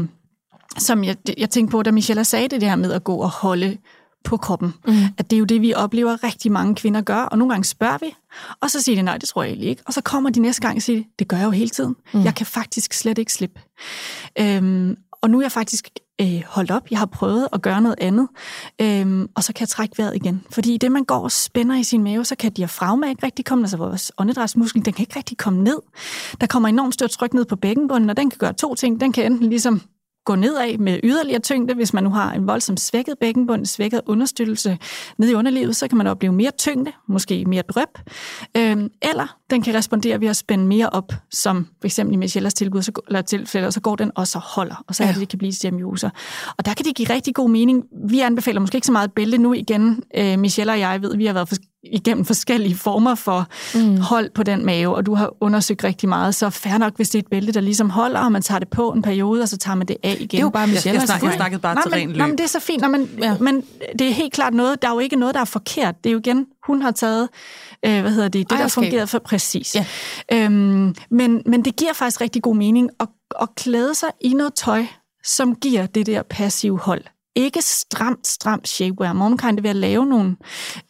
som 0.78 1.04
jeg, 1.04 1.16
jeg 1.38 1.50
tænkte 1.50 1.72
på, 1.72 1.82
da 1.82 1.90
Michelle 1.90 2.24
sagde 2.24 2.48
det 2.48 2.60
der 2.60 2.76
med 2.76 2.92
at 2.92 3.04
gå 3.04 3.16
og 3.16 3.30
holde 3.30 3.76
på 4.24 4.36
kroppen. 4.36 4.74
Mm. 4.86 4.94
At 5.18 5.30
det 5.30 5.36
er 5.36 5.38
jo 5.38 5.44
det, 5.44 5.60
vi 5.60 5.74
oplever 5.74 6.24
rigtig 6.24 6.52
mange 6.52 6.74
kvinder 6.74 7.00
gør, 7.00 7.22
og 7.22 7.38
nogle 7.38 7.52
gange 7.52 7.64
spørger 7.64 7.98
vi, 8.00 8.14
og 8.60 8.70
så 8.70 8.82
siger 8.82 8.96
de, 8.96 9.02
nej, 9.02 9.18
det 9.18 9.28
tror 9.28 9.42
jeg 9.42 9.50
egentlig 9.50 9.68
ikke. 9.68 9.82
Og 9.86 9.92
så 9.92 10.00
kommer 10.00 10.30
de 10.30 10.40
næste 10.40 10.62
gang 10.62 10.76
og 10.76 10.82
siger, 10.82 11.02
det 11.18 11.28
gør 11.28 11.36
jeg 11.36 11.44
jo 11.44 11.50
hele 11.50 11.70
tiden. 11.70 11.96
Mm. 12.14 12.24
Jeg 12.24 12.34
kan 12.34 12.46
faktisk 12.46 12.92
slet 12.92 13.18
ikke 13.18 13.32
slippe. 13.32 13.60
Øhm, 14.38 14.96
og 15.22 15.30
nu 15.30 15.38
er 15.38 15.42
jeg 15.42 15.52
faktisk 15.52 15.88
øh, 16.20 16.42
holdt 16.46 16.70
op. 16.70 16.90
Jeg 16.90 16.98
har 16.98 17.06
prøvet 17.06 17.48
at 17.52 17.62
gøre 17.62 17.80
noget 17.80 17.96
andet, 18.00 18.28
øhm, 18.80 19.28
og 19.34 19.44
så 19.44 19.52
kan 19.52 19.60
jeg 19.60 19.68
trække 19.68 19.98
vejret 19.98 20.16
igen. 20.16 20.44
Fordi 20.50 20.76
det, 20.76 20.92
man 20.92 21.04
går 21.04 21.18
og 21.18 21.32
spænder 21.32 21.76
i 21.76 21.82
sin 21.82 22.02
mave, 22.02 22.24
så 22.24 22.36
kan 22.36 22.52
diafragma 22.52 23.08
ikke 23.08 23.26
rigtig 23.26 23.44
komme, 23.44 23.64
altså 23.64 23.76
vores 23.76 24.12
åndedrætsmuskel, 24.18 24.84
den 24.84 24.92
kan 24.92 25.02
ikke 25.02 25.16
rigtig 25.16 25.38
komme 25.38 25.62
ned. 25.62 25.78
Der 26.40 26.46
kommer 26.46 26.68
enormt 26.68 26.94
stort 26.94 27.10
tryk 27.10 27.34
ned 27.34 27.44
på 27.44 27.56
bækkenbunden, 27.56 28.10
og 28.10 28.16
den 28.16 28.30
kan 28.30 28.38
gøre 28.38 28.52
to 28.52 28.74
ting. 28.74 29.00
Den 29.00 29.12
kan 29.12 29.32
enten 29.32 29.48
ligesom 29.48 29.82
gå 30.24 30.34
nedad 30.34 30.78
med 30.78 31.00
yderligere 31.02 31.40
tyngde. 31.40 31.74
Hvis 31.74 31.92
man 31.92 32.04
nu 32.04 32.10
har 32.10 32.32
en 32.32 32.46
voldsom 32.46 32.76
svækket 32.76 33.14
bækkenbund, 33.20 33.66
svækket 33.66 34.00
understøttelse 34.06 34.78
ned 35.18 35.30
i 35.30 35.34
underlivet, 35.34 35.76
så 35.76 35.88
kan 35.88 35.98
man 35.98 36.06
opleve 36.06 36.32
mere 36.32 36.50
tyngde, 36.50 36.92
måske 37.08 37.44
mere 37.44 37.62
drøb. 37.62 37.88
Øhm, 38.56 38.88
eller 39.02 39.36
den 39.50 39.62
kan 39.62 39.74
respondere 39.74 40.20
ved 40.20 40.28
at 40.28 40.36
spænde 40.36 40.66
mere 40.66 40.90
op, 40.90 41.12
som 41.30 41.66
for 41.80 41.86
eksempel 41.86 42.14
i 42.14 42.16
Michellas 42.16 42.54
tilbud, 42.54 42.82
så, 42.82 42.92
eller 43.06 43.22
tilfælde, 43.22 43.72
så 43.72 43.80
går 43.80 43.96
den 43.96 44.12
og 44.14 44.26
så 44.26 44.38
holder, 44.38 44.84
og 44.88 44.94
så 44.94 45.04
ja. 45.04 45.12
det, 45.12 45.20
det 45.20 45.28
kan 45.28 45.38
blive 45.38 45.52
stemioser. 45.52 46.10
Og 46.58 46.66
der 46.66 46.74
kan 46.74 46.84
det 46.84 46.96
give 46.96 47.10
rigtig 47.10 47.34
god 47.34 47.50
mening. 47.50 47.84
Vi 48.08 48.20
anbefaler 48.20 48.60
måske 48.60 48.76
ikke 48.76 48.86
så 48.86 48.92
meget 48.92 49.12
bælte 49.12 49.38
nu 49.38 49.52
igen. 49.52 50.02
Øh, 50.16 50.38
Michelle 50.38 50.72
og 50.72 50.78
jeg 50.78 51.02
ved, 51.02 51.16
vi 51.16 51.26
har 51.26 51.32
været 51.32 51.48
igennem 51.82 52.24
forskellige 52.24 52.76
former 52.76 53.14
for 53.14 53.46
mm. 53.74 53.96
hold 53.96 54.30
på 54.34 54.42
den 54.42 54.66
mave, 54.66 54.94
og 54.96 55.06
du 55.06 55.14
har 55.14 55.34
undersøgt 55.40 55.84
rigtig 55.84 56.08
meget, 56.08 56.34
så 56.34 56.50
fair 56.50 56.78
nok, 56.78 56.96
hvis 56.96 57.10
det 57.10 57.18
er 57.18 57.22
et 57.22 57.30
bælte, 57.30 57.52
der 57.52 57.60
ligesom 57.60 57.90
holder, 57.90 58.20
og 58.20 58.32
man 58.32 58.42
tager 58.42 58.58
det 58.58 58.68
på 58.68 58.90
en 58.90 59.02
periode, 59.02 59.42
og 59.42 59.48
så 59.48 59.56
tager 59.56 59.76
man 59.76 59.86
det 59.86 59.96
af 60.02 60.14
igen. 60.14 60.28
Det 60.28 60.38
er 60.38 60.40
jo 60.40 60.48
bare 60.48 60.66
Michelle. 60.66 61.00
Jeg, 61.00 61.08
jeg, 61.08 61.24
jeg 61.24 61.32
snakkede 61.34 61.60
bare 61.60 61.82
til 61.82 61.90
ren 61.90 62.08
løb. 62.08 62.16
men 62.16 62.30
det 62.30 62.40
er 62.40 62.48
så 62.48 62.60
fint, 62.60 62.82
nå, 62.82 62.88
men, 62.88 63.10
ja. 63.18 63.36
men 63.40 63.64
det 63.98 64.08
er 64.08 64.12
helt 64.12 64.32
klart 64.32 64.54
noget, 64.54 64.82
der 64.82 64.88
er 64.88 64.92
jo 64.92 64.98
ikke 64.98 65.16
noget, 65.16 65.34
der 65.34 65.40
er 65.40 65.44
forkert. 65.44 66.04
Det 66.04 66.10
er 66.10 66.12
jo 66.12 66.18
igen, 66.18 66.46
hun 66.66 66.82
har 66.82 66.90
taget, 66.90 67.28
øh, 67.86 68.00
hvad 68.00 68.10
hedder 68.10 68.28
det, 68.28 68.50
det 68.50 68.58
der 68.58 68.68
fungerer 68.68 69.06
for 69.06 69.18
præcis. 69.18 69.74
Ja. 69.74 69.86
Øhm, 70.32 70.94
men, 71.10 71.42
men 71.46 71.64
det 71.64 71.76
giver 71.76 71.92
faktisk 71.92 72.20
rigtig 72.20 72.42
god 72.42 72.56
mening 72.56 72.90
at, 73.00 73.08
at 73.40 73.48
klæde 73.56 73.94
sig 73.94 74.08
i 74.20 74.28
noget 74.28 74.54
tøj, 74.54 74.84
som 75.24 75.54
giver 75.54 75.86
det 75.86 76.06
der 76.06 76.22
passive 76.22 76.78
hold 76.78 77.02
ikke 77.36 77.62
stramt, 77.62 78.26
stramt 78.26 78.68
shapewear. 78.68 79.12
Momkind 79.12 79.60
ved 79.60 79.70
at 79.70 79.76
lave 79.76 80.06
nogle 80.06 80.36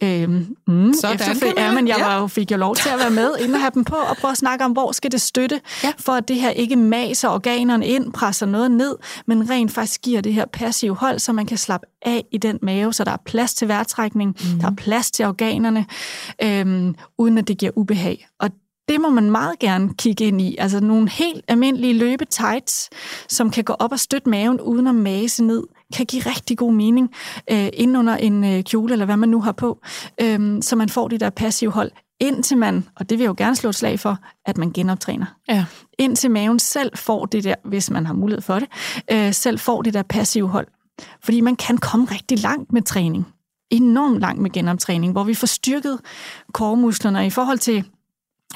øhm, 0.03 0.57
mm, 0.66 0.91
efterfølgende. 0.91 1.62
Ja, 1.62 1.72
men 1.72 1.88
jeg 1.88 1.97
var 2.01 2.20
jo, 2.20 2.26
fik 2.26 2.51
jo 2.53 2.57
lov 2.57 2.76
til 2.76 2.88
at 2.88 2.99
være 2.99 3.11
med, 3.11 3.30
inden 3.38 3.55
at 3.55 3.61
have 3.61 3.70
dem 3.74 3.84
på, 3.84 3.97
og 3.97 4.16
prøve 4.16 4.32
at 4.32 4.38
snakke 4.38 4.64
om, 4.64 4.72
hvor 4.72 4.93
skal 4.93 5.12
det 5.12 5.20
støtte, 5.20 5.61
ja. 5.84 5.93
for 5.99 6.12
at 6.12 6.28
det 6.28 6.36
her 6.36 6.51
ikke 6.51 6.76
maser 6.76 7.28
organerne 7.28 7.86
ind, 7.86 8.12
presser 8.12 8.47
noget 8.47 8.70
ned, 8.70 8.97
men 9.26 9.51
rent 9.51 9.72
faktisk 9.72 10.03
giver 10.03 10.20
det 10.20 10.34
her 10.34 10.47
passive 10.53 10.95
hold, 10.95 11.18
så 11.18 11.32
man 11.32 11.47
kan 11.47 11.59
slappe 11.59 11.86
af 12.03 12.24
i 12.32 12.38
den 12.38 12.59
mave, 12.62 12.93
så 12.93 13.05
der 13.05 13.12
er 13.12 13.22
plads 13.24 13.55
til 13.55 13.68
vejrtrækning, 13.68 14.36
mm. 14.41 14.61
der 14.61 14.66
er 14.66 14.74
plads 14.74 15.11
til 15.11 15.26
organerne, 15.26 15.86
øhm, 16.43 16.95
uden 17.18 17.38
at 17.38 17.49
det 17.49 17.59
giver 17.59 17.72
ubehag. 17.76 18.28
Og 18.41 18.51
det 18.91 19.01
må 19.01 19.09
man 19.09 19.30
meget 19.30 19.59
gerne 19.59 19.95
kigge 19.95 20.24
ind 20.24 20.41
i. 20.41 20.57
Altså 20.59 20.80
nogle 20.80 21.09
helt 21.09 21.45
almindelige 21.49 21.95
løbe 21.95 22.24
tights, 22.24 22.91
som 23.28 23.51
kan 23.51 23.64
gå 23.64 23.72
op 23.72 23.93
og 23.93 24.01
støtte 24.01 24.28
maven 24.28 24.61
uden 24.61 24.86
at 24.86 24.95
mase 24.95 25.45
ned, 25.45 25.62
kan 25.97 26.07
give 26.07 26.22
rigtig 26.22 26.59
god 26.59 26.72
mening 26.72 27.11
øh, 27.51 27.68
inden 27.72 27.97
under 27.97 28.16
en 28.16 28.45
øh, 28.45 28.62
kjole, 28.62 28.93
eller 28.93 29.05
hvad 29.05 29.16
man 29.16 29.28
nu 29.28 29.41
har 29.41 29.53
på, 29.53 29.78
øh, 30.20 30.62
så 30.62 30.76
man 30.76 30.88
får 30.88 31.09
det 31.09 31.20
der 31.20 31.30
passive 31.30 31.70
hold, 31.70 31.91
indtil 32.20 32.57
man, 32.57 32.88
og 32.97 33.11
det 33.11 33.18
vil 33.18 33.24
jeg 33.24 33.28
jo 33.28 33.34
gerne 33.38 33.57
slå 33.57 33.70
et 33.70 33.74
slag 33.74 34.01
for, 34.01 34.18
at 34.47 34.59
man 34.59 34.72
genoptræner. 34.72 35.26
Ja. 35.49 35.64
Indtil 35.99 36.30
maven 36.30 36.59
selv 36.59 36.97
får 36.97 37.26
det 37.26 37.45
der, 37.45 37.55
hvis 37.64 37.91
man 37.91 38.07
har 38.07 38.14
mulighed 38.14 38.43
for 38.43 38.59
det, 38.59 38.68
øh, 39.12 39.34
selv 39.34 39.59
får 39.59 39.82
det 39.82 39.95
der 39.95 40.03
passive 40.03 40.49
hold. 40.49 40.66
Fordi 41.24 41.41
man 41.41 41.57
kan 41.57 41.78
komme 41.78 42.07
rigtig 42.11 42.38
langt 42.38 42.72
med 42.72 42.82
træning. 42.82 43.26
Enormt 43.70 44.20
langt 44.20 44.43
med 44.43 44.51
genoptræning, 44.51 45.12
hvor 45.12 45.24
vi 45.24 45.34
får 45.34 45.47
styrket 45.47 46.01
koremusklerne 46.53 47.26
i 47.26 47.30
forhold 47.30 47.59
til 47.59 47.84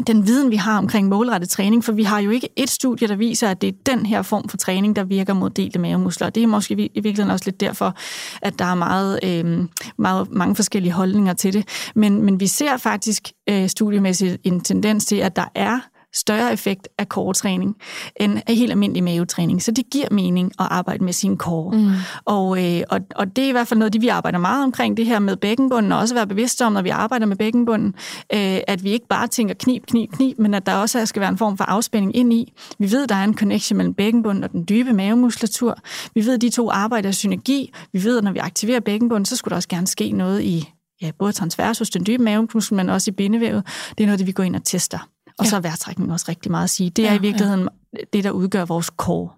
den 0.07 0.26
viden, 0.26 0.51
vi 0.51 0.57
har 0.57 0.78
omkring 0.78 1.09
målrettet 1.09 1.51
træning, 1.51 1.84
for 1.84 1.92
vi 1.92 2.03
har 2.03 2.20
jo 2.20 2.30
ikke 2.30 2.49
et 2.57 2.70
studie, 2.70 3.09
der 3.09 3.16
viser, 3.16 3.49
at 3.49 3.61
det 3.61 3.68
er 3.68 3.72
den 3.86 4.07
her 4.07 4.22
form 4.22 4.49
for 4.49 4.57
træning, 4.57 4.97
der 4.97 5.05
virker 5.05 5.34
mod 5.34 5.51
delte 5.51 5.78
mavemuskler. 5.78 6.30
Det 6.30 6.42
er 6.42 6.47
måske 6.47 6.74
i 6.74 7.01
virkeligheden 7.01 7.30
også 7.30 7.45
lidt 7.45 7.61
derfor, 7.61 7.95
at 8.42 8.59
der 8.59 8.64
er 8.64 8.74
meget, 8.74 9.20
øh, 9.22 9.64
meget 9.99 10.30
mange 10.30 10.57
forskellige 10.57 10.92
holdninger 10.92 11.32
til 11.32 11.53
det. 11.53 11.68
Men, 11.95 12.22
men 12.22 12.40
vi 12.40 12.47
ser 12.47 12.76
faktisk 12.76 13.28
øh, 13.49 13.68
studiemæssigt 13.68 14.38
en 14.45 14.61
tendens 14.61 15.05
til, 15.05 15.16
at 15.16 15.36
der 15.36 15.47
er 15.55 15.80
større 16.15 16.53
effekt 16.53 16.89
af 16.99 17.07
core-træning 17.07 17.77
end 18.17 18.39
af 18.47 18.55
helt 18.55 18.71
almindelig 18.71 19.05
mavetræning. 19.05 19.62
Så 19.62 19.71
det 19.71 19.85
giver 19.91 20.09
mening 20.11 20.53
at 20.61 20.67
arbejde 20.71 21.05
med 21.05 21.12
sin 21.12 21.37
core. 21.37 21.79
Mm. 21.79 21.91
Og, 22.25 22.65
øh, 22.65 22.83
og, 22.91 23.01
og 23.17 23.37
det 23.37 23.45
er 23.45 23.49
i 23.49 23.53
hvert 23.53 23.69
fald 23.69 23.79
noget, 23.79 23.93
det 23.93 24.03
vi 24.03 24.09
arbejder 24.09 24.39
meget 24.39 24.65
omkring, 24.65 24.97
det 24.97 25.07
her 25.07 25.19
med 25.19 25.37
bækkenbunden, 25.37 25.93
og 25.93 25.99
også 25.99 26.15
være 26.15 26.27
bevidst 26.27 26.62
om, 26.62 26.73
når 26.73 26.83
vi 26.83 26.89
arbejder 26.89 27.27
med 27.27 27.37
bækkenbunden, 27.37 27.95
øh, 28.35 28.59
at 28.67 28.85
vi 28.85 28.91
ikke 28.91 29.09
bare 29.09 29.27
tænker 29.27 29.55
knib, 29.55 29.87
knib, 29.87 30.12
knib, 30.12 30.39
men 30.39 30.55
at 30.55 30.67
der 30.67 30.75
også 30.75 31.07
skal 31.07 31.21
være 31.21 31.31
en 31.31 31.39
form 31.39 31.57
for 31.57 31.65
afspænding 31.65 32.17
ind 32.17 32.33
i. 32.33 32.53
Vi 32.79 32.91
ved, 32.91 33.07
der 33.07 33.15
er 33.15 33.25
en 33.25 33.37
connection 33.39 33.77
mellem 33.77 33.95
bækkenbunden 33.95 34.45
og 34.45 34.53
den 34.53 34.65
dybe 34.69 34.93
mavemuskulatur. 34.93 35.79
Vi 36.15 36.27
ved, 36.27 36.35
at 36.35 36.41
de 36.41 36.51
to 36.51 36.71
arbejder 36.71 37.09
i 37.09 37.12
synergi. 37.12 37.73
Vi 37.93 38.05
ved, 38.05 38.19
at 38.19 38.25
når 38.25 38.33
vi 38.33 38.39
aktiverer 38.39 38.81
bækkenbunden, 38.81 39.25
så 39.25 39.37
skulle 39.37 39.51
der 39.51 39.57
også 39.57 39.69
gerne 39.69 39.87
ske 39.87 40.12
noget 40.12 40.43
i 40.43 40.71
ja, 41.03 41.11
både 41.19 41.33
transversus, 41.33 41.91
den 41.91 42.07
dybe 42.07 42.23
mavemuskel, 42.23 42.77
men 42.77 42.89
også 42.89 43.11
i 43.11 43.15
bindevævet. 43.15 43.67
Det 43.99 44.05
er 44.05 44.07
noget, 44.07 44.19
det 44.19 44.27
vi 44.27 44.33
går 44.33 44.43
ind 44.43 44.57
og 44.57 44.65
tester. 44.65 45.09
Og 45.39 45.45
ja. 45.45 45.51
så 45.51 45.57
er 45.57 45.61
vejrtrækning 45.61 46.12
også 46.12 46.26
rigtig 46.28 46.51
meget 46.51 46.64
at 46.64 46.70
sige. 46.70 46.91
Det 46.91 47.07
er 47.07 47.12
ja, 47.12 47.18
i 47.18 47.20
virkeligheden 47.20 47.68
ja. 47.93 47.99
det, 48.12 48.24
der 48.24 48.30
udgør 48.30 48.64
vores 48.64 48.87
core. 48.87 49.30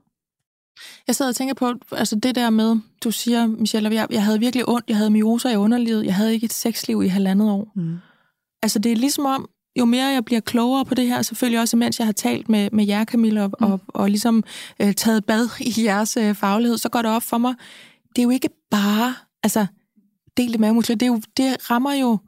Jeg 1.07 1.17
sidder 1.17 1.29
og 1.29 1.37
tænker 1.37 1.55
på, 1.55 1.75
altså 1.93 2.17
det 2.17 2.35
der 2.35 2.51
med, 2.51 2.77
du 3.05 3.11
siger, 3.11 3.47
Michelle, 3.47 3.95
jeg, 3.95 4.07
jeg 4.11 4.25
havde 4.25 4.39
virkelig 4.39 4.69
ondt, 4.69 4.85
jeg 4.89 4.97
havde 4.97 5.11
myoser 5.11 5.51
i 5.51 5.57
underlivet, 5.57 6.07
jeg 6.07 6.15
havde 6.15 6.35
ikke 6.35 6.45
et 6.45 6.53
sexliv 6.53 7.03
i 7.03 7.09
halvandet 7.09 7.51
år. 7.51 7.73
Mm. 7.77 7.97
Altså 8.63 8.79
det 8.79 8.93
er 8.93 8.97
ligesom 8.97 9.27
om, 9.27 9.49
jo 9.79 9.85
mere 9.85 10.07
jeg 10.07 10.25
bliver 10.25 10.41
klogere 10.41 10.85
på 10.85 10.95
det 10.95 11.07
her, 11.07 11.23
selvfølgelig 11.23 11.61
også 11.61 11.77
mens 11.77 11.99
jeg 11.99 12.07
har 12.07 12.13
talt 12.13 12.49
med, 12.49 12.71
med 12.73 12.87
jer, 12.87 13.05
Camilla, 13.05 13.43
og, 13.43 13.51
mm. 13.61 13.67
og, 13.67 13.81
og 13.89 14.09
ligesom 14.09 14.45
øh, 14.81 14.95
taget 14.95 15.25
bad 15.25 15.49
i 15.61 15.85
jeres 15.85 16.17
øh, 16.17 16.35
faglighed, 16.35 16.79
så 16.79 16.89
går 16.89 17.03
det 17.03 17.11
op 17.11 17.23
for 17.23 17.39
mig, 17.39 17.55
det 18.09 18.19
er 18.19 18.23
jo 18.23 18.31
ikke 18.31 18.49
bare, 18.71 19.15
altså, 19.43 19.67
delte 20.37 20.59
mavemuskler, 20.59 20.97
det, 20.97 21.07
er 21.07 21.13
jo, 21.13 21.21
det 21.37 21.71
rammer 21.71 21.93
jo 21.93 22.19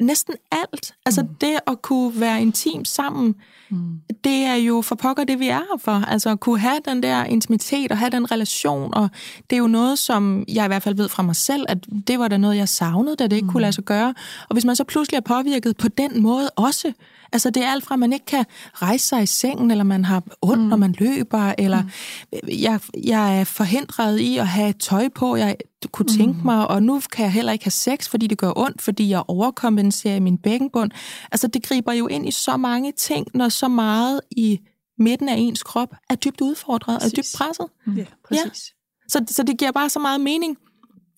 næsten 0.00 0.34
alt. 0.52 0.94
Altså 1.06 1.22
mm. 1.22 1.28
det 1.40 1.58
at 1.66 1.82
kunne 1.82 2.20
være 2.20 2.42
intim 2.42 2.84
sammen, 2.84 3.34
mm. 3.70 4.00
det 4.24 4.36
er 4.36 4.54
jo 4.54 4.82
for 4.82 4.94
pokker 4.94 5.24
det, 5.24 5.40
vi 5.40 5.48
er 5.48 5.58
her 5.58 5.78
for. 5.78 5.92
Altså 5.92 6.30
at 6.30 6.40
kunne 6.40 6.58
have 6.58 6.78
den 6.84 7.02
der 7.02 7.24
intimitet 7.24 7.92
og 7.92 7.98
have 7.98 8.10
den 8.10 8.30
relation, 8.30 8.94
og 8.94 9.08
det 9.50 9.56
er 9.56 9.60
jo 9.60 9.66
noget, 9.66 9.98
som 9.98 10.44
jeg 10.48 10.64
i 10.64 10.68
hvert 10.68 10.82
fald 10.82 10.94
ved 10.96 11.08
fra 11.08 11.22
mig 11.22 11.36
selv, 11.36 11.66
at 11.68 11.78
det 12.06 12.18
var 12.18 12.28
da 12.28 12.36
noget, 12.36 12.56
jeg 12.56 12.68
savnede, 12.68 13.16
da 13.16 13.24
det 13.24 13.36
ikke 13.36 13.46
mm. 13.46 13.52
kunne 13.52 13.60
lade 13.60 13.72
sig 13.72 13.84
gøre. 13.84 14.14
Og 14.48 14.54
hvis 14.54 14.64
man 14.64 14.76
så 14.76 14.84
pludselig 14.84 15.16
er 15.16 15.20
påvirket 15.20 15.76
på 15.76 15.88
den 15.88 16.22
måde 16.22 16.50
også, 16.50 16.92
Altså 17.32 17.50
det 17.50 17.64
er 17.64 17.72
alt 17.72 17.84
fra, 17.84 17.94
at 17.94 17.98
man 17.98 18.12
ikke 18.12 18.26
kan 18.26 18.44
rejse 18.74 19.06
sig 19.06 19.22
i 19.22 19.26
sengen, 19.26 19.70
eller 19.70 19.84
man 19.84 20.04
har 20.04 20.22
ondt, 20.42 20.62
mm. 20.62 20.68
når 20.68 20.76
man 20.76 20.94
løber, 20.98 21.54
eller 21.58 21.82
mm. 21.82 22.38
jeg, 22.48 22.80
jeg 23.04 23.40
er 23.40 23.44
forhindret 23.44 24.18
i 24.18 24.38
at 24.38 24.48
have 24.48 24.72
tøj 24.72 25.08
på, 25.08 25.36
jeg 25.36 25.56
kunne 25.92 26.06
tænke 26.06 26.38
mm. 26.38 26.44
mig, 26.44 26.68
og 26.68 26.82
nu 26.82 27.00
kan 27.12 27.22
jeg 27.22 27.32
heller 27.32 27.52
ikke 27.52 27.64
have 27.64 27.70
sex, 27.70 28.08
fordi 28.08 28.26
det 28.26 28.38
gør 28.38 28.52
ondt, 28.56 28.82
fordi 28.82 29.08
jeg 29.08 29.22
overkompenserer 29.28 30.20
min 30.20 30.38
bækkenbund. 30.38 30.90
Altså 31.32 31.46
det 31.46 31.62
griber 31.62 31.92
jo 31.92 32.06
ind 32.06 32.28
i 32.28 32.30
så 32.30 32.56
mange 32.56 32.92
ting, 32.92 33.26
når 33.34 33.48
så 33.48 33.68
meget 33.68 34.20
i 34.30 34.60
midten 34.98 35.28
af 35.28 35.34
ens 35.36 35.62
krop 35.62 35.94
er 36.10 36.14
dybt 36.14 36.40
udfordret 36.40 36.96
og 36.96 37.16
dybt 37.16 37.34
presset. 37.36 37.66
Mm. 37.86 37.96
Ja, 37.96 38.04
præcis. 38.24 38.44
Ja. 38.44 39.08
Så, 39.08 39.24
så 39.34 39.42
det 39.42 39.58
giver 39.58 39.72
bare 39.72 39.88
så 39.88 39.98
meget 39.98 40.20
mening 40.20 40.56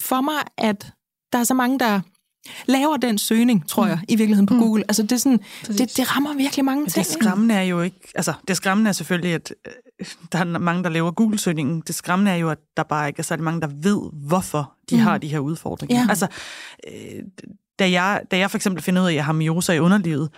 for 0.02 0.20
mig, 0.20 0.42
at 0.56 0.92
der 1.32 1.38
er 1.38 1.44
så 1.44 1.54
mange, 1.54 1.78
der 1.78 2.00
laver 2.66 2.96
den 2.96 3.18
søgning, 3.18 3.68
tror 3.68 3.86
jeg, 3.86 3.98
i 4.08 4.16
virkeligheden 4.16 4.46
på 4.46 4.54
mm. 4.54 4.60
Google. 4.60 4.84
Altså 4.88 5.02
det, 5.02 5.12
er 5.12 5.16
sådan, 5.16 5.40
det, 5.66 5.96
det 5.96 6.16
rammer 6.16 6.34
virkelig 6.34 6.64
mange 6.64 6.86
ting. 6.86 7.06
Det 7.06 7.12
skræmmende 7.12 7.54
er 7.54 7.62
jo 7.62 7.80
ikke... 7.80 8.00
Altså, 8.14 8.32
det 8.48 8.56
skræmmende 8.56 8.88
er 8.88 8.92
selvfølgelig, 8.92 9.34
at 9.34 9.54
øh, 9.66 10.06
der 10.32 10.38
er 10.38 10.44
mange, 10.44 10.84
der 10.84 10.90
laver 10.90 11.10
Google-søgningen. 11.10 11.82
Det 11.86 11.94
skræmmende 11.94 12.30
er 12.30 12.36
jo, 12.36 12.50
at 12.50 12.58
der 12.76 12.82
bare 12.82 13.08
ikke 13.08 13.18
er 13.18 13.24
særlig 13.24 13.44
mange, 13.44 13.60
der 13.60 13.68
ved, 13.82 14.10
hvorfor 14.12 14.72
de 14.90 14.96
mm. 14.96 15.02
har 15.02 15.18
de 15.18 15.28
her 15.28 15.38
udfordringer. 15.38 15.96
Ja. 15.96 16.06
Altså, 16.08 16.26
øh, 16.88 17.22
da 17.78 17.90
jeg, 17.90 18.20
da 18.30 18.38
jeg 18.38 18.50
for 18.50 18.58
eksempel 18.58 18.82
finder 18.82 19.02
ud 19.02 19.06
af, 19.06 19.10
at 19.10 19.16
jeg 19.16 19.24
har 19.24 19.32
myoser 19.32 19.72
i 19.72 19.78
underlivet, 19.78 20.30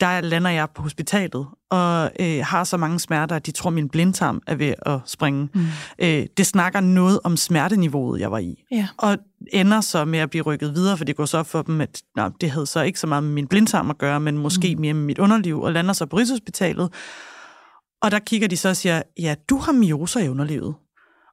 der 0.00 0.20
lander 0.20 0.50
jeg 0.50 0.68
på 0.74 0.82
hospitalet 0.82 1.46
og 1.70 2.10
øh, 2.20 2.44
har 2.44 2.64
så 2.64 2.76
mange 2.76 3.00
smerter, 3.00 3.36
at 3.36 3.46
de 3.46 3.50
tror, 3.50 3.70
min 3.70 3.88
blindtarm 3.88 4.40
er 4.46 4.54
ved 4.54 4.74
at 4.86 5.00
springe. 5.06 5.48
Mm. 5.54 5.66
Øh, 5.98 6.26
det 6.36 6.46
snakker 6.46 6.80
noget 6.80 7.20
om 7.24 7.36
smerteniveauet, 7.36 8.20
jeg 8.20 8.30
var 8.30 8.38
i. 8.38 8.64
Ja. 8.70 8.88
Og 8.96 9.18
ender 9.52 9.80
så 9.80 10.04
med 10.04 10.18
at 10.18 10.30
blive 10.30 10.42
rykket 10.42 10.74
videre, 10.74 10.96
for 10.96 11.04
det 11.04 11.16
går 11.16 11.24
så 11.24 11.38
op 11.38 11.46
for 11.46 11.62
dem, 11.62 11.80
at 11.80 12.02
nej, 12.16 12.30
det 12.40 12.50
havde 12.50 12.66
så 12.66 12.82
ikke 12.82 13.00
så 13.00 13.06
meget 13.06 13.24
med 13.24 13.32
min 13.32 13.46
blindtarm 13.46 13.90
at 13.90 13.98
gøre, 13.98 14.20
men 14.20 14.38
måske 14.38 14.74
mm. 14.74 14.80
mere 14.80 14.94
med 14.94 15.02
mit 15.02 15.18
underliv, 15.18 15.60
og 15.60 15.72
lander 15.72 15.92
så 15.92 16.06
på 16.06 16.16
Rigshospitalet. 16.16 16.92
Og 18.02 18.10
der 18.10 18.18
kigger 18.18 18.48
de 18.48 18.56
så 18.56 18.68
og 18.68 18.76
siger, 18.76 19.02
ja, 19.18 19.34
du 19.48 19.56
har 19.56 19.72
myoser 19.72 20.20
i 20.20 20.28
underlivet. 20.28 20.74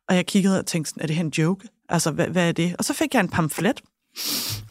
Og 0.09 0.16
jeg 0.16 0.26
kiggede 0.26 0.59
og 0.59 0.66
tænkte, 0.66 0.93
er 1.01 1.07
det 1.07 1.16
her 1.16 1.24
en 1.24 1.34
joke? 1.38 1.68
Altså, 1.89 2.12
hvad, 2.12 2.28
hvad 2.28 2.47
er 2.47 2.51
det? 2.51 2.76
Og 2.80 2.86
så 2.86 2.93
fik 2.93 3.14
jeg 3.14 3.20
en 3.20 3.30
pamflet, 3.30 3.82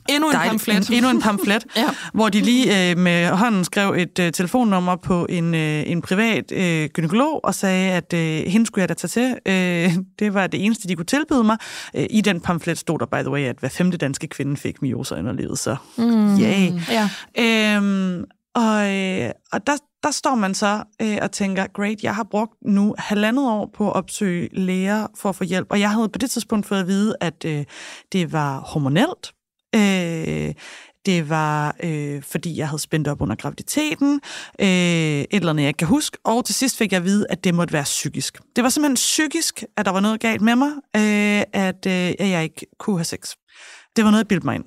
Endnu 0.08 0.28
en 0.28 0.34
Dejligt. 0.34 0.50
pamflet. 0.50 0.88
En, 0.88 0.94
endnu 0.94 1.10
en 1.10 1.20
pamflet, 1.20 1.66
ja. 1.76 1.88
hvor 2.14 2.28
de 2.28 2.40
lige 2.40 2.90
øh, 2.90 2.98
med 2.98 3.28
hånden 3.28 3.64
skrev 3.64 3.94
et 3.98 4.18
øh, 4.18 4.32
telefonnummer 4.32 4.96
på 4.96 5.26
en, 5.28 5.54
øh, 5.54 5.82
en 5.86 6.02
privat 6.02 6.52
øh, 6.52 6.88
gynekolog 6.88 7.44
og 7.44 7.54
sagde, 7.54 7.92
at 7.92 8.12
øh, 8.12 8.46
hende 8.46 8.66
skulle 8.66 8.82
jeg 8.82 8.88
da 8.88 8.94
tage 8.94 9.08
til. 9.08 9.36
Øh, 9.46 9.94
det 10.18 10.34
var 10.34 10.46
det 10.46 10.64
eneste, 10.64 10.88
de 10.88 10.96
kunne 10.96 11.06
tilbyde 11.06 11.44
mig. 11.44 11.56
Øh, 11.94 12.06
I 12.10 12.20
den 12.20 12.40
pamflet 12.40 12.78
stod 12.78 12.98
der, 12.98 13.06
by 13.06 13.22
the 13.22 13.30
way, 13.30 13.40
at 13.40 13.56
hver 13.60 13.68
femte 13.68 13.96
danske 13.96 14.26
kvinde 14.26 14.56
fik 14.56 14.82
myoser 14.82 15.32
livet, 15.32 15.58
så 15.58 15.76
mm. 15.96 16.40
yay. 16.40 16.72
Ja. 16.90 17.08
Øhm, 17.38 18.24
og, 18.54 18.94
øh, 18.94 19.30
og 19.52 19.66
der, 19.66 19.76
der 20.02 20.10
står 20.10 20.34
man 20.34 20.54
så 20.54 20.82
øh, 21.02 21.18
og 21.22 21.32
tænker, 21.32 21.66
great, 21.66 22.02
jeg 22.02 22.14
har 22.14 22.24
brugt 22.30 22.52
nu 22.62 22.94
halvandet 22.98 23.48
år 23.48 23.70
på 23.74 23.90
at 23.90 23.96
opsøge 23.96 24.48
læger 24.52 25.06
for 25.16 25.28
at 25.28 25.36
få 25.36 25.44
hjælp, 25.44 25.66
og 25.70 25.80
jeg 25.80 25.90
havde 25.90 26.08
på 26.08 26.18
det 26.18 26.30
tidspunkt 26.30 26.66
fået 26.66 26.80
at 26.80 26.86
vide, 26.86 27.14
at 27.20 27.44
øh, 27.44 27.64
det 28.12 28.32
var 28.32 28.60
hormonelt, 28.60 29.32
Øh, 29.74 30.54
det 31.06 31.28
var 31.28 31.76
øh, 31.82 32.22
fordi, 32.22 32.56
jeg 32.56 32.68
havde 32.68 32.82
spændt 32.82 33.08
op 33.08 33.20
under 33.20 33.36
graviditeten, 33.36 34.20
øh, 34.60 34.66
et 34.66 35.26
eller 35.32 35.50
andet, 35.50 35.62
jeg 35.62 35.68
ikke 35.68 35.78
kan 35.78 35.88
huske, 35.88 36.18
og 36.24 36.44
til 36.44 36.54
sidst 36.54 36.76
fik 36.76 36.92
jeg 36.92 36.98
at 36.98 37.04
vide, 37.04 37.26
at 37.30 37.44
det 37.44 37.54
måtte 37.54 37.72
være 37.72 37.84
psykisk. 37.84 38.38
Det 38.56 38.64
var 38.64 38.70
simpelthen 38.70 38.94
psykisk, 38.94 39.64
at 39.76 39.86
der 39.86 39.92
var 39.92 40.00
noget 40.00 40.20
galt 40.20 40.42
med 40.42 40.56
mig, 40.56 40.70
øh, 40.96 41.42
at, 41.52 41.86
øh, 41.86 42.30
jeg 42.30 42.42
ikke 42.42 42.66
kunne 42.78 42.96
have 42.96 43.04
sex. 43.04 43.34
Det 43.96 44.04
var 44.04 44.10
noget, 44.10 44.24
jeg 44.24 44.28
bildte 44.28 44.46
mig 44.46 44.54
ind. 44.54 44.64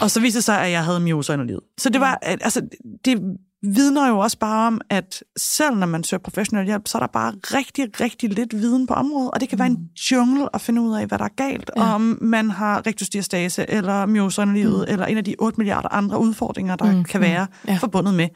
Og 0.00 0.10
så 0.10 0.20
viste 0.20 0.36
det 0.36 0.44
sig, 0.44 0.60
at 0.60 0.70
jeg 0.70 0.84
havde 0.84 1.00
myoser 1.00 1.32
under 1.32 1.44
livet. 1.44 1.60
Så 1.78 1.90
det 1.90 2.00
var, 2.00 2.14
altså, 2.22 2.62
det 3.04 3.22
vidner 3.62 4.08
jo 4.08 4.18
også 4.18 4.38
bare 4.38 4.66
om, 4.66 4.80
at 4.90 5.22
selv 5.38 5.76
når 5.76 5.86
man 5.86 6.04
søger 6.04 6.20
professionel 6.20 6.66
hjælp, 6.66 6.88
så 6.88 6.98
er 6.98 7.00
der 7.00 7.06
bare 7.06 7.32
rigtig, 7.32 8.00
rigtig 8.00 8.30
lidt 8.30 8.54
viden 8.54 8.86
på 8.86 8.94
området, 8.94 9.30
og 9.30 9.40
det 9.40 9.48
kan 9.48 9.56
mm. 9.56 9.60
være 9.60 9.68
en 9.68 9.88
jungle 10.10 10.48
at 10.54 10.60
finde 10.60 10.82
ud 10.82 10.94
af, 10.94 11.06
hvad 11.06 11.18
der 11.18 11.24
er 11.24 11.34
galt, 11.36 11.70
ja. 11.76 11.94
om 11.94 12.18
man 12.20 12.50
har 12.50 12.86
rektusdiastase, 12.86 13.70
eller 13.70 14.06
myoser 14.06 14.42
under 14.42 14.54
livet, 14.54 14.84
mm. 14.88 14.92
eller 14.92 15.06
en 15.06 15.16
af 15.16 15.24
de 15.24 15.34
8 15.38 15.58
milliarder 15.58 15.88
andre 15.88 16.18
udfordringer, 16.18 16.76
der 16.76 16.92
mm. 16.92 17.04
kan 17.04 17.20
være 17.20 17.46
mm. 17.46 17.68
ja. 17.68 17.76
forbundet 17.76 18.14
med 18.14 18.28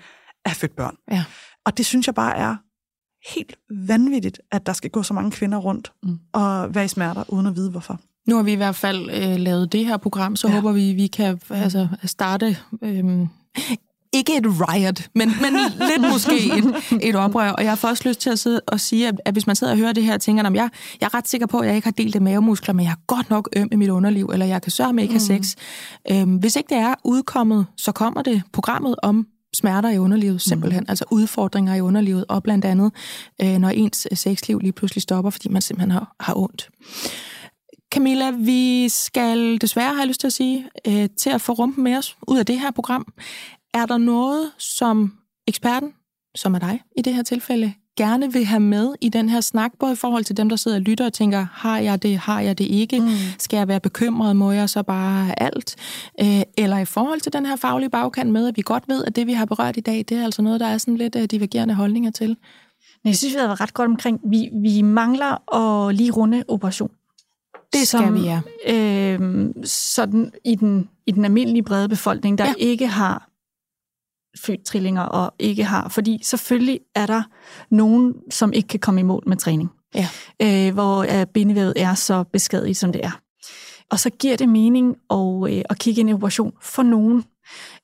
at 0.45 0.53
føde 0.53 0.73
børn. 0.77 0.97
Ja. 1.11 1.25
Og 1.67 1.79
det 1.79 1.87
synes 1.87 2.07
jeg 2.07 2.15
bare 2.15 2.37
er 2.37 2.57
helt 3.35 3.57
vanvittigt, 3.89 4.41
at 4.53 4.67
der 4.67 4.73
skal 4.73 4.91
gå 4.91 5.03
så 5.03 5.15
mange 5.15 5.31
kvinder 5.31 5.59
rundt 5.59 5.93
mm. 6.03 6.19
og 6.33 6.75
være 6.75 6.85
i 6.85 6.89
smerter, 6.89 7.25
uden 7.29 7.47
at 7.47 7.57
vide 7.57 7.71
hvorfor. 7.71 8.01
Nu 8.29 8.37
har 8.37 8.43
vi 8.43 8.53
i 8.53 8.57
hvert 8.57 8.76
fald 8.76 9.11
øh, 9.11 9.37
lavet 9.37 9.72
det 9.72 9.87
her 9.87 9.97
program, 9.97 10.37
så 10.37 10.49
ja. 10.49 10.55
håber 10.55 10.72
vi, 10.72 10.93
vi 10.93 11.07
kan 11.07 11.41
altså, 11.51 11.89
starte... 12.05 12.57
Øh, 12.83 13.05
ikke 14.12 14.37
et 14.37 14.45
riot, 14.47 15.09
men, 15.14 15.29
men 15.43 15.53
lidt 15.79 16.09
måske 16.12 16.59
et, 16.59 16.74
et 17.09 17.16
oprør. 17.16 17.51
Og 17.51 17.62
jeg 17.62 17.70
har 17.70 17.76
først 17.76 18.05
lyst 18.05 18.20
til 18.20 18.31
at 18.31 18.39
sidde 18.39 18.61
og 18.66 18.81
sige, 18.81 19.09
at, 19.09 19.20
at 19.24 19.35
hvis 19.35 19.47
man 19.47 19.57
sidder 19.57 19.72
og 19.72 19.79
hører 19.79 19.93
det 19.93 20.05
her 20.05 20.14
og 20.14 20.20
tænker, 20.20 20.45
at 20.45 20.55
jeg, 20.55 20.70
jeg 21.01 21.07
er 21.07 21.14
ret 21.14 21.29
sikker 21.29 21.47
på, 21.47 21.59
at 21.59 21.66
jeg 21.66 21.76
ikke 21.76 21.87
har 21.87 21.93
delt 21.93 22.14
det 22.14 22.22
mavemuskler, 22.22 22.74
men 22.74 22.85
jeg 22.85 22.91
er 22.91 23.01
godt 23.07 23.31
nok 23.31 23.49
øm 23.57 23.68
i 23.72 23.76
mit 23.76 23.89
underliv, 23.89 24.26
eller 24.33 24.47
jeg 24.47 24.62
kan 24.62 24.72
sørge 24.72 24.93
med, 24.93 25.03
at 25.03 25.05
ikke 25.05 25.14
have 25.14 25.43
sex. 25.43 25.57
Mm. 26.11 26.16
Øhm, 26.16 26.37
hvis 26.37 26.57
ikke 26.57 26.74
det 26.74 26.79
er 26.79 26.95
udkommet, 27.05 27.66
så 27.76 27.93
kommer 27.93 28.22
det 28.22 28.43
programmet 28.53 28.95
om 29.03 29.26
smerter 29.55 29.91
i 29.91 29.99
underlivet 29.99 30.43
simpelthen, 30.43 30.83
mm. 30.83 30.91
altså 30.91 31.05
udfordringer 31.11 31.74
i 31.74 31.81
underlivet, 31.81 32.24
og 32.29 32.43
blandt 32.43 32.64
andet, 32.64 32.93
øh, 33.43 33.59
når 33.59 33.68
ens 33.68 34.09
sexliv 34.12 34.59
lige 34.59 34.72
pludselig 34.72 35.03
stopper, 35.03 35.31
fordi 35.31 35.49
man 35.49 35.62
simpelthen 35.62 35.91
har, 35.91 36.14
har 36.20 36.35
ondt. 36.39 36.68
Camilla, 37.95 38.30
vi 38.30 38.89
skal 38.89 39.59
desværre, 39.61 39.95
har 39.95 40.01
jeg 40.01 40.09
lyst 40.09 40.20
til 40.20 40.26
at 40.26 40.32
sige, 40.32 40.68
øh, 40.86 41.09
til 41.16 41.30
at 41.30 41.41
få 41.41 41.53
rumpen 41.53 41.84
med 41.84 41.97
os 41.97 42.16
ud 42.28 42.39
af 42.39 42.47
det 42.47 42.61
her 42.61 42.70
program. 42.70 43.12
Er 43.74 43.86
der 43.86 43.99
noget, 43.99 44.51
som 44.59 45.12
eksperten, 45.47 45.93
som 46.34 46.55
er 46.55 46.59
dig 46.59 46.82
i 46.97 47.03
det 47.03 47.14
her 47.14 47.22
tilfælde, 47.22 47.72
gerne 47.97 48.32
vil 48.32 48.45
have 48.45 48.61
med 48.61 48.95
i 49.01 49.09
den 49.09 49.28
her 49.28 49.41
snak, 49.41 49.72
både 49.78 49.93
i 49.93 49.97
forhold 49.97 50.24
til 50.24 50.36
dem, 50.36 50.49
der 50.49 50.57
sidder 50.57 50.76
og 50.76 50.80
lytter 50.80 51.07
og 51.07 51.12
tænker, 51.12 51.47
har 51.53 51.78
jeg 51.78 52.03
det, 52.03 52.18
har 52.18 52.41
jeg 52.41 52.59
det 52.59 52.64
ikke? 52.64 53.01
Mm. 53.01 53.09
Skal 53.39 53.57
jeg 53.57 53.68
være 53.68 53.80
bekymret? 53.80 54.36
Må 54.36 54.53
jeg 54.53 54.70
så 54.70 54.82
bare 54.82 55.43
alt? 55.43 55.76
Øh, 56.20 56.43
eller 56.59 56.78
i 56.78 56.84
forhold 56.84 57.20
til 57.20 57.32
den 57.32 57.47
her 57.47 57.57
faglige 57.57 57.91
bagkant 57.91 58.30
med, 58.30 58.49
at 58.49 58.57
vi 58.57 58.62
godt 58.62 58.84
ved, 58.89 59.05
at 59.05 59.16
det, 59.16 59.26
vi 59.26 59.32
har 59.32 59.45
berørt 59.45 59.76
i 59.76 59.80
dag, 59.80 60.05
det 60.09 60.12
er 60.12 60.24
altså 60.24 60.43
noget, 60.43 60.61
der 60.61 60.66
er 60.66 60.78
sådan 60.78 60.97
lidt 60.97 61.16
uh, 61.16 61.22
divergerende 61.22 61.74
holdninger 61.74 62.11
til. 62.11 62.36
Jeg 63.05 63.16
synes, 63.16 63.34
vi 63.34 63.39
har 63.39 63.47
været 63.47 63.61
ret 63.61 63.74
godt 63.74 63.89
omkring. 63.91 64.20
Vi, 64.24 64.49
vi 64.62 64.82
mangler 64.82 65.55
at 65.55 65.95
lige 65.95 66.11
runde 66.11 66.45
operation. 66.49 66.91
Det 67.73 67.89
skal 67.89 68.01
som, 68.01 68.14
vi, 68.14 68.21
ja. 68.21 68.41
Øh, 68.66 69.47
sådan 69.64 70.33
i 70.45 70.55
den, 70.55 70.89
i 71.07 71.11
den 71.11 71.25
almindelige 71.25 71.62
brede 71.62 71.89
befolkning, 71.89 72.39
der 72.39 72.45
ja. 72.45 72.55
ikke 72.59 72.87
har 72.87 73.29
født 74.39 74.64
trillinger 74.64 75.03
og 75.03 75.35
ikke 75.39 75.64
har. 75.64 75.89
Fordi 75.89 76.21
selvfølgelig 76.23 76.81
er 76.95 77.07
der 77.07 77.23
nogen, 77.71 78.14
som 78.31 78.53
ikke 78.53 78.69
kan 78.69 78.81
komme 78.81 79.01
i 79.01 79.05
mål 79.05 79.23
med 79.27 79.37
træning. 79.37 79.71
Ja. 79.95 80.09
Øh, 80.43 80.75
hvor 80.75 81.21
øh, 81.21 81.27
bindevævet 81.27 81.73
er 81.77 81.95
så 81.95 82.25
beskadiget, 82.33 82.77
som 82.77 82.93
det 82.93 83.05
er. 83.05 83.21
Og 83.91 83.99
så 83.99 84.11
giver 84.11 84.37
det 84.37 84.49
mening 84.49 84.97
at, 85.11 85.53
øh, 85.53 85.62
at 85.71 85.79
kigge 85.79 86.01
ind 86.01 86.11
i 86.11 86.12
operation 86.12 86.53
for 86.62 86.83
nogen. 86.83 87.25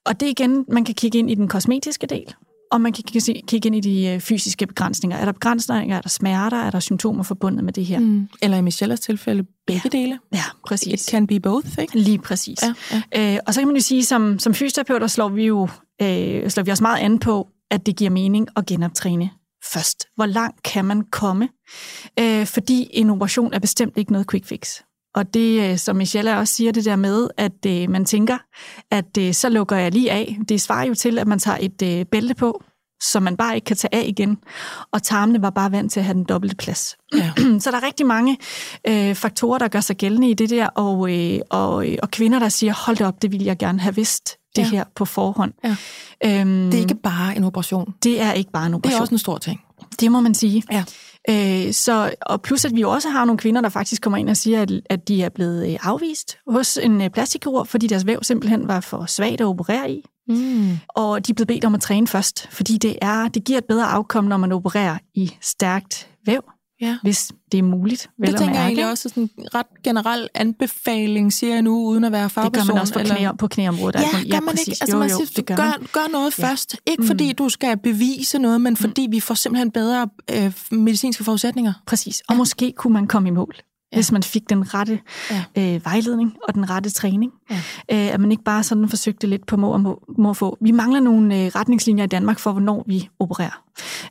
Og 0.05 0.19
det 0.19 0.27
igen, 0.27 0.65
man 0.67 0.85
kan 0.85 0.95
kigge 0.95 1.19
ind 1.19 1.31
i 1.31 1.35
den 1.35 1.47
kosmetiske 1.47 2.07
del, 2.07 2.35
og 2.71 2.81
man 2.81 2.93
kan 2.93 3.03
kigge 3.47 3.67
ind 3.67 3.75
i 3.75 3.79
de 3.79 4.07
øh, 4.07 4.19
fysiske 4.19 4.67
begrænsninger. 4.67 5.17
Er 5.17 5.25
der 5.25 5.31
begrænsninger, 5.31 5.97
er 5.97 6.01
der 6.01 6.09
smerter, 6.09 6.57
er 6.57 6.69
der 6.69 6.79
symptomer 6.79 7.23
forbundet 7.23 7.63
med 7.63 7.73
det 7.73 7.85
her? 7.85 7.99
Mm. 7.99 8.27
Eller 8.41 8.57
i 8.57 8.61
Michelles 8.61 8.99
tilfælde, 8.99 9.45
begge 9.67 9.81
ja. 9.93 9.97
dele. 9.97 10.19
Ja, 10.33 10.43
præcis. 10.67 11.01
It 11.01 11.11
can 11.11 11.27
be 11.27 11.39
both, 11.39 11.79
ikke? 11.79 11.99
Lige 11.99 12.19
præcis. 12.19 12.59
Ja, 12.61 12.73
ja. 13.13 13.33
Øh, 13.33 13.39
og 13.47 13.53
så 13.53 13.61
kan 13.61 13.67
man 13.67 13.75
jo 13.75 13.81
sige, 13.81 14.05
som, 14.05 14.39
som 14.39 14.53
fysioterapeuter 14.53 15.07
slår 15.07 15.29
vi 15.29 15.45
jo 15.45 15.67
øh, 16.01 16.49
slår 16.49 16.63
vi 16.63 16.71
os 16.71 16.81
meget 16.81 16.99
an 16.99 17.19
på, 17.19 17.47
at 17.71 17.85
det 17.85 17.95
giver 17.95 18.09
mening 18.09 18.47
at 18.55 18.65
genoptræne 18.65 19.29
først. 19.73 20.07
Hvor 20.15 20.25
langt 20.25 20.63
kan 20.63 20.85
man 20.85 21.01
komme? 21.11 21.49
Øh, 22.19 22.45
fordi 22.45 22.87
en 22.91 23.09
operation 23.09 23.53
er 23.53 23.59
bestemt 23.59 23.97
ikke 23.97 24.11
noget 24.11 24.29
quick 24.29 24.45
fix. 24.45 24.81
Og 25.15 25.33
det, 25.33 25.71
øh, 25.71 25.77
som 25.77 25.95
Michelle 25.95 26.37
også 26.37 26.53
siger, 26.53 26.71
det 26.71 26.85
der 26.85 26.95
med, 26.95 27.27
at 27.37 27.65
øh, 27.67 27.89
man 27.89 28.05
tænker, 28.05 28.37
at 28.91 29.17
øh, 29.19 29.33
så 29.33 29.49
lukker 29.49 29.75
jeg 29.75 29.91
lige 29.91 30.11
af. 30.11 30.37
Det 30.49 30.61
svarer 30.61 30.85
jo 30.85 30.93
til, 30.93 31.19
at 31.19 31.27
man 31.27 31.39
tager 31.39 31.57
et 31.61 31.81
øh, 31.81 32.05
bælte 32.05 32.35
på, 32.35 32.63
som 33.01 33.23
man 33.23 33.37
bare 33.37 33.55
ikke 33.55 33.65
kan 33.65 33.77
tage 33.77 33.95
af 33.95 34.05
igen. 34.07 34.37
Og 34.91 35.03
tarmene 35.03 35.41
var 35.41 35.49
bare 35.49 35.71
vant 35.71 35.91
til 35.91 35.99
at 35.99 36.03
have 36.03 36.13
den 36.13 36.23
dobbelte 36.23 36.55
plads. 36.55 36.95
Ja. 37.15 37.31
så 37.63 37.71
der 37.71 37.77
er 37.77 37.83
rigtig 37.83 38.05
mange 38.05 38.37
øh, 38.87 39.15
faktorer, 39.15 39.57
der 39.57 39.67
gør 39.67 39.79
sig 39.79 39.97
gældende 39.97 40.29
i 40.29 40.33
det 40.33 40.49
der, 40.49 40.67
og, 40.67 41.11
øh, 41.11 41.39
og, 41.49 41.89
øh, 41.89 41.97
og 42.03 42.11
kvinder, 42.11 42.39
der 42.39 42.49
siger, 42.49 42.73
hold 42.85 43.01
op, 43.01 43.21
det 43.21 43.31
vil 43.31 43.43
jeg 43.43 43.57
gerne 43.57 43.79
have 43.79 43.95
vidst 43.95 44.37
det 44.55 44.61
ja. 44.61 44.69
her 44.69 44.83
på 44.95 45.05
forhånd. 45.05 45.53
Ja. 45.63 45.75
Øhm, 46.25 46.71
det 46.71 46.73
er 46.73 46.81
ikke 46.81 46.95
bare 46.95 47.37
en 47.37 47.43
operation. 47.43 47.93
Det 48.03 48.21
er 48.21 48.33
ikke 48.33 48.51
bare 48.51 48.65
en 48.65 48.73
operation. 48.73 48.91
Det 48.91 48.97
er 48.97 49.01
også 49.01 49.15
en 49.15 49.19
stor 49.19 49.37
ting. 49.37 49.61
Det 49.99 50.11
må 50.11 50.21
man 50.21 50.33
sige. 50.33 50.63
Ja. 50.71 50.83
Øh, 51.29 51.73
så, 51.73 52.15
og 52.21 52.41
plus, 52.41 52.65
at 52.65 52.75
vi 52.75 52.83
også 52.83 53.09
har 53.09 53.25
nogle 53.25 53.37
kvinder, 53.37 53.61
der 53.61 53.69
faktisk 53.69 54.01
kommer 54.01 54.17
ind 54.17 54.29
og 54.29 54.37
siger, 54.37 54.61
at, 54.61 54.71
at 54.89 55.07
de 55.07 55.23
er 55.23 55.29
blevet 55.29 55.71
øh, 55.71 55.77
afvist 55.81 56.37
hos 56.47 56.77
en 56.77 57.01
øh, 57.01 57.09
plastikkirurg, 57.09 57.67
fordi 57.67 57.87
deres 57.87 58.05
væv 58.05 58.19
simpelthen 58.23 58.67
var 58.67 58.79
for 58.79 59.05
svagt 59.05 59.41
at 59.41 59.47
operere 59.47 59.91
i. 59.91 60.03
Mm. 60.27 60.77
Og 60.89 61.27
de 61.27 61.31
er 61.31 61.33
blevet 61.33 61.47
bedt 61.47 61.65
om 61.65 61.75
at 61.75 61.81
træne 61.81 62.07
først, 62.07 62.47
fordi 62.51 62.77
det, 62.77 62.97
er, 63.01 63.27
det 63.27 63.43
giver 63.43 63.57
et 63.57 63.65
bedre 63.65 63.85
afkom, 63.85 64.23
når 64.23 64.37
man 64.37 64.51
opererer 64.51 64.97
i 65.15 65.31
stærkt 65.41 66.09
væv 66.25 66.43
ja. 66.81 66.97
hvis 67.01 67.31
det 67.51 67.57
er 67.57 67.63
muligt. 67.63 68.09
Vel 68.17 68.31
det 68.31 68.39
tænker 68.39 68.55
jeg 68.55 68.65
egentlig 68.65 68.89
også 68.89 69.09
sådan 69.09 69.29
en 69.37 69.55
ret 69.55 69.65
generel 69.83 70.29
anbefaling, 70.33 71.33
siger 71.33 71.53
jeg 71.53 71.61
nu, 71.61 71.85
uden 71.85 72.03
at 72.03 72.11
være 72.11 72.29
fagperson. 72.29 72.53
Det 72.53 72.67
gør 72.67 72.73
man 72.73 72.81
også 72.81 72.93
på, 72.93 72.99
knæ, 72.99 73.31
på 73.39 73.47
knæområdet. 73.47 73.95
Ja, 73.95 74.05
altså, 74.13 74.29
gør 74.31 74.39
man 74.39 74.49
præcis. 74.49 74.67
ikke? 74.67 74.77
Altså, 74.81 74.95
jo, 74.95 74.99
man 74.99 75.09
siger, 75.09 75.25
jo, 75.37 75.43
gør, 75.47 75.55
gør, 75.55 75.87
gør 75.93 76.11
noget 76.11 76.39
ja. 76.39 76.47
først. 76.47 76.75
Ikke 76.85 77.01
mm. 77.01 77.07
fordi 77.07 77.33
du 77.33 77.49
skal 77.49 77.77
bevise 77.77 78.39
noget, 78.39 78.61
men 78.61 78.77
fordi 78.77 79.07
mm. 79.07 79.11
vi 79.11 79.19
får 79.19 79.33
simpelthen 79.33 79.71
bedre 79.71 80.09
øh, 80.31 80.53
medicinske 80.71 81.23
forudsætninger. 81.23 81.73
Præcis. 81.85 82.21
Og 82.27 82.33
ja. 82.33 82.37
måske 82.37 82.73
kunne 82.77 82.93
man 82.93 83.07
komme 83.07 83.29
i 83.29 83.31
mål 83.31 83.55
ja. 83.95 83.97
hvis 83.97 84.11
man 84.11 84.23
fik 84.23 84.49
den 84.49 84.73
rette 84.73 84.99
ja. 85.31 85.43
øh, 85.75 85.85
vejledning 85.85 86.35
og 86.47 86.53
den 86.53 86.69
rette 86.69 86.89
træning. 86.89 87.31
Ja. 87.49 87.55
Øh, 87.91 88.13
at 88.13 88.19
man 88.19 88.31
ikke 88.31 88.43
bare 88.43 88.63
sådan 88.63 88.89
forsøgte 88.89 89.27
lidt 89.27 89.45
på 89.45 89.57
må 89.57 89.69
og 89.69 89.81
må, 89.81 90.03
må 90.17 90.33
få. 90.33 90.57
Vi 90.61 90.71
mangler 90.71 90.99
nogle 90.99 91.35
øh, 91.35 91.47
retningslinjer 91.47 92.03
i 92.03 92.07
Danmark 92.07 92.39
for, 92.39 92.51
hvornår 92.51 92.83
vi 92.87 93.09
opererer. 93.19 93.61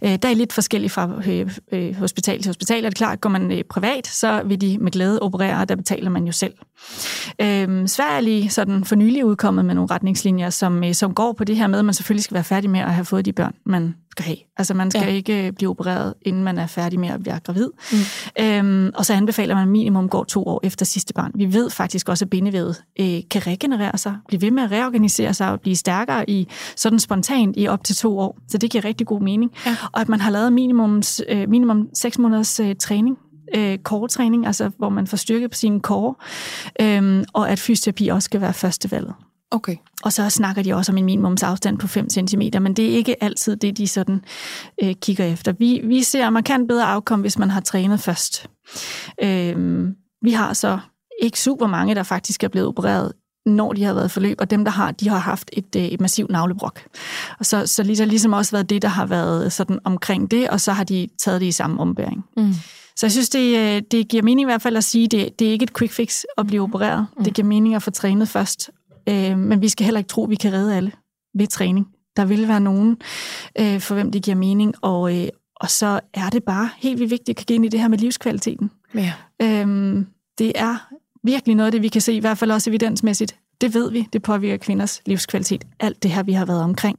Øh, 0.04 0.18
der 0.22 0.28
er 0.28 0.34
lidt 0.34 0.52
forskelligt 0.52 0.92
fra 0.92 1.10
øh, 1.26 1.56
øh, 1.72 1.94
hospital 1.94 2.42
til 2.42 2.48
hospital. 2.48 2.84
Er 2.84 2.88
det 2.88 2.96
klart, 2.98 3.20
går 3.20 3.30
man 3.30 3.52
øh, 3.52 3.64
privat, 3.64 4.06
så 4.06 4.42
vil 4.44 4.60
de 4.60 4.78
med 4.78 4.92
glæde 4.92 5.20
operere, 5.20 5.60
og 5.60 5.68
der 5.68 5.76
betaler 5.76 6.10
man 6.10 6.24
jo 6.24 6.32
selv. 6.32 6.54
Øh, 7.40 7.88
Sverige 7.88 8.16
er 8.16 8.20
lige 8.20 8.50
sådan 8.50 8.84
for 8.84 8.94
nylig 8.94 9.24
udkommet 9.24 9.64
med 9.64 9.74
nogle 9.74 9.90
retningslinjer, 9.90 10.50
som, 10.50 10.84
øh, 10.84 10.94
som 10.94 11.14
går 11.14 11.32
på 11.32 11.44
det 11.44 11.56
her 11.56 11.66
med, 11.66 11.78
at 11.78 11.84
man 11.84 11.94
selvfølgelig 11.94 12.24
skal 12.24 12.34
være 12.34 12.44
færdig 12.44 12.70
med 12.70 12.80
at 12.80 12.94
have 12.94 13.04
fået 13.04 13.24
de 13.24 13.32
børn, 13.32 13.54
man 13.66 13.94
skal 14.14 14.24
have. 14.24 14.36
Altså 14.56 14.74
man 14.74 14.90
skal 14.90 15.02
ja. 15.02 15.08
ikke 15.08 15.52
blive 15.56 15.70
opereret, 15.70 16.14
inden 16.22 16.44
man 16.44 16.58
er 16.58 16.66
færdig 16.66 17.00
med 17.00 17.08
at 17.08 17.26
være 17.26 17.40
gravid. 17.44 17.70
Mm. 17.92 18.44
Øhm, 18.44 18.90
og 18.94 19.06
så 19.06 19.14
anbefaler 19.14 19.54
man, 19.54 19.62
at 19.62 19.68
minimum 19.68 20.08
går 20.08 20.24
to 20.24 20.46
år 20.46 20.60
efter 20.62 20.84
sidste 20.86 21.14
barn. 21.14 21.32
Vi 21.34 21.52
ved 21.52 21.70
faktisk 21.70 22.08
også, 22.08 22.24
at 22.24 22.30
bindevævet 22.30 22.82
øh, 23.00 23.20
kan 23.30 23.46
regenerere 23.46 23.98
sig, 23.98 24.16
blive 24.28 24.42
ved 24.42 24.50
med 24.50 24.62
at 24.62 24.70
reorganisere 24.70 25.34
sig 25.34 25.50
og 25.50 25.60
blive 25.60 25.76
stærkere 25.76 26.30
i 26.30 26.48
sådan 26.76 26.98
spontant 26.98 27.54
i 27.58 27.68
op 27.68 27.84
til 27.84 27.96
to 27.96 28.18
år. 28.18 28.38
Så 28.48 28.58
det 28.58 28.70
giver 28.70 28.84
rigtig 28.84 29.06
god 29.06 29.20
mening. 29.20 29.52
Ja. 29.66 29.76
Og 29.92 30.00
at 30.00 30.08
man 30.08 30.20
har 30.20 30.30
lavet 30.30 30.52
minimum, 30.52 31.02
øh, 31.28 31.48
minimum 31.48 31.88
6 31.94 32.18
måneders 32.18 32.60
øh, 32.60 32.76
træning 32.76 33.18
øh, 33.56 33.78
core-træning, 33.78 34.46
altså 34.46 34.70
hvor 34.78 34.88
man 34.88 35.06
får 35.06 35.16
styrket 35.16 35.50
på 35.50 35.54
sine 35.56 35.80
core, 35.80 36.14
øh, 36.80 37.24
og 37.32 37.50
at 37.50 37.58
fysioterapi 37.58 38.08
også 38.08 38.26
skal 38.26 38.40
være 38.40 38.52
førstevalget. 38.52 39.14
Okay. 39.54 39.76
Og 40.02 40.12
så 40.12 40.30
snakker 40.30 40.62
de 40.62 40.74
også 40.74 40.92
om 40.92 40.98
en 40.98 41.04
minimumsafstand 41.04 41.78
på 41.78 41.86
5 41.86 42.10
cm, 42.10 42.42
men 42.60 42.74
det 42.74 42.90
er 42.90 42.96
ikke 42.96 43.24
altid 43.24 43.56
det, 43.56 43.76
de 43.76 43.88
sådan 43.88 44.24
øh, 44.82 44.94
kigger 44.94 45.24
efter. 45.24 45.52
Vi, 45.58 45.80
vi 45.84 46.02
ser 46.02 46.30
markant 46.30 46.68
bedre 46.68 46.86
afkom, 46.86 47.20
hvis 47.20 47.38
man 47.38 47.50
har 47.50 47.60
trænet 47.60 48.00
først. 48.00 48.46
Øh, 49.22 49.88
vi 50.22 50.32
har 50.32 50.52
så 50.52 50.78
ikke 51.22 51.40
super 51.40 51.66
mange, 51.66 51.94
der 51.94 52.02
faktisk 52.02 52.44
er 52.44 52.48
blevet 52.48 52.68
opereret 52.68 53.12
når 53.46 53.72
de 53.72 53.84
har 53.84 53.94
været 53.94 54.10
forløb, 54.10 54.36
og 54.40 54.50
dem, 54.50 54.64
der 54.64 54.72
har, 54.72 54.92
de 54.92 55.08
har 55.08 55.18
haft 55.18 55.50
et, 55.52 55.76
øh, 55.76 55.84
et 55.84 56.00
massivt 56.00 56.30
navlebrok. 56.30 56.80
Og 57.38 57.46
så, 57.46 57.66
så 57.66 57.82
det 57.82 57.98
har 57.98 58.06
ligesom 58.06 58.32
også 58.32 58.52
været 58.52 58.70
det, 58.70 58.82
der 58.82 58.88
har 58.88 59.06
været 59.06 59.52
sådan 59.52 59.78
omkring 59.84 60.30
det, 60.30 60.50
og 60.50 60.60
så 60.60 60.72
har 60.72 60.84
de 60.84 61.08
taget 61.18 61.40
det 61.40 61.46
i 61.46 61.52
samme 61.52 61.80
ombæring. 61.80 62.24
Mm. 62.36 62.52
Så 62.96 63.06
jeg 63.06 63.12
synes, 63.12 63.28
det, 63.28 63.58
øh, 63.58 63.82
det 63.90 64.08
giver 64.08 64.22
mening 64.22 64.48
i 64.48 64.50
hvert 64.50 64.62
fald 64.62 64.76
at 64.76 64.84
sige, 64.84 65.08
det, 65.08 65.38
det 65.38 65.48
er 65.48 65.52
ikke 65.52 65.62
et 65.62 65.76
quick 65.76 65.92
fix 65.92 66.22
at 66.38 66.46
blive 66.46 66.62
opereret. 66.62 67.06
Mm. 67.16 67.24
Det 67.24 67.34
giver 67.34 67.48
mening 67.48 67.74
at 67.74 67.82
få 67.82 67.90
trænet 67.90 68.28
først. 68.28 68.70
Øh, 69.08 69.38
men 69.38 69.60
vi 69.60 69.68
skal 69.68 69.84
heller 69.84 69.98
ikke 69.98 70.08
tro, 70.08 70.24
at 70.24 70.30
vi 70.30 70.34
kan 70.34 70.52
redde 70.52 70.76
alle 70.76 70.92
ved 71.34 71.46
træning. 71.46 71.86
Der 72.16 72.24
vil 72.24 72.48
være 72.48 72.60
nogen, 72.60 72.96
øh, 73.60 73.80
for 73.80 73.94
hvem 73.94 74.12
det 74.12 74.22
giver 74.22 74.36
mening, 74.36 74.74
og, 74.82 75.20
øh, 75.20 75.28
og 75.56 75.70
så 75.70 76.00
er 76.14 76.30
det 76.30 76.44
bare 76.44 76.70
helt 76.76 76.98
vildt 76.98 77.10
vigtigt 77.10 77.40
at 77.40 77.46
gå 77.46 77.54
ind 77.54 77.64
i 77.64 77.68
det 77.68 77.80
her 77.80 77.88
med 77.88 77.98
livskvaliteten. 77.98 78.70
Ja. 78.94 79.12
Øh, 79.42 80.04
det 80.38 80.52
er 80.54 80.76
virkelig 81.24 81.56
noget 81.56 81.66
af 81.66 81.72
det, 81.72 81.82
vi 81.82 81.88
kan 81.88 82.00
se, 82.00 82.12
i 82.12 82.20
hvert 82.20 82.38
fald 82.38 82.50
også 82.50 82.70
evidensmæssigt, 82.70 83.36
Det 83.60 83.74
ved 83.74 83.90
vi, 83.90 84.08
det 84.12 84.22
påvirker 84.22 84.64
kvinders 84.64 85.02
livskvalitet. 85.06 85.64
Alt 85.80 86.02
det 86.02 86.10
her, 86.10 86.22
vi 86.22 86.32
har 86.32 86.44
været 86.44 86.62
omkring. 86.62 86.98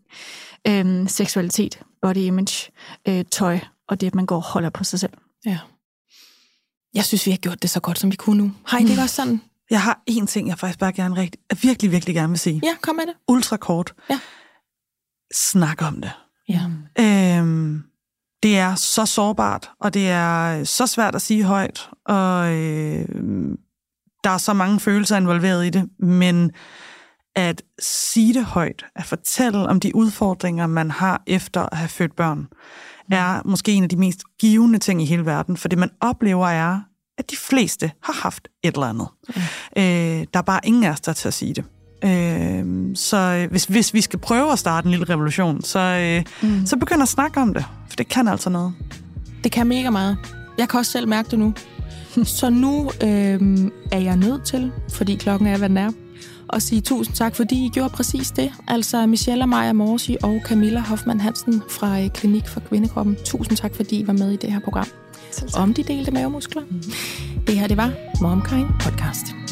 Øhm, 0.67 1.07
seksualitet, 1.07 1.79
body 2.01 2.17
image, 2.17 2.71
øh, 3.07 3.25
tøj, 3.31 3.59
og 3.87 4.01
det, 4.01 4.07
at 4.07 4.15
man 4.15 4.25
går 4.25 4.35
og 4.35 4.41
holder 4.41 4.69
på 4.69 4.83
sig 4.83 4.99
selv. 4.99 5.13
Ja. 5.45 5.59
Jeg 6.93 7.05
synes, 7.05 7.25
vi 7.25 7.31
har 7.31 7.37
gjort 7.37 7.61
det 7.61 7.69
så 7.69 7.79
godt, 7.79 7.99
som 7.99 8.11
vi 8.11 8.15
kunne 8.15 8.37
nu. 8.43 8.51
Har 8.65 8.79
I 8.79 8.83
det 8.83 8.95
mm. 8.95 9.01
også 9.03 9.15
sådan? 9.15 9.41
Jeg 9.69 9.81
har 9.81 10.03
en 10.07 10.27
ting, 10.27 10.47
jeg 10.47 10.59
faktisk 10.59 10.79
bare 10.79 10.93
gerne 10.93 11.15
rigtig, 11.15 11.41
virkelig, 11.61 11.91
virkelig 11.91 12.15
gerne 12.15 12.29
vil 12.29 12.39
sige. 12.39 12.61
Ja, 12.63 12.75
kom 12.81 12.95
med 12.95 13.05
det. 13.05 13.13
Ultra 13.27 13.57
kort. 13.57 13.93
Ja. 14.09 14.19
Snak 15.33 15.81
om 15.81 16.01
det. 16.01 16.11
Ja. 16.49 16.61
Øhm, 16.99 17.83
det 18.43 18.57
er 18.57 18.75
så 18.75 19.05
sårbart, 19.05 19.71
og 19.79 19.93
det 19.93 20.09
er 20.09 20.63
så 20.63 20.87
svært 20.87 21.15
at 21.15 21.21
sige 21.21 21.43
højt, 21.43 21.89
og 22.05 22.53
øh, 22.53 23.07
der 24.23 24.29
er 24.29 24.37
så 24.37 24.53
mange 24.53 24.79
følelser 24.79 25.17
involveret 25.17 25.65
i 25.65 25.69
det, 25.69 25.89
men 25.99 26.51
at 27.35 27.61
sige 27.79 28.33
det 28.33 28.45
højt, 28.45 28.85
at 28.95 29.05
fortælle 29.05 29.67
om 29.67 29.79
de 29.79 29.95
udfordringer, 29.95 30.67
man 30.67 30.91
har 30.91 31.23
efter 31.27 31.61
at 31.71 31.77
have 31.77 31.89
født 31.89 32.15
børn, 32.15 32.47
er 33.11 33.41
måske 33.45 33.71
en 33.71 33.83
af 33.83 33.89
de 33.89 33.97
mest 33.97 34.23
givende 34.39 34.79
ting 34.79 35.01
i 35.01 35.05
hele 35.05 35.25
verden, 35.25 35.57
for 35.57 35.67
det 35.67 35.79
man 35.79 35.89
oplever 36.01 36.47
er, 36.47 36.81
at 37.17 37.31
de 37.31 37.37
fleste 37.37 37.91
har 38.03 38.13
haft 38.13 38.47
et 38.63 38.73
eller 38.73 38.87
andet. 38.87 39.07
Mm. 39.27 39.41
Øh, 39.77 40.27
der 40.33 40.39
er 40.39 40.41
bare 40.41 40.59
ingen 40.63 40.83
af 40.83 40.89
os, 40.91 41.01
der 41.01 41.13
til 41.13 41.27
at 41.27 41.33
sige 41.33 41.53
det. 41.53 41.63
Øh, 42.03 42.95
så 42.95 43.47
hvis, 43.49 43.65
hvis 43.65 43.93
vi 43.93 44.01
skal 44.01 44.19
prøve 44.19 44.51
at 44.51 44.59
starte 44.59 44.85
en 44.85 44.91
lille 44.91 45.05
revolution, 45.09 45.61
så, 45.61 45.79
øh, 45.79 46.49
mm. 46.49 46.65
så 46.65 46.77
begynd 46.77 47.01
at 47.01 47.07
snakke 47.07 47.41
om 47.41 47.53
det, 47.53 47.65
for 47.89 47.95
det 47.95 48.07
kan 48.07 48.27
altså 48.27 48.49
noget. 48.49 48.73
Det 49.43 49.51
kan 49.51 49.67
mega 49.67 49.89
meget. 49.89 50.17
Jeg 50.57 50.69
kan 50.69 50.77
også 50.77 50.91
selv 50.91 51.07
mærke 51.07 51.31
det 51.31 51.39
nu. 51.39 51.53
så 52.39 52.49
nu 52.49 52.91
øh, 53.03 53.71
er 53.91 53.99
jeg 53.99 54.17
nødt 54.17 54.45
til, 54.45 54.71
fordi 54.89 55.15
klokken 55.15 55.47
er, 55.47 55.57
hvad 55.57 55.69
den 55.69 55.77
er, 55.77 55.91
at 56.53 56.61
sige 56.61 56.81
tusind 56.81 57.15
tak, 57.15 57.35
fordi 57.35 57.65
I 57.65 57.69
gjorde 57.69 57.89
præcis 57.89 58.31
det. 58.31 58.51
Altså 58.67 59.05
Michelle 59.05 59.47
Maja 59.47 59.73
Morsi 59.73 60.17
og 60.23 60.41
Camilla 60.45 60.79
Hoffmann 60.79 61.19
Hansen 61.19 61.61
fra 61.69 62.01
øh, 62.01 62.09
Klinik 62.09 62.47
for 62.47 62.59
Kvindekroppen. 62.59 63.17
Tusind 63.25 63.57
tak, 63.57 63.75
fordi 63.75 63.99
I 63.99 64.07
var 64.07 64.13
med 64.13 64.31
i 64.31 64.35
det 64.35 64.51
her 64.51 64.59
program. 64.59 64.87
Om 65.57 65.73
de 65.73 65.83
delte 65.83 66.11
mavemuskler. 66.11 66.61
Mm. 66.69 66.81
Det 67.47 67.59
her, 67.59 67.67
det 67.67 67.77
var 67.77 67.91
Momkind 68.21 68.67
Podcast. 68.83 69.44